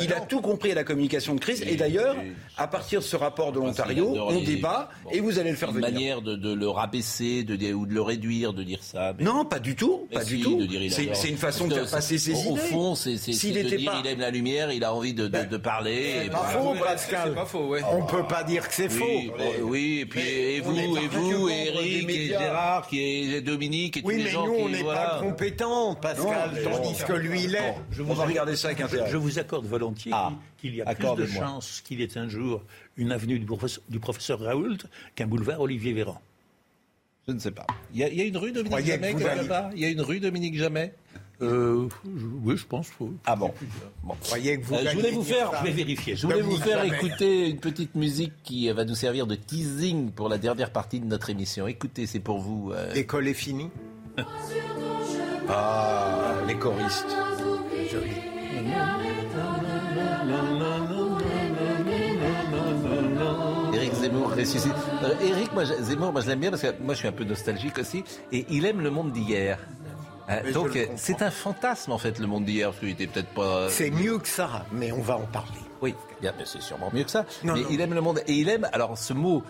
Il 0.00 0.12
a 0.12 0.20
tout 0.20 0.40
compris 0.40 0.72
à 0.72 0.74
la 0.74 0.84
communication 0.84 1.34
de 1.34 1.40
crise. 1.40 1.62
Et 1.62 1.76
d'ailleurs, 1.76 2.16
à 2.56 2.66
partir 2.66 3.00
de 3.00 3.04
ce 3.04 3.16
rapport 3.16 3.52
de 3.52 3.58
l'Ontario, 3.60 4.10
adore 4.12 4.28
on 4.28 4.34
les- 4.38 4.44
débat 4.44 4.90
et 5.12 5.20
vous 5.20 5.38
allez 5.38 5.50
le 5.50 5.56
faire 5.56 5.70
une 5.70 5.76
venir. 5.76 5.90
manière 5.92 6.22
de, 6.22 6.36
de 6.36 6.52
le 6.52 6.68
rabaisser 6.68 7.44
de, 7.44 7.72
ou 7.74 7.86
de 7.86 7.92
le 7.94 8.02
réduire, 8.02 8.52
de 8.52 8.62
dire 8.62 8.82
ça. 8.82 9.14
mais- 9.18 9.24
Non, 9.24 9.44
pas 9.44 9.58
du 9.58 9.76
tout, 9.76 10.06
Mais 10.10 10.16
pas 10.18 10.24
du 10.24 10.36
si, 10.38 10.42
tout. 10.42 10.58
il 10.60 10.90
c'est 11.14 11.29
une 11.30 11.36
façon 11.38 11.66
de 11.68 11.74
faire 11.74 11.90
passer 11.90 12.18
ses 12.18 12.34
au, 12.34 12.50
Au 12.52 12.56
idées. 12.56 12.60
fond, 12.68 12.94
c'est 12.94 13.16
c'est- 13.16 13.32
S'il 13.32 13.54
c'est 13.54 13.62
de 13.62 13.66
était 13.68 13.76
dire 13.78 13.90
pas- 13.92 14.00
il 14.04 14.06
aime 14.10 14.20
la 14.20 14.30
lumière, 14.30 14.70
il 14.72 14.84
a 14.84 14.94
envie 14.94 15.14
de, 15.14 15.26
de, 15.28 15.44
de 15.44 15.56
parler. 15.56 16.14
C'est 16.20 16.26
et 16.26 16.30
pas 16.30 16.38
voilà. 16.52 16.78
faux, 16.78 16.84
Pascal. 16.84 17.22
C'est 17.28 17.34
pas 17.34 17.44
faux, 17.46 17.68
ouais. 17.68 17.80
On 17.90 18.04
peut 18.06 18.26
pas 18.26 18.44
dire 18.44 18.68
que 18.68 18.74
c'est 18.74 18.88
faux. 18.88 19.04
Oui, 19.04 19.30
bon, 19.36 19.44
oui, 19.64 19.98
et 20.00 20.06
puis 20.06 20.20
et 20.20 20.60
vous, 20.60 20.76
et 20.78 21.08
vous, 21.08 21.48
et 21.48 21.66
Eric, 21.68 22.10
et. 22.10 22.26
Gérard, 22.28 22.86
qui 22.86 23.00
est 23.34 23.40
Dominique, 23.40 23.96
et 23.96 24.02
tous 24.02 24.08
Oui, 24.08 24.16
les 24.18 24.24
mais 24.24 24.30
gens 24.30 24.46
nous, 24.46 24.54
qui 24.56 24.62
on 24.62 24.68
n'est 24.68 24.82
voilà. 24.82 25.00
pas 25.10 25.20
compétents, 25.20 25.94
Pascal, 25.94 26.50
Non, 26.64 26.70
tandis 26.70 26.98
bon. 27.00 27.06
que 27.06 27.12
lui, 27.14 27.44
il 27.44 27.54
est. 27.54 27.74
Je 27.90 28.02
On 28.02 28.14
va 28.14 28.24
regarder 28.26 28.56
ça 28.56 28.68
avec 28.68 28.80
intérêt. 28.80 29.10
Je 29.10 29.16
vous 29.16 29.38
accorde 29.38 29.66
volontiers 29.66 30.12
Ah, 30.14 30.32
qu'il 30.58 30.74
y 30.74 30.82
a 30.82 30.94
plus 30.94 31.14
de 31.16 31.26
chances 31.26 31.80
qu'il 31.84 32.00
y 32.00 32.02
ait 32.02 32.18
un 32.18 32.28
jour 32.28 32.62
une 32.96 33.12
avenue 33.12 33.38
du 33.38 33.98
professeur, 34.00 34.40
Raoult 34.40 34.76
qu'un 35.14 35.26
boulevard 35.26 35.60
Olivier 35.60 35.92
Véran. 35.92 36.20
Je 37.28 37.32
ne 37.32 37.38
sais 37.38 37.50
pas. 37.50 37.66
Il 37.94 38.00
y 38.00 38.04
a, 38.04 38.08
il 38.08 38.16
y 38.16 38.22
a 38.22 38.24
une 38.24 38.36
rue 38.36 38.50
Dominique 38.52 38.84
Jamais 38.86 39.14
part? 39.46 39.70
Il 39.74 39.80
y 39.80 39.84
a 39.84 39.88
une 39.88 40.00
rue 40.00 40.20
Dominique 40.20 40.56
Jamais? 40.56 40.92
Euh, 41.42 41.88
je- 42.04 42.26
oui, 42.44 42.56
je 42.56 42.66
pense. 42.66 42.88
oui. 43.00 43.10
Ah 43.26 43.34
bon. 43.36 43.52
bon. 44.04 44.14
Croyez 44.22 44.60
que 44.60 44.66
vous 44.66 44.74
Euh, 44.74 44.84
je 44.90 44.96
voulais 44.96 45.10
vous 45.10 45.22
faire, 45.22 45.50
ça. 45.50 45.58
Je 45.60 45.64
vais 45.64 45.72
vérifier. 45.72 46.14
je 46.16 46.26
voulais 46.26 46.42
vous 46.42 46.56
faire 46.56 46.84
écouter 46.84 47.48
une 47.48 47.58
petite 47.58 47.94
musique 47.94 48.32
qui 48.42 48.70
va 48.70 48.84
nous 48.84 48.94
servir 48.94 49.26
de 49.26 49.34
teasing 49.36 50.10
pour 50.10 50.28
la 50.28 50.36
dernière 50.38 50.70
partie 50.70 51.00
de 51.00 51.06
notre 51.06 51.30
émission. 51.30 51.66
Écoutez, 51.66 52.06
c'est 52.06 52.20
pour 52.20 52.40
vous. 52.40 52.72
euh, 52.72 52.92
L'école 52.92 53.26
est 53.28 53.34
finie. 53.34 53.70
Ah, 55.48 56.34
les 56.46 56.56
choristes. 56.56 57.16
Éric 63.72 63.92
Zemmour 63.94 64.30
ressuscite. 64.34 64.72
Euh, 65.04 65.14
Éric, 65.22 65.52
moi, 65.52 65.64
Zemmour, 65.64 66.12
moi 66.12 66.20
je 66.20 66.28
l'aime 66.28 66.40
bien 66.40 66.50
parce 66.50 66.62
que 66.62 66.68
moi 66.82 66.94
je 66.94 66.98
suis 66.98 67.08
un 67.08 67.12
peu 67.12 67.24
nostalgique 67.24 67.78
aussi. 67.78 68.04
Et 68.32 68.44
il 68.50 68.66
aime 68.66 68.80
le 68.80 68.90
monde 68.90 69.12
d'hier. 69.12 69.58
Euh, 70.30 70.40
Mais 70.44 70.52
donc 70.52 70.76
euh, 70.76 70.86
c'est 70.96 71.22
un 71.22 71.30
fantasme 71.30 71.92
en 71.92 71.98
fait 71.98 72.18
le 72.18 72.26
monde 72.26 72.44
d'hier 72.44 72.68
parce 72.70 72.80
qu'il 72.80 72.90
était 72.90 73.06
peut-être 73.06 73.30
pas. 73.34 73.68
C'est 73.68 73.90
mieux 73.90 74.18
que 74.18 74.28
ça, 74.28 74.64
mais 74.72 74.92
on 74.92 75.00
va 75.00 75.16
en 75.16 75.26
parler. 75.26 75.58
Oui, 75.82 75.94
bien, 76.20 76.32
mais 76.38 76.44
c'est 76.46 76.62
sûrement 76.62 76.90
mieux 76.92 77.04
que 77.04 77.10
ça. 77.10 77.24
Non, 77.42 77.54
mais 77.54 77.62
non. 77.62 77.68
il 77.70 77.80
aime 77.80 77.94
le 77.94 78.00
monde 78.00 78.22
et 78.26 78.34
il 78.34 78.48
aime 78.48 78.68
alors 78.72 78.96
ce 78.96 79.12
mot 79.12 79.42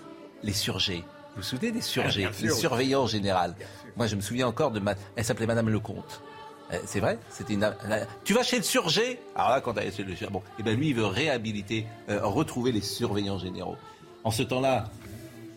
les 0.42 0.52
surgés. 0.52 1.04
Vous 1.34 1.36
vous 1.36 1.42
souvenez 1.42 1.70
des 1.70 1.80
surgés, 1.82 2.28
sûr. 2.32 2.46
les 2.46 2.50
surveillants 2.50 3.02
en 3.02 3.06
général. 3.06 3.54
Moi 3.96 4.06
je 4.06 4.16
me 4.16 4.20
souviens 4.20 4.46
encore 4.48 4.70
de 4.70 4.80
ma... 4.80 4.94
elle 5.16 5.24
s'appelait 5.24 5.46
Madame 5.46 5.68
Lecomte. 5.68 6.22
Euh, 6.72 6.78
C'est 6.86 7.00
vrai? 7.00 7.18
C'était 7.28 7.54
une... 7.54 7.72
Tu 8.24 8.32
vas 8.32 8.42
chez 8.42 8.56
le 8.56 8.62
surgé? 8.62 9.20
Alors 9.34 9.50
là, 9.50 9.60
quand 9.60 9.76
elle 9.76 9.88
est 9.88 9.96
chez 9.96 10.02
le 10.02 10.14
surgé, 10.14 10.32
bon, 10.32 10.42
et 10.58 10.62
ben 10.62 10.76
lui, 10.76 10.88
il 10.88 10.94
veut 10.94 11.06
réhabiliter, 11.06 11.86
euh, 12.08 12.20
retrouver 12.22 12.72
les 12.72 12.80
surveillants 12.80 13.38
généraux. 13.38 13.76
En 14.24 14.30
ce 14.30 14.42
temps-là, 14.42 14.84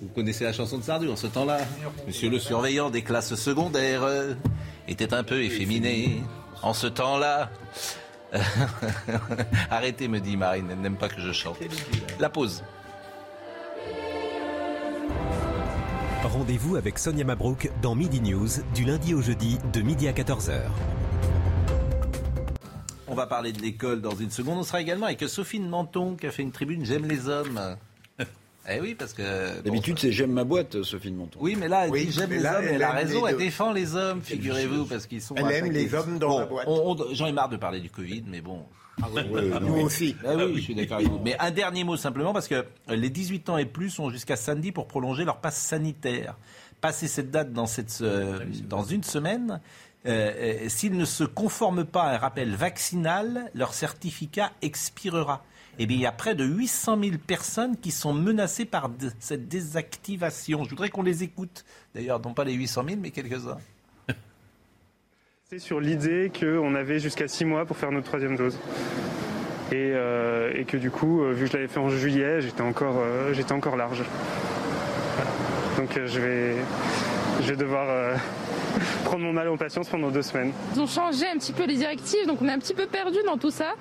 vous 0.01 0.07
connaissez 0.09 0.43
la 0.43 0.53
chanson 0.53 0.77
de 0.77 0.83
Sardou, 0.83 1.11
en 1.11 1.15
ce 1.15 1.27
temps-là, 1.27 1.59
Monsieur 2.07 2.29
le 2.29 2.39
surveillant 2.39 2.89
des 2.89 3.03
classes 3.03 3.35
secondaires 3.35 4.03
euh, 4.03 4.33
était 4.87 5.13
un 5.13 5.23
peu 5.23 5.43
efféminé. 5.43 6.21
En 6.61 6.73
ce 6.73 6.87
temps-là... 6.87 7.49
Arrêtez, 9.69 10.07
me 10.07 10.19
dit 10.19 10.37
Marine, 10.37 10.67
elle 10.71 10.79
n'aime 10.79 10.97
pas 10.97 11.07
que 11.07 11.21
je 11.21 11.31
chante. 11.31 11.57
La 12.19 12.29
pause. 12.29 12.63
Rendez-vous 16.23 16.77
avec 16.77 16.97
Sonia 16.97 17.25
Mabrouk 17.25 17.69
dans 17.81 17.93
Midi 17.93 18.21
News 18.21 18.47
du 18.73 18.85
lundi 18.85 19.13
au 19.13 19.21
jeudi 19.21 19.59
de 19.71 19.81
midi 19.81 20.07
à 20.07 20.13
14h. 20.13 20.61
On 23.07 23.13
va 23.13 23.27
parler 23.27 23.51
de 23.51 23.61
l'école 23.61 24.01
dans 24.01 24.15
une 24.15 24.31
seconde. 24.31 24.57
On 24.57 24.63
sera 24.63 24.81
également 24.81 25.05
avec 25.05 25.21
Sophie 25.23 25.59
de 25.59 25.67
Menton 25.67 26.15
qui 26.15 26.25
a 26.25 26.31
fait 26.31 26.41
une 26.41 26.51
tribune 26.51 26.85
J'aime 26.85 27.05
les 27.05 27.27
hommes. 27.27 27.77
Eh 28.69 28.79
oui, 28.79 28.95
parce 28.95 29.13
que. 29.13 29.61
D'habitude, 29.61 29.99
c'est 29.99 30.11
j'aime 30.11 30.31
ma 30.31 30.43
boîte, 30.43 30.83
Sophie 30.83 31.11
de 31.11 31.15
Monton. 31.15 31.37
Oui, 31.41 31.55
mais 31.59 31.67
là, 31.67 31.85
elle 31.85 31.91
Oui, 31.91 32.05
dit 32.05 32.11
j'aime 32.11 32.29
les 32.29 32.39
là, 32.39 32.59
hommes, 32.59 32.65
elle 32.67 32.75
elle 32.75 32.83
a 32.83 32.91
raison, 32.91 33.27
elle 33.27 33.37
défend 33.37 33.71
les 33.73 33.95
hommes, 33.95 34.21
figurez-vous, 34.21 34.85
parce 34.85 35.05
qu'ils 35.05 35.21
sont. 35.21 35.35
Elle 35.35 35.45
aime 35.51 35.65
attaqués. 35.65 35.69
les 35.71 35.93
hommes 35.93 36.17
dans 36.17 36.29
Bon, 36.29 36.39
la 36.39 36.45
boîte. 36.45 36.67
J'en 37.13 37.27
ai 37.27 37.31
marre 37.33 37.49
de 37.49 37.57
parler 37.57 37.79
du 37.81 37.89
Covid, 37.89 38.23
mais 38.27 38.41
bon. 38.41 38.63
Nous 39.61 39.73
aussi. 39.81 40.15
Ah 40.25 40.35
oui, 40.35 40.53
je 40.57 40.61
suis 40.61 40.75
d'accord 40.75 40.97
avec 40.97 41.09
vous. 41.09 41.19
Mais 41.23 41.35
un 41.39 41.51
dernier 41.51 41.83
mot 41.83 41.97
simplement, 41.97 42.31
parce 42.31 42.47
que 42.47 42.65
les 42.89 43.09
18 43.09 43.49
ans 43.49 43.57
et 43.57 43.65
plus 43.65 43.97
ont 43.99 44.09
jusqu'à 44.09 44.35
samedi 44.35 44.71
pour 44.71 44.87
prolonger 44.87 45.25
leur 45.25 45.37
passe 45.41 45.57
sanitaire. 45.57 46.37
Passer 46.79 47.07
cette 47.07 47.31
date 47.31 47.53
dans, 47.53 47.65
cette, 47.65 47.99
euh, 48.01 48.39
dans 48.67 48.83
une 48.83 49.03
semaine, 49.03 49.61
euh, 50.05 50.31
euh, 50.65 50.69
s'ils 50.69 50.95
ne 50.97 51.05
se 51.05 51.23
conforment 51.23 51.85
pas 51.85 52.03
à 52.03 52.15
un 52.15 52.17
rappel 52.17 52.53
vaccinal, 52.55 53.49
leur 53.55 53.73
certificat 53.73 54.51
expirera. 54.61 55.43
Eh 55.79 55.85
bien, 55.87 55.97
il 55.97 56.01
y 56.01 56.05
a 56.05 56.11
près 56.11 56.35
de 56.35 56.45
800 56.45 56.99
000 57.03 57.11
personnes 57.25 57.77
qui 57.77 57.91
sont 57.91 58.13
menacées 58.13 58.65
par 58.65 58.91
cette 59.19 59.47
désactivation. 59.47 60.63
Je 60.63 60.69
voudrais 60.69 60.89
qu'on 60.89 61.01
les 61.01 61.23
écoute. 61.23 61.65
D'ailleurs, 61.95 62.19
non 62.19 62.33
pas 62.33 62.43
les 62.43 62.53
800 62.53 62.83
000, 62.87 62.99
mais 63.01 63.09
quelques-uns. 63.09 63.57
C'est 65.49 65.59
sur 65.59 65.79
l'idée 65.79 66.31
qu'on 66.39 66.75
avait 66.75 66.99
jusqu'à 66.99 67.27
six 67.27 67.45
mois 67.45 67.65
pour 67.65 67.77
faire 67.77 67.91
notre 67.91 68.05
troisième 68.05 68.35
dose. 68.35 68.59
Et, 69.71 69.91
euh, 69.95 70.63
que 70.65 70.77
du 70.77 70.91
coup, 70.91 71.23
euh, 71.23 71.31
vu 71.31 71.45
que 71.45 71.51
je 71.51 71.57
l'avais 71.57 71.67
fait 71.67 71.79
en 71.79 71.89
juillet, 71.89 72.41
j'étais 72.41 72.61
encore, 72.61 72.97
euh, 72.99 73.33
j'étais 73.33 73.53
encore 73.53 73.75
large. 73.75 74.03
Donc 75.77 75.99
je, 76.05 76.19
vais, 76.19 76.55
je 77.41 77.49
vais 77.49 77.55
devoir 77.55 77.85
euh, 77.89 78.15
prendre 79.05 79.23
mon 79.23 79.33
mal 79.33 79.47
en 79.49 79.57
patience 79.57 79.87
pendant 79.89 80.09
deux 80.09 80.21
semaines. 80.21 80.51
Ils 80.75 80.81
ont 80.81 80.87
changé 80.87 81.25
un 81.27 81.37
petit 81.37 81.53
peu 81.53 81.65
les 81.65 81.75
directives, 81.75 82.27
donc 82.27 82.41
on 82.41 82.47
est 82.47 82.51
un 82.51 82.59
petit 82.59 82.73
peu 82.73 82.85
perdu 82.85 83.17
dans 83.25 83.37
tout 83.37 83.51
ça. 83.51 83.73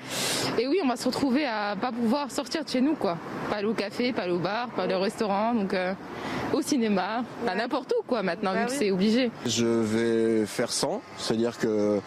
Et 0.59 0.67
oui, 0.67 0.81
on 0.83 0.89
va 0.89 0.97
se 0.97 1.07
retrouver 1.07 1.45
à 1.45 1.77
pas 1.81 1.93
pouvoir 1.93 2.31
sortir 2.31 2.65
de 2.65 2.69
chez 2.69 2.81
nous, 2.81 2.95
quoi. 2.95 3.19
Pas 3.51 3.57
aller 3.57 3.67
au 3.67 3.75
café, 3.75 4.13
pas 4.13 4.23
aller 4.23 4.33
au 4.33 4.39
bar, 4.39 4.69
pas 4.69 4.85
aller 4.85 4.95
au 4.95 5.01
restaurant, 5.01 5.55
donc 5.55 5.75
euh, 5.75 5.95
au 6.53 6.63
cinéma, 6.63 7.25
n'importe 7.45 7.93
où, 7.99 8.03
quoi, 8.07 8.23
maintenant, 8.23 8.53
vu 8.53 8.67
que 8.67 8.73
c'est 8.73 8.91
obligé. 8.91 9.31
Je 9.47 9.67
vais 9.67 10.47
faire 10.47 10.73
100, 10.73 11.03
c'est-à-dire 11.19 11.59
que 11.59 11.67
euh, 11.67 11.99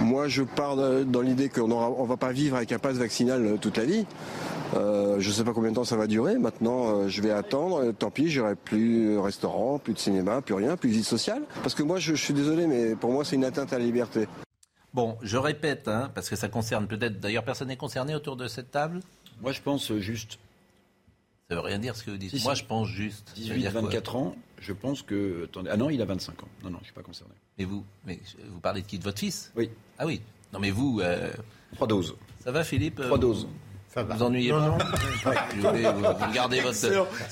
moi 0.00 0.28
je 0.28 0.42
pars 0.42 0.76
dans 0.76 1.20
l'idée 1.20 1.48
qu'on 1.48 1.68
ne 1.68 2.06
va 2.06 2.16
pas 2.16 2.32
vivre 2.32 2.56
avec 2.56 2.72
un 2.72 2.78
pass 2.78 2.96
vaccinal 2.96 3.58
toute 3.60 3.76
la 3.76 3.84
vie. 3.84 4.06
Euh, 4.74 5.18
je 5.20 5.28
ne 5.28 5.32
sais 5.34 5.44
pas 5.44 5.52
combien 5.52 5.70
de 5.70 5.74
temps 5.76 5.84
ça 5.84 5.96
va 5.96 6.06
durer. 6.06 6.38
Maintenant, 6.38 6.88
euh, 7.00 7.08
je 7.08 7.20
vais 7.22 7.30
attendre. 7.32 7.82
Euh, 7.82 7.92
Tant 7.92 8.10
pis, 8.10 8.30
j'aurai 8.30 8.54
plus 8.54 9.14
de 9.14 9.16
restaurant, 9.16 9.78
plus 9.78 9.94
de 9.94 9.98
cinéma, 9.98 10.40
plus 10.42 10.54
rien, 10.54 10.76
plus 10.76 10.90
de 10.90 10.94
vie 10.94 11.04
sociale. 11.04 11.42
Parce 11.62 11.74
que 11.74 11.82
moi, 11.82 11.98
je, 11.98 12.14
je 12.14 12.22
suis 12.24 12.34
désolé, 12.34 12.66
mais 12.66 12.94
pour 12.94 13.10
moi, 13.12 13.24
c'est 13.24 13.36
une 13.36 13.44
atteinte 13.44 13.72
à 13.72 13.78
la 13.78 13.84
liberté. 13.84 14.28
Bon, 14.94 15.16
je 15.22 15.36
répète, 15.36 15.88
hein, 15.88 16.10
parce 16.14 16.28
que 16.28 16.36
ça 16.36 16.48
concerne 16.48 16.86
peut-être. 16.86 17.20
D'ailleurs, 17.20 17.44
personne 17.44 17.68
n'est 17.68 17.76
concerné 17.76 18.14
autour 18.14 18.36
de 18.36 18.46
cette 18.48 18.70
table 18.70 19.00
Moi, 19.40 19.52
je 19.52 19.60
pense 19.60 19.92
juste. 19.96 20.38
Ça 21.48 21.56
veut 21.56 21.62
rien 21.62 21.78
dire 21.80 21.96
ce 21.96 22.04
que 22.04 22.12
vous 22.12 22.16
dites. 22.16 22.36
Si, 22.36 22.42
Moi, 22.44 22.54
si. 22.54 22.62
je 22.62 22.66
pense 22.66 22.86
juste. 22.88 23.28
Ça 23.30 23.34
veut 23.34 23.42
18, 23.56 23.60
dire 23.60 23.72
quoi 23.72 23.80
24 23.82 24.16
ans, 24.16 24.36
je 24.60 24.72
pense 24.72 25.02
que. 25.02 25.44
Attendez, 25.44 25.70
ah 25.72 25.76
non, 25.76 25.90
il 25.90 26.00
a 26.00 26.04
25 26.04 26.42
ans. 26.44 26.48
Non, 26.62 26.70
non, 26.70 26.76
je 26.76 26.82
ne 26.82 26.84
suis 26.84 26.94
pas 26.94 27.02
concerné. 27.02 27.32
Et 27.58 27.64
vous 27.64 27.84
mais 28.06 28.20
Vous 28.52 28.60
parlez 28.60 28.82
de 28.82 28.86
qui? 28.86 28.98
De 28.98 29.04
votre 29.04 29.18
fils? 29.18 29.52
Oui. 29.56 29.68
Ah 29.98 30.06
oui. 30.06 30.20
Non, 30.52 30.60
mais 30.60 30.70
vous. 30.70 31.00
euh, 31.00 31.30
Trois 31.74 31.86
doses. 31.88 32.14
Ça 32.44 32.52
va, 32.52 32.62
Philippe 32.64 33.00
Trois 33.00 33.16
Euh, 33.16 33.20
doses. 33.20 33.48
Ça 33.92 34.04
va. 34.04 34.14
Vous 34.14 34.22
ennuyez 34.22 34.52
Non, 34.52 34.78
pas 34.78 34.84
non. 35.56 35.72
Vous, 35.72 35.98
vous 36.18 36.26
regardez 36.28 36.60
votre. 36.60 36.78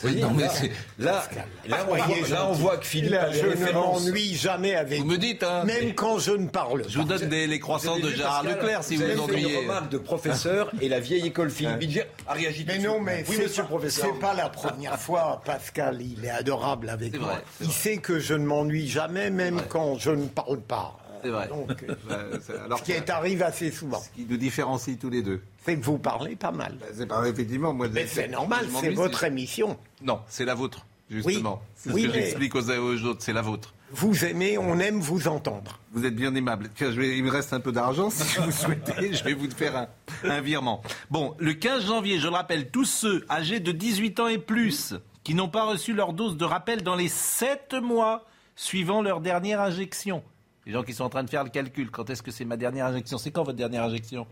Oui, 0.02 0.16
non, 0.16 0.32
mais 0.34 0.48
c'est- 0.48 0.72
Là, 0.98 1.22
là, 1.68 1.76
on 1.88 1.94
voit, 1.94 2.28
là, 2.28 2.46
on 2.48 2.52
voit 2.52 2.76
que 2.78 2.86
Philippe 2.86 3.12
Là, 3.12 3.30
je 3.30 3.46
ne 3.46 3.72
m'ennuie 3.72 4.34
jamais 4.34 4.74
avec 4.74 4.98
Vous 4.98 5.06
me 5.06 5.18
dites, 5.18 5.44
hein 5.44 5.62
Même 5.64 5.94
quand 5.94 6.18
je 6.18 6.32
ne 6.32 6.48
parle 6.48 6.82
Je 6.88 6.98
vous 6.98 7.04
donne 7.04 7.28
des- 7.28 7.46
les 7.46 7.61
croissants 7.61 8.00
de 8.00 8.11
Gérard 8.11 8.42
Pascal, 8.42 8.61
Leclerc 8.61 8.82
si 8.82 8.96
vous 8.96 9.02
vous 9.04 9.09
fait 9.09 9.18
ennuyez. 9.20 9.52
une 9.52 9.59
remarque 9.68 9.88
de 9.90 9.98
professeur 9.98 10.72
et 10.80 10.88
la 10.88 10.98
vieille 10.98 11.26
école 11.28 11.50
Philippe 11.50 11.78
Bilger 11.78 12.04
a 12.26 12.32
réagi. 12.32 12.64
tout 12.64 12.72
Mais 12.72 12.78
de 12.78 12.86
non, 12.86 12.94
suite. 12.94 13.02
mais 13.04 13.24
oui, 13.28 13.36
monsieur 13.38 13.48
pas- 13.54 13.62
le 13.62 13.68
professeur. 13.68 14.11
C'est 14.12 14.18
pas 14.20 14.34
la 14.34 14.48
première 14.48 14.98
fois, 14.98 15.40
Pascal. 15.44 16.02
Il 16.02 16.24
est 16.24 16.30
adorable 16.30 16.88
avec 16.88 17.18
moi. 17.20 17.38
il 17.61 17.70
sait 17.70 17.98
que 17.98 18.18
je 18.18 18.34
ne 18.34 18.44
m'ennuie 18.44 18.88
jamais, 18.88 19.30
même 19.30 19.62
quand 19.68 19.96
je 19.96 20.11
ne 20.11 20.26
parle 20.26 20.59
pas. 20.61 20.96
C'est 21.22 21.30
vrai. 21.30 21.48
Donc, 21.48 21.84
euh, 22.10 22.38
alors 22.64 22.78
ce 22.78 22.84
qui 22.84 22.92
est 22.92 23.08
arrive 23.10 23.42
assez 23.42 23.70
souvent. 23.70 24.00
Ce 24.00 24.10
qui 24.10 24.26
nous 24.28 24.36
différencie 24.36 24.98
tous 24.98 25.10
les 25.10 25.22
deux. 25.22 25.40
C'est 25.64 25.76
que 25.78 25.84
vous 25.84 25.98
parlez 25.98 26.36
pas 26.36 26.52
mal. 26.52 26.76
C'est 26.94 27.06
pas 27.06 27.26
effectivement 27.28 27.72
moi. 27.74 27.88
Mais 27.92 28.06
c'est 28.06 28.28
normal, 28.28 28.66
c'est 28.80 28.90
votre 28.90 29.24
émission. 29.24 29.76
Non, 30.02 30.20
c'est 30.28 30.44
la 30.44 30.54
vôtre 30.54 30.84
justement. 31.10 31.62
C'est 31.74 31.88
ce 31.90 31.94
Oui, 31.94 32.02
que 32.02 32.08
mais- 32.08 32.14
j'explique 32.14 32.54
aux, 32.54 32.70
aux 32.70 33.04
autres, 33.04 33.22
c'est 33.22 33.32
la 33.32 33.42
vôtre. 33.42 33.74
Vous 33.90 34.26
aimez, 34.26 34.58
on 34.58 34.78
aime 34.80 35.00
vous 35.00 35.28
entendre. 35.28 35.78
Vous 35.92 36.04
êtes 36.04 36.14
bien 36.14 36.34
aimable. 36.34 36.68
Tiens, 36.74 36.90
je 36.92 37.00
vais- 37.00 37.16
il 37.16 37.24
me 37.24 37.30
reste 37.30 37.54
un 37.54 37.60
peu 37.60 37.72
d'argent. 37.72 38.10
Si 38.10 38.38
vous 38.38 38.50
souhaitez, 38.52 39.14
je 39.14 39.24
vais 39.24 39.32
vous 39.32 39.50
faire 39.50 39.74
un, 39.76 39.88
un 40.24 40.40
virement. 40.42 40.82
Bon, 41.10 41.34
le 41.38 41.54
15 41.54 41.86
janvier, 41.86 42.18
je 42.18 42.26
le 42.28 42.34
rappelle, 42.34 42.70
tous 42.70 42.84
ceux 42.84 43.24
âgés 43.30 43.60
de 43.60 43.72
18 43.72 44.20
ans 44.20 44.28
et 44.28 44.36
plus 44.36 44.92
qui 45.24 45.32
n'ont 45.34 45.48
pas 45.48 45.64
reçu 45.64 45.94
leur 45.94 46.12
dose 46.12 46.36
de 46.36 46.44
rappel 46.44 46.82
dans 46.82 46.96
les 46.96 47.08
7 47.08 47.74
mois 47.82 48.26
suivant 48.56 49.00
leur 49.00 49.22
dernière 49.22 49.62
injection. 49.62 50.22
Les 50.68 50.74
gens 50.74 50.82
qui 50.82 50.92
sont 50.92 51.04
en 51.04 51.08
train 51.08 51.24
de 51.24 51.30
faire 51.30 51.44
le 51.44 51.48
calcul, 51.48 51.90
quand 51.90 52.10
est-ce 52.10 52.22
que 52.22 52.30
c'est 52.30 52.44
ma 52.44 52.58
dernière 52.58 52.84
injection? 52.84 53.16
C'est 53.16 53.30
quand 53.30 53.42
votre 53.42 53.56
dernière 53.56 53.84
injection? 53.84 54.26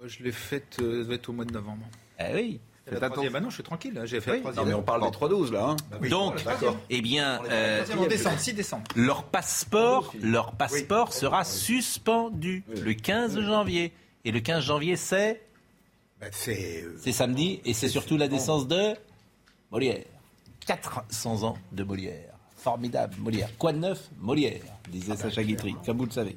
Bah, 0.00 0.06
Je 0.08 0.22
l'ai 0.24 0.32
faite, 0.32 0.78
euh, 0.80 1.18
au 1.28 1.32
mois 1.32 1.44
de 1.44 1.52
novembre. 1.52 1.84
Eh 2.18 2.34
oui. 2.34 2.60
La 2.90 3.10
troisième, 3.10 3.34
bah 3.34 3.40
non, 3.40 3.50
je 3.50 3.54
suis 3.56 3.62
tranquille, 3.62 4.00
j'ai 4.06 4.18
fait 4.22 4.30
Oui. 4.30 4.36
la 4.38 4.40
troisième. 4.44 4.64
Non, 4.64 4.70
mais 4.70 4.74
on 4.74 4.82
parle 4.82 5.04
des 5.04 5.10
trois 5.10 5.28
doses, 5.28 5.52
là. 5.52 5.76
hein. 5.92 6.08
Donc, 6.08 6.42
eh 6.88 7.02
bien, 7.02 7.38
euh, 7.50 7.84
en 7.98 8.06
décembre, 8.06 8.38
6 8.38 8.54
décembre. 8.54 8.84
leur 8.96 9.24
passeport, 9.24 10.14
leur 10.22 10.52
passeport 10.52 11.12
sera 11.12 11.44
suspendu 11.44 12.64
le 12.82 12.94
15 12.94 13.38
janvier. 13.40 13.92
Et 14.24 14.32
le 14.32 14.40
15 14.40 14.64
janvier, 14.64 14.96
c'est 14.96 15.42
c'est 16.32 16.82
euh, 16.82 16.96
C'est 16.98 17.12
samedi 17.12 17.60
et 17.66 17.74
c'est 17.74 17.88
surtout 17.90 18.16
la 18.16 18.26
naissance 18.26 18.66
de 18.66 18.94
Molière. 19.70 20.02
400 20.66 21.42
ans 21.42 21.58
de 21.72 21.84
Molière. 21.84 22.32
Formidable, 22.56 23.14
Molière. 23.18 23.50
Quoi 23.58 23.72
de 23.74 23.78
neuf? 23.78 24.08
Molière, 24.18 24.62
disait 24.90 25.16
Sacha 25.16 25.42
Guitry, 25.42 25.74
comme 25.84 25.98
vous 25.98 26.06
le 26.06 26.10
savez. 26.10 26.36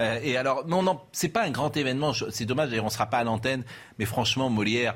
Euh, 0.00 0.20
et 0.22 0.36
alors, 0.36 0.66
non, 0.66 0.82
non, 0.82 1.00
c'est 1.12 1.28
pas 1.28 1.44
un 1.44 1.50
grand 1.50 1.76
événement, 1.76 2.12
c'est 2.30 2.44
dommage, 2.44 2.70
d'ailleurs, 2.70 2.84
on 2.84 2.90
sera 2.90 3.06
pas 3.06 3.18
à 3.18 3.24
l'antenne, 3.24 3.64
mais 3.98 4.04
franchement, 4.04 4.50
Molière, 4.50 4.94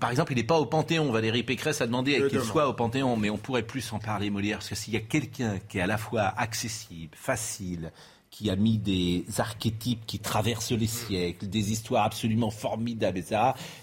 par 0.00 0.10
exemple, 0.10 0.32
il 0.32 0.36
n'est 0.36 0.44
pas 0.44 0.58
au 0.58 0.66
Panthéon. 0.66 1.10
Valérie 1.12 1.42
Pécresse 1.42 1.80
a 1.80 1.86
demandé 1.86 2.26
qu'il 2.28 2.40
soit 2.40 2.68
au 2.68 2.72
Panthéon, 2.72 3.16
mais 3.16 3.30
on 3.30 3.36
pourrait 3.36 3.62
plus 3.62 3.92
en 3.92 3.98
parler, 3.98 4.30
Molière, 4.30 4.58
parce 4.58 4.70
que 4.70 4.74
s'il 4.74 4.94
y 4.94 4.96
a 4.96 5.00
quelqu'un 5.00 5.58
qui 5.68 5.78
est 5.78 5.82
à 5.82 5.86
la 5.86 5.98
fois 5.98 6.32
accessible, 6.36 7.14
facile, 7.14 7.92
qui 8.36 8.50
a 8.50 8.56
mis 8.56 8.76
des 8.76 9.24
archétypes 9.38 10.04
qui 10.06 10.18
traversent 10.18 10.72
les 10.72 10.86
siècles, 10.86 11.46
des 11.46 11.72
histoires 11.72 12.04
absolument 12.04 12.50
formidables, 12.50 13.16
etc., 13.16 13.40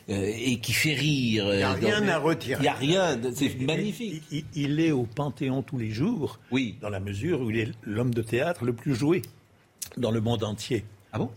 euh, 0.09 0.31
et 0.31 0.59
qui 0.59 0.73
fait 0.73 0.93
rire. 0.93 1.45
Il 1.51 1.57
n'y 1.57 1.63
a 1.63 1.71
euh, 1.71 1.73
rien 1.73 2.01
dans- 2.01 2.07
à 2.09 2.17
retirer. 2.19 2.59
Il 2.59 2.61
n'y 2.61 2.67
a 2.67 2.73
rien, 2.75 3.19
c'est 3.33 3.59
magnifique. 3.59 4.21
Il, 4.31 4.45
il 4.53 4.79
est 4.79 4.91
au 4.91 5.05
Panthéon 5.07 5.63
tous 5.63 5.79
les 5.79 5.89
jours, 5.89 6.39
oui. 6.51 6.75
dans 6.81 6.89
la 6.89 6.99
mesure 6.99 7.41
où 7.41 7.49
il 7.49 7.57
est 7.61 7.71
l'homme 7.81 8.13
de 8.13 8.21
théâtre 8.21 8.63
le 8.63 8.73
plus 8.73 8.93
joué 8.93 9.23
dans 9.97 10.11
le 10.11 10.21
monde 10.21 10.43
entier. 10.43 10.85
Ah 11.13 11.17
bon? 11.17 11.31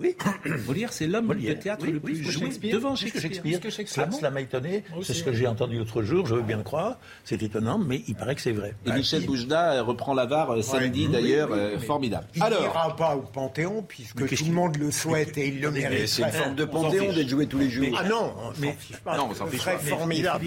Oui. 0.00 0.16
Molière, 0.66 0.92
c'est 0.92 1.06
l'homme 1.06 1.28
de 1.34 1.52
théâtre 1.52 1.84
Oui, 1.86 1.92
le 1.92 2.00
plus 2.00 2.16
joué 2.24 2.46
Shakespeare. 2.46 2.72
devant 2.74 2.96
Shakespeare. 2.96 3.22
Shakespeare. 3.22 3.60
Que 3.60 3.70
Shakespeare. 3.70 4.06
Cela, 4.06 4.16
cela 4.16 4.30
m'a 4.30 4.40
étonné. 4.40 4.82
C'est 5.02 5.12
ce 5.14 5.22
que 5.22 5.32
j'ai 5.32 5.46
entendu 5.46 5.76
l'autre 5.78 6.02
jour, 6.02 6.26
je 6.26 6.34
veux 6.34 6.42
bien 6.42 6.56
le 6.56 6.62
croire. 6.62 6.98
C'est 7.24 7.42
étonnant, 7.42 7.78
mais 7.78 8.02
il 8.08 8.14
paraît 8.14 8.34
que 8.34 8.40
c'est 8.40 8.52
vrai. 8.52 8.74
Et 8.86 8.92
Michel 8.92 9.26
Boujda 9.26 9.72
euh, 9.74 9.82
reprend 9.82 10.14
la 10.14 10.26
VAR 10.26 10.50
euh, 10.52 10.62
samedi, 10.62 11.06
Oui, 11.06 11.12
d'ailleurs, 11.12 11.48
oui, 11.50 11.58
oui, 11.58 11.64
euh, 11.74 11.78
formidable. 11.78 12.26
Il 12.34 12.42
Alors, 12.42 12.62
n'ira 12.62 12.96
pas 12.96 13.14
au 13.16 13.20
Panthéon 13.22 13.82
puisque 13.86 14.26
tout 14.36 14.44
le 14.46 14.52
monde 14.52 14.76
le 14.78 14.90
souhaite 14.90 15.36
et 15.38 15.48
il 15.48 15.60
le 15.60 15.70
mérite. 15.70 16.08
c'est 16.08 16.22
une 16.22 16.30
forme 16.30 16.54
de 16.54 16.64
panthéon 16.64 17.12
d'être 17.12 17.28
joué 17.28 17.46
tous 17.46 17.58
les 17.58 17.68
jours. 17.70 17.96
Ah 18.00 18.08
non, 18.08 18.34
on 18.38 18.52
Mais- 18.60 18.68
s'en 18.72 18.78
fiche 18.78 18.96
pas. 18.98 19.16
Non, 19.16 19.28
on 19.30 19.34
s'en 19.34 19.46
Ce 19.46 19.50
fiche 19.52 19.60
serait 19.60 19.78
Mais- 19.84 19.90
formidable. 19.90 20.46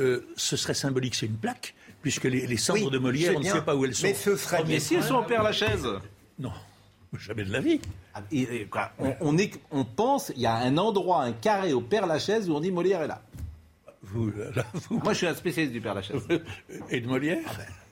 euh, 0.00 0.20
ce 0.36 0.56
serait 0.56 0.74
symbolique, 0.74 1.14
c'est 1.14 1.26
une 1.26 1.36
plaque, 1.36 1.74
puisque 2.02 2.24
les, 2.24 2.46
les 2.46 2.56
cendres 2.56 2.84
Oui, 2.84 2.90
de 2.90 2.98
Molière, 2.98 3.30
c'est 3.32 3.36
on 3.36 3.40
ne 3.40 3.44
sait 3.44 3.62
pas 3.62 3.74
où 3.74 3.84
elles 3.84 3.94
sont. 3.94 4.06
Mais 4.06 4.14
ce 4.14 4.36
serait 4.36 4.58
Premier 4.58 4.74
mais 4.74 4.80
si 4.80 4.94
elles 4.94 5.02
sont 5.04 5.14
en 5.14 5.22
Père 5.22 5.42
Lachaise 5.42 5.86
Non, 6.38 6.52
jamais 7.18 7.44
de 7.44 7.52
la 7.52 7.60
vie. 7.60 7.80
Ah, 8.14 8.22
et- 8.32 8.42
et 8.62 8.64
quoi, 8.66 8.92
on, 8.98 9.14
on 9.20 9.38
est, 9.38 9.60
on 9.70 9.84
pense, 9.84 10.32
il 10.36 10.42
y 10.42 10.46
a 10.46 10.54
un 10.54 10.76
endroit, 10.78 11.22
un 11.22 11.32
carré 11.32 11.72
au 11.72 11.80
Père 11.80 12.06
Lachaise 12.06 12.48
où 12.48 12.54
on 12.54 12.60
dit 12.60 12.70
Molière 12.70 13.02
est 13.02 13.08
là. 13.08 13.22
Vous, 14.02 14.30
là, 14.54 14.64
vous- 14.74 14.98
Moi, 15.02 15.12
je 15.12 15.18
suis 15.18 15.26
un 15.26 15.34
spécialiste 15.34 15.72
du 15.74 15.80
Père 15.80 15.94
Lachaise. 15.94 16.26
et 16.90 17.00
de 17.00 17.06
Molière 17.06 17.38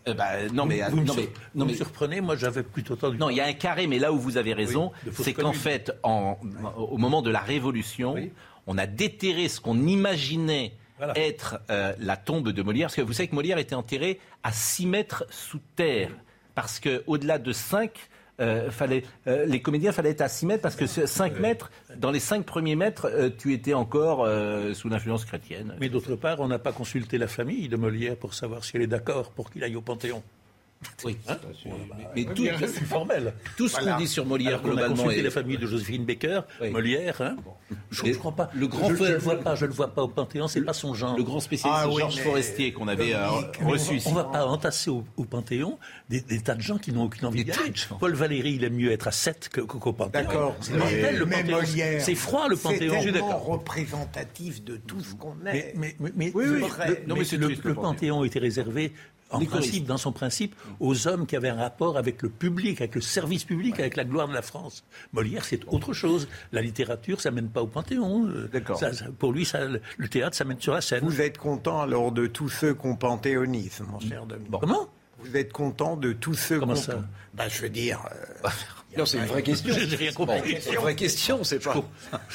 Euh, 0.06 0.14
bah, 0.14 0.46
non, 0.52 0.64
mais, 0.64 0.80
vous, 0.88 0.96
me 0.96 1.04
non, 1.04 1.12
sur- 1.12 1.22
mais, 1.22 1.28
vous 1.28 1.58
non, 1.60 1.64
me 1.66 1.70
mais- 1.72 1.76
surprenez, 1.76 2.20
moi 2.22 2.34
j'avais 2.36 2.62
plutôt 2.62 2.94
entendu. 2.94 3.18
non, 3.18 3.28
il 3.28 3.36
y 3.36 3.40
a 3.40 3.46
un 3.46 3.52
carré, 3.52 3.86
mais 3.86 3.98
là 3.98 4.12
où 4.12 4.18
vous 4.18 4.36
avez 4.38 4.54
raison, 4.54 4.90
Oui, 5.04 5.12
c'est 5.14 5.34
qu'en 5.34 5.52
fait, 5.52 5.92
en- 6.02 6.38
au 6.76 6.96
moment 6.96 7.20
de 7.20 7.30
la 7.30 7.40
Révolution, 7.40 8.14
Oui. 8.14 8.32
on 8.66 8.78
a 8.78 8.86
déterré 8.86 9.48
ce 9.48 9.60
qu'on 9.60 9.86
imaginait 9.86 10.72
Voilà. 10.96 11.18
être 11.18 11.60
euh, 11.70 11.92
la 11.98 12.16
tombe 12.16 12.48
de 12.50 12.62
Molière, 12.62 12.86
parce 12.86 12.96
que 12.96 13.02
vous 13.02 13.12
savez 13.12 13.28
que 13.28 13.34
Molière 13.34 13.58
était 13.58 13.74
enterré 13.74 14.18
à 14.42 14.50
6 14.52 14.86
mètres 14.86 15.26
sous 15.28 15.60
terre, 15.76 16.10
parce 16.54 16.80
que 16.80 17.02
au-delà 17.06 17.38
de 17.38 17.52
5, 17.52 17.90
fallait, 18.70 19.04
euh, 19.26 19.46
les 19.46 19.60
comédiens 19.60 19.92
fallait 19.92 20.10
être 20.10 20.20
à 20.20 20.28
6 20.28 20.46
mètres, 20.46 20.62
parce 20.62 20.76
que 20.76 20.86
5 20.86 21.38
mètres, 21.40 21.70
dans 21.96 22.10
les 22.10 22.20
5 22.20 22.44
premiers 22.44 22.76
mètres, 22.76 23.06
euh, 23.06 23.30
tu 23.36 23.52
étais 23.52 23.74
encore 23.74 24.24
euh, 24.24 24.74
sous 24.74 24.88
l'influence 24.88 25.24
chrétienne. 25.24 25.74
Mais 25.80 25.88
d'autre 25.88 26.14
part, 26.16 26.40
on 26.40 26.48
n'a 26.48 26.58
pas 26.58 26.72
consulté 26.72 27.18
la 27.18 27.28
famille 27.28 27.68
de 27.68 27.76
Molière 27.76 28.16
pour 28.16 28.34
savoir 28.34 28.64
si 28.64 28.76
elle 28.76 28.82
est 28.82 28.86
d'accord 28.86 29.30
pour 29.32 29.50
qu'il 29.50 29.64
aille 29.64 29.76
au 29.76 29.82
Panthéon. 29.82 30.22
Oui. 31.04 31.16
Hein 31.28 31.36
mais 32.14 32.24
tout, 32.24 32.44
c'est 32.60 32.84
formel. 32.84 33.32
tout 33.56 33.68
ce 33.68 33.78
qu'on 33.80 33.96
dit 33.98 34.06
sur 34.08 34.24
Molière, 34.26 34.48
Alors 34.50 34.62
qu'on 34.62 34.68
a 34.68 34.72
globalement, 34.72 34.96
consulté 34.96 35.20
est- 35.20 35.22
la 35.24 35.30
famille 35.30 35.56
de 35.58 35.66
Joséphine 35.66 36.04
Baker, 36.04 36.40
Oui. 36.60 36.70
Molière. 36.70 37.20
Hein 37.20 37.36
je 37.90 38.04
ne 38.04 38.14
crois 38.14 38.32
pas. 38.32 38.50
le 38.54 38.66
grand 38.66 38.88
je, 38.90 38.94
fait- 38.94 39.12
le 39.12 39.18
vois 39.18 39.36
pas. 39.40 39.54
Je 39.54 39.66
le 39.66 39.72
vois 39.72 39.88
pas 39.94 40.02
au 40.02 40.08
Panthéon. 40.08 40.46
C'est 40.48 40.60
pas 40.62 40.72
son 40.72 40.94
genre. 40.94 41.16
le 41.16 41.22
grand 41.24 41.40
spécialiste 41.40 41.80
Ah 41.84 41.88
oui, 41.88 42.00
Georges 42.00 42.16
mais- 42.16 42.22
Forestier 42.22 42.72
qu'on 42.72 42.88
avait 42.88 43.14
euh, 43.14 43.28
reçu 43.64 43.96
ici. 43.96 44.08
On 44.08 44.12
va 44.14 44.24
pas 44.24 44.46
entasser 44.46 44.90
au, 44.90 45.04
au 45.16 45.24
Panthéon 45.24 45.78
des, 46.08 46.20
des 46.20 46.40
tas 46.40 46.54
de 46.54 46.62
gens 46.62 46.78
qui 46.78 46.92
n'ont 46.92 47.04
aucune 47.04 47.26
envie 47.26 47.44
de 47.44 47.52
gens. 47.52 47.96
Paul 47.98 48.14
Valéry, 48.14 48.52
il 48.54 48.64
aime 48.64 48.74
mieux 48.74 48.92
être 48.92 49.08
à 49.08 49.12
7 49.12 49.48
que- 49.52 49.60
qu'au 49.60 49.92
Panthéon. 49.92 50.10
D'accord. 50.24 50.56
C'est 50.60 50.76
mortel, 50.76 51.16
le 51.18 51.26
Mais 51.26 51.42
Panthéon. 51.44 51.98
C'est 52.00 52.14
froid, 52.14 52.48
le 52.48 52.56
Panthéon. 52.56 52.92
C'est 52.92 52.96
Je 52.98 53.02
suis 53.02 53.12
tellement 53.12 53.38
représentatif 53.38 54.62
de 54.64 54.76
tout 54.76 55.00
ce 55.00 55.14
qu'on 55.14 55.34
est. 55.46 55.52
Mais, 55.52 55.72
mais, 55.76 55.96
mais, 56.00 56.12
mais 56.16 56.32
Oui, 56.34 56.44
le, 56.46 56.52
mais 56.60 56.66
mais. 57.64 57.74
Panthéon 57.74 58.24
était 58.24 58.38
réservé, 58.38 58.92
en 59.30 59.38
Les 59.40 59.46
principe, 59.46 59.70
choristes. 59.70 59.86
dans 59.86 59.98
son 59.98 60.12
principe, 60.12 60.54
aux 60.80 61.06
hommes 61.06 61.26
qui 61.26 61.36
avaient 61.36 61.50
un 61.50 61.56
rapport 61.56 61.98
avec 61.98 62.22
le 62.22 62.28
public, 62.30 62.80
avec 62.80 62.94
le 62.94 63.00
service 63.00 63.44
public, 63.44 63.78
avec 63.78 63.96
la 63.96 64.04
gloire 64.04 64.26
de 64.28 64.32
la 64.32 64.42
France. 64.42 64.84
Molière, 65.12 65.44
c'est 65.44 65.60
autre 65.68 65.92
chose. 65.92 66.28
La 66.52 66.62
littérature, 66.62 67.20
ça 67.20 67.30
mène 67.30 67.48
pas 67.48 67.62
au 67.62 67.66
Panthéon. 67.66 68.28
D'accord. 68.52 68.80
pour 69.18 69.32
lui, 69.32 69.44
ça, 69.44 69.60
le 69.66 70.08
théâtre, 70.08 70.34
ça 70.36 70.44
mène 70.44 70.60
sur 70.60 70.72
la 70.74 70.80
scène. 70.80 71.04
Vous 71.04 71.20
êtes 71.20 71.36
content 71.38 71.80
alors 71.82 72.10
de 72.12 72.26
tous 72.26 72.48
ceux 72.48 72.72
qu'on 72.74 72.96
panthéonise, 72.96 73.80
mon 73.90 74.00
cher 74.00 74.24
Dominique 74.26 74.50
Comment? 74.60 74.88
Vous 75.20 75.36
êtes 75.36 75.52
content 75.52 75.96
de 75.96 76.12
tous 76.12 76.34
ceux 76.34 76.60
Comment 76.60 76.76
ça? 76.76 77.02
bah, 77.34 77.48
Je 77.48 77.60
veux 77.62 77.68
dire, 77.70 78.00
euh, 78.44 78.48
Non, 78.96 79.04
c'est 79.06 79.18
une 79.18 79.24
vraie 79.26 79.42
question. 79.42 79.72
J'ai 79.88 79.96
rien 79.96 80.12
compris. 80.12 80.56
C'est 80.60 80.70
une 80.72 80.78
vraie 80.80 80.94
question, 80.96 81.44
c'est 81.44 81.62
pas. 81.62 81.74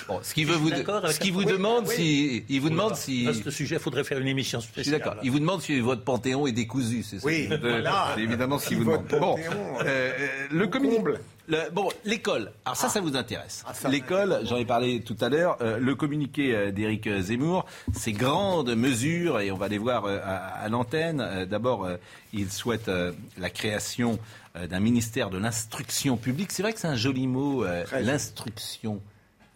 Bon, 0.08 0.20
ce 0.22 0.34
qui 0.34 0.46
veut 0.46 0.56
vous, 0.56 0.70
ce 0.70 1.20
qui 1.20 1.32
vous 1.32 1.44
demande, 1.44 1.86
oui. 1.88 1.96
si, 1.96 2.46
il 2.48 2.62
vous 2.62 2.70
demande 2.70 2.96
si. 2.96 3.28
Ce 3.44 3.50
sujet, 3.52 3.76
il 3.78 3.82
faudrait 3.82 4.04
faire 4.04 4.20
une 4.20 4.28
émission 4.28 4.60
Je 4.60 4.66
spéciale. 4.68 4.84
suis 4.84 4.92
d'accord. 4.92 5.16
Il 5.24 5.32
vous 5.32 5.40
demande 5.40 5.62
si 5.62 5.80
votre 5.80 6.04
panthéon 6.04 6.46
est 6.48 6.52
décousu, 6.52 7.04
c'est 7.04 7.20
ça 7.20 7.26
Oui, 7.26 7.48
Euh, 7.52 7.58
voilà. 7.60 8.12
C'est 8.16 8.22
évidemment 8.22 8.60
ce 8.60 8.68
qu'il 8.68 8.78
Si 8.78 8.84
vous 8.84 8.92
demande. 8.92 9.08
Bon, 9.08 9.20
panthéon, 9.36 9.52
euh, 9.82 10.12
euh, 10.20 10.28
le 10.52 10.68
comble. 10.68 11.20
le- 11.48 11.70
bon, 11.72 11.90
l'école. 12.06 12.52
Alors 12.66 12.78
ça, 12.78 12.88
ça 12.88 13.02
vous 13.02 13.16
intéresse. 13.16 13.64
Ah, 13.68 13.74
ça 13.74 13.90
L'école, 13.90 14.42
j'en 14.44 14.58
ai 14.58 14.66
parlé 14.66 15.02
tout 15.02 15.18
à 15.22 15.30
l'heure. 15.30 15.58
euh, 15.62 15.80
le 15.80 15.96
communiqué 15.96 16.54
euh, 16.56 16.72
d'Éric 16.72 17.10
Zemmour, 17.20 17.66
ces 17.94 18.14
grandes 18.14 18.76
mesures, 18.76 19.40
et 19.40 19.52
on 19.52 19.58
va 19.58 19.68
les 19.68 19.80
voir 19.80 20.06
euh, 20.06 20.20
à, 20.24 20.36
à 20.64 20.70
l'antenne. 20.70 21.20
Euh, 21.20 21.46
D'abord, 21.46 21.84
euh, 21.86 21.98
il 22.32 22.50
souhaite 22.52 22.88
euh, 22.90 23.12
la 23.40 23.50
création 23.50 24.14
euh, 24.14 24.18
d'un 24.56 24.80
ministère 24.80 25.30
de 25.30 25.38
l'instruction 25.38 26.18
publique. 26.18 26.52
C'est 26.52 26.62
vrai 26.62 26.74
que 26.74 26.80
c'est 26.80 26.88
un 26.88 26.96
joli 26.96 27.28
mot, 27.28 27.64
euh, 27.64 27.84
l'instruction. 28.02 29.02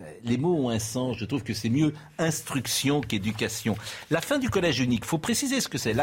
Euh, 0.02 0.06
Les 0.24 0.38
mots 0.38 0.56
ont 0.56 0.70
un 0.70 0.80
sens. 0.80 1.18
Je 1.18 1.26
trouve 1.26 1.44
que 1.44 1.54
c'est 1.54 1.70
mieux 1.70 1.94
instruction 2.18 3.02
qu'éducation. 3.02 3.76
La 4.12 4.22
fin 4.22 4.38
du 4.38 4.50
collège 4.50 4.80
unique, 4.80 5.06
faut 5.06 5.18
préciser 5.18 5.62
ce 5.62 5.68
que 5.68 5.78
c'est. 5.78 5.96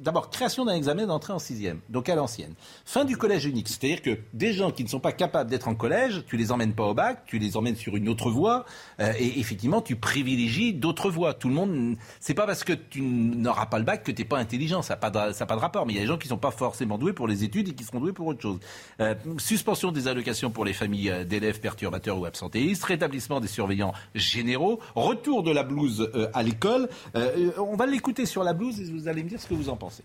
D'abord, 0.00 0.30
création 0.30 0.64
d'un 0.64 0.74
examen 0.74 1.06
d'entrée 1.06 1.32
en 1.32 1.38
sixième, 1.38 1.80
donc 1.88 2.08
à 2.08 2.14
l'ancienne. 2.14 2.54
Fin 2.84 3.04
du 3.04 3.16
collège 3.16 3.44
unique, 3.44 3.68
c'est-à-dire 3.68 4.02
que 4.02 4.18
des 4.32 4.52
gens 4.52 4.70
qui 4.70 4.84
ne 4.84 4.88
sont 4.88 5.00
pas 5.00 5.12
capables 5.12 5.50
d'être 5.50 5.68
en 5.68 5.74
collège, 5.74 6.24
tu 6.26 6.36
les 6.36 6.52
emmènes 6.52 6.74
pas 6.74 6.84
au 6.84 6.94
bac, 6.94 7.22
tu 7.26 7.38
les 7.38 7.56
emmènes 7.56 7.76
sur 7.76 7.96
une 7.96 8.08
autre 8.08 8.30
voie, 8.30 8.64
euh, 9.00 9.12
et 9.18 9.38
effectivement, 9.38 9.82
tu 9.82 9.96
privilégies 9.96 10.72
d'autres 10.72 11.10
voies. 11.10 11.34
Tout 11.34 11.48
le 11.48 11.54
monde, 11.54 11.96
c'est 12.20 12.34
pas 12.34 12.46
parce 12.46 12.64
que 12.64 12.72
tu 12.72 13.02
n'auras 13.02 13.66
pas 13.66 13.78
le 13.78 13.84
bac 13.84 14.02
que 14.04 14.12
tu 14.12 14.22
n'es 14.22 14.28
pas 14.28 14.38
intelligent. 14.38 14.82
Ça 14.82 14.94
n'a 14.94 14.98
pas, 14.98 15.10
pas 15.10 15.32
de 15.32 15.60
rapport. 15.60 15.86
Mais 15.86 15.92
il 15.92 15.96
y 15.96 15.98
a 15.98 16.02
des 16.02 16.08
gens 16.08 16.18
qui 16.18 16.28
sont 16.28 16.38
pas 16.38 16.50
forcément 16.50 16.98
doués 16.98 17.12
pour 17.12 17.28
les 17.28 17.44
études 17.44 17.68
et 17.68 17.74
qui 17.74 17.84
seront 17.84 18.00
doués 18.00 18.12
pour 18.12 18.26
autre 18.26 18.40
chose. 18.40 18.58
Euh, 19.00 19.14
suspension 19.38 19.92
des 19.92 20.08
allocations 20.08 20.50
pour 20.50 20.64
les 20.64 20.72
familles 20.72 21.24
d'élèves 21.26 21.60
perturbateurs 21.60 22.18
ou 22.18 22.24
absentéistes, 22.24 22.84
rétablissement 22.84 23.33
des 23.40 23.48
surveillants 23.48 23.92
généraux, 24.14 24.80
retour 24.94 25.42
de 25.42 25.52
la 25.52 25.62
blouse 25.62 26.10
euh, 26.14 26.28
à 26.34 26.42
l'école. 26.42 26.88
Euh, 27.14 27.52
on 27.58 27.76
va 27.76 27.86
l'écouter 27.86 28.26
sur 28.26 28.44
la 28.44 28.52
blouse 28.52 28.80
et 28.80 28.84
vous 28.92 29.08
allez 29.08 29.22
me 29.22 29.28
dire 29.28 29.40
ce 29.40 29.46
que 29.46 29.54
vous 29.54 29.68
en 29.68 29.76
pensez. 29.76 30.02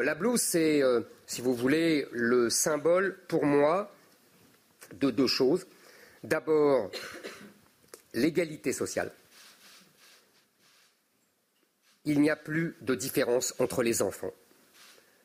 La 0.00 0.14
blouse, 0.14 0.42
c'est, 0.42 0.82
euh, 0.82 1.00
si 1.26 1.40
vous 1.40 1.54
voulez, 1.54 2.06
le 2.12 2.50
symbole 2.50 3.18
pour 3.28 3.46
moi 3.46 3.90
de 5.00 5.10
deux 5.10 5.26
choses. 5.26 5.66
D'abord, 6.22 6.90
l'égalité 8.12 8.72
sociale. 8.72 9.10
Il 12.04 12.20
n'y 12.20 12.30
a 12.30 12.36
plus 12.36 12.76
de 12.82 12.94
différence 12.94 13.54
entre 13.58 13.82
les 13.82 14.02
enfants. 14.02 14.32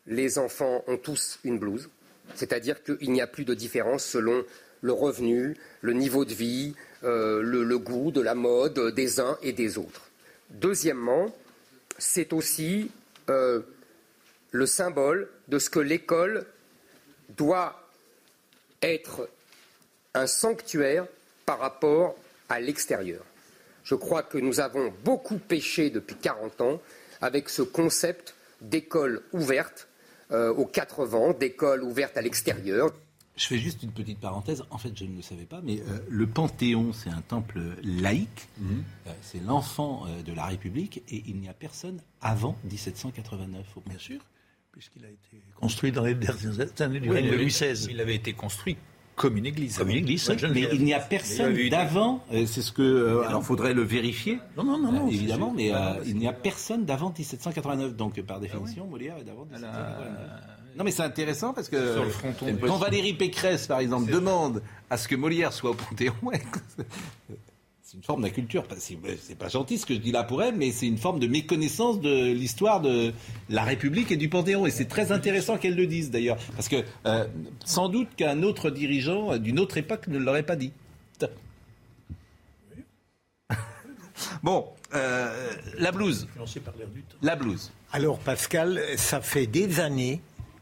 Les 0.07 0.39
enfants 0.39 0.83
ont 0.87 0.97
tous 0.97 1.39
une 1.43 1.59
blouse, 1.59 1.89
c'est-à-dire 2.33 2.81
qu'il 2.83 3.11
n'y 3.11 3.21
a 3.21 3.27
plus 3.27 3.45
de 3.45 3.53
différence 3.53 4.03
selon 4.03 4.43
le 4.81 4.93
revenu, 4.93 5.55
le 5.81 5.93
niveau 5.93 6.25
de 6.25 6.33
vie, 6.33 6.75
euh, 7.03 7.41
le, 7.41 7.77
goût 7.77 8.11
de 8.11 8.21
la 8.21 8.35
mode 8.35 8.93
des 8.93 9.19
uns 9.19 9.37
et 9.41 9.53
des 9.53 9.77
autres. 9.77 10.09
Deuxièmement, 10.49 11.33
c'est 11.97 12.33
aussi 12.33 12.91
euh, 13.29 13.61
le 14.51 14.65
symbole 14.65 15.29
de 15.47 15.59
ce 15.59 15.69
que 15.69 15.79
l'école 15.79 16.45
doit 17.29 17.87
être 18.81 19.29
un 20.13 20.27
sanctuaire 20.27 21.07
par 21.45 21.59
rapport 21.59 22.15
à 22.49 22.59
l'extérieur. 22.59 23.23
Je 23.83 23.95
crois 23.95 24.23
que 24.23 24.37
nous 24.37 24.59
avons 24.59 24.93
beaucoup 25.03 25.37
péché 25.37 25.89
depuis 25.89 26.15
40 26.15 26.61
ans 26.61 26.81
avec 27.21 27.49
ce 27.49 27.61
concept 27.61 28.35
d'école 28.61 29.21
ouverte 29.31 29.87
euh, 30.31 30.53
aux 30.53 30.65
quatre 30.65 31.05
vents, 31.05 31.33
d'école 31.33 31.83
ouverte 31.83 32.17
à 32.17 32.21
l'extérieur. 32.21 32.91
Je 33.41 33.47
fais 33.47 33.57
juste 33.57 33.81
une 33.81 33.89
petite 33.91 34.19
parenthèse. 34.19 34.63
En 34.69 34.77
fait, 34.77 34.91
je 34.95 35.03
ne 35.03 35.15
le 35.15 35.23
savais 35.23 35.45
pas, 35.45 35.61
mais 35.63 35.79
euh, 35.79 35.97
le 36.09 36.27
Panthéon, 36.27 36.93
c'est 36.93 37.09
un 37.09 37.21
temple 37.21 37.59
laïque. 37.83 38.47
Euh, 38.61 39.11
c'est 39.23 39.43
l'enfant 39.43 40.03
euh, 40.05 40.21
de 40.21 40.31
la 40.31 40.45
République 40.45 41.01
et 41.09 41.23
il 41.25 41.37
n'y 41.37 41.49
a 41.49 41.53
personne 41.53 42.01
avant 42.21 42.55
1789. 42.65 43.65
Bien 43.89 43.97
sûr, 43.97 44.19
puisqu'il 44.71 45.03
a 45.05 45.09
été 45.09 45.41
construit 45.55 45.91
dans 45.91 46.03
les 46.03 46.13
dernières 46.13 46.59
années 46.81 46.99
du 46.99 47.09
Oui, 47.09 47.15
règne 47.15 47.31
de 47.31 47.35
Louis 47.35 47.47
XVI. 47.47 47.87
Il 47.89 47.99
avait 47.99 48.13
été 48.13 48.33
construit 48.33 48.77
comme 49.15 49.37
une 49.37 49.47
église. 49.47 49.77
Comme 49.77 49.89
une 49.89 49.97
église, 49.97 50.29
Ouais, 50.29 50.37
mais 50.53 50.67
il 50.73 50.83
n'y 50.83 50.93
a 50.93 50.99
personne 50.99 51.55
d'avant. 51.69 52.23
c'est 52.31 52.45
ce 52.61 52.71
que. 52.71 52.83
euh, 52.83 53.27
alors, 53.27 53.43
faudrait 53.43 53.73
le 53.73 53.81
vérifier. 53.81 54.37
Non, 54.55 54.63
non, 54.63 54.77
non, 54.77 54.91
non, 54.91 55.07
évidemment, 55.07 55.51
mais 55.51 55.71
euh, 55.71 55.77
Ah, 55.77 55.97
il 56.05 56.15
n'y 56.17 56.27
a 56.27 56.33
personne 56.33 56.85
d'avant 56.85 57.09
1789. 57.09 57.95
Donc, 57.95 58.21
par 58.21 58.39
définition, 58.39 58.85
Molière 58.85 59.17
est 59.17 59.23
d'avant 59.23 59.45
1789. 59.45 60.41
Non, 60.77 60.83
mais 60.83 60.91
c'est 60.91 61.03
intéressant 61.03 61.53
parce 61.53 61.69
que 61.69 61.93
Sur 61.93 62.03
le 62.05 62.09
fronton 62.09 62.45
de 62.45 62.51
quand. 62.67 62.77
Valérie 62.77 63.13
Pécresse, 63.13 63.67
par 63.67 63.79
exemple, 63.79 64.11
demande 64.11 64.61
à 64.89 64.97
ce 64.97 65.07
que 65.07 65.15
Molière 65.15 65.53
soit 65.53 65.71
au 65.71 65.73
Panthéon, 65.73 66.13
c'est 67.81 67.97
une 67.97 68.03
forme 68.03 68.21
d'inculture. 68.21 68.63
Pas- 68.63 68.75
C'est 68.77 69.35
pas 69.37 69.49
gentil 69.49 69.77
ce 69.77 69.85
que 69.85 69.93
je 69.93 69.99
dis 69.99 70.11
là 70.11 70.23
pour 70.23 70.41
elle, 70.41 70.55
mais 70.55 70.71
c'est 70.71 70.87
une 70.87 70.97
forme 70.97 71.19
de 71.19 71.27
méconnaissance 71.27 71.99
de 71.99 72.31
l'histoire 72.31 72.79
de 72.81 73.11
la 73.49 73.63
République 73.63 74.11
et 74.11 74.17
du 74.17 74.29
Panthéon. 74.29 74.65
Et 74.65 74.71
c'est 74.71 74.85
très 74.87 75.11
intéressant 75.11 75.57
qu'elle 75.57 75.75
le 75.75 75.87
dise 75.87 76.09
d'ailleurs, 76.11 76.37
parce 76.55 76.69
que 76.69 76.83
euh, 77.05 77.25
sans 77.65 77.89
doute 77.89 78.07
qu'un 78.15 78.43
autre 78.43 78.69
dirigeant 78.69 79.37
d'une 79.37 79.59
autre 79.59 79.77
époque 79.77 80.07
ne 80.07 80.17
l'aurait 80.19 80.43
pas 80.43 80.55
dit. 80.55 80.71
Bon, 84.43 84.67
euh, 84.93 85.49
la 85.77 85.91
blouse. 85.91 86.27
La 87.21 87.35
blouse. 87.35 87.71
Alors 87.91 88.19
Pascal, 88.19 88.79
ça 88.95 89.19
fait 89.19 89.47
des 89.47 89.79
années 89.79 90.21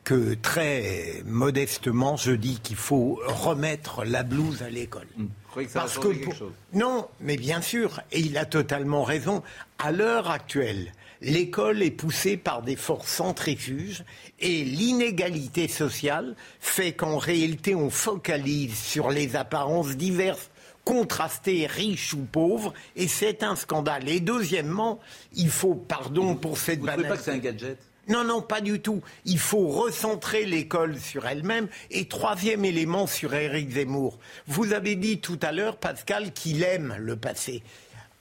que 0.10 0.34
très 0.34 1.22
modestement 1.24 2.18
je 2.18 2.32
dis 2.32 2.60
qu'il 2.64 2.78
faut 2.78 3.20
remettre 3.28 4.04
la 4.06 4.24
blouse 4.24 4.64
à 4.64 4.70
l'école. 4.72 5.06
croyez 5.52 5.68
que 5.68 5.72
ça 5.74 5.80
va 5.82 5.86
Parce 5.86 5.94
changer 5.98 6.08
que 6.08 6.14
quelque 6.16 6.24
pour- 6.26 6.34
chose? 6.36 6.54
Non, 6.74 7.08
mais 7.22 7.38
bien 7.38 7.62
sûr, 7.62 8.02
et 8.12 8.20
il 8.20 8.36
a 8.40 8.46
totalement 8.46 9.04
raison. 9.04 9.44
À 9.78 9.92
l'heure 9.92 10.32
actuelle, 10.32 10.94
l'école 11.22 11.84
est 11.84 11.92
poussée 11.92 12.38
par 12.38 12.64
des 12.64 12.76
forces 12.76 13.12
centrifuges 13.12 14.04
et 14.40 14.64
l'inégalité 14.64 15.68
sociale 15.68 16.36
fait 16.60 16.94
qu'en 16.94 17.20
réalité 17.20 17.76
on 17.76 17.92
focalise 17.92 18.76
sur 18.80 19.12
les 19.12 19.36
apparences 19.36 19.90
diverses 19.96 20.50
contrastées, 20.86 21.68
riches 21.68 22.16
ou 22.16 22.26
pauvres, 22.32 22.74
et 22.96 23.08
c'est 23.08 23.44
un 23.44 23.56
scandale. 23.56 24.10
Et 24.10 24.22
deuxièmement, 24.22 25.00
il 25.36 25.50
faut, 25.52 25.76
pardon 25.76 26.34
pour 26.36 26.58
cette 26.58 26.80
Vous 26.80 26.88
ne 26.88 26.92
trouvez 26.94 27.04
pas 27.10 27.10
banalité- 27.16 27.32
que 27.32 27.32
c'est 27.32 27.38
un 27.38 27.52
gadget? 27.52 27.78
Non, 28.10 28.24
non, 28.24 28.42
pas 28.42 28.60
du 28.60 28.82
tout. 28.82 29.02
Il 29.26 29.38
faut 29.38 29.68
recentrer 29.68 30.44
l'école 30.44 31.00
sur 31.00 31.28
elle-même. 31.28 31.68
Et 31.92 32.08
troisième 32.08 32.66
élément 32.66 33.06
sur 33.06 33.36
Éric 33.36 33.72
Zemmour. 33.72 34.18
Vous 34.48 34.74
avez 34.74 34.96
dit 34.96 35.20
tout 35.20 35.40
à 35.44 35.52
l'heure, 35.52 35.78
Pascal, 35.78 36.34
qu'il 36.34 36.64
aime 36.64 36.96
le 37.00 37.16
passé. 37.16 37.62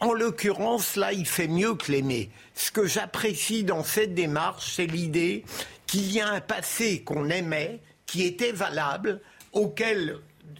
En 0.00 0.12
l'occurrence, 0.12 0.94
là, 0.96 1.12
il 1.14 1.26
fait 1.26 1.48
mieux 1.48 1.74
que 1.74 1.90
l'aimer. 1.90 2.30
Ce 2.54 2.70
que 2.70 2.86
j'apprécie 2.86 3.64
dans 3.64 3.82
cette 3.82 4.14
démarche, 4.14 4.74
c'est 4.76 4.86
l'idée 4.86 5.42
qu'il 5.86 6.12
y 6.12 6.20
a 6.20 6.28
un 6.28 6.40
passé 6.40 7.02
qu'on 7.02 7.30
aimait, 7.30 7.80
qui 8.04 8.24
était 8.24 8.52
valable, 8.52 9.20
auquel, 9.52 10.18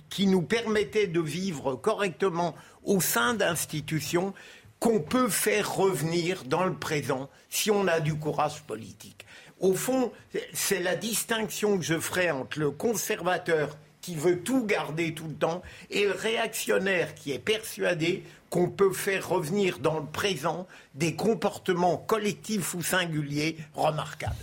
qui 0.09 0.27
nous 0.27 0.43
permettait 0.43 1.07
de 1.07 1.21
vivre 1.21 1.77
correctement 1.77 2.57
au 2.83 3.01
sein 3.01 3.35
d'institutions 3.35 4.33
qu'on 4.81 5.01
peut 5.01 5.29
faire 5.29 5.75
revenir 5.75 6.45
dans 6.45 6.65
le 6.65 6.75
présent 6.75 7.29
si 7.51 7.71
on 7.71 7.87
a 7.89 8.01
du 8.01 8.15
courage 8.15 8.63
politique. 8.63 9.27
Au 9.61 9.75
fond, 9.75 10.13
c'est 10.53 10.81
la 10.81 10.95
distinction 10.95 11.79
que 11.79 11.85
je 11.85 11.99
ferai 11.99 12.31
entre 12.31 12.61
le 12.61 12.71
conservateur 12.71 13.77
qui 14.01 14.15
veut 14.15 14.41
tout 14.41 14.65
garder 14.65 15.13
tout 15.13 15.27
le 15.27 15.35
temps 15.35 15.63
et 15.91 16.05
le 16.05 16.13
réactionnaire 16.13 17.15
qui 17.15 17.33
est 17.33 17.41
persuadé 17.41 18.23
qu'on 18.51 18.71
peut 18.71 18.93
faire 18.93 19.29
revenir 19.29 19.81
dans 19.81 19.99
le 19.99 20.07
présent 20.07 20.67
des 20.95 21.15
comportements 21.15 21.97
collectifs 21.97 22.75
ou 22.75 22.83
singuliers 22.83 23.57
remarquables. 23.75 24.37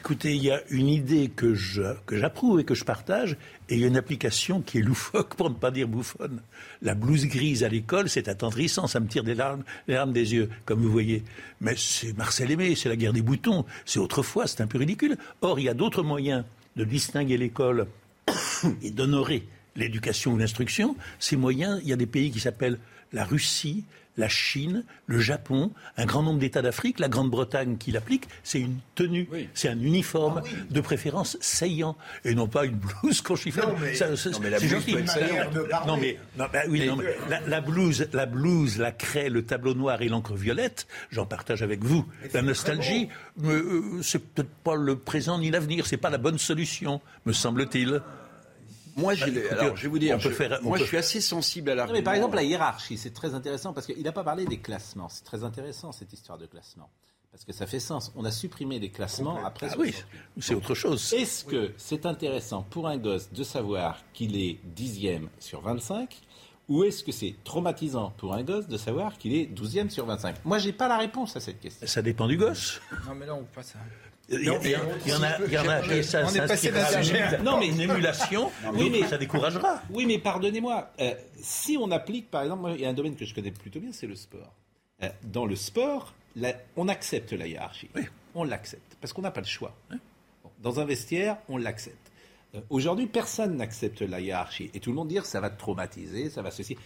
Écoutez, 0.00 0.36
il 0.36 0.44
y 0.44 0.50
a 0.50 0.62
une 0.70 0.88
idée 0.88 1.28
que 1.28 1.54
j'approuve 1.54 2.60
et 2.60 2.64
que 2.64 2.74
je 2.74 2.84
partage, 2.84 3.36
et 3.68 3.74
il 3.74 3.80
y 3.80 3.84
a 3.84 3.88
une 3.88 3.96
application 3.96 4.62
qui 4.62 4.78
est 4.78 4.82
loufoque, 4.82 5.34
pour 5.34 5.50
ne 5.50 5.56
pas 5.56 5.72
dire 5.72 5.88
bouffonne. 5.88 6.40
La 6.82 6.94
blouse 6.94 7.26
grise 7.26 7.64
à 7.64 7.68
l'école, 7.68 8.08
c'est 8.08 8.28
attendrissant, 8.28 8.86
ça 8.86 9.00
me 9.00 9.08
tire 9.08 9.24
des 9.24 9.34
larmes, 9.34 9.64
les 9.88 9.94
larmes 9.94 10.12
des 10.12 10.34
yeux, 10.34 10.50
comme 10.64 10.80
vous 10.80 10.90
voyez. 10.90 11.24
Mais 11.60 11.74
c'est 11.76 12.16
Marcel 12.16 12.50
Aimé, 12.52 12.76
c'est 12.76 12.88
la 12.88 12.96
guerre 12.96 13.12
des 13.12 13.22
boutons, 13.22 13.64
c'est 13.84 13.98
autrefois, 13.98 14.46
c'est 14.46 14.60
un 14.60 14.68
peu 14.68 14.78
ridicule. 14.78 15.16
Or, 15.40 15.58
il 15.58 15.64
y 15.64 15.68
a 15.68 15.74
d'autres 15.74 16.04
moyens 16.04 16.44
de 16.76 16.84
distinguer 16.84 17.36
l'école 17.36 17.88
et 18.82 18.90
d'honorer 18.90 19.48
l'éducation 19.74 20.32
ou 20.32 20.38
l'instruction. 20.38 20.96
Ces 21.18 21.36
moyens, 21.36 21.80
il 21.82 21.88
y 21.88 21.92
a 21.92 21.96
des 21.96 22.06
pays 22.06 22.30
qui 22.30 22.40
s'appellent 22.40 22.78
la 23.12 23.24
Russie, 23.24 23.84
la 24.18 24.28
Chine, 24.28 24.84
le 25.06 25.18
Japon, 25.20 25.70
un 25.96 26.04
grand 26.04 26.22
nombre 26.22 26.38
d'États 26.40 26.60
d'Afrique, 26.60 26.98
la 26.98 27.08
Grande-Bretagne 27.08 27.78
qui 27.78 27.92
l'applique, 27.92 28.28
c'est 28.42 28.60
une 28.60 28.76
tenue, 28.94 29.28
c'est 29.54 29.68
un 29.68 29.80
uniforme, 29.80 30.42
de 30.70 30.80
préférence 30.82 31.38
saillant, 31.40 31.96
et 32.24 32.34
non 32.34 32.48
pas 32.48 32.66
une 32.66 32.74
blouse 32.76 33.22
qu'on 33.22 33.36
chiffonne. 33.36 33.68
Non, 33.70 33.74
mais- 33.80 33.94
Ça, 33.94 34.14
ça, 34.16 34.30
non, 34.30 34.38
mais 34.42 34.50
la 34.50 34.58
blouse 34.58 34.70
gentil. 34.70 34.92
peut 34.92 34.98
être 34.98 35.08
saillante. 35.10 35.54
Non, 35.54 35.86
Non, 35.86 35.96
mais, 35.96 36.18
non, 36.36 36.46
bah 36.52 36.60
oui, 36.68 36.86
non, 36.86 36.96
mais 36.96 37.16
la, 37.30 37.40
la 37.46 37.60
blouse, 37.60 38.08
la 38.12 38.26
blouse, 38.26 38.76
la 38.78 38.92
craie, 38.92 39.30
le 39.30 39.44
tableau 39.46 39.74
noir 39.74 40.02
et 40.02 40.08
l'encre 40.08 40.34
violette, 40.34 40.86
j'en 41.10 41.24
partage 41.24 41.62
avec 41.62 41.82
vous. 41.84 42.04
La 42.34 42.42
nostalgie, 42.42 43.08
mais, 43.36 43.52
euh, 43.54 44.02
c'est 44.02 44.18
peut-être 44.18 44.50
pas 44.64 44.74
le 44.74 44.96
présent 44.98 45.38
ni 45.38 45.50
l'avenir, 45.50 45.86
c'est 45.86 45.96
pas 45.96 46.10
la 46.10 46.18
bonne 46.18 46.38
solution, 46.38 47.00
me 47.24 47.32
semble-t-il. 47.32 48.02
Moi, 48.98 49.14
Bah, 49.14 49.24
alors, 49.52 49.76
je 49.76 49.82
vais 49.82 49.88
vous 49.88 49.98
dire, 49.98 50.18
je- 50.18 50.28
faire- 50.30 50.60
moi, 50.62 50.76
peut- 50.76 50.84
je 50.84 50.88
suis 50.88 50.96
assez 50.96 51.20
sensible 51.20 51.70
à 51.70 51.74
l'argument. 51.74 51.98
mais 51.98 52.02
par 52.02 52.14
exemple, 52.14 52.36
la 52.36 52.42
hiérarchie, 52.42 52.98
c'est 52.98 53.14
très 53.14 53.34
intéressant 53.34 53.72
parce 53.72 53.86
qu'il 53.86 54.02
n'a 54.02 54.12
pas 54.12 54.24
parlé 54.24 54.44
des 54.44 54.58
classements. 54.58 55.08
C'est 55.08 55.24
très 55.24 55.44
intéressant 55.44 55.92
cette 55.92 56.12
histoire 56.12 56.36
de 56.38 56.46
classement. 56.46 56.90
Parce 57.30 57.44
que 57.44 57.52
ça 57.52 57.66
fait 57.66 57.78
sens. 57.78 58.10
On 58.16 58.24
a 58.24 58.30
supprimé 58.30 58.78
les 58.78 58.90
classements 58.90 59.44
après. 59.44 59.68
Ah 59.70 59.76
oui, 59.78 59.92
68. 59.92 60.02
c'est 60.40 60.54
autre 60.54 60.74
chose. 60.74 61.12
Est-ce 61.12 61.44
que 61.44 61.72
c'est 61.76 62.06
intéressant 62.06 62.62
pour 62.62 62.88
un 62.88 62.96
gosse 62.96 63.30
de 63.32 63.44
savoir 63.44 63.98
qu'il 64.14 64.36
est 64.36 64.58
dixième 64.64 65.28
sur 65.38 65.60
25 65.60 66.20
ou 66.68 66.84
est-ce 66.84 67.04
que 67.04 67.12
c'est 67.12 67.34
traumatisant 67.44 68.12
pour 68.16 68.34
un 68.34 68.42
gosse 68.42 68.66
de 68.66 68.76
savoir 68.78 69.16
qu'il 69.18 69.34
est 69.34 69.46
douzième 69.46 69.90
sur 69.90 70.06
25 70.06 70.36
Moi, 70.44 70.58
j'ai 70.58 70.72
pas 70.72 70.88
la 70.88 70.98
réponse 70.98 71.36
à 71.36 71.40
cette 71.40 71.60
question. 71.60 71.86
Ça 71.86 72.02
dépend 72.02 72.26
du 72.26 72.36
gosse. 72.38 72.80
Non, 73.06 73.14
mais 73.14 73.26
là, 73.26 73.34
on 73.34 73.44
passe 73.44 73.74
à. 73.76 73.78
Il 74.30 74.42
y, 74.44 74.50
en 74.50 74.56
a, 75.22 75.38
il 75.46 75.52
y 75.52 75.58
en 75.58 75.68
a 75.68 75.86
et 75.86 76.02
ça 76.02 76.22
On 76.26 76.28
est 76.34 76.38
passé 76.46 76.70
s'inscrira 76.70 76.90
d'un 76.92 77.02
sujet 77.02 77.22
à- 77.22 77.38
Non, 77.38 77.58
mais 77.58 77.68
une 77.68 77.80
émulation, 77.80 78.50
oui, 78.74 78.90
mais 78.90 79.06
ça 79.06 79.16
découragera. 79.16 79.80
Oui, 79.90 80.04
mais 80.04 80.18
pardonnez-moi. 80.18 80.90
euh, 81.00 81.14
si 81.40 81.78
on 81.80 81.90
applique, 81.90 82.30
par 82.30 82.42
exemple, 82.42 82.60
moi, 82.60 82.72
il 82.72 82.80
y 82.82 82.84
a 82.84 82.90
un 82.90 82.92
domaine 82.92 83.16
que 83.16 83.24
je 83.24 83.34
connais 83.34 83.50
plutôt 83.52 83.80
bien, 83.80 83.90
c'est 83.92 84.06
le 84.06 84.16
sport. 84.16 84.52
Euh, 85.02 85.08
dans 85.22 85.46
le 85.46 85.56
sport, 85.56 86.14
la- 86.36 86.52
on 86.76 86.88
accepte 86.88 87.32
la 87.32 87.46
hiérarchie. 87.46 87.88
On 88.34 88.44
l'accepte 88.44 88.96
parce 89.00 89.12
qu'on 89.14 89.22
n'a 89.22 89.30
pas 89.30 89.40
le 89.40 89.46
choix. 89.46 89.74
Bon, 89.90 90.50
dans 90.60 90.78
un 90.80 90.84
vestiaire, 90.84 91.38
on 91.48 91.56
l'accepte. 91.56 91.96
Euh, 92.54 92.60
Aujourd'hui, 92.68 93.06
personne 93.06 93.56
n'accepte 93.56 94.02
la 94.02 94.20
hiérarchie. 94.20 94.70
Et 94.74 94.80
tout 94.80 94.90
le 94.90 94.96
monde 94.96 95.08
dit 95.08 95.18
ça 95.24 95.40
va 95.40 95.48
te 95.50 95.58
traumatiser, 95.58 96.28
ça 96.30 96.42
va 96.42 96.50
ceci. 96.50 96.76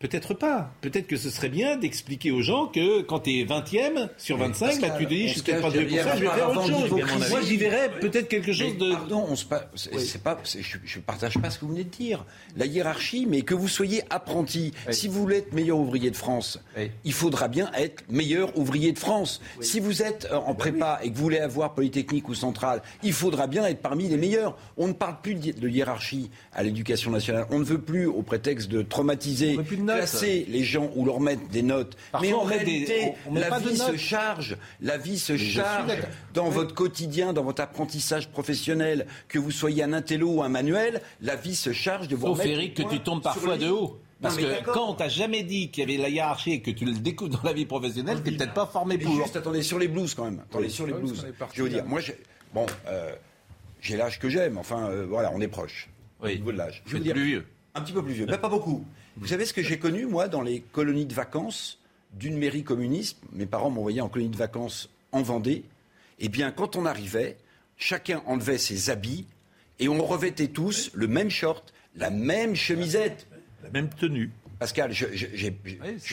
Peut-être 0.00 0.32
pas. 0.32 0.72
Peut-être 0.80 1.06
que 1.06 1.18
ce 1.18 1.28
serait 1.28 1.50
bien 1.50 1.76
d'expliquer 1.76 2.30
aux 2.30 2.40
gens 2.40 2.68
que 2.68 3.02
quand 3.02 3.20
tu 3.20 3.32
es 3.38 3.44
20e 3.44 4.08
sur 4.16 4.38
25, 4.38 4.80
bah, 4.80 4.88
tu 4.98 5.04
te 5.04 5.10
dis 5.10 5.28
je 5.28 5.32
suis 5.34 5.42
peut-être 5.42 5.60
pas 5.60 5.68
2%, 5.68 5.72
je 5.74 5.78
vais 5.84 6.26
faire 6.30 6.48
autre 6.50 6.66
chose. 6.88 7.28
Moi, 7.30 7.40
j'y 7.42 7.56
verrais 7.58 7.90
peut-être 8.00 8.28
quelque 8.28 8.50
chose 8.54 8.78
de. 8.78 8.92
Pardon, 8.92 9.26
on 9.28 9.36
se 9.36 9.44
pa- 9.44 9.70
c'est 9.74 10.22
pas, 10.22 10.38
c'est- 10.44 10.62
je, 10.62 10.78
je 10.82 11.00
partage 11.00 11.36
pas 11.38 11.50
ce 11.50 11.58
que 11.58 11.66
vous 11.66 11.72
venez 11.72 11.84
de 11.84 11.90
dire. 11.90 12.24
La 12.56 12.64
hiérarchie, 12.64 13.26
mais 13.28 13.42
que 13.42 13.52
vous 13.52 13.68
soyez 13.68 14.00
apprenti. 14.08 14.72
Si 14.90 15.06
vous 15.06 15.20
voulez 15.20 15.36
être 15.36 15.52
meilleur 15.52 15.76
ouvrier 15.76 16.10
de 16.10 16.16
France, 16.16 16.58
il 17.04 17.12
faudra 17.12 17.48
bien 17.48 17.70
être 17.74 18.02
meilleur 18.08 18.56
ouvrier 18.56 18.92
de 18.92 18.98
France. 18.98 19.42
Si 19.60 19.80
vous 19.80 20.00
êtes 20.02 20.28
euh, 20.32 20.36
en 20.36 20.54
prépa 20.54 21.00
et 21.02 21.10
que 21.10 21.16
vous 21.16 21.22
voulez 21.24 21.40
avoir 21.40 21.74
Polytechnique 21.74 22.26
ou 22.30 22.34
Centrale, 22.34 22.80
il 23.02 23.12
faudra 23.12 23.46
bien 23.46 23.66
être 23.66 23.82
parmi 23.82 24.08
les 24.08 24.16
meilleurs. 24.16 24.56
On 24.78 24.88
ne 24.88 24.94
parle 24.94 25.20
plus 25.20 25.34
de 25.34 25.50
de 25.52 25.68
hiérarchie 25.68 26.30
à 26.54 26.62
l'éducation 26.62 27.10
nationale. 27.10 27.44
On 27.50 27.58
ne 27.58 27.64
veut 27.64 27.80
plus, 27.82 28.06
au 28.06 28.22
prétexte 28.22 28.70
de 28.70 28.80
traumatiser, 28.80 29.56
classer 29.98 30.46
les 30.48 30.64
gens 30.64 30.90
ou 30.96 31.04
leur 31.04 31.20
mettre 31.20 31.48
des 31.48 31.62
notes. 31.62 31.96
Parfois, 32.12 32.28
mais 32.28 32.34
en 32.34 32.44
des- 32.46 32.54
réalité, 32.54 33.12
la 33.32 33.58
vie 33.58 33.76
se 33.76 33.82
notes. 33.90 33.96
charge. 33.96 34.56
La 34.80 34.98
vie 34.98 35.18
se 35.18 35.36
charge 35.36 35.92
dans 36.34 36.48
votre 36.48 36.74
quotidien, 36.74 37.32
dans 37.32 37.44
votre 37.44 37.62
apprentissage 37.62 38.28
professionnel, 38.28 39.06
que 39.28 39.38
vous 39.38 39.50
soyez 39.50 39.82
un 39.82 39.92
intello 39.92 40.30
ou 40.36 40.42
un 40.42 40.48
manuel, 40.48 41.00
la 41.20 41.36
vie 41.36 41.54
se 41.56 41.72
charge 41.72 42.08
de 42.08 42.16
vous 42.16 42.26
Sauf 42.26 42.38
remettre 42.38 42.50
Eric 42.58 42.74
que 42.74 42.82
tu 42.82 43.00
tombes 43.00 43.22
parfois 43.22 43.56
de 43.56 43.68
haut. 43.68 43.98
Parce 44.22 44.36
Non, 44.38 44.42
que 44.42 44.64
quand 44.70 44.90
on 44.90 44.94
t'a 44.94 45.08
jamais 45.08 45.42
dit 45.42 45.70
qu'il 45.70 45.88
y 45.88 45.94
avait 45.94 46.02
la 46.02 46.10
hiérarchie 46.10 46.52
et 46.52 46.60
que 46.60 46.70
tu 46.70 46.84
le 46.84 46.92
découvres 46.92 47.30
dans 47.30 47.42
la 47.42 47.54
vie 47.54 47.64
professionnelle, 47.64 48.22
t'es 48.22 48.32
peut-être 48.32 48.52
pas 48.52 48.66
formé 48.66 48.98
pour. 48.98 49.14
juste, 49.14 49.34
attendez, 49.36 49.62
sur 49.62 49.78
les 49.78 49.88
blues 49.88 50.12
quand 50.14 50.24
même. 50.24 50.40
Attendez, 50.50 50.66
Oui. 50.66 50.70
sur 50.70 50.86
les 50.86 50.92
Oui, 50.92 51.00
blues. 51.00 51.26
Je 51.54 51.62
veux 51.62 51.70
dire, 51.70 51.86
moi, 51.86 52.00
bon, 52.52 52.66
euh, 52.86 53.12
j'ai 53.80 53.96
l'âge 53.96 54.18
que 54.18 54.28
j'aime. 54.28 54.58
Enfin, 54.58 54.90
euh, 54.90 55.06
voilà, 55.08 55.32
on 55.34 55.40
est 55.40 55.48
proche. 55.48 55.88
Au 56.22 56.28
niveau 56.28 56.52
de 56.52 56.58
l'âge. 56.58 56.82
Vous 56.84 56.96
êtes 56.98 57.10
plus 57.10 57.24
vieux. 57.24 57.46
Un 57.74 57.80
petit 57.80 57.94
peu 57.94 58.02
plus 58.04 58.12
vieux, 58.12 58.26
mais 58.28 58.36
pas 58.36 58.50
beaucoup. 58.50 58.84
Vous 59.16 59.26
savez 59.26 59.44
ce 59.44 59.52
que 59.52 59.62
j'ai 59.62 59.78
connu, 59.78 60.06
moi, 60.06 60.28
dans 60.28 60.40
les 60.40 60.60
colonies 60.60 61.06
de 61.06 61.14
vacances 61.14 61.78
d'une 62.12 62.38
mairie 62.38 62.64
communiste? 62.64 63.18
Mes 63.32 63.46
parents 63.46 63.70
m'envoyaient 63.70 64.00
en 64.00 64.08
colonie 64.08 64.30
de 64.30 64.36
vacances 64.36 64.88
en 65.12 65.22
Vendée. 65.22 65.64
Eh 66.18 66.28
bien, 66.28 66.52
quand 66.52 66.76
on 66.76 66.86
arrivait, 66.86 67.36
chacun 67.76 68.22
enlevait 68.26 68.58
ses 68.58 68.90
habits 68.90 69.26
et 69.78 69.88
on 69.88 70.04
revêtait 70.04 70.48
tous 70.48 70.90
le 70.94 71.08
même 71.08 71.30
short, 71.30 71.72
la 71.96 72.10
même 72.10 72.54
chemisette. 72.54 73.26
La 73.62 73.70
même 73.70 73.88
tenue. 73.90 74.30
Pascal, 74.60 74.92
je, 74.92 75.06
je 75.14 75.26
suis 75.26 75.50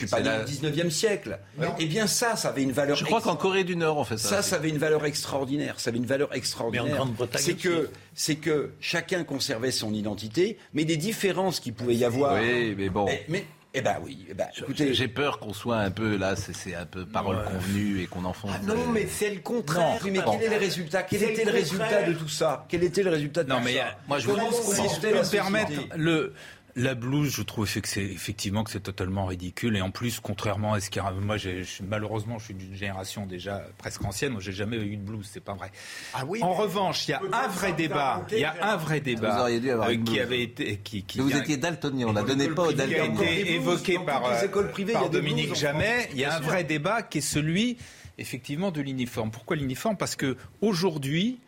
pas 0.06 0.16
c'est 0.16 0.22
né 0.22 0.28
la- 0.30 0.40
au 0.40 0.44
19e 0.44 0.88
siècle. 0.90 1.38
Eh 1.78 1.84
bien, 1.86 2.06
ça, 2.06 2.34
ça 2.34 2.48
avait 2.48 2.62
une 2.62 2.72
valeur. 2.72 2.96
Je 2.96 3.04
crois 3.04 3.20
qu'en 3.20 3.36
Corée 3.36 3.62
du 3.62 3.76
Nord, 3.76 3.98
on 3.98 4.04
fait 4.04 4.16
ça. 4.16 4.28
Ça, 4.36 4.42
ça 4.42 4.56
avait 4.56 4.70
une 4.70 4.78
valeur 4.78 5.04
extraordinaire. 5.04 5.78
Ça 5.78 5.90
avait 5.90 5.98
une 5.98 6.06
valeur 6.06 6.34
extraordinaire. 6.34 6.84
Mais 6.86 6.92
en 6.92 6.96
Grande-Bretagne 6.96 7.42
c'est 7.44 7.54
que 7.54 7.90
c'est 8.14 8.36
que 8.36 8.70
chacun 8.80 9.22
conservait 9.22 9.70
son 9.70 9.92
identité, 9.92 10.56
mais 10.72 10.84
des 10.86 10.96
différences 10.96 11.60
qu'il 11.60 11.74
pouvait 11.74 11.94
y 11.94 12.04
avoir. 12.06 12.40
Oui, 12.40 12.74
mais 12.76 12.88
bon. 12.88 13.06
Eh, 13.10 13.20
mais 13.28 13.44
eh 13.74 13.82
ben 13.82 13.96
oui. 14.02 14.24
eh 14.30 14.32
ben, 14.34 14.46
écoutez, 14.56 14.94
J'ai 14.94 15.08
peur 15.08 15.38
qu'on 15.40 15.52
soit 15.52 15.76
un 15.76 15.90
peu 15.90 16.16
là, 16.16 16.34
c'est 16.34 16.54
c'est 16.54 16.74
un 16.74 16.86
peu 16.86 17.04
parole 17.04 17.44
convenue 17.44 18.00
et 18.02 18.06
qu'on 18.06 18.24
enfonce. 18.24 18.50
Ah 18.54 18.60
non, 18.64 18.86
mais 18.92 19.06
c'est 19.06 19.28
le 19.30 19.40
contraire. 19.40 19.98
Non, 20.02 20.10
mais 20.10 20.20
bon. 20.20 20.32
quel 20.38 20.42
est 20.50 20.54
le 20.54 20.58
résultat? 20.58 21.02
Quel 21.02 21.20
C'est 21.20 21.32
était 21.32 21.44
le 21.44 21.52
le 21.52 21.58
résultat 21.58 22.02
de 22.02 22.12
tout 22.14 22.28
ça? 22.28 22.64
Quel 22.70 22.82
était 22.82 23.02
le 23.02 23.10
résultat 23.10 23.44
de 23.44 23.50
Non, 23.50 23.58
tout 23.58 23.64
mais 23.66 23.74
ça? 23.74 23.80
euh, 23.80 23.90
moi, 24.08 24.18
je 24.20 24.26
Comment 24.26 24.48
vous 24.48 25.30
permettre, 25.30 25.72
le, 25.96 26.32
la 26.78 26.94
blouse, 26.94 27.34
je 27.34 27.42
trouve 27.42 27.70
que 27.80 27.88
c'est 27.88 28.02
effectivement 28.04 28.64
que 28.64 28.70
c'est 28.70 28.80
totalement 28.80 29.26
ridicule. 29.26 29.76
Et 29.76 29.80
en 29.82 29.90
plus, 29.90 30.20
contrairement 30.20 30.74
à 30.74 30.80
ce 30.80 30.90
qui 30.90 30.98
moi, 31.20 31.36
j'ai- 31.36 31.62
malheureusement, 31.86 32.38
je 32.38 32.44
suis 32.46 32.54
d'une 32.54 32.74
génération 32.74 33.26
déjà 33.26 33.62
presque 33.78 34.04
ancienne. 34.04 34.32
Moi, 34.32 34.40
j'ai 34.40 34.52
jamais 34.52 34.76
eu 34.76 34.96
de 34.96 35.02
blouse, 35.02 35.28
c'est 35.30 35.42
pas 35.42 35.54
vrai. 35.54 35.70
Ah 36.14 36.24
oui, 36.26 36.42
en 36.42 36.52
revanche, 36.54 37.06
il 37.08 37.10
y 37.10 37.14
a 37.14 37.20
un 37.32 37.48
vrai 37.48 37.72
débat. 37.72 38.26
Il 38.32 38.38
y 38.38 38.44
a 38.44 38.54
un 38.72 38.76
vrai 38.76 39.00
débat 39.00 39.34
Vous 39.36 39.40
auriez 39.42 39.60
dû 39.60 39.70
avoir 39.70 39.88
euh, 39.88 39.92
une 39.92 40.04
qui 40.04 40.12
blouse. 40.14 40.22
avait 40.22 40.42
été, 40.42 40.76
qui, 40.78 41.02
qui 41.02 41.18
Vous 41.18 41.26
vient- 41.28 41.40
étiez 41.42 41.56
daltonien, 41.56 42.06
on 42.08 42.12
la 42.12 42.22
donnait 42.22 42.48
pas 42.48 42.62
aux 42.64 42.68
qui 42.68 42.74
a 42.80 42.86
daltoniens. 42.86 43.20
été 43.22 43.52
évoqué 43.54 43.98
par, 43.98 44.22
toutes 44.22 44.32
les 44.40 44.44
écoles 44.46 44.70
privées, 44.70 44.92
par 44.94 45.02
il 45.02 45.04
y 45.04 45.08
a 45.08 45.10
des 45.10 45.18
Dominique 45.18 45.54
Jamais. 45.54 46.08
Il 46.12 46.18
y 46.20 46.24
a 46.24 46.36
un 46.36 46.40
vrai 46.40 46.64
débat 46.64 47.02
qui 47.02 47.18
est 47.18 47.20
celui, 47.22 47.76
effectivement, 48.18 48.70
de 48.70 48.80
l'uniforme. 48.80 49.30
Pourquoi 49.30 49.56
l'uniforme? 49.56 49.96
Parce 49.96 50.16
que 50.16 50.36
aujourd'hui. 50.60 51.40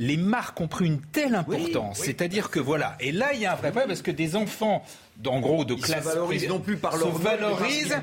Les 0.00 0.16
marques 0.16 0.60
ont 0.60 0.68
pris 0.68 0.86
une 0.86 1.00
telle 1.00 1.34
importance, 1.34 1.98
c'est-à-dire 1.98 2.50
que 2.50 2.60
voilà, 2.60 2.96
et 3.00 3.10
là 3.10 3.30
il 3.34 3.40
y 3.40 3.46
a 3.46 3.52
un 3.52 3.56
vrai 3.56 3.70
problème 3.70 3.88
parce 3.88 4.02
que 4.02 4.12
des 4.12 4.36
enfants, 4.36 4.84
en 5.26 5.40
gros, 5.40 5.64
de 5.64 5.74
Ils 5.74 5.80
se 5.80 5.86
classe 5.86 6.04
valorisent 6.04 6.38
privée, 6.42 6.46
non 6.54 6.60
plus 6.60 6.76
par 6.76 6.92
se 6.92 6.98
leur 7.00 7.08
nom, 7.08 7.18
mais 7.18 7.24
par 7.24 7.32
ce 7.34 7.40
valorisent 7.40 7.96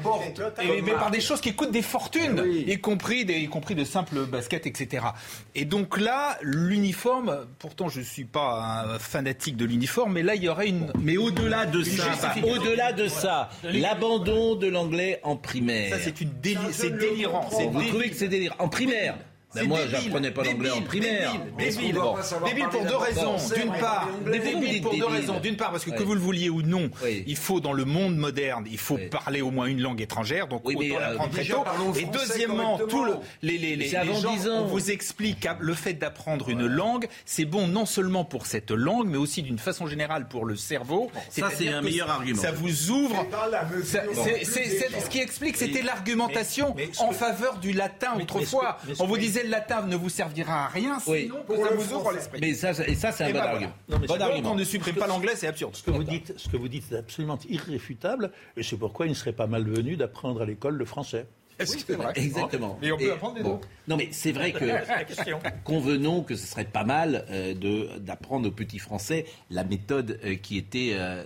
et- 0.62 0.82
mais 0.82 0.92
par 0.92 1.10
des 1.10 1.22
choses 1.22 1.40
qui 1.40 1.54
coûtent 1.54 1.72
des 1.72 1.82
fortunes, 1.82 2.42
Oui. 2.42 2.66
y 2.68 2.78
compris 2.82 3.24
des, 3.24 3.36
y 3.40 3.48
compris 3.48 3.76
de 3.76 3.86
simples 3.86 4.26
baskets, 4.26 4.68
etc. 4.68 5.06
Et 5.56 5.64
donc 5.64 5.98
là, 5.98 6.38
l'uniforme, 6.42 7.46
pourtant 7.60 7.88
je 7.88 8.02
suis 8.02 8.26
pas 8.26 8.84
un 8.94 9.00
fanatique 9.00 9.56
de 9.56 9.64
l'uniforme, 9.64 10.12
mais 10.14 10.24
là 10.24 10.36
il 10.36 10.44
y 10.44 10.50
aurait 10.50 10.68
une, 10.68 10.92
Mais 11.02 11.16
au-delà 11.16 11.66
de 11.66 11.80
Une 11.80 11.86
ça, 11.86 12.36
au-delà 12.44 12.92
de 12.92 13.08
ça, 13.08 13.50
l'abandon 13.64 14.56
de 14.56 14.68
l'anglais 14.68 15.22
en 15.24 15.38
primaire. 15.38 15.94
ça 15.96 16.00
c'est 16.04 16.20
une 16.20 16.32
déli- 16.44 16.74
c'est 16.74 16.90
délirant, 16.98 17.48
c'est 17.52 17.64
Vous 17.68 17.72
délirant. 17.72 17.88
trouvez 17.88 18.10
que 18.10 18.16
c'est 18.18 18.28
délire 18.28 18.54
En 18.60 18.68
primaire 18.68 19.16
C'est 19.62 19.68
moi, 19.68 19.80
débile, 19.80 19.98
j'apprenais 20.04 20.32
pas 20.32 20.44
l'anglais 20.44 20.70
en 20.70 20.74
débile, 20.76 20.88
primaire. 20.88 21.32
Débile, 21.58 21.94
débile. 22.46 22.66
pour 22.70 22.86
deux 22.86 22.96
raisons. 22.96 23.36
D'une 23.56 23.72
part, 23.80 24.10
débile 24.32 24.82
pour 24.82 24.96
deux 24.96 25.06
raisons. 25.06 25.40
D'une 25.40 25.58
part, 25.58 25.72
parce 25.72 25.84
que 25.86 25.92
que 25.92 26.04
vous 26.04 26.14
le 26.14 26.20
vouliez 26.20 26.50
ou 26.50 26.62
non, 26.62 26.90
Oui. 27.04 27.24
il 27.28 27.36
faut 27.38 27.60
dans 27.60 27.74
le 27.74 27.86
monde 27.86 28.16
moderne, 28.18 28.66
il 28.70 28.78
faut 28.78 28.96
Oui. 28.96 29.08
parler 29.10 29.42
au 29.42 29.52
moins 29.52 29.66
une 29.68 29.82
langue 29.82 30.02
étrangère, 30.02 30.48
donc 30.48 30.62
Oui, 30.66 30.76
mais, 30.80 30.92
autant 30.92 31.00
euh, 31.02 31.10
l'apprendre 31.10 31.32
très 31.32 31.46
tôt. 31.46 31.64
Et 32.00 32.06
deuxièmement, 32.06 32.78
tout 32.90 33.04
le, 33.06 33.14
les, 33.42 33.58
les, 33.58 33.88
gens, 33.88 34.04
10 34.04 34.48
ans. 34.50 34.62
on 34.64 34.66
vous 34.66 34.92
explique 34.92 35.42
que 35.42 35.50
le 35.60 35.74
fait 35.74 35.94
d'apprendre 35.94 36.50
une 36.50 36.66
langue, 36.68 37.08
c'est 37.26 37.46
bon 37.46 37.68
non 37.68 37.86
seulement 37.86 38.26
pour 38.26 38.46
cette 38.46 38.72
langue, 38.72 39.08
mais 39.08 39.18
aussi 39.18 39.42
d'une 39.44 39.60
façon 39.60 39.88
générale 39.88 40.28
pour 40.28 40.46
le 40.46 40.56
cerveau. 40.56 41.10
ça, 41.30 41.50
c'est 41.56 41.70
un 41.70 41.82
meilleur 41.82 42.10
argument. 42.10 42.42
Ça 42.42 42.52
vous 42.52 42.92
ouvre. 42.92 43.26
C'est- 43.84 45.00
ce 45.00 45.10
qui 45.10 45.20
explique, 45.20 45.58
c'était 45.58 45.82
l'argumentation 45.82 46.74
mais- 46.76 46.88
mais 46.92 47.00
en 47.00 47.12
faveur 47.12 47.58
du 47.58 47.72
latin 47.72 48.10
mais- 48.14 48.18
mais 48.20 48.24
autrefois. 48.24 48.78
mais 48.88 48.94
On 49.00 49.06
vous 49.08 49.18
disait 49.18 49.44
le 49.46 49.52
latin 49.52 49.86
ne 49.88 49.96
vous 49.96 50.10
servira 50.10 50.66
à 50.66 50.68
rien, 50.68 50.98
Oui. 51.08 51.24
sinon 51.24 51.44
que 51.48 51.56
ça 51.56 51.74
vous 51.74 51.94
ouvre 51.96 52.12
l'esprit. 52.12 52.40
Mais 52.42 52.54
ça, 52.54 52.74
c'est- 52.74 52.90
et 52.90 52.96
ça, 52.96 53.12
c'est 53.12 53.24
un 53.24 53.28
Et 53.28 53.34
bon 53.34 53.38
voilà. 53.40 53.52
argument. 53.54 53.74
Non, 53.90 54.00
bon 54.00 54.22
argument. 54.22 54.52
On 54.52 54.56
ne 54.56 54.64
supprime 54.64 54.96
pas 54.96 55.08
l'anglais, 55.08 55.34
c'est 55.36 55.48
absurde. 55.48 55.76
Ce 55.76 55.84
que 55.84 55.92
vous 55.92 56.04
dites, 56.04 56.34
ce 56.38 56.50
que 56.50 56.58
vous 56.58 56.68
dites 56.68 56.92
est 56.92 56.98
absolument 56.98 57.40
irréfutable, 57.50 58.32
et 58.58 58.64
c'est 58.64 58.78
pourquoi 58.78 59.06
il 59.06 59.10
ne 59.10 59.16
serait 59.16 59.34
pas 59.34 59.48
malvenu 59.48 59.96
d'apprendre 59.96 60.42
à 60.42 60.46
l'école 60.46 60.76
le 60.76 60.86
français. 60.86 61.26
c'est 61.60 61.92
vrai. 61.94 62.12
Exactement. 62.16 62.78
Mais 62.82 62.92
on 62.92 62.98
peut 62.98 63.06
Et, 63.06 63.12
apprendre 63.12 63.38
les 63.38 63.44
bon. 63.44 63.62
Non, 63.88 63.96
mais 63.96 64.10
c'est 64.12 64.34
vrai 64.34 64.52
que 64.54 64.66
convenons 65.64 66.22
que 66.24 66.36
ce 66.36 66.46
serait 66.48 66.66
pas 66.66 66.84
mal 66.84 67.26
euh, 67.30 67.54
de 67.54 67.98
d'apprendre 68.00 68.48
aux 68.48 68.52
petits 68.52 68.80
Français 68.80 69.26
la 69.50 69.64
méthode 69.64 70.20
euh, 70.26 70.36
qui 70.36 70.58
était 70.58 70.92
euh, 70.96 71.24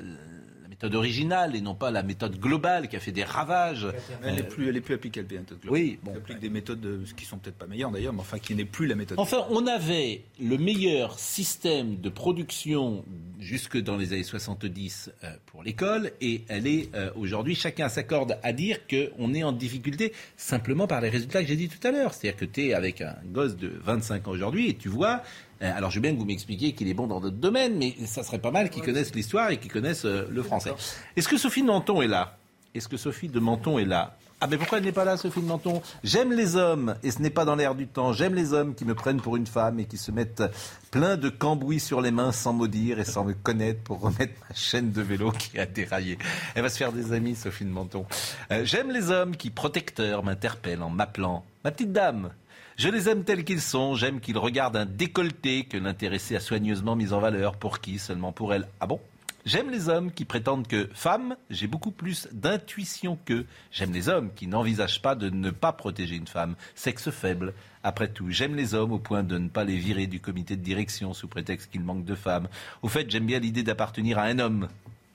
méthode 0.79 0.95
originale 0.95 1.57
et 1.57 1.61
non 1.61 1.75
pas 1.75 1.91
la 1.91 2.03
méthode 2.03 2.39
globale 2.39 2.87
qui 2.87 2.95
a 2.95 3.01
fait 3.01 3.11
des 3.11 3.25
ravages. 3.25 3.85
Elle 4.23 4.35
n'est 4.35 4.41
Euh, 4.43 4.45
plus, 4.45 4.69
elle 4.69 4.77
est 4.77 4.81
plus 4.81 4.93
applicable, 4.95 5.27
la 5.33 5.41
méthode 5.41 5.59
globale. 5.59 5.81
Oui, 5.81 5.99
bon. 6.01 6.11
Elle 6.11 6.17
applique 6.19 6.39
des 6.39 6.49
méthodes 6.49 6.85
euh, 6.85 7.03
qui 7.17 7.25
sont 7.25 7.37
peut-être 7.37 7.57
pas 7.57 7.67
meilleures 7.67 7.91
d'ailleurs, 7.91 8.13
mais 8.13 8.21
enfin 8.21 8.39
qui 8.39 8.55
n'est 8.55 8.63
plus 8.63 8.87
la 8.87 8.95
méthode. 8.95 9.19
Enfin, 9.19 9.45
on 9.49 9.67
avait 9.67 10.21
le 10.41 10.57
meilleur 10.57 11.19
système 11.19 11.97
de 11.99 12.07
production 12.07 13.03
jusque 13.41 13.77
dans 13.77 13.97
les 13.97 14.13
années 14.13 14.23
70 14.23 15.11
euh, 15.25 15.33
pour 15.47 15.63
l'école 15.63 16.11
et 16.21 16.43
elle 16.47 16.65
est 16.65 16.89
aujourd'hui, 17.15 17.55
chacun 17.55 17.89
s'accorde 17.89 18.37
à 18.41 18.53
dire 18.53 18.79
qu'on 18.87 19.33
est 19.33 19.43
en 19.43 19.51
difficulté 19.51 20.13
simplement 20.37 20.87
par 20.87 21.01
les 21.01 21.09
résultats 21.09 21.41
que 21.41 21.47
j'ai 21.47 21.55
dit 21.57 21.67
tout 21.67 21.85
à 21.85 21.91
l'heure. 21.91 22.13
C'est-à-dire 22.13 22.39
que 22.39 22.45
tu 22.45 22.67
es 22.67 22.73
avec 22.73 23.01
un 23.01 23.15
gosse 23.25 23.57
de 23.57 23.69
25 23.83 24.27
ans 24.27 24.31
aujourd'hui 24.31 24.69
et 24.69 24.75
tu 24.75 24.87
vois, 24.87 25.23
alors 25.61 25.89
je 25.89 25.95
veux 25.95 26.01
bien 26.01 26.13
que 26.13 26.19
vous 26.19 26.25
m'expliquiez 26.25 26.73
qu'il 26.73 26.87
est 26.87 26.93
bon 26.93 27.07
dans 27.07 27.19
d'autres 27.19 27.37
domaines, 27.37 27.77
mais 27.77 27.95
ça 28.05 28.23
serait 28.23 28.39
pas 28.39 28.51
mal 28.51 28.69
qu'il 28.69 28.83
connaisse 28.83 29.13
l'histoire 29.13 29.51
et 29.51 29.57
qu'il 29.57 29.71
connaisse 29.71 30.05
euh, 30.05 30.27
le 30.29 30.43
français. 30.43 30.71
Est-ce 31.15 31.27
que 31.27 31.37
Sophie 31.37 31.61
de 31.61 31.67
Menton 31.67 32.01
est 32.01 32.07
là? 32.07 32.37
Est-ce 32.75 32.87
que 32.87 32.97
Sophie 32.97 33.29
de 33.29 33.39
Menton 33.39 33.79
est 33.79 33.85
là? 33.85 34.17
Ah 34.41 34.47
mais 34.47 34.57
pourquoi 34.57 34.77
elle 34.77 34.83
n'est 34.83 34.91
pas 34.91 35.05
là, 35.05 35.17
Sophie 35.17 35.41
de 35.41 35.45
Menton? 35.45 35.81
J'aime 36.03 36.31
les 36.31 36.55
hommes, 36.55 36.95
et 37.03 37.11
ce 37.11 37.21
n'est 37.21 37.29
pas 37.29 37.45
dans 37.45 37.55
l'air 37.55 37.75
du 37.75 37.87
temps, 37.87 38.13
j'aime 38.13 38.35
les 38.35 38.53
hommes 38.53 38.75
qui 38.75 38.85
me 38.85 38.95
prennent 38.95 39.21
pour 39.21 39.35
une 39.35 39.47
femme 39.47 39.79
et 39.79 39.85
qui 39.85 39.97
se 39.97 40.11
mettent 40.11 40.43
plein 40.91 41.17
de 41.17 41.29
cambouis 41.29 41.79
sur 41.79 42.01
les 42.01 42.11
mains 42.11 42.31
sans 42.31 42.53
maudire 42.53 42.99
et 42.99 43.05
sans 43.05 43.23
me 43.25 43.33
connaître 43.33 43.81
pour 43.81 43.99
remettre 43.99 44.33
ma 44.47 44.55
chaîne 44.55 44.91
de 44.91 45.01
vélo 45.01 45.31
qui 45.31 45.59
a 45.59 45.65
déraillé. 45.65 46.17
Elle 46.55 46.63
va 46.63 46.69
se 46.69 46.77
faire 46.77 46.91
des 46.91 47.13
amis, 47.13 47.35
Sophie 47.35 47.65
de 47.65 47.69
Menton. 47.69 48.05
Euh, 48.51 48.63
j'aime 48.65 48.91
les 48.91 49.11
hommes 49.11 49.35
qui, 49.35 49.49
protecteurs, 49.49 50.23
m'interpellent 50.23 50.83
en 50.83 50.89
m'appelant 50.89 51.43
«Ma 51.63 51.71
petite 51.71 51.91
dame». 51.91 52.29
Je 52.77 52.87
les 52.87 53.09
aime 53.09 53.25
tels 53.25 53.43
qu'ils 53.43 53.59
sont, 53.59 53.95
j'aime 53.95 54.21
qu'ils 54.21 54.37
regardent 54.37 54.77
un 54.77 54.85
décolleté 54.85 55.65
que 55.65 55.75
l'intéressé 55.75 56.37
a 56.37 56.39
soigneusement 56.39 56.95
mis 56.95 57.11
en 57.11 57.19
valeur. 57.19 57.57
Pour 57.57 57.79
qui 57.81 57.99
Seulement 57.99 58.31
pour 58.31 58.53
elle. 58.53 58.69
Ah 58.79 58.87
bon? 58.87 59.01
J'aime 59.49 59.71
les 59.71 59.89
hommes 59.89 60.11
qui 60.11 60.25
prétendent 60.25 60.67
que, 60.67 60.87
femme, 60.93 61.35
j'ai 61.49 61.65
beaucoup 61.65 61.89
plus 61.89 62.27
d'intuition 62.31 63.17
qu'eux. 63.25 63.47
J'aime 63.71 63.91
les 63.91 64.07
hommes 64.07 64.29
qui 64.35 64.45
n'envisagent 64.45 65.01
pas 65.01 65.15
de 65.15 65.31
ne 65.31 65.49
pas 65.49 65.73
protéger 65.73 66.17
une 66.17 66.27
femme. 66.27 66.53
Sexe 66.75 67.09
faible. 67.09 67.55
Après 67.81 68.09
tout, 68.09 68.29
j'aime 68.29 68.55
les 68.55 68.75
hommes 68.75 68.91
au 68.91 68.99
point 68.99 69.23
de 69.23 69.39
ne 69.39 69.49
pas 69.49 69.63
les 69.63 69.77
virer 69.77 70.05
du 70.05 70.19
comité 70.19 70.55
de 70.55 70.61
direction 70.61 71.15
sous 71.15 71.27
prétexte 71.27 71.71
qu'il 71.71 71.81
manque 71.81 72.05
de 72.05 72.13
femmes. 72.13 72.47
Au 72.83 72.89
fait, 72.89 73.09
j'aime 73.09 73.25
bien 73.25 73.39
l'idée 73.39 73.63
d'appartenir 73.63 74.19
à 74.19 74.25
un 74.25 74.37
homme 74.37 74.67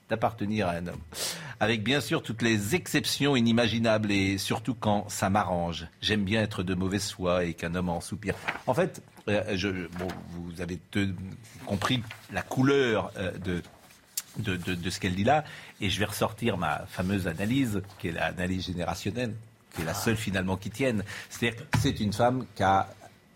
d'appartenir 0.09 0.67
à 0.67 0.71
un 0.73 0.87
homme. 0.87 1.01
Avec 1.59 1.83
bien 1.83 1.99
sûr 1.99 2.21
toutes 2.21 2.41
les 2.41 2.75
exceptions 2.75 3.35
inimaginables 3.35 4.11
et 4.11 4.37
surtout 4.37 4.75
quand 4.75 5.09
ça 5.09 5.31
m'arrange. 5.31 5.87
J'aime 6.01 6.23
bien 6.23 6.41
être 6.41 6.61
de 6.61 6.75
mauvaise 6.75 7.09
foi 7.09 7.45
et 7.45 7.53
qu'un 7.53 7.73
homme 7.73 7.89
en 7.89 8.01
soupire. 8.01 8.35
En 8.67 8.75
fait, 8.75 9.01
euh, 9.27 9.87
vous 10.29 10.61
avez 10.61 10.79
compris 11.65 12.03
la 12.31 12.43
couleur 12.43 13.11
euh, 13.17 13.31
de, 13.39 13.63
de, 14.37 14.55
de- 14.55 14.75
de 14.75 14.89
ce 14.89 14.99
qu'elle 14.99 15.15
dit 15.15 15.23
là, 15.23 15.43
et 15.81 15.89
je 15.89 15.99
vais 15.99 16.05
ressortir 16.05 16.57
ma 16.57 16.85
fameuse 16.87 17.27
analyse, 17.27 17.81
qui 17.99 18.09
est 18.09 18.11
l'analyse 18.11 18.65
générationnelle, 18.65 19.33
qui 19.75 19.81
est 19.81 19.85
la 19.85 19.93
seule 19.93 20.17
finalement 20.17 20.57
qui 20.57 20.69
tienne. 20.69 21.03
C'est-à-dire 21.29 21.59
que 21.69 21.77
c'est 21.81 21.99
une 21.99 22.13
femme 22.13 22.45
qui 22.55 22.63
a 22.63 22.87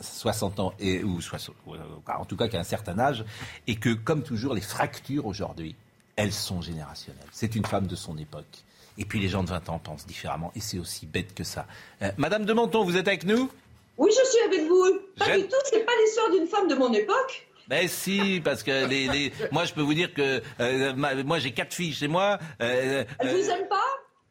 60 0.01 0.59
ans, 0.59 0.73
et, 0.79 1.03
ou 1.03 1.19
60, 1.21 1.55
ou, 1.67 1.73
euh, 1.75 1.79
en 2.07 2.25
tout 2.25 2.37
cas 2.37 2.47
qui 2.47 2.55
a 2.55 2.59
un 2.59 2.63
certain 2.63 2.97
âge, 2.99 3.25
et 3.67 3.75
que, 3.75 3.89
comme 3.93 4.23
toujours, 4.23 4.53
les 4.53 4.61
fractures 4.61 5.25
aujourd'hui, 5.25 5.75
elles 6.15 6.33
sont 6.33 6.61
générationnelles. 6.61 7.25
C'est 7.31 7.55
une 7.55 7.65
femme 7.65 7.87
de 7.87 7.95
son 7.95 8.17
époque. 8.17 8.63
Et 8.97 9.05
puis 9.05 9.19
les 9.19 9.29
gens 9.29 9.43
de 9.43 9.49
20 9.49 9.69
ans 9.69 9.79
pensent 9.79 10.05
différemment, 10.05 10.51
et 10.55 10.59
c'est 10.61 10.79
aussi 10.79 11.05
bête 11.05 11.33
que 11.33 11.43
ça. 11.43 11.65
Euh, 12.01 12.11
Madame 12.17 12.45
de 12.45 12.53
Menton, 12.53 12.83
vous 12.83 12.97
êtes 12.97 13.07
avec 13.07 13.23
nous? 13.25 13.49
Oui, 13.97 14.09
je 14.11 14.29
suis 14.29 14.39
avec 14.45 14.67
vous. 14.69 14.99
Pas 15.17 15.25
J'aime- 15.25 15.41
du 15.41 15.47
tout, 15.47 15.55
c'est 15.69 15.85
pas 15.85 15.91
l'histoire 16.03 16.31
d'une 16.31 16.47
femme 16.47 16.67
de 16.69 16.75
mon 16.75 16.91
époque. 16.93 17.47
Ben 17.69 17.87
si, 17.87 18.41
parce 18.43 18.63
que 18.63 18.87
les, 18.87 19.07
les- 19.07 19.31
moi 19.51 19.63
je 19.65 19.73
peux 19.73 19.81
vous 19.81 19.93
dire 19.93 20.13
que 20.13 20.41
euh, 20.59 20.93
ma- 20.95 21.13
moi 21.23 21.37
j'ai 21.37 21.51
quatre 21.51 21.73
filles 21.73 21.93
chez 21.93 22.07
moi. 22.07 22.39
euh, 22.61 23.03
Elle 23.19 23.27
euh, 23.27 23.31
vous 23.31 23.49
aime 23.51 23.67
pas? 23.69 23.75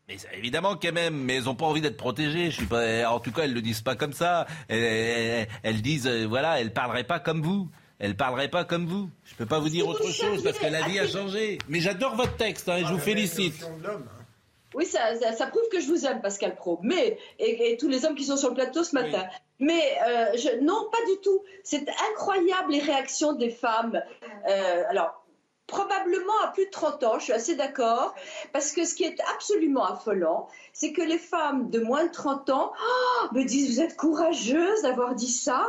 Mais 0.09 0.17
évidemment 0.37 0.75
qu'elles 0.77 0.95
m'aiment, 0.95 1.23
mais 1.23 1.37
elles 1.37 1.45
n'ont 1.45 1.55
pas 1.55 1.67
envie 1.67 1.81
d'être 1.83 1.97
protégées. 1.99 2.47
Je 2.51 2.57
suis 2.57 2.67
pas, 2.67 3.09
en 3.11 3.21
tout 3.21 3.31
cas, 3.31 3.43
elles 3.45 3.53
le 3.53 3.61
disent 3.63 3.83
pas 3.83 3.95
comme 3.95 4.13
ça. 4.15 4.47
Elles, 4.69 4.83
elles- 4.83 5.49
elles 5.63 5.83
disent, 5.83 6.07
euh, 6.09 6.27
voilà, 6.27 6.61
elles 6.61 6.73
parleraient 6.73 7.05
pas 7.05 7.21
comme 7.21 7.43
vous. 7.43 7.69
Elles 8.01 8.17
parleraient 8.17 8.49
pas 8.49 8.65
comme 8.65 8.87
vous. 8.87 9.11
Je 9.25 9.35
peux 9.35 9.45
pas 9.47 9.59
vous 9.59 9.69
dire 9.69 9.87
autre 9.87 10.11
chose 10.11 10.43
parce 10.43 10.59
que 10.59 10.67
la 10.67 10.83
vie 10.89 10.99
a 10.99 11.07
changé. 11.07 11.59
Mais 11.69 11.81
j'adore 11.81 12.17
votre 12.17 12.37
texte, 12.37 12.69
hein, 12.69 12.79
et 12.79 12.85
je 12.85 12.93
vous 12.93 12.99
félicite. 12.99 13.65
Oui, 14.75 14.85
ça, 14.87 15.15
ça, 15.21 15.33
ça 15.33 15.47
prouve 15.47 15.63
que 15.73 15.81
je 15.81 15.87
vous 15.87 16.07
aime, 16.07 16.21
Pascal 16.23 16.55
Pro. 16.55 16.79
Mais, 16.83 17.19
et, 17.39 17.73
et 17.73 17.77
tous 17.77 17.89
les 17.89 18.05
hommes 18.05 18.15
qui 18.15 18.25
sont 18.25 18.37
sur 18.37 18.49
le 18.51 18.55
plateau 18.55 18.85
ce 18.85 18.95
matin. 18.95 19.25
Mais 19.59 19.99
euh, 20.07 20.61
non, 20.63 20.89
pas 20.91 21.05
du 21.07 21.19
tout. 21.21 21.43
C'est 21.65 21.87
incroyable 22.11 22.73
les 22.73 22.81
réactions 22.81 23.33
des 23.33 23.51
femmes. 23.51 24.01
Euh, 24.49 24.85
alors, 24.89 25.25
probablement 25.67 26.39
à 26.45 26.49
plus 26.49 26.67
de 26.67 26.71
30 26.71 27.05
ans, 27.05 27.19
je 27.19 27.25
suis 27.25 27.33
assez 27.33 27.57
d'accord. 27.57 28.15
Parce 28.53 28.73
que 28.73 28.85
ce 28.85 28.95
qui 28.95 29.05
est 29.05 29.21
absolument 29.35 29.85
affolant, 29.85 30.49
c'est 30.73 30.93
que 30.93 31.03
les 31.03 31.19
femmes 31.19 31.71
de 31.71 31.81
moins 31.81 32.05
de 32.05 32.13
30 32.13 32.51
ans 32.51 32.73
oh, 32.81 33.27
me 33.33 33.45
disent 33.45 33.75
Vous 33.75 33.81
êtes 33.81 33.97
courageuse 33.97 34.83
d'avoir 34.83 35.15
dit 35.15 35.31
ça 35.31 35.67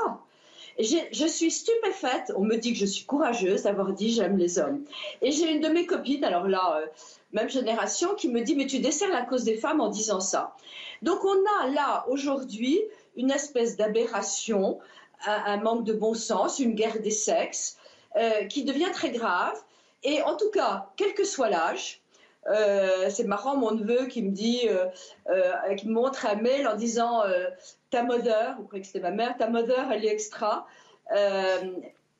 je 0.79 1.27
suis 1.27 1.51
stupéfaite. 1.51 2.31
On 2.35 2.43
me 2.43 2.55
dit 2.55 2.73
que 2.73 2.79
je 2.79 2.85
suis 2.85 3.05
courageuse 3.05 3.63
d'avoir 3.63 3.91
dit 3.93 4.11
j'aime 4.11 4.37
les 4.37 4.59
hommes. 4.59 4.85
Et 5.21 5.31
j'ai 5.31 5.51
une 5.51 5.61
de 5.61 5.67
mes 5.67 5.85
copines, 5.85 6.23
alors 6.23 6.47
là, 6.47 6.79
euh, 6.79 6.85
même 7.33 7.49
génération, 7.49 8.15
qui 8.15 8.29
me 8.29 8.41
dit 8.41 8.55
mais 8.55 8.65
tu 8.65 8.79
desserres 8.79 9.11
la 9.11 9.23
cause 9.23 9.43
des 9.43 9.57
femmes 9.57 9.81
en 9.81 9.89
disant 9.89 10.19
ça. 10.19 10.55
Donc 11.01 11.23
on 11.23 11.37
a 11.61 11.67
là 11.69 12.05
aujourd'hui 12.09 12.81
une 13.15 13.31
espèce 13.31 13.77
d'aberration, 13.77 14.79
un, 15.25 15.57
manque 15.57 15.83
de 15.83 15.93
bon 15.93 16.13
sens, 16.13 16.59
une 16.59 16.75
guerre 16.75 16.99
des 17.01 17.11
sexes 17.11 17.77
euh, 18.15 18.45
qui 18.45 18.63
devient 18.63 18.91
très 18.93 19.11
grave. 19.11 19.57
Et 20.03 20.21
en 20.21 20.35
tout 20.35 20.49
cas, 20.51 20.89
quel 20.95 21.13
que 21.13 21.25
soit 21.25 21.49
l'âge, 21.49 22.01
euh, 22.47 23.09
c'est 23.09 23.25
marrant, 23.25 23.57
mon 23.57 23.71
neveu 23.71 24.05
qui 24.05 24.21
me 24.21 24.31
dit, 24.31 24.67
euh, 24.69 25.75
qui 25.75 25.87
me 25.87 25.93
montre 25.93 26.25
un 26.25 26.35
mail 26.35 26.67
en 26.67 26.75
disant 26.75 27.23
ta 27.89 28.03
mother, 28.03 28.55
vous 28.57 28.65
croyez 28.65 28.81
que 28.81 28.87
c'était 28.87 29.01
ma 29.01 29.11
mère, 29.11 29.37
ta 29.37 29.49
mother, 29.49 29.91
elle 29.91 30.05
est 30.05 30.11
extra. 30.11 30.65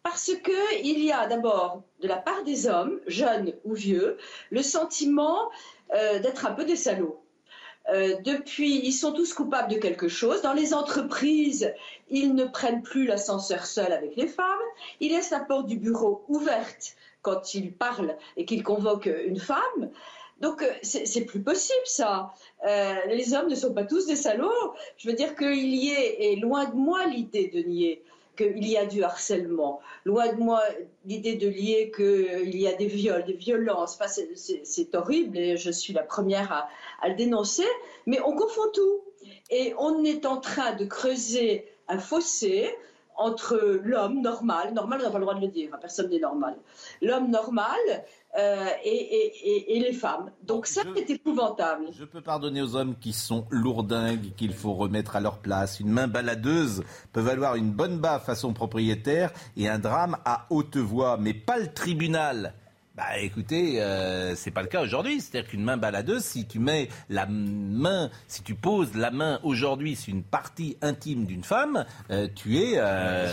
Parce 0.03 0.31
que 0.43 0.81
il 0.83 1.03
y 1.03 1.11
a 1.11 1.27
d'abord, 1.27 1.83
de 2.01 2.07
la 2.07 2.17
part 2.17 2.43
des 2.43 2.67
hommes, 2.67 2.99
jeunes 3.07 3.53
ou 3.63 3.73
vieux, 3.73 4.17
le 4.49 4.61
sentiment 4.61 5.49
d'être 5.93 6.45
un 6.45 6.51
peu 6.51 6.65
des 6.65 6.75
salauds. 6.75 7.21
Euh, 7.91 8.15
depuis, 8.23 8.85
ils 8.85 8.93
sont 8.93 9.13
tous 9.13 9.33
coupables 9.33 9.71
de 9.71 9.77
quelque 9.77 10.07
chose. 10.07 10.41
Dans 10.41 10.53
les 10.53 10.73
entreprises, 10.73 11.73
ils 12.09 12.35
ne 12.35 12.45
prennent 12.45 12.81
plus 12.81 13.05
l'ascenseur 13.05 13.65
seul 13.65 13.91
avec 13.91 14.15
les 14.15 14.27
femmes. 14.27 14.45
Ils 14.99 15.11
laissent 15.11 15.31
la 15.31 15.39
porte 15.39 15.67
du 15.67 15.77
bureau 15.77 16.23
ouverte 16.27 16.95
quand 17.21 17.53
ils 17.53 17.71
parlent 17.71 18.15
et 18.37 18.45
qu'ils 18.45 18.63
convoquent 18.63 19.11
une 19.25 19.39
femme. 19.39 19.89
Donc, 20.39 20.61
euh, 20.61 20.71
c'est 20.83 21.25
plus 21.25 21.41
possible, 21.41 21.85
ça. 21.85 22.33
Euh, 22.65 22.95
les 23.07 23.33
hommes 23.33 23.49
ne 23.49 23.55
sont 23.55 23.73
pas 23.73 23.83
tous 23.83 24.05
des 24.05 24.15
salauds. 24.15 24.73
Je 24.97 25.09
veux 25.09 25.15
dire 25.15 25.35
qu'il 25.35 25.75
y 25.75 25.89
ait, 25.89 26.31
et 26.31 26.35
loin 26.37 26.65
de 26.65 26.75
moi 26.75 27.05
l'idée 27.07 27.47
de 27.53 27.59
nier 27.61 28.03
qu'il 28.39 28.65
y 28.65 28.77
a 28.77 28.85
du 28.85 29.03
harcèlement. 29.03 29.81
Loin 30.05 30.31
de 30.31 30.39
moi 30.39 30.61
l'idée 31.05 31.35
de 31.35 31.49
lier 31.49 31.91
qu'il 31.95 32.57
y 32.57 32.67
a 32.67 32.73
des 32.73 32.87
viols, 32.87 33.25
des 33.25 33.33
violences. 33.33 33.99
C'est 34.63 34.95
horrible 34.95 35.37
et 35.37 35.57
je 35.57 35.71
suis 35.71 35.93
la 35.93 36.03
première 36.03 36.51
à, 36.51 36.69
à 37.01 37.09
le 37.09 37.15
dénoncer. 37.15 37.67
Mais 38.05 38.19
on 38.21 38.33
confond 38.33 38.69
tout. 38.73 39.01
Et 39.49 39.73
on 39.77 40.03
est 40.03 40.25
en 40.25 40.37
train 40.37 40.73
de 40.75 40.85
creuser 40.85 41.65
un 41.89 41.99
fossé 41.99 42.73
entre 43.19 43.81
l'homme 43.83 44.21
normal, 44.21 44.73
normal 44.73 44.99
on 45.01 45.03
n'a 45.03 45.11
pas 45.11 45.17
le 45.17 45.25
droit 45.25 45.35
de 45.35 45.41
le 45.41 45.49
dire, 45.49 45.69
hein, 45.73 45.77
personne 45.79 46.09
n'est 46.09 46.19
normal, 46.19 46.55
l'homme 47.01 47.29
normal 47.29 47.77
euh, 48.38 48.68
et, 48.84 49.76
et- 49.76 49.80
les 49.80 49.93
femmes. 49.93 50.31
Donc 50.43 50.68
ça, 50.68 50.81
c'est 50.95 51.10
épouvantable. 51.10 51.85
Je 51.91 52.03
peux 52.06 52.22
pardonner 52.22 52.61
aux 52.61 52.76
hommes 52.76 52.95
qui 52.99 53.14
sont 53.14 53.45
lourdingues, 53.49 54.34
qu'il 54.35 54.53
faut 54.53 54.73
remettre 54.73 55.15
à 55.15 55.19
leur 55.19 55.39
place. 55.39 55.80
Une 55.80 55.89
main 55.89 56.07
baladeuse 56.07 56.84
peut 57.11 57.22
valoir 57.22 57.56
une 57.56 57.72
bonne 57.72 57.97
baffe 57.97 58.30
à 58.30 58.35
son 58.35 58.53
propriétaire 58.53 59.31
et 59.57 59.68
un 59.68 59.80
drame 59.80 60.18
à 60.26 60.45
haute 60.49 60.77
voix, 60.77 61.18
mais 61.18 61.34
pas 61.34 61.57
le 61.57 61.73
tribunal. 61.73 62.53
Bah 62.99 63.17
écoutez, 63.17 63.81
euh, 63.81 64.35
c'est 64.35 64.51
pas 64.51 64.61
le 64.61 64.67
cas 64.67 64.81
aujourd'hui. 64.81 65.21
C'est-à-dire 65.21 65.49
qu'une 65.49 65.63
main 65.63 65.77
baladeuse, 65.77 66.21
si 66.21 66.45
tu 66.45 66.59
mets 66.59 66.89
la 67.07 67.26
main, 67.27 68.09
si 68.27 68.43
tu 68.43 68.55
poses 68.55 68.93
la 68.93 69.09
main 69.09 69.39
aujourd'hui 69.43 69.95
sur 69.95 70.13
une 70.13 70.21
partie 70.23 70.76
intime 70.81 71.26
d'une 71.26 71.45
femme, 71.45 71.85
euh, 72.11 72.27
tu 72.35 72.57
es. 72.57 72.77
euh, 72.77 73.31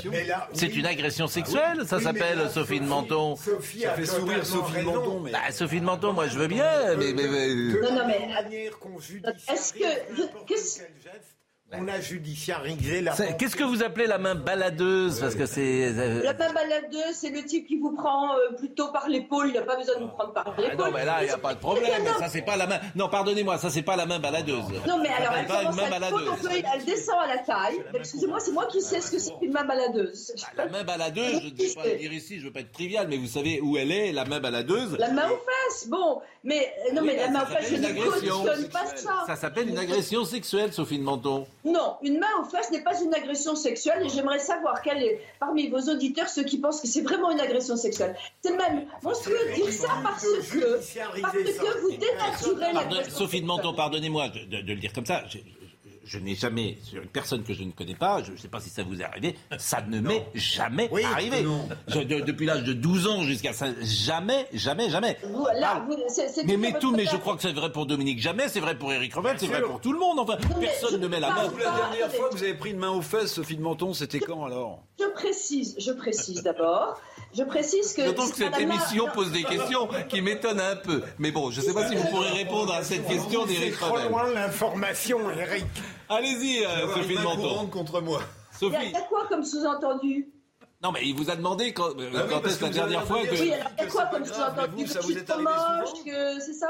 c'est 0.52 0.68
oui. 0.68 0.74
une 0.78 0.86
agression 0.86 1.26
sexuelle, 1.26 1.78
Ah 1.78 1.82
oui. 1.82 1.86
ça 1.88 1.96
Oui, 1.96 2.04
s'appelle 2.04 2.38
Sophie 2.48 2.78
de 2.78 2.84
Sophie- 2.84 2.88
Menton. 2.88 3.34
Sophie 3.34 3.80
Ça 3.80 3.90
a 3.90 3.94
fait 3.96 4.06
sourire 4.06 4.46
Sophie 4.46 4.78
de. 4.78 4.82
Menton, 4.84 5.20
mais- 5.20 5.32
Bah, 5.32 5.50
Sophie 5.50 5.80
de 5.80 5.84
Menton, 5.84 6.12
moi 6.12 6.28
je 6.28 6.38
veux 6.38 6.46
bien, 6.46 6.94
mais. 6.96 7.12
mais- 7.12 7.26
mais- 7.26 7.54
Non, 7.82 7.92
non, 7.96 8.06
mais 8.06 8.28
est-ce 9.52 9.72
que 9.72 10.44
qu'est-ce- 10.46 10.82
On 11.72 11.88
a 11.88 12.00
judiciarisé 12.00 13.00
la. 13.00 13.12
C'est- 13.12 13.36
Qu'est-ce 13.36 13.56
que 13.56 13.64
vous 13.64 13.82
appelez 13.82 14.06
la 14.06 14.18
main 14.18 14.36
baladeuse 14.36 15.18
Parce 15.18 15.34
que 15.34 15.46
c'est. 15.46 15.86
euh, 15.86 16.22
La 16.22 16.32
main 16.32 16.52
baladeuse, 16.52 17.12
c'est 17.14 17.30
le 17.30 17.42
type 17.42 17.66
qui 17.66 17.76
vous 17.76 17.90
prend 17.90 18.34
euh, 18.34 18.54
plutôt 18.56 18.92
par 18.92 19.08
l'épaule, 19.08 19.48
il 19.48 19.54
n'a 19.54 19.62
pas 19.62 19.74
besoin 19.76 19.96
de 19.96 20.02
vous 20.04 20.10
prendre 20.10 20.32
par 20.32 20.54
Ah 20.56 20.60
l'épaule. 20.60 20.76
non, 20.86 20.92
mais 20.94 21.04
là, 21.04 21.16
il 21.22 21.26
n'y 21.26 21.30
a 21.32 21.38
pas 21.38 21.54
de 21.54 21.58
problème. 21.58 21.90
Ça, 22.20 22.28
c'est 22.28 22.42
pas 22.42 22.56
la 22.56 22.68
main. 22.68 22.78
Non, 22.94 23.08
pardonnez-moi, 23.08 23.58
ça, 23.58 23.68
c'est 23.68 23.82
pas 23.82 23.96
la 23.96 24.06
main 24.06 24.20
baladeuse. 24.20 24.62
Non, 24.86 24.98
mais 25.02 25.08
Ça 25.08 25.14
alors, 25.16 25.32
elle 25.40 25.46
pas 25.46 25.54
une 25.54 25.60
commence 25.70 25.76
main 25.76 25.86
à 25.86 25.90
baladeuse. 25.90 26.28
un 26.28 26.36
peu, 26.36 26.48
elle 26.74 26.84
descend 26.84 27.16
à 27.24 27.26
la 27.26 27.38
taille. 27.38 27.84
Excusez-moi, 27.94 28.38
c'est 28.38 28.52
moi 28.52 28.66
qui 28.66 28.80
sais 28.80 29.00
ce 29.00 29.10
que 29.10 29.18
c'est 29.18 29.32
qu'une 29.40 29.52
main 29.52 29.64
baladeuse. 29.64 30.32
La 30.56 30.66
main 30.68 30.84
baladeuse, 30.84 31.40
je 31.42 31.48
ne 31.48 31.68
vais 31.68 31.74
pas 31.74 31.84
le 31.84 31.96
dire 31.98 32.12
ici, 32.12 32.36
je 32.36 32.42
ne 32.42 32.46
veux 32.46 32.52
pas 32.52 32.60
être 32.60 32.70
trivial, 32.72 33.08
mais 33.08 33.16
vous 33.16 33.26
savez 33.26 33.60
où 33.60 33.76
elle 33.76 33.90
est, 33.90 34.12
la 34.12 34.24
main 34.24 34.38
baladeuse 34.38 34.96
La 35.00 35.10
main 35.10 35.28
aux 35.28 35.34
fesses, 35.70 35.88
bon, 35.88 36.20
mais 36.44 36.72
non, 36.94 37.02
Oui, 37.02 37.08
mais 37.08 37.16
la 37.16 37.28
main 37.30 37.42
aux 37.42 37.46
fesses, 37.46 37.70
je 37.70 37.74
ne 37.74 37.78
une 37.80 37.84
agression 37.86 38.44
cautionne 38.44 38.68
pas 38.68 38.86
ça. 38.94 39.24
Ça 39.26 39.34
s'appelle 39.34 39.68
une 39.68 39.78
agression 39.78 40.24
sexuelle, 40.24 40.72
Sophie 40.72 40.98
de 40.98 41.02
Menton. 41.04 41.44
Non, 41.66 41.96
une 42.02 42.18
main 42.20 42.28
aux 42.40 42.44
fesses 42.44 42.70
n'est 42.70 42.82
pas 42.82 42.98
une 43.02 43.12
agression 43.12 43.56
sexuelle 43.56 44.02
et 44.04 44.08
j'aimerais 44.08 44.38
savoir 44.38 44.80
quel 44.82 45.02
est 45.02 45.20
parmi 45.40 45.68
vos 45.68 45.80
auditeurs 45.90 46.28
ceux 46.28 46.44
qui 46.44 46.58
pensent 46.58 46.80
que 46.80 46.86
c'est 46.86 47.02
vraiment 47.02 47.30
une 47.32 47.40
agression 47.40 47.76
sexuelle. 47.76 48.16
C'est 48.40 48.56
même 48.56 48.86
monstrueux 49.02 49.36
de 49.50 49.54
dire 49.56 49.72
ça 49.72 49.88
parce 50.02 50.22
que, 50.22 51.20
parce 51.22 51.34
que 51.34 51.80
vous 51.80 51.90
dénaturez 51.96 52.72
l'agression 52.72 53.18
Sophie 53.18 53.40
de 53.40 53.46
Menton, 53.46 53.74
pardonnez-moi 53.74 54.28
de, 54.28 54.38
de- 54.44 54.62
de 54.62 54.72
le 54.74 54.78
dire 54.78 54.92
comme 54.92 55.06
ça. 55.06 55.24
Je, 56.06 56.10
je- 56.12 56.16
je 56.16 56.18
n'ai 56.18 56.34
jamais, 56.34 56.78
sur 56.82 57.02
une 57.02 57.08
personne 57.08 57.42
que 57.42 57.52
je 57.52 57.62
ne 57.62 57.72
connais 57.72 57.94
pas, 57.94 58.22
je 58.22 58.32
ne 58.32 58.36
sais 58.36 58.48
pas 58.48 58.60
si 58.60 58.70
ça 58.70 58.82
vous 58.82 59.00
est 59.00 59.04
arrivé, 59.04 59.36
ça 59.58 59.80
ne 59.82 60.00
m'est 60.00 60.26
jamais 60.34 60.88
arrivé. 61.04 61.44
Je- 61.88 62.00
de- 62.00 62.20
depuis 62.20 62.46
l'âge 62.46 62.64
de 62.64 62.72
12 62.72 63.06
ans 63.06 63.22
jusqu'à 63.22 63.52
ça, 63.52 63.66
jamais, 63.82 64.46
jamais, 64.52 64.88
jamais. 64.90 65.18
Vous, 65.24 65.46
là, 65.58 65.84
vous- 65.88 65.96
c'est- 66.08 66.28
c'est 66.28 66.44
Mais, 66.44 66.54
tout 66.54 66.58
à 66.58 66.62
mais 66.72 66.78
tout, 66.78 66.96
mais 66.96 67.04
je 67.06 67.16
crois 67.16 67.36
que 67.36 67.42
c'est 67.42 67.52
vrai 67.52 67.70
pour 67.72 67.86
Dominique 67.86 68.20
Jamais, 68.20 68.48
c'est 68.48 68.60
vrai 68.60 68.76
pour 68.76 68.92
Eric 68.92 69.14
Revel, 69.14 69.36
c'est 69.38 69.46
vrai 69.46 69.62
pour 69.62 69.80
tout 69.80 69.92
le 69.92 69.98
monde. 69.98 70.18
Enfin, 70.18 70.36
mais 70.58 70.66
personne 70.66 70.90
je 70.92 70.96
ne 70.96 71.08
met 71.08 71.20
la 71.20 71.28
main. 71.30 71.42
La 71.44 71.70
dernière 71.70 72.12
fois 72.12 72.28
que 72.30 72.34
vous 72.36 72.42
avez 72.42 72.54
pris 72.54 72.70
une 72.70 72.78
main 72.78 72.90
aux 72.90 73.02
fesses, 73.02 73.32
Sophie 73.34 73.56
de 73.56 73.62
Menton, 73.62 73.92
c'était 73.94 74.20
quand 74.20 74.44
alors? 74.46 74.82
Je 74.98 75.04
précise, 75.12 75.76
je 75.78 75.92
précise 75.92 76.42
d'abord. 76.42 76.98
Je 77.36 77.42
précise 77.42 77.92
que. 77.92 78.02
D'autant 78.06 78.28
que 78.28 78.34
c'est 78.36 78.44
cette 78.44 78.58
émission 78.60 79.06
pose 79.12 79.30
des 79.32 79.42
questions 79.44 79.88
qui 80.08 80.20
m'étonnent 80.22 80.60
un 80.60 80.76
peu. 80.76 81.02
Mais 81.18 81.30
bon, 81.30 81.50
je 81.50 81.60
ne 81.60 81.66
sais 81.66 81.74
pas 81.74 81.86
si 81.88 81.94
vous 81.96 82.06
pourrez 82.08 82.30
répondre 82.30 82.72
à 82.72 82.82
cette 82.82 83.06
question 83.06 83.42
C'est 83.46 83.52
d'Éric 83.54 83.76
trop 83.78 83.94
Revel. 83.94 84.08
loin 84.10 84.30
l'information, 84.32 85.18
Eric. 85.30 85.64
Allez-y, 86.08 86.64
euh, 86.64 86.94
Sophie 86.94 87.14
de 87.16 87.20
Menton. 87.20 87.66
contre 87.68 88.00
moi. 88.00 88.20
Il 88.20 88.24
y 88.24 88.74
a- 88.76 88.78
Sophie. 88.78 88.86
il 88.86 88.92
y 88.92 88.96
a 88.96 89.00
quoi 89.02 89.26
comme 89.28 89.44
sous-entendu? 89.44 90.28
Non, 90.82 90.92
mais 90.92 91.00
il 91.04 91.14
vous 91.14 91.30
a 91.30 91.36
demandé 91.36 91.72
quand, 91.72 91.88
euh, 91.98 92.10
Ah 92.14 92.22
oui, 92.24 92.30
quand 92.30 92.40
parce 92.40 92.52
est-ce 92.54 92.58
que 92.60 92.64
la 92.66 92.70
vous 92.70 92.78
avez 92.78 92.88
dernière 92.90 93.06
fois 93.06 93.16
demandé- 93.22 93.36
que. 93.36 93.42
Oui, 93.42 93.52
alors 93.52 93.68
il 93.76 93.78
y 93.78 93.82
a 93.82 93.86
que 93.86 93.92
quoi 93.92 94.02
c'est 94.04 94.10
comme 94.10 94.22
pas 94.22 94.28
grave, 94.28 94.54
sous-entendu? 94.56 94.86
ça 94.86 94.98
Que 95.00 95.04
vous 95.04 95.10
que 96.04 96.40
c'est 96.40 96.52
ça? 96.52 96.68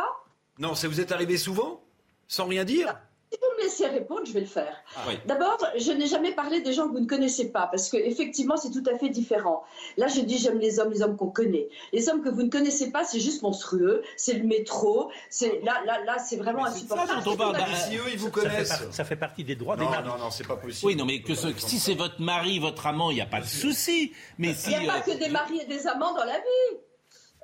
Non, 0.59 0.75
ça 0.75 0.89
vous 0.89 1.01
est 1.01 1.13
arrivé 1.13 1.37
souvent? 1.39 1.83
Sans 2.29 2.47
rien 2.47 2.65
dire? 2.65 2.97
Si 3.33 3.39
vous 3.41 3.59
me 3.59 3.65
laissez 3.65 3.87
répondre, 3.89 4.23
je 4.25 4.33
vais 4.33 4.41
le 4.41 4.47
faire. 4.47 4.73
Oui. 5.09 5.15
D'abord, 5.27 5.59
je 5.77 5.91
n'ai 5.91 6.07
jamais 6.07 6.33
parlé 6.33 6.61
des 6.61 6.73
gens 6.73 6.87
que 6.87 6.93
vous 6.93 7.01
ne 7.01 7.07
connaissez 7.07 7.51
pas, 7.51 7.67
parce 7.67 7.89
qu'effectivement, 7.89 8.57
c'est 8.57 8.71
tout 8.71 8.85
à 8.89 8.97
fait 8.97 9.09
différent. 9.09 9.65
Là, 9.97 10.07
je 10.07 10.21
dis 10.21 10.39
j'aime 10.39 10.59
les 10.61 10.79
hommes, 10.79 10.91
les 10.93 11.03
hommes 11.03 11.17
qu'on 11.17 11.31
connaît. 11.31 11.69
Les 11.93 12.09
hommes 12.09 12.23
que 12.23 12.29
vous 12.29 12.45
ne 12.45 12.49
connaissez 12.51 12.93
pas, 12.93 13.05
c'est 13.05 13.19
juste 13.19 13.43
monstrueux, 13.43 14.03
c'est 14.17 14.35
le 14.35 14.45
métro, 14.45 15.11
c'est 15.29 15.61
là, 15.65 15.83
là, 15.85 16.05
là, 16.05 16.19
c'est 16.19 16.37
vraiment 16.37 16.67
insupportable. 16.67 17.25
dont 17.25 17.33
on 17.33 17.37
parle. 17.37 17.57
C'est 17.57 17.63
Bah, 17.63 17.77
Si 17.91 17.97
eux, 17.97 18.03
ils 18.13 18.19
vous 18.19 18.27
Ça 18.29 18.33
fait, 18.33 18.49
connaissent. 18.49 18.69
par- 18.69 18.95
ça 18.95 19.05
fait 19.05 19.17
partie 19.17 19.43
des 19.45 19.57
droits 19.57 19.77
Non, 19.77 19.85
des 19.87 19.91
maris. 19.91 20.09
non, 20.09 20.19
non, 20.19 20.31
c'est 20.31 20.47
pas 20.47 20.57
possible. 20.57 20.87
Oui, 20.87 20.97
non, 20.97 21.05
mais 21.05 21.21
que 21.21 21.35
ce- 21.35 21.49
si 21.59 21.79
c'est 21.81 21.95
votre 21.95 22.21
mari, 22.21 22.61
votre 22.61 22.87
amant, 22.87 23.11
il 23.11 23.15
n'y 23.15 23.21
a 23.21 23.27
pas 23.27 23.41
de 23.41 23.47
souci. 23.47 24.13
Mais 24.39 24.55
si. 24.55 24.71
Il 24.71 24.79
n'y 24.81 24.89
a 24.89 24.93
pas 24.93 24.99
euh, 24.99 25.13
que 25.13 25.19
des 25.19 25.29
maris 25.31 25.59
et 25.61 25.67
des 25.67 25.87
amants 25.89 26.15
dans 26.15 26.25
la 26.25 26.39
vie. 26.39 26.79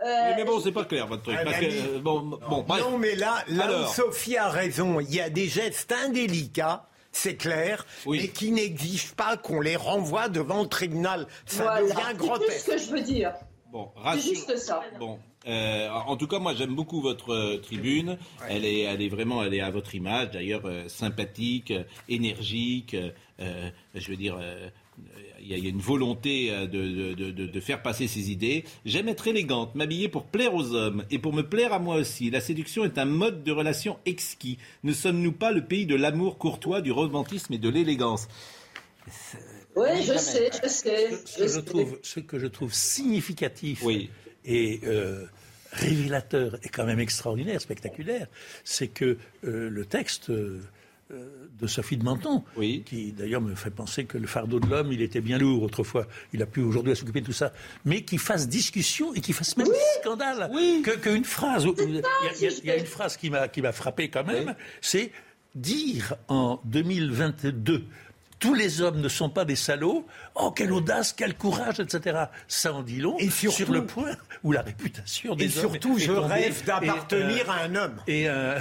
Euh, 0.05 0.33
mais 0.37 0.45
bon, 0.45 0.61
c'est 0.61 0.73
pas 0.73 0.85
clair 0.85 1.07
votre 1.07 1.23
truc. 1.23 1.37
Ah, 1.39 1.45
parce 1.45 1.61
mais 1.61 1.69
que, 1.69 1.73
oui. 1.73 1.81
euh, 1.95 1.99
bon, 2.01 2.21
bon, 2.21 2.63
bref. 2.67 2.81
Non, 2.83 2.99
mais 2.99 3.15
là, 3.15 3.45
là 3.49 3.67
où 3.67 3.69
Alors. 3.69 3.95
Sophie 3.95 4.37
a 4.37 4.49
raison, 4.49 5.01
il 5.01 5.15
y 5.15 5.21
a 5.21 5.31
des 5.31 5.49
gestes 5.49 5.93
indélicats. 6.05 6.87
C'est 7.15 7.37
clair, 7.37 7.85
mais 8.07 8.29
qui 8.29 8.53
n'exigent 8.53 9.13
pas 9.15 9.37
qu'on 9.37 9.61
les 9.61 9.77
renvoie 9.77 10.31
devant 10.31 10.63
le 10.63 10.69
tribunal. 10.69 11.27
Ça 11.45 11.63
voilà. 11.65 11.81
devient 11.83 11.93
C'est 11.95 12.13
tout 12.17 12.23
ce 12.23 12.27
grotesque. 12.27 12.67
que 12.71 12.79
je 12.79 12.85
veux 12.91 13.01
dire. 13.03 13.33
Bon, 13.71 13.91
rassure- 13.97 14.35
juste 14.35 14.57
ça. 14.57 14.83
Bon. 14.99 15.19
euh, 15.47 15.89
en 15.91 16.17
tout 16.17 16.27
cas, 16.27 16.39
moi, 16.39 16.55
j'aime 16.55 16.75
beaucoup 16.75 17.03
votre 17.03 17.33
euh, 17.35 17.59
tribune. 17.59 18.17
Elle 18.49 18.65
est, 18.65 18.81
elle 18.81 19.03
est 19.03 19.09
vraiment, 19.11 19.43
elle 19.43 19.53
est 19.55 19.61
à 19.61 19.71
votre 19.71 19.95
image. 19.95 20.31
D'ailleurs, 20.31 20.63
euh, 20.65 20.89
sympathique, 20.89 21.73
énergique. 22.09 22.97
euh, 23.41 23.71
je 23.95 24.09
veux 24.09 24.17
dire, 24.17 24.39
euh, 24.41 24.69
y, 25.43 25.59
y 25.59 25.67
a 25.67 25.69
une 25.71 25.81
volonté 25.81 26.51
euh, 26.51 26.67
de, 26.67 27.15
de- 27.15 27.31
de- 27.31 27.47
de 27.47 27.61
faire 27.61 27.83
passer 27.83 28.09
ses 28.09 28.31
idées. 28.31 28.65
J'aime 28.85 29.09
être 29.09 29.27
élégante, 29.29 29.75
m'habiller 29.75 30.09
pour 30.09 30.25
plaire 30.25 30.55
aux 30.55 30.75
hommes 30.75 31.05
et 31.11 31.19
pour 31.19 31.33
me 31.33 31.43
plaire 31.43 31.73
à 31.73 31.79
moi 31.79 31.97
aussi. 31.97 32.31
La 32.31 32.41
séduction 32.41 32.85
est 32.85 32.99
un 32.99 33.05
mode 33.05 33.43
de 33.45 33.53
relation 33.53 33.99
exquis. 34.07 34.59
Ne 34.83 34.93
sommes-nous 34.93 35.33
pas 35.33 35.53
le 35.53 35.65
pays 35.65 35.87
de 35.87 35.95
l'amour 35.95 36.39
courtois, 36.39 36.81
du 36.81 36.93
romantisme 36.93 37.53
et 37.55 37.59
de 37.59 37.69
l'élégance? 37.69 38.29
Oui, 39.75 39.89
je 40.07 40.17
sais, 40.19 40.51
je 40.63 40.69
sais. 40.69 41.11
Ce 41.25 41.39
que 41.39 41.49
je 41.49 41.61
trouve, 41.61 41.99
ce 42.03 42.21
que 42.21 42.39
je 42.39 42.47
trouve 42.47 42.73
significatif 42.73 43.83
et 44.45 44.81
euh, 44.85 45.25
révélateur 45.73 46.59
et 46.63 46.69
quand 46.69 46.85
même 46.85 47.01
extraordinaire, 47.01 47.61
spectaculaire, 47.61 48.27
c'est 48.65 48.89
que 48.89 49.17
euh, 49.45 49.71
le 49.71 49.85
texte 49.87 50.31
euh, 50.31 50.61
de 51.13 51.67
Sophie 51.67 51.97
de 51.97 52.05
Menton, 52.05 52.43
qui 52.85 53.13
d'ailleurs 53.13 53.41
me 53.41 53.55
fait 53.55 53.71
penser 53.71 54.05
que 54.05 54.19
le 54.19 54.27
fardeau 54.27 54.59
de 54.61 54.67
l'homme, 54.67 54.93
il 54.93 55.03
était 55.03 55.21
bien 55.21 55.39
lourd 55.39 55.63
autrefois, 55.63 56.07
il 56.33 56.43
a 56.43 56.47
pu 56.47 56.61
aujourd'hui 56.61 56.93
à 56.93 56.95
s'occuper 56.95 57.21
de 57.21 57.27
tout 57.27 57.33
ça, 57.33 57.53
mais 57.85 58.03
qui 58.03 58.19
fasse 58.19 58.49
discussion 58.49 59.13
et 59.15 59.21
qui 59.21 59.33
fasse 59.33 59.57
même 59.57 59.69
scandale, 60.01 60.51
que 60.83 60.97
qu'une 60.97 61.25
phrase. 61.25 61.67
Il 61.79 61.95
y, 61.97 62.47
a- 62.47 62.51
y 62.51 62.77
y 62.77 62.79
une 62.81 62.87
phrase 62.87 63.17
qui 63.17 63.31
m'a 63.31 63.49
qui 63.49 63.61
m'a 63.63 63.73
frappé 63.73 64.09
quand 64.09 64.25
même, 64.25 64.55
c'est 64.81 65.13
dire 65.55 66.15
en 66.29 66.61
2022 66.65 67.85
tous 68.43 68.55
les 68.55 68.81
hommes 68.81 69.01
ne 69.01 69.09
sont 69.09 69.29
pas 69.31 69.45
des 69.45 69.55
salauds. 69.55 70.05
Oh, 70.35 70.51
quelle 70.51 70.73
audace, 70.73 71.13
quel 71.17 71.37
courage, 71.37 71.79
etc. 71.79 72.25
Ça 72.49 72.73
en 72.75 72.83
dit 72.83 73.01
long 73.01 73.17
sur 73.31 73.71
le 73.71 73.87
point 73.87 74.17
où 74.43 74.51
la 74.51 74.63
réputation 74.63 75.37
des 75.37 75.45
Et 75.45 75.47
hommes 75.65 75.71
surtout, 75.71 75.97
est 75.97 76.01
je 76.01 76.13
tombée. 76.13 76.35
rêve 76.35 76.65
d'appartenir 76.65 77.37
Et, 77.37 77.41
euh, 77.49 77.53
à 77.53 77.63
un 77.63 77.75
homme. 77.77 77.97
Et 78.09 78.29
un, 78.29 78.55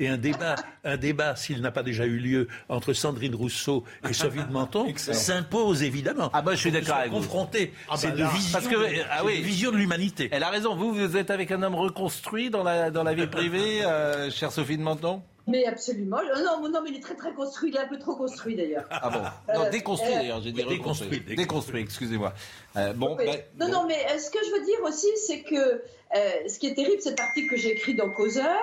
et 0.00 0.08
un 0.08 0.16
débat, 0.16 0.56
un 0.84 0.96
débat, 0.96 1.36
s'il 1.36 1.60
n'a 1.60 1.70
pas 1.70 1.84
déjà 1.84 2.04
eu 2.04 2.18
lieu 2.18 2.48
entre 2.68 2.92
Sandrine 2.94 3.36
Rousseau 3.36 3.84
et 4.08 4.12
Sophie 4.12 4.42
de 4.42 4.52
Menton, 4.52 4.92
s'impose 4.96 5.84
évidemment. 5.84 6.30
Ah 6.32 6.42
bah 6.42 6.52
je 6.56 6.58
suis 6.60 6.72
d'accord 6.72 6.96
avec 6.96 7.12
vous. 7.12 7.18
Confronté, 7.18 7.72
Ah 7.88 7.96
c'est 7.96 8.08
bah 8.08 8.14
de 8.16 8.20
là. 8.22 8.30
vision, 8.34 8.50
Parce 8.52 8.66
que, 8.66 8.74
de- 8.74 9.02
ah 9.08 9.18
c'est 9.20 9.26
oui. 9.26 9.40
vision 9.42 9.70
de 9.70 9.76
l'humanité. 9.76 10.28
Elle 10.32 10.42
a 10.42 10.50
raison. 10.50 10.74
Vous, 10.74 10.92
vous 10.92 11.16
êtes 11.16 11.30
avec 11.30 11.52
un 11.52 11.62
homme 11.62 11.76
reconstruit 11.76 12.50
dans 12.50 12.64
la, 12.64 12.90
dans 12.90 13.04
la 13.04 13.14
vie 13.14 13.28
privée, 13.28 13.84
euh, 13.84 14.32
chère 14.32 14.50
Sophie 14.50 14.76
de 14.78 14.82
Menton? 14.82 15.22
Mais 15.48 15.64
absolument. 15.66 16.18
Euh, 16.18 16.42
Non, 16.42 16.68
non, 16.68 16.80
mais 16.82 16.90
il 16.90 16.96
est 16.96 17.00
très 17.00 17.16
très 17.16 17.32
construit. 17.32 17.70
Il 17.70 17.76
est 17.76 17.80
un 17.80 17.88
peu 17.88 17.98
trop 17.98 18.14
construit 18.14 18.54
d'ailleurs. 18.54 18.84
Ah 18.90 19.10
bon? 19.10 19.18
Euh, 19.52 19.58
Non, 19.58 19.70
déconstruit 19.70 20.12
euh, 20.12 20.18
d'ailleurs, 20.18 20.42
j'ai 20.42 20.52
dit. 20.52 20.62
Déconstruit, 20.64 21.20
Déconstruit, 21.20 21.80
excusez-moi. 21.82 22.32
Euh, 22.76 22.92
bon, 22.92 23.16
Oui. 23.18 23.24
ben, 23.26 23.42
non, 23.58 23.68
non, 23.72 23.86
mais 23.86 23.98
euh, 24.10 24.18
ce 24.18 24.30
que 24.30 24.38
je 24.44 24.50
veux 24.52 24.64
dire 24.64 24.78
aussi, 24.84 25.08
c'est 25.26 25.42
que 25.42 25.56
euh, 25.56 26.30
ce 26.48 26.58
qui 26.58 26.66
est 26.68 26.74
terrible, 26.74 27.00
cet 27.00 27.18
article 27.18 27.48
que 27.50 27.56
j'ai 27.56 27.72
écrit 27.72 27.94
dans 27.94 28.10
Causeur, 28.10 28.58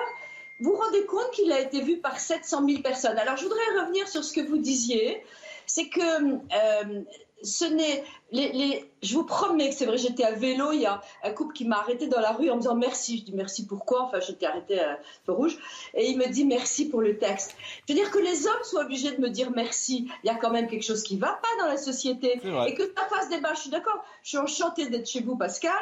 vous 0.60 0.70
vous 0.70 0.76
rendez 0.76 1.04
compte 1.06 1.30
qu'il 1.32 1.52
a 1.52 1.60
été 1.60 1.82
vu 1.82 1.98
par 1.98 2.18
700 2.18 2.66
000 2.66 2.82
personnes. 2.82 3.18
Alors, 3.18 3.36
je 3.36 3.42
voudrais 3.42 3.80
revenir 3.80 4.08
sur 4.08 4.24
ce 4.24 4.32
que 4.32 4.40
vous 4.40 4.56
disiez. 4.58 5.22
C'est 5.66 5.88
que 5.88 6.00
euh, 6.00 7.02
ce 7.42 7.64
n'est. 7.64 8.02
Les, 8.32 8.50
les- 8.52 8.90
je 9.02 9.14
vous 9.14 9.22
promets 9.24 9.68
que 9.68 9.74
c'est 9.76 9.86
vrai, 9.86 9.98
j'étais 9.98 10.24
à 10.24 10.32
vélo, 10.32 10.72
il 10.72 10.80
y 10.80 10.86
a 10.86 11.00
un 11.22 11.30
couple 11.30 11.54
qui 11.54 11.64
m'a 11.64 11.76
arrêté 11.78 12.08
dans 12.08 12.18
la 12.20 12.32
rue 12.32 12.50
en 12.50 12.56
me 12.56 12.60
disant 12.60 12.74
merci. 12.74 13.18
Je 13.18 13.24
dis 13.24 13.32
merci 13.32 13.66
pourquoi? 13.66 14.02
Enfin, 14.04 14.18
j'étais 14.18 14.46
arrêté 14.46 14.80
à 14.80 14.98
feu 15.24 15.32
rouge. 15.32 15.56
Et 15.94 16.10
il 16.10 16.18
me 16.18 16.26
dit 16.26 16.44
merci 16.44 16.88
pour 16.88 17.02
le 17.02 17.18
texte. 17.18 17.54
Je 17.86 17.92
veux 17.92 17.98
dire 18.00 18.10
que 18.10 18.18
les 18.18 18.46
hommes 18.48 18.64
soient 18.64 18.82
obligés 18.82 19.12
de 19.12 19.20
me 19.20 19.28
dire 19.30 19.52
merci. 19.54 20.08
Il 20.24 20.26
y 20.26 20.30
a 20.30 20.34
quand 20.34 20.50
même 20.50 20.66
quelque 20.66 20.82
chose 20.82 21.04
qui 21.04 21.16
va 21.18 21.28
pas 21.40 21.62
dans 21.62 21.68
la 21.68 21.76
société. 21.76 22.40
Et 22.66 22.74
que 22.74 22.82
ça 22.96 23.06
fasse 23.08 23.28
débat, 23.28 23.54
je 23.54 23.60
suis 23.60 23.70
d'accord. 23.70 24.02
Je 24.24 24.30
suis 24.30 24.38
enchantée 24.38 24.88
d'être 24.88 25.08
chez 25.08 25.20
vous, 25.20 25.36
Pascal. 25.36 25.72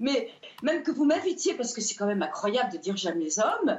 Mais 0.00 0.28
même 0.62 0.82
que 0.82 0.90
vous 0.90 1.04
m'invitiez, 1.04 1.54
parce 1.54 1.72
que 1.72 1.80
c'est 1.80 1.94
quand 1.94 2.06
même 2.06 2.22
incroyable 2.22 2.72
de 2.72 2.78
dire 2.78 2.96
j'aime 2.96 3.20
les 3.20 3.38
hommes, 3.38 3.78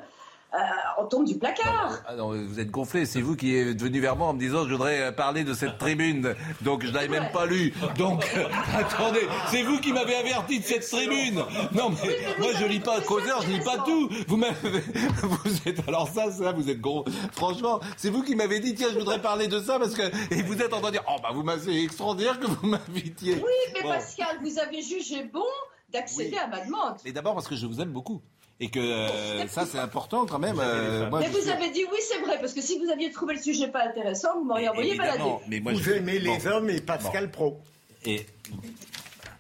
euh, 0.54 0.58
on 1.00 1.06
tombe 1.06 1.26
du 1.26 1.38
placard. 1.38 2.00
Ah 2.08 2.16
non, 2.16 2.30
vous 2.30 2.60
êtes 2.60 2.70
gonflé. 2.70 3.06
C'est 3.06 3.22
vous 3.22 3.36
qui 3.36 3.56
êtes 3.56 3.82
venu 3.82 4.00
vers 4.00 4.16
moi 4.16 4.28
en 4.28 4.34
me 4.34 4.40
disant 4.40 4.66
je 4.68 4.72
voudrais 4.74 5.02
euh, 5.02 5.12
parler 5.12 5.44
de 5.44 5.54
cette 5.54 5.78
tribune. 5.78 6.36
Donc 6.62 6.86
je 6.86 6.92
l'avais 6.92 7.08
même 7.08 7.32
pas 7.32 7.46
lu. 7.46 7.74
Donc 7.98 8.24
attendez, 8.76 9.28
c'est 9.50 9.64
vous 9.64 9.80
qui 9.80 9.92
m'avez 9.94 10.16
averti 10.16 10.60
de 10.60 10.64
cette 10.64 10.88
tribune. 10.90 11.44
Non 11.74 11.90
mais 11.90 12.18
moi 12.40 12.50
je 12.60 12.66
lis 12.66 12.80
pas 12.80 13.02
causeur, 13.02 13.42
je 13.42 13.52
lis 13.52 13.64
pas 13.64 13.80
tout. 13.80 14.10
Vous 14.28 14.38
m'avez, 14.38 14.54
vous 15.24 15.58
êtes 15.66 15.88
alors 15.88 16.08
ça, 16.08 16.32
ça, 16.32 16.52
vous 16.52 16.70
êtes 16.70 16.82
gros. 16.82 17.04
Franchement, 17.32 17.80
c'est 17.98 18.10
vous 18.10 18.22
qui 18.24 18.36
m'avez 18.36 18.60
dit 18.60 18.76
tiens 18.76 18.90
je 18.94 19.00
voudrais 19.00 19.22
parler 19.22 19.48
de 19.48 19.60
ça 19.60 19.80
parce 19.80 19.96
que 19.96 20.04
et 20.34 20.42
vous 20.44 20.62
êtes 20.62 20.74
en 20.74 20.80
train 20.82 20.90
de 20.90 20.94
dire 20.98 21.04
oh 21.10 21.16
bah 21.22 21.30
vous 21.34 21.44
m'avez 21.44 21.84
extraordinaire 21.84 22.40
que 22.40 22.48
vous 22.48 22.68
m'invitiez. 22.68 23.36
Oui, 23.36 23.52
mais 23.74 23.82
Bon. 23.84 23.90
Pascal, 23.90 24.38
vous 24.42 24.60
avez 24.60 24.82
jugé 24.82 25.24
bon 25.26 25.44
d'accéder 25.90 26.38
à 26.38 26.48
ma 26.48 26.62
demande. 26.66 26.96
Mais 27.04 27.12
d'abord 27.12 27.34
parce 27.34 27.48
que 27.48 27.56
je 27.56 27.66
vous 27.66 27.82
aime 27.82 27.92
beaucoup. 27.92 28.22
Et 28.60 28.70
que 28.70 28.80
euh, 28.80 29.48
ça, 29.48 29.66
c'est 29.66 29.80
important 29.80 30.26
quand 30.26 30.40
même. 30.40 30.58
euh, 30.60 31.10
moi, 31.10 31.20
mais 31.20 31.28
vous 31.30 31.42
suis- 31.42 31.50
avez 31.52 31.70
dit 31.72 31.84
oui, 31.92 31.98
c'est 32.08 32.20
vrai, 32.20 32.40
parce 32.40 32.54
que 32.54 32.62
si 32.62 32.80
vous 32.80 32.90
aviez 32.90 33.12
trouvé 33.12 33.34
le 33.36 33.42
sujet 33.42 33.68
pas 33.68 33.84
intéressant, 33.84 34.36
vous 34.38 34.46
m'auriez 34.46 34.70
envoyé 34.70 34.96
balader. 34.96 35.24
Mais 35.48 35.60
moi, 35.60 35.74
Vous 35.74 35.80
je- 35.80 35.92
aimez 35.92 36.20
les 36.20 36.38
Bon. 36.38 36.48
hommes 36.50 36.70
et 36.70 36.80
Pascal 36.80 37.30
Pro. 37.32 37.60
Et 38.06 38.26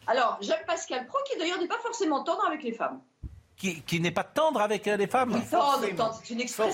Alors, 0.07 0.37
j'aime 0.41 0.57
Pascal 0.67 1.05
Pro, 1.07 1.17
qui 1.31 1.37
d'ailleurs 1.39 1.59
n'est 1.59 1.67
pas 1.67 1.79
forcément 1.81 2.23
tendre 2.23 2.43
avec 2.47 2.63
les 2.63 2.73
femmes. 2.73 2.99
qui, 3.55 3.81
qui 3.83 4.01
n'est 4.01 4.11
pas 4.11 4.25
tendre 4.25 4.59
avec 4.59 4.85
euh, 4.89 4.97
les 4.97 5.07
femmes. 5.07 5.31
Tendre, 5.49 5.87
tendre, 5.95 6.19
c'est 6.21 6.33
une 6.33 6.41
expression. 6.41 6.73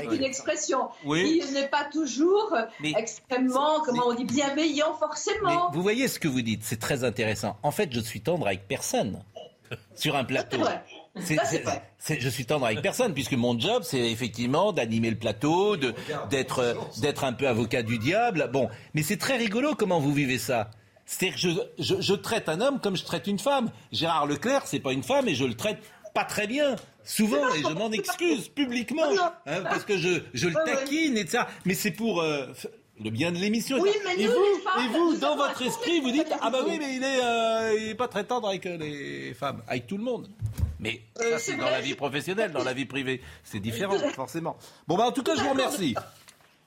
C'est 0.00 0.04
une 0.14 0.20
les 0.20 0.24
expression. 0.26 0.88
Oui. 1.04 1.42
Il 1.46 1.52
n'est 1.52 1.68
pas 1.68 1.84
toujours 1.92 2.56
Mais- 2.80 2.94
extrêmement, 2.96 3.80
comment 3.84 4.06
on 4.06 4.14
dit, 4.14 4.24
bienveillant, 4.24 4.92
Mais 4.92 4.98
forcément. 5.06 5.70
vous 5.70 5.82
voyez 5.82 6.08
ce 6.08 6.18
que 6.18 6.28
vous 6.28 6.40
dites, 6.40 6.62
c'est 6.64 6.78
très 6.80 7.04
intéressant. 7.04 7.58
En 7.62 7.72
fait, 7.72 7.92
je 7.92 8.00
suis 8.00 8.22
tendre 8.22 8.46
avec 8.46 8.66
personne 8.66 9.22
sur 9.94 10.16
un 10.16 10.24
plateau. 10.24 10.58
C'est 11.20 11.20
vrai. 11.20 11.24
C'est- 11.24 11.36
Ça, 11.36 11.44
c'est 11.44 11.56
c'est- 11.56 11.62
vrai. 11.62 11.82
c'est- 11.98 12.20
je 12.20 12.28
suis 12.28 12.46
tendre 12.46 12.64
avec 12.66 12.80
personne 12.82 13.12
puisque 13.14 13.34
mon 13.34 13.58
job 13.58 13.82
c'est 13.84 14.10
effectivement 14.10 14.72
d'animer 14.72 15.10
le 15.10 15.18
plateau, 15.18 15.76
de- 15.76 15.94
d'être 16.30 16.60
euh, 16.60 16.74
d'être 17.00 17.24
un 17.24 17.32
peu 17.32 17.46
avocat 17.48 17.82
du 17.82 17.98
diable. 17.98 18.48
Bon, 18.52 18.68
mais 18.94 19.02
c'est 19.02 19.18
très 19.18 19.36
rigolo 19.36 19.74
comment 19.74 20.00
vous 20.00 20.12
vivez 20.14 20.38
ça. 20.38 20.70
C'est-à-dire 21.04 21.34
que 21.34 21.40
je, 21.40 21.50
je, 21.96 22.00
je 22.00 22.14
traite 22.14 22.48
un 22.48 22.60
homme 22.60 22.80
comme 22.80 22.96
je 22.96 23.04
traite 23.04 23.26
une 23.26 23.38
femme. 23.38 23.70
Gérard 23.90 24.26
Leclerc, 24.26 24.62
c'est 24.66 24.78
pas 24.80 24.92
une 24.92 25.02
femme 25.02 25.28
et 25.28 25.34
je 25.34 25.44
le 25.44 25.54
traite 25.54 25.78
pas 26.14 26.24
très 26.24 26.46
bien. 26.46 26.76
Souvent, 27.04 27.52
et 27.54 27.62
je 27.62 27.72
m'en 27.74 27.90
excuse 27.90 28.48
publiquement, 28.48 29.02
hein, 29.46 29.62
parce 29.64 29.84
que 29.84 29.98
je, 29.98 30.20
je 30.34 30.46
le 30.46 30.54
taquine 30.64 31.16
et 31.16 31.24
de 31.24 31.28
ça. 31.28 31.48
Mais 31.64 31.74
c'est 31.74 31.90
pour 31.90 32.20
euh, 32.22 32.46
le 33.02 33.10
bien 33.10 33.32
de 33.32 33.38
l'émission. 33.38 33.78
Oui, 33.80 33.90
mais 34.04 34.22
et 34.22 34.26
vous, 34.26 34.32
et 34.34 34.88
vous, 34.92 35.16
dans 35.16 35.36
votre 35.36 35.60
esprit, 35.62 36.00
vous 36.00 36.10
dites 36.10 36.32
ah 36.40 36.50
bah 36.50 36.58
oui, 36.66 36.76
mais 36.78 36.94
il 36.96 37.02
est, 37.02 37.24
euh, 37.24 37.78
il 37.80 37.88
est 37.90 37.94
pas 37.94 38.08
très 38.08 38.24
tendre 38.24 38.48
avec 38.48 38.64
les 38.64 39.34
femmes, 39.34 39.62
avec 39.68 39.86
tout 39.86 39.96
le 39.96 40.04
monde. 40.04 40.28
Mais 40.78 41.00
Euh, 41.20 41.32
ça, 41.32 41.38
c'est 41.38 41.56
dans 41.56 41.70
la 41.70 41.80
vie 41.80 41.94
professionnelle, 41.94 42.50
dans 42.52 42.64
la 42.64 42.72
vie 42.72 42.86
privée, 42.86 43.20
c'est 43.44 43.60
différent, 43.60 43.96
forcément. 44.14 44.56
Bon 44.88 44.96
bah 44.96 45.04
en 45.04 45.12
tout 45.12 45.22
cas, 45.22 45.34
je 45.36 45.42
vous 45.42 45.50
remercie. 45.50 45.94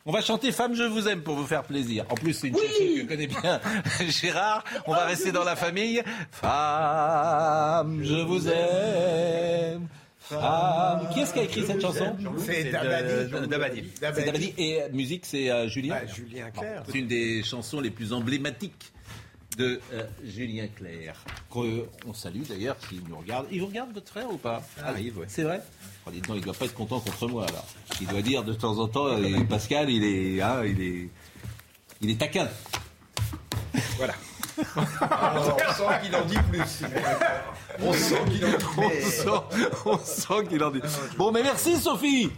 On 0.07 0.11
va 0.11 0.21
chanter 0.21 0.51
Femme, 0.51 0.75
je 0.75 0.83
vous 0.83 1.07
aime 1.07 1.23
pour 1.23 1.35
vous 1.35 1.47
faire 1.47 1.63
plaisir. 1.63 2.05
En 2.11 2.13
plus, 2.15 2.33
c'est 2.33 2.49
une 2.49 2.53
chanson 2.55 2.67
que 2.69 3.07
connaît 3.07 3.25
bien 3.25 3.59
Gérard. 4.07 4.63
On 4.85 4.91
va 4.93 5.05
rester 5.05 5.31
dans 5.31 5.43
la 5.43 5.55
famille. 5.55 6.03
Femme, 6.31 8.01
je 8.03 8.13
vous 8.15 8.47
aime. 8.47 9.87
Femme. 10.29 11.09
Qui 11.13 11.19
est-ce 11.21 11.33
qui 11.33 11.39
a 11.39 11.43
écrit 11.43 11.65
cette 11.65 11.81
chanson 11.81 12.15
C'est 12.39 12.65
de- 12.65 13.45
Dabadi. 13.47 13.83
C'est 13.97 14.25
Dabadi. 14.25 14.53
Et 14.57 14.81
euh, 14.81 14.89
musique, 14.91 15.25
c'est 15.25 15.49
euh, 15.51 15.67
Julien 15.67 15.97
Ah, 16.01 16.05
Julien 16.07 16.49
Clerc. 16.51 16.83
C'est 16.91 16.97
une 16.99 17.07
des 17.07 17.43
chansons 17.43 17.79
les 17.79 17.91
plus 17.91 18.11
emblématiques 18.13 18.91
de 19.57 19.79
euh, 19.93 20.03
Julien 20.25 20.67
Clerc. 20.75 21.23
Qu'on 21.49 22.13
salue 22.13 22.41
d'ailleurs 22.49 22.75
s'il 22.89 23.01
nous 23.07 23.17
regarde. 23.17 23.47
Il 23.51 23.61
vous 23.61 23.67
regarde 23.67 23.93
votre 23.93 24.09
frère 24.11 24.29
ou 24.31 24.37
pas? 24.37 24.61
Ah, 24.83 24.93
ouais. 24.93 25.11
C'est 25.27 25.43
vrai? 25.43 25.61
Oh, 26.05 26.11
dites 26.11 26.27
donc, 26.27 26.37
il 26.37 26.43
doit 26.43 26.53
pas 26.53 26.65
être 26.65 26.73
content 26.73 26.99
contre 26.99 27.27
moi 27.27 27.45
alors. 27.47 27.65
Il 28.01 28.07
doit 28.07 28.21
dire 28.21 28.43
de 28.43 28.53
temps 28.53 28.77
en 28.79 28.87
temps, 28.87 29.07
euh, 29.07 29.43
Pascal, 29.49 29.89
il 29.89 30.03
est, 30.03 30.41
hein, 30.41 30.63
il 30.65 30.81
est, 30.81 31.09
il 32.01 32.09
est 32.09 32.19
taquin. 32.19 32.49
Voilà. 33.97 34.13
Alors, 35.01 35.57
on 35.57 35.73
sent 35.73 35.83
qu'il 36.03 36.15
en 36.15 36.25
dit 36.25 36.37
plus. 36.51 36.83
On 37.83 37.93
sent 37.93 38.15
qu'il 38.31 38.45
en 38.45 38.49
dit 38.49 38.65
On 38.77 38.89
plus. 38.89 39.01
sent, 39.01 39.29
on 39.85 39.97
sent 39.97 40.47
qu'il 40.49 40.63
en 40.63 40.71
dit. 40.71 40.81
Bon, 41.17 41.31
mais 41.31 41.43
merci 41.43 41.77
Sophie. 41.77 42.31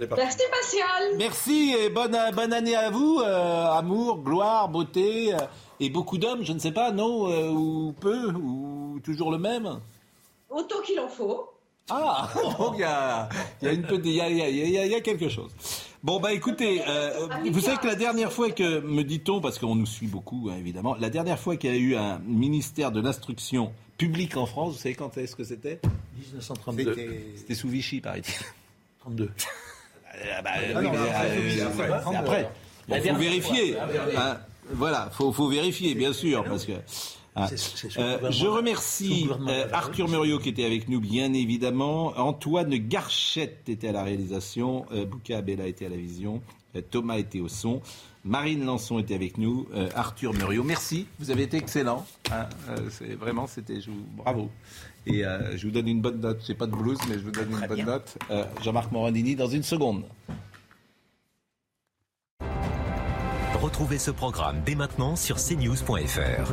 Merci, 0.00 0.38
Pascal. 0.50 1.16
Merci 1.18 1.74
et 1.76 1.88
bonne, 1.90 2.16
bonne 2.34 2.52
année 2.52 2.76
à 2.76 2.88
vous. 2.90 3.20
euh, 3.24 3.66
amour, 3.72 4.18
gloire, 4.22 4.68
beauté 4.68 5.34
euh, 5.34 5.38
et 5.80 5.90
beaucoup 5.90 6.18
d'hommes, 6.18 6.44
je 6.44 6.52
ne 6.52 6.58
sais 6.60 6.70
pas, 6.70 6.92
non 6.92 7.28
euh, 7.30 7.48
Ou 7.50 7.92
peu 8.00 8.26
Ou 8.30 9.00
toujours 9.04 9.32
le 9.32 9.38
même 9.38 9.80
Autant 10.50 10.80
qu'il 10.86 11.00
en 11.00 11.08
faut. 11.08 11.50
Ah, 11.90 12.28
donc 12.58 12.74
il 12.74 12.80
y 12.80 12.84
a, 12.84 13.28
y 13.62 13.66
a 13.68 13.72
une 13.72 13.82
petite, 13.82 14.06
il 14.06 14.12
y 14.12 14.20
a, 14.20 14.28
il 14.28 14.36
y 14.36 14.42
a- 14.42 14.48
il 14.48 14.70
y 14.70 14.78
a- 14.78 14.84
il 14.86 14.92
y 14.92 14.94
a 14.94 15.00
quelque 15.00 15.28
chose. 15.28 15.50
Bon 16.04 16.20
bah 16.20 16.32
écoutez, 16.32 16.80
euh, 16.86 17.26
vous 17.50 17.60
savez 17.60 17.76
que 17.78 17.86
la 17.88 17.96
dernière 17.96 18.32
fois 18.32 18.50
que 18.50 18.80
me 18.80 19.02
dit-on, 19.02 19.40
parce 19.40 19.58
qu'on 19.58 19.74
nous 19.74 19.86
suit 19.86 20.06
beaucoup 20.06 20.48
hein, 20.50 20.56
évidemment, 20.56 20.94
la 20.94 21.10
dernière 21.10 21.40
fois 21.40 21.56
qu'il 21.56 21.70
y 21.70 21.74
a 21.74 21.76
eu 21.76 21.96
un 21.96 22.20
ministère 22.20 22.92
de 22.92 23.00
l'instruction 23.00 23.72
public 23.96 24.36
en 24.36 24.46
France, 24.46 24.74
vous 24.74 24.78
savez 24.78 24.94
quand 24.94 25.18
est-ce 25.18 25.34
que 25.34 25.42
c'était? 25.42 25.80
1932. 26.18 26.96
C'était 27.36 27.54
sous 27.54 27.68
Vichy, 27.68 28.00
paraît-il. 28.00 28.32
32. 29.00 29.30
Ah 30.36 30.42
bah, 30.42 30.50
Ah 30.54 30.78
oui, 30.78 30.84
non, 30.84 30.92
mais, 30.92 31.60
après, 31.60 31.90
euh, 31.90 32.16
après. 32.16 32.50
Bon, 32.88 33.00
faut 33.02 33.14
vérifier. 33.16 33.72
fois, 33.72 33.82
Hein, 34.16 34.38
voilà, 34.70 35.10
faut, 35.12 35.32
faut 35.32 35.48
vérifier, 35.48 35.94
bien 35.94 36.12
sûr, 36.12 36.44
parce 36.44 36.64
que. 36.64 36.72
C'est- 37.46 37.56
c'est 37.58 37.88
sous 37.90 37.98
le 38.00 38.04
Euh, 38.04 38.30
je 38.30 38.46
remercie 38.46 39.28
euh. 39.48 39.66
Arthur 39.72 40.08
Muriot 40.08 40.38
qui 40.38 40.48
était 40.48 40.64
avec 40.64 40.88
nous, 40.88 41.00
bien 41.00 41.32
évidemment. 41.32 42.14
Antoine 42.18 42.74
Garchette 42.76 43.68
était 43.68 43.88
à 43.88 43.92
la 43.92 44.02
réalisation. 44.02 44.86
Euh, 44.92 45.04
Bouka 45.04 45.38
Abella 45.38 45.66
était 45.66 45.86
à 45.86 45.88
la 45.90 45.96
vision. 45.96 46.40
Euh, 46.76 46.80
Thomas 46.90 47.18
était 47.18 47.40
au 47.40 47.48
son. 47.48 47.80
Marine 48.24 48.64
Lançon 48.64 48.98
était 48.98 49.14
avec 49.14 49.38
nous. 49.38 49.66
Euh, 49.74 49.88
Arthur 49.94 50.34
Muriot, 50.34 50.64
merci. 50.64 51.06
Vous 51.18 51.30
avez 51.30 51.44
été 51.44 51.56
excellent. 51.56 52.04
hein. 52.32 52.46
Euh, 52.68 52.76
c'est 52.90 53.14
vraiment, 53.14 53.46
c'était, 53.46 53.80
je 53.80 53.90
vous- 53.90 54.04
bravo. 54.16 54.50
Et 55.06 55.24
euh, 55.24 55.56
je 55.56 55.66
vous 55.66 55.72
donne 55.72 55.88
une 55.88 56.00
bonne 56.02 56.20
note. 56.20 56.40
J'ai 56.46 56.54
pas 56.54 56.66
de 56.66 56.72
blues, 56.76 56.98
mais 57.08 57.14
je 57.14 57.20
vous 57.20 57.30
donne 57.30 57.50
une 57.50 57.66
bonne 57.66 57.84
note. 57.86 58.18
Euh, 58.30 58.44
Jean-Marc 58.62 58.92
Morandini 58.92 59.36
dans 59.36 59.46
une 59.48 59.62
seconde. 59.62 60.02
Retrouvez 63.62 63.98
ce 63.98 64.10
programme 64.10 64.60
dès 64.64 64.74
maintenant 64.74 65.16
sur 65.16 65.36
cnews.fr. 65.36 66.52